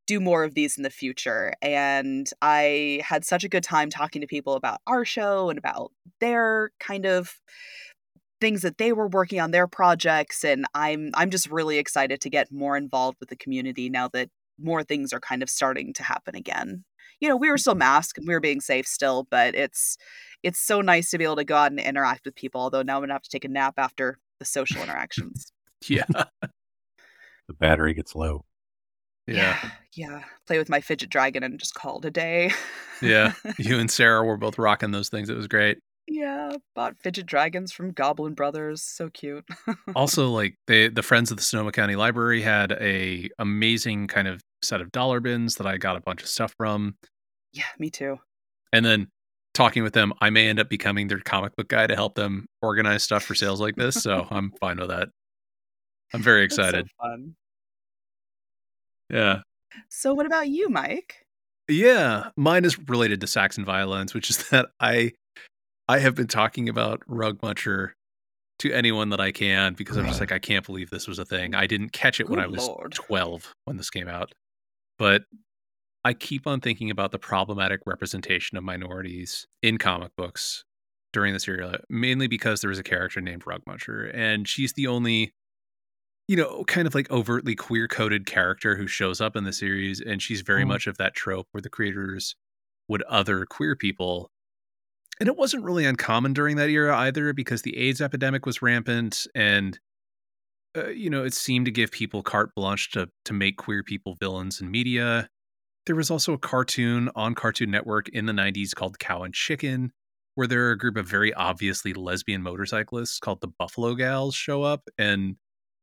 do 0.07 0.19
more 0.19 0.43
of 0.43 0.53
these 0.53 0.77
in 0.77 0.84
the 0.84 0.89
future 0.89 1.53
and 1.61 2.30
i 2.41 3.01
had 3.03 3.23
such 3.25 3.43
a 3.43 3.49
good 3.49 3.63
time 3.63 3.89
talking 3.89 4.21
to 4.21 4.27
people 4.27 4.53
about 4.53 4.81
our 4.88 5.05
show 5.05 5.49
and 5.49 5.57
about 5.57 5.91
their 6.19 6.71
kind 6.80 7.05
of 7.05 7.39
things 8.41 8.61
that 8.61 8.77
they 8.77 8.91
were 8.91 9.07
working 9.07 9.39
on 9.39 9.51
their 9.51 9.67
projects 9.67 10.43
and 10.43 10.65
i'm 10.73 11.11
i'm 11.13 11.30
just 11.30 11.49
really 11.49 11.77
excited 11.77 12.19
to 12.21 12.30
get 12.30 12.51
more 12.51 12.75
involved 12.75 13.17
with 13.19 13.30
the 13.30 13.35
community 13.35 13.89
now 13.89 14.07
that 14.07 14.30
more 14.59 14.84
things 14.84 15.13
are 15.13 15.19
kind 15.19 15.41
of 15.41 15.49
starting 15.49 15.93
to 15.93 16.03
happen 16.03 16.35
again 16.35 16.84
you 17.19 17.30
know 17.30 17.38
we 17.38 17.49
were 17.49 17.57
still 17.57 17.73
mm-hmm. 17.73 17.80
masked 17.80 18.17
and 18.17 18.27
we 18.27 18.34
were 18.34 18.39
being 18.39 18.61
safe 18.61 18.85
still 18.85 19.25
but 19.31 19.55
it's 19.55 19.97
it's 20.43 20.59
so 20.59 20.81
nice 20.81 21.09
to 21.09 21.17
be 21.17 21.23
able 21.23 21.38
to 21.38 21.45
go 21.45 21.55
out 21.55 21.71
and 21.71 21.80
interact 21.80 22.25
with 22.25 22.35
people 22.35 22.61
although 22.61 22.81
now 22.81 22.97
i'm 22.97 23.01
gonna 23.01 23.13
have 23.13 23.21
to 23.21 23.30
take 23.30 23.45
a 23.45 23.49
nap 23.49 23.75
after 23.77 24.19
the 24.39 24.45
social 24.45 24.81
interactions 24.81 25.51
Yeah. 25.89 26.05
The 27.49 27.53
battery 27.53 27.93
gets 27.93 28.15
low. 28.15 28.45
Yeah. 29.28 29.58
yeah 29.95 30.24
play 30.48 30.58
with 30.58 30.70
my 30.70 30.82
fidget 30.82 31.10
dragon 31.10 31.44
and 31.44 31.60
just 31.60 31.74
call 31.76 32.00
it 32.00 32.06
a 32.06 32.12
day 32.12 32.52
Yeah. 33.02 33.34
You 33.58 33.80
and 33.80 33.90
Sarah 33.90 34.24
were 34.26 34.38
both 34.38 34.58
rocking 34.58 34.91
those 34.91 35.10
things. 35.10 35.30
It 35.30 35.38
was 35.38 35.48
great. 35.48 35.78
yeah 36.08 36.52
bought 36.76 36.98
fidget 37.02 37.26
dragons 37.26 37.72
from 37.72 37.91
goblin 37.91 38.34
brothers 38.34 38.82
so 38.82 39.10
cute 39.10 39.45
also 39.95 40.30
like 40.30 40.56
they 40.68 40.90
the 40.90 41.02
friends 41.02 41.32
of 41.32 41.38
the 41.38 41.44
sonoma 41.44 41.72
county 41.72 41.95
library 41.95 42.41
had 42.41 42.74
a 42.74 43.30
amazing 43.40 44.08
kind 44.08 44.28
of 44.28 44.41
set 44.62 44.82
of 44.82 44.91
dollar 44.91 45.22
bins 45.22 45.56
that 45.56 45.66
i 45.68 45.78
got 45.78 45.95
a 45.95 46.02
bunch 46.02 46.22
of 46.22 46.28
stuff 46.28 46.54
from 46.58 46.95
yeah 47.54 47.64
me 47.80 47.90
too 47.90 48.18
and 48.74 48.86
then 48.86 49.08
talking 49.54 49.82
with 49.84 49.94
them 49.94 50.12
i 50.20 50.30
may 50.30 50.50
end 50.50 50.60
up 50.60 50.68
becoming 50.70 51.08
their 51.08 51.20
comic 51.22 51.56
book 51.56 51.70
guy 51.70 51.88
to 51.88 51.95
help 51.95 52.16
them 52.16 52.45
organize 52.62 53.02
stuff 53.04 53.24
for 53.24 53.34
sales 53.36 53.62
like 53.62 53.76
this 53.78 53.95
so 53.95 54.28
i'm 54.32 54.52
fine 54.60 54.78
with 54.78 54.90
that 54.90 55.08
i'm 56.14 56.22
very 56.22 56.41
That's 56.48 56.56
so 56.58 56.64
excited 56.64 56.88
fun. 57.02 57.36
Yeah. 59.14 59.41
So 59.90 60.14
what 60.14 60.26
about 60.26 60.49
you 60.49 60.69
mike? 60.69 61.26
Yeah 61.69 62.30
mine 62.35 62.65
is 62.65 62.77
related 62.90 63.22
to 63.22 63.27
sax 63.27 63.57
and 63.57 63.65
violins 63.65 64.14
which 64.14 64.30
is 64.30 64.38
that 64.49 64.68
i 64.80 65.11
i 65.88 65.99
have 65.99 66.15
been 66.15 66.27
talking 66.27 66.68
about 66.68 67.02
rug 67.07 67.40
muncher 67.41 67.91
to 68.60 68.72
anyone 68.72 69.10
that 69.10 69.22
i 69.22 69.31
can 69.31 69.73
because 69.73 69.98
i'm 69.98 70.06
just 70.06 70.19
like 70.19 70.31
i 70.31 70.40
can't 70.40 70.65
believe 70.65 70.90
this 70.90 71.07
was 71.07 71.19
a 71.19 71.26
thing. 71.26 71.56
I 71.56 71.68
didn't 71.68 71.94
catch 71.94 72.19
it 72.19 72.30
when 72.30 72.40
i 72.40 72.48
was 72.48 72.68
Lord. 72.68 72.94
12 72.94 73.53
when 73.65 73.77
this 73.77 73.90
came 73.90 74.07
out 74.07 74.34
but 74.99 75.23
i 76.03 76.14
keep 76.14 76.45
on 76.45 76.60
thinking 76.60 76.91
about 76.91 77.11
the 77.11 77.19
problematic 77.19 77.81
representation 77.85 78.57
of 78.57 78.64
minorities 78.64 79.48
in 79.61 79.77
comic 79.77 80.11
books 80.18 80.65
during 81.14 81.34
this 81.34 81.48
era 81.48 81.80
mainly 81.90 82.27
because 82.27 82.61
there 82.61 82.69
was 82.69 82.80
a 82.80 82.84
character 82.84 83.22
named 83.22 83.44
rug 83.45 83.61
muncher 83.68 84.11
and 84.14 84.48
she's 84.48 84.73
the 84.73 84.88
only 84.88 85.31
you 86.34 86.38
know 86.38 86.64
kind 86.64 86.88
of 86.88 86.95
like 86.95 87.11
overtly 87.11 87.53
queer 87.55 87.88
coded 87.88 88.26
character 88.26 88.76
who 88.76 88.88
shows 88.88 89.22
up 89.22 89.35
in 89.35 89.43
the 89.43 89.53
series 89.53 90.01
and 90.01 90.19
she's 90.19 90.41
very 90.41 90.64
Mhm. 90.64 90.69
much 90.69 90.88
of 90.88 90.97
that 90.97 91.14
trope 91.14 91.47
where 91.51 91.61
the 91.61 91.69
creators 91.69 92.35
would 92.88 93.03
other 93.03 93.45
queer 93.45 93.76
people 93.76 94.31
and 95.19 95.30
it 95.30 95.38
wasn't 95.38 95.64
really 95.64 95.85
uncommon 95.85 96.34
during 96.34 96.55
that 96.55 96.69
era 96.72 96.97
either 96.97 97.34
because 97.34 97.61
the 97.61 97.77
AIDS 97.77 98.01
epidemic 98.01 98.47
was 98.47 98.64
rampant 98.64 99.27
and 99.35 99.80
uh, 100.76 100.88
you 100.88 101.07
know 101.07 101.23
it 101.23 101.35
seemed 101.35 101.65
to 101.65 101.72
give 101.72 101.91
people 101.91 102.23
carte 102.23 102.49
blanche 102.55 102.89
to 102.93 103.07
to 103.26 103.34
make 103.34 103.57
queer 103.57 103.84
people 103.84 104.15
villains 104.19 104.60
in 104.60 104.72
media. 104.72 105.30
There 105.85 105.95
was 105.95 106.10
also 106.10 106.34
a 106.34 106.39
cartoon 106.39 107.11
on 107.15 107.35
Cartoon 107.35 107.69
Network 107.69 108.10
in 108.10 108.26
the 108.26 108.34
90s 108.34 108.73
called 108.73 108.97
Cow 108.97 109.22
and 109.22 109.35
Chicken 109.35 109.91
where 110.34 110.47
there 110.47 110.65
are 110.68 110.72
a 110.72 110.77
group 110.80 110.97
of 110.97 111.07
very 111.07 111.31
obviously 111.35 111.93
lesbian 111.93 112.41
motorcyclists 112.41 113.19
called 113.19 113.39
the 113.41 113.47
Buffalo 113.60 113.93
Gals 113.93 114.34
show 114.34 114.64
up 114.64 114.89
and 114.97 115.35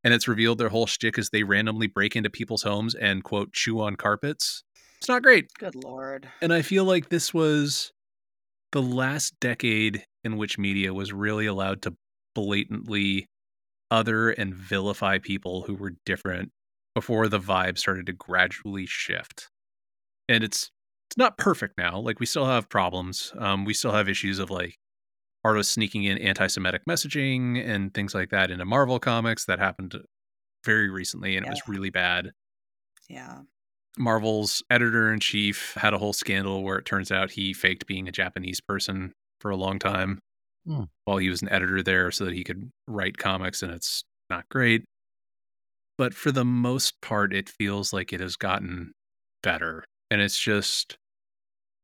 and 0.05 0.15
it's 0.15 0.29
revealed 0.29 0.59
their 0.59 0.69
whole 0.69 0.87
shtick 0.87 1.19
is 1.19 1.31
they 1.31 1.43
randomly 1.43 1.87
break 1.87 2.17
into 2.17 2.31
people's 2.31 2.63
homes 2.63 2.95
and 2.95 3.25
quote 3.25 3.53
chew 3.53 3.81
on 3.81 3.97
carpets. 3.97 4.65
It's 4.99 5.09
not 5.09 5.23
great. 5.23 5.51
good 5.59 5.75
lord 5.75 6.29
And 6.43 6.53
I 6.53 6.63
feel 6.63 6.85
like 6.85 7.09
this 7.09 7.33
was 7.33 7.93
the 8.73 8.83
last 8.83 9.35
decade 9.41 10.05
in 10.25 10.37
which 10.37 10.59
media 10.59 10.93
was 10.93 11.13
really 11.13 11.47
allowed 11.47 11.83
to 11.83 11.95
blatantly 12.35 13.27
other 13.91 14.31
and 14.31 14.55
vilify 14.55 15.19
people 15.19 15.63
who 15.63 15.75
were 15.75 15.95
different 16.07 16.51
before 16.95 17.29
the 17.29 17.41
vibe 17.41 17.79
started 17.79 18.07
to 18.07 18.13
gradually 18.13 18.87
shift. 18.87 19.49
And 20.29 20.45
it's 20.45 20.71
it's 21.09 21.17
not 21.17 21.39
perfect 21.39 21.77
now. 21.77 21.99
Like 21.99 22.21
we 22.21 22.27
still 22.27 22.47
have 22.47 22.69
problems. 22.69 23.33
Um, 23.37 23.65
we 23.65 23.75
still 23.75 23.91
have 23.93 24.09
issues 24.09 24.39
of 24.39 24.49
like 24.49 24.77
artists 25.45 25.73
sneaking 25.73 26.05
in 26.05 26.19
anti-Semitic 26.19 26.83
messaging 26.89 27.65
and 27.67 27.93
things 27.95 28.15
like 28.15 28.31
that 28.31 28.51
into 28.51 28.65
Marvel 28.65 28.99
comics 28.99 29.45
that 29.47 29.59
happened 29.59 29.95
very 30.65 30.91
recently, 30.91 31.37
and 31.37 31.47
it 31.47 31.51
was 31.51 31.63
really 31.67 31.91
bad. 31.91 32.33
yeah 33.09 33.41
Marvel's 33.99 34.63
editor 34.71 35.13
in 35.13 35.19
chief 35.19 35.75
had 35.75 35.93
a 35.93 35.99
whole 35.99 36.13
scandal 36.13 36.63
where 36.63 36.79
it 36.79 36.85
turns 36.85 37.11
out 37.11 37.31
he 37.33 37.53
faked 37.53 37.87
being 37.87 38.07
a 38.09 38.13
Japanese 38.13 38.61
person 38.61 39.13
for 39.41 39.51
a 39.51 39.57
long 39.57 39.79
time 39.79 40.21
Hmm. 40.67 40.85
while 41.07 41.17
he 41.17 41.31
was 41.31 41.41
an 41.43 41.49
editor 41.49 41.83
there 41.83 42.11
so 42.11 42.27
that 42.27 42.35
he 42.35 42.45
could 42.45 42.71
write 42.87 43.17
comics, 43.17 43.63
and 43.63 43.73
it's 43.73 44.05
not 44.29 44.47
great. 44.51 44.85
But 45.97 46.15
for 46.15 46.31
the 46.31 46.45
most 46.45 47.01
part, 47.01 47.33
it 47.35 47.49
feels 47.49 47.93
like 47.95 48.13
it 48.13 48.21
has 48.21 48.37
gotten 48.37 48.93
better. 49.43 49.85
And 50.11 50.21
it's 50.21 50.39
just 50.39 50.99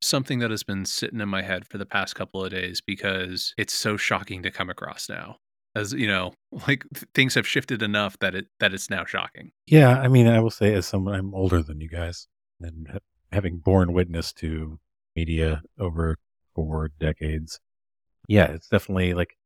something 0.01 0.39
that 0.39 0.51
has 0.51 0.63
been 0.63 0.85
sitting 0.85 1.19
in 1.19 1.29
my 1.29 1.41
head 1.41 1.67
for 1.67 1.77
the 1.77 1.85
past 1.85 2.15
couple 2.15 2.43
of 2.43 2.51
days 2.51 2.81
because 2.81 3.53
it's 3.57 3.73
so 3.73 3.97
shocking 3.97 4.43
to 4.43 4.51
come 4.51 4.69
across 4.69 5.09
now. 5.09 5.37
As 5.75 5.93
you 5.93 6.07
know, 6.07 6.33
like 6.67 6.85
th- 6.93 7.07
things 7.13 7.35
have 7.35 7.47
shifted 7.47 7.81
enough 7.81 8.17
that 8.19 8.35
it 8.35 8.47
that 8.59 8.73
it's 8.73 8.89
now 8.89 9.05
shocking. 9.05 9.51
Yeah, 9.65 9.99
I 9.99 10.07
mean, 10.07 10.27
I 10.27 10.39
will 10.39 10.51
say 10.51 10.73
as 10.73 10.85
someone 10.85 11.15
I'm 11.15 11.33
older 11.33 11.61
than 11.61 11.81
you 11.81 11.89
guys, 11.89 12.27
and 12.61 12.87
ha- 12.91 12.99
having 13.31 13.57
borne 13.57 13.93
witness 13.93 14.33
to 14.33 14.79
media 15.15 15.61
over 15.79 16.17
four 16.55 16.89
decades, 16.99 17.59
yeah, 18.27 18.45
it's 18.45 18.67
definitely 18.67 19.13
like 19.13 19.37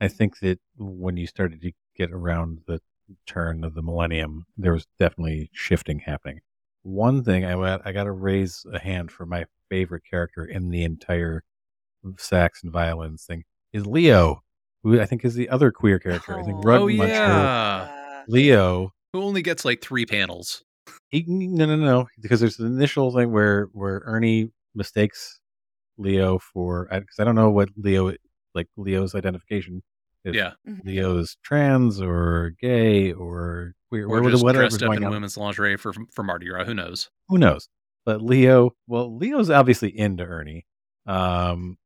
I 0.00 0.08
think 0.08 0.38
that 0.40 0.60
when 0.76 1.16
you 1.16 1.26
started 1.26 1.62
to 1.62 1.72
get 1.96 2.12
around 2.12 2.60
the 2.66 2.80
turn 3.26 3.64
of 3.64 3.74
the 3.74 3.82
millennium, 3.82 4.46
there 4.56 4.72
was 4.72 4.86
definitely 4.98 5.50
shifting 5.52 6.00
happening. 6.00 6.40
One 6.82 7.24
thing 7.24 7.44
I 7.44 7.80
I 7.84 7.92
got 7.92 8.04
to 8.04 8.12
raise 8.12 8.64
a 8.72 8.78
hand 8.78 9.10
for 9.10 9.26
my 9.26 9.46
favorite 9.68 10.02
character 10.08 10.44
in 10.44 10.70
the 10.70 10.82
entire 10.84 11.44
sax 12.18 12.62
and 12.62 12.72
violins 12.72 13.24
thing 13.24 13.44
is 13.72 13.86
Leo. 13.86 14.42
who 14.82 15.00
I 15.00 15.06
think 15.06 15.24
is 15.24 15.34
the 15.34 15.48
other 15.48 15.70
queer 15.72 15.98
character. 15.98 16.38
I 16.38 16.42
think 16.44 16.58
Oh, 16.64 16.70
Oh, 16.70 16.86
Muncher, 16.86 17.08
yeah. 17.08 17.88
Uh, 17.88 18.24
Leo. 18.28 18.92
Who 19.12 19.22
only 19.22 19.42
gets 19.42 19.64
like 19.64 19.80
three 19.82 20.06
panels. 20.06 20.62
He, 21.10 21.24
no, 21.26 21.66
no, 21.66 21.74
no, 21.76 22.06
because 22.20 22.38
there's 22.40 22.58
an 22.60 22.66
initial 22.66 23.12
thing 23.14 23.32
where 23.32 23.64
where 23.72 24.02
Ernie 24.04 24.50
mistakes 24.74 25.40
Leo 25.98 26.38
for 26.38 26.86
because 26.90 27.18
I 27.18 27.24
don't 27.24 27.34
know 27.34 27.50
what 27.50 27.70
Leo 27.76 28.12
like 28.54 28.68
Leo's 28.76 29.14
identification. 29.14 29.82
If 30.24 30.34
Yeah. 30.34 30.52
mhm. 30.68 30.84
Leo 30.84 31.18
is 31.18 31.36
trans 31.44 32.00
or 32.00 32.52
gay 32.60 33.12
or 33.12 33.74
queer, 33.88 34.06
Or 34.08 34.20
or 34.22 34.30
just 34.30 34.42
whatever's 34.44 34.76
dressed 34.78 34.82
up 34.90 34.96
in 34.96 35.04
on. 35.04 35.10
women's 35.12 35.36
lingerie 35.36 35.76
for 35.76 35.92
for 36.12 36.22
Mardi 36.22 36.46
Gras. 36.48 36.64
Who 36.64 36.74
knows? 36.74 37.08
Who 37.28 37.38
knows? 37.38 37.68
But 38.06 38.22
Leo, 38.22 38.70
well, 38.86 39.14
Leo's 39.14 39.50
obviously 39.50 39.90
into 39.96 40.22
Ernie, 40.24 40.64
um, 41.06 41.76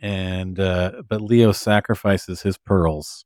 and 0.00 0.58
uh, 0.58 1.02
but 1.08 1.20
Leo 1.20 1.50
sacrifices 1.50 2.40
his 2.40 2.56
pearls 2.56 3.24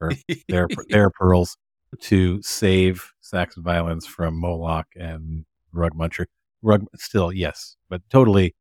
or 0.00 0.10
their 0.48 0.66
their 0.88 1.08
pearls 1.08 1.56
to 2.00 2.42
save 2.42 3.12
Sax 3.20 3.56
and 3.56 3.64
Violins 3.64 4.06
from 4.06 4.34
Moloch 4.34 4.88
and 4.96 5.44
Rug 5.72 5.94
Muncher. 5.94 6.26
Rug 6.62 6.84
still 6.96 7.32
yes, 7.32 7.76
but 7.88 8.02
totally 8.10 8.56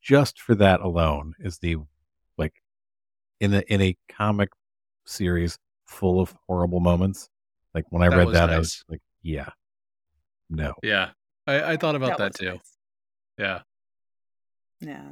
just 0.00 0.40
for 0.40 0.54
that 0.54 0.80
alone 0.80 1.34
is 1.40 1.58
the 1.58 1.76
like 2.38 2.54
in 3.40 3.52
a 3.52 3.62
in 3.66 3.82
a 3.82 3.96
comic 4.08 4.50
series 5.04 5.58
full 5.86 6.20
of 6.20 6.36
horrible 6.46 6.78
moments. 6.78 7.28
Like 7.74 7.84
when 7.90 8.02
I 8.02 8.08
That 8.08 8.16
read 8.16 8.32
that, 8.32 8.50
I 8.50 8.58
was 8.58 8.84
like, 8.88 9.02
yeah, 9.22 9.50
no. 10.48 10.74
yeah. 10.84 11.10
I, 11.46 11.72
I 11.72 11.76
thought 11.76 11.94
about 11.94 12.18
that, 12.18 12.32
was 12.32 12.36
too. 12.36 12.50
nice. 12.50 12.76
Yeah. 13.38 13.60
Yeah. 14.80 15.10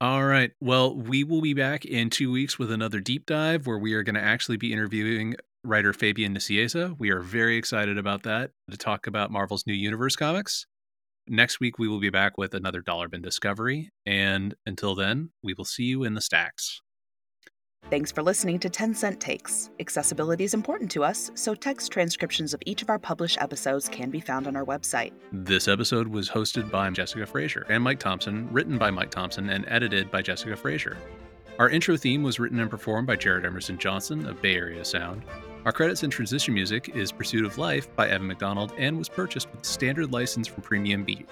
All 0.00 0.24
right. 0.24 0.52
Well, 0.60 0.96
we 0.96 1.24
will 1.24 1.42
be 1.42 1.52
back 1.52 1.84
in 1.84 2.08
two 2.08 2.32
weeks 2.32 2.58
with 2.58 2.72
another 2.72 3.00
deep 3.00 3.26
dive 3.26 3.66
where 3.66 3.78
we 3.78 3.92
are 3.92 4.02
going 4.02 4.14
to 4.14 4.22
actually 4.22 4.56
be 4.56 4.72
interviewing 4.72 5.36
writer 5.62 5.92
Fabian 5.92 6.34
Nicieza. 6.34 6.96
We 6.98 7.10
are 7.10 7.20
very 7.20 7.56
excited 7.56 7.98
about 7.98 8.22
that 8.22 8.52
to 8.70 8.78
talk 8.78 9.06
about 9.06 9.30
Marvel's 9.30 9.66
New 9.66 9.74
Universe 9.74 10.16
comics. 10.16 10.66
Next 11.28 11.60
week, 11.60 11.78
we 11.78 11.86
will 11.86 12.00
be 12.00 12.08
back 12.08 12.38
with 12.38 12.54
another 12.54 12.80
Dollar 12.80 13.08
Bin 13.08 13.20
Discovery. 13.20 13.90
And 14.06 14.54
until 14.64 14.94
then, 14.94 15.30
we 15.42 15.52
will 15.52 15.66
see 15.66 15.84
you 15.84 16.04
in 16.04 16.14
the 16.14 16.22
stacks. 16.22 16.80
Thanks 17.88 18.12
for 18.12 18.22
listening 18.22 18.60
to 18.60 18.70
10 18.70 18.94
Cent 18.94 19.20
Takes. 19.20 19.70
Accessibility 19.80 20.44
is 20.44 20.54
important 20.54 20.92
to 20.92 21.02
us, 21.02 21.32
so 21.34 21.56
text 21.56 21.90
transcriptions 21.90 22.54
of 22.54 22.62
each 22.64 22.82
of 22.82 22.88
our 22.88 23.00
published 23.00 23.40
episodes 23.40 23.88
can 23.88 24.10
be 24.10 24.20
found 24.20 24.46
on 24.46 24.54
our 24.54 24.64
website. 24.64 25.10
This 25.32 25.66
episode 25.66 26.06
was 26.06 26.30
hosted 26.30 26.70
by 26.70 26.88
Jessica 26.90 27.26
Frazier 27.26 27.66
and 27.68 27.82
Mike 27.82 27.98
Thompson, 27.98 28.48
written 28.52 28.78
by 28.78 28.92
Mike 28.92 29.10
Thompson, 29.10 29.50
and 29.50 29.64
edited 29.66 30.08
by 30.08 30.22
Jessica 30.22 30.54
Frazier. 30.56 30.98
Our 31.58 31.68
intro 31.68 31.96
theme 31.96 32.22
was 32.22 32.38
written 32.38 32.60
and 32.60 32.70
performed 32.70 33.08
by 33.08 33.16
Jared 33.16 33.44
Emerson 33.44 33.76
Johnson 33.76 34.24
of 34.24 34.40
Bay 34.40 34.54
Area 34.54 34.84
Sound. 34.84 35.24
Our 35.64 35.72
credits 35.72 36.04
and 36.04 36.12
transition 36.12 36.54
music 36.54 36.90
is 36.94 37.10
Pursuit 37.10 37.44
of 37.44 37.58
Life 37.58 37.94
by 37.96 38.08
Evan 38.08 38.28
McDonald 38.28 38.72
and 38.78 38.98
was 38.98 39.08
purchased 39.08 39.50
with 39.50 39.64
standard 39.64 40.12
license 40.12 40.46
from 40.46 40.62
Premium 40.62 41.02
Beat. 41.02 41.28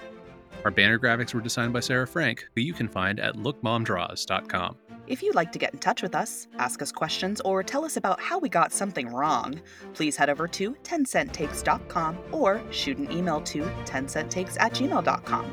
Our 0.65 0.71
banner 0.71 0.99
graphics 0.99 1.33
were 1.33 1.41
designed 1.41 1.73
by 1.73 1.79
Sarah 1.79 2.07
Frank, 2.07 2.47
who 2.55 2.61
you 2.61 2.73
can 2.73 2.87
find 2.87 3.19
at 3.19 3.35
lookmomdraws.com. 3.35 4.77
If 5.07 5.23
you'd 5.23 5.33
like 5.33 5.51
to 5.53 5.59
get 5.59 5.73
in 5.73 5.79
touch 5.79 6.03
with 6.03 6.13
us, 6.13 6.47
ask 6.59 6.81
us 6.81 6.91
questions, 6.91 7.41
or 7.41 7.63
tell 7.63 7.83
us 7.83 7.97
about 7.97 8.19
how 8.19 8.37
we 8.37 8.47
got 8.47 8.71
something 8.71 9.07
wrong, 9.07 9.59
please 9.93 10.15
head 10.15 10.29
over 10.29 10.47
to 10.49 10.73
10centtakes.com 10.83 12.17
or 12.31 12.61
shoot 12.69 12.97
an 12.97 13.11
email 13.11 13.41
to 13.41 13.63
10centtakes 13.85 14.55
at 14.59 14.73
gmail.com. 14.73 15.51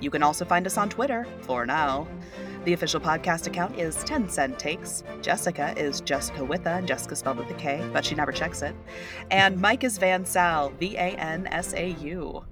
You 0.00 0.10
can 0.10 0.22
also 0.22 0.44
find 0.44 0.66
us 0.66 0.76
on 0.76 0.88
Twitter, 0.88 1.26
for 1.42 1.66
now. 1.66 2.08
The 2.64 2.72
official 2.72 3.00
podcast 3.00 3.46
account 3.46 3.78
is 3.78 4.02
10 4.04 4.28
Cent 4.28 4.58
Takes. 4.58 5.04
Jessica 5.22 5.72
is 5.76 6.00
Jessica 6.00 6.44
with 6.44 6.66
a, 6.66 6.70
and 6.70 6.86
Jessica 6.88 7.14
spelled 7.14 7.38
with 7.38 7.50
a 7.50 7.54
K, 7.54 7.88
but 7.92 8.04
she 8.04 8.14
never 8.14 8.32
checks 8.32 8.62
it. 8.62 8.74
And 9.30 9.60
Mike 9.60 9.84
is 9.84 9.98
Van 9.98 10.24
Sal, 10.24 10.70
V 10.80 10.96
A 10.96 11.10
N 11.16 11.46
S 11.46 11.74
A 11.74 11.90
U. 12.00 12.44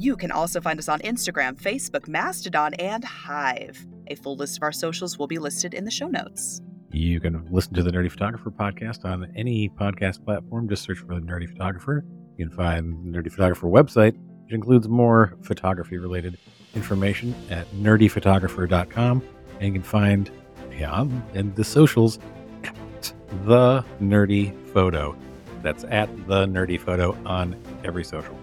You 0.00 0.16
can 0.16 0.32
also 0.32 0.62
find 0.62 0.78
us 0.78 0.88
on 0.88 1.00
Instagram, 1.00 1.60
Facebook, 1.60 2.08
Mastodon, 2.08 2.72
and 2.78 3.04
Hive. 3.04 3.86
A 4.06 4.14
full 4.14 4.34
list 4.34 4.56
of 4.56 4.62
our 4.62 4.72
socials 4.72 5.18
will 5.18 5.26
be 5.26 5.36
listed 5.36 5.74
in 5.74 5.84
the 5.84 5.90
show 5.90 6.08
notes. 6.08 6.62
You 6.90 7.20
can 7.20 7.46
listen 7.50 7.74
to 7.74 7.82
the 7.82 7.90
Nerdy 7.90 8.10
Photographer 8.10 8.50
podcast 8.50 9.04
on 9.04 9.30
any 9.36 9.68
podcast 9.68 10.24
platform. 10.24 10.70
Just 10.70 10.84
search 10.84 11.00
for 11.00 11.14
the 11.14 11.20
Nerdy 11.20 11.46
Photographer. 11.46 12.06
You 12.38 12.48
can 12.48 12.56
find 12.56 13.12
the 13.12 13.18
Nerdy 13.18 13.30
Photographer 13.30 13.66
website, 13.66 14.16
which 14.44 14.54
includes 14.54 14.88
more 14.88 15.36
photography 15.42 15.98
related 15.98 16.38
information 16.74 17.34
at 17.50 17.70
nerdyphotographer.com. 17.72 19.22
And 19.60 19.66
you 19.66 19.72
can 19.74 19.82
find 19.82 20.30
yeah, 20.78 21.04
and 21.34 21.54
the 21.56 21.64
socials 21.64 22.18
at 22.64 23.12
the 23.44 23.84
Nerdy 24.00 24.56
Photo. 24.68 25.14
That's 25.62 25.84
at 25.84 26.08
the 26.26 26.46
Nerdy 26.46 26.80
Photo 26.80 27.14
on 27.26 27.54
every 27.84 28.02
social. 28.02 28.39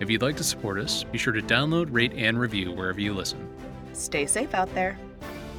If 0.00 0.10
you'd 0.10 0.22
like 0.22 0.36
to 0.36 0.44
support 0.44 0.78
us, 0.78 1.04
be 1.04 1.18
sure 1.18 1.32
to 1.32 1.42
download, 1.42 1.88
rate, 1.90 2.12
and 2.14 2.38
review 2.38 2.72
wherever 2.72 3.00
you 3.00 3.14
listen. 3.14 3.48
Stay 3.92 4.26
safe 4.26 4.54
out 4.54 4.72
there. 4.74 4.98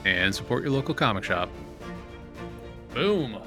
And 0.05 0.33
support 0.33 0.63
your 0.63 0.71
local 0.71 0.93
comic 0.93 1.23
shop. 1.23 1.49
Boom! 2.93 3.37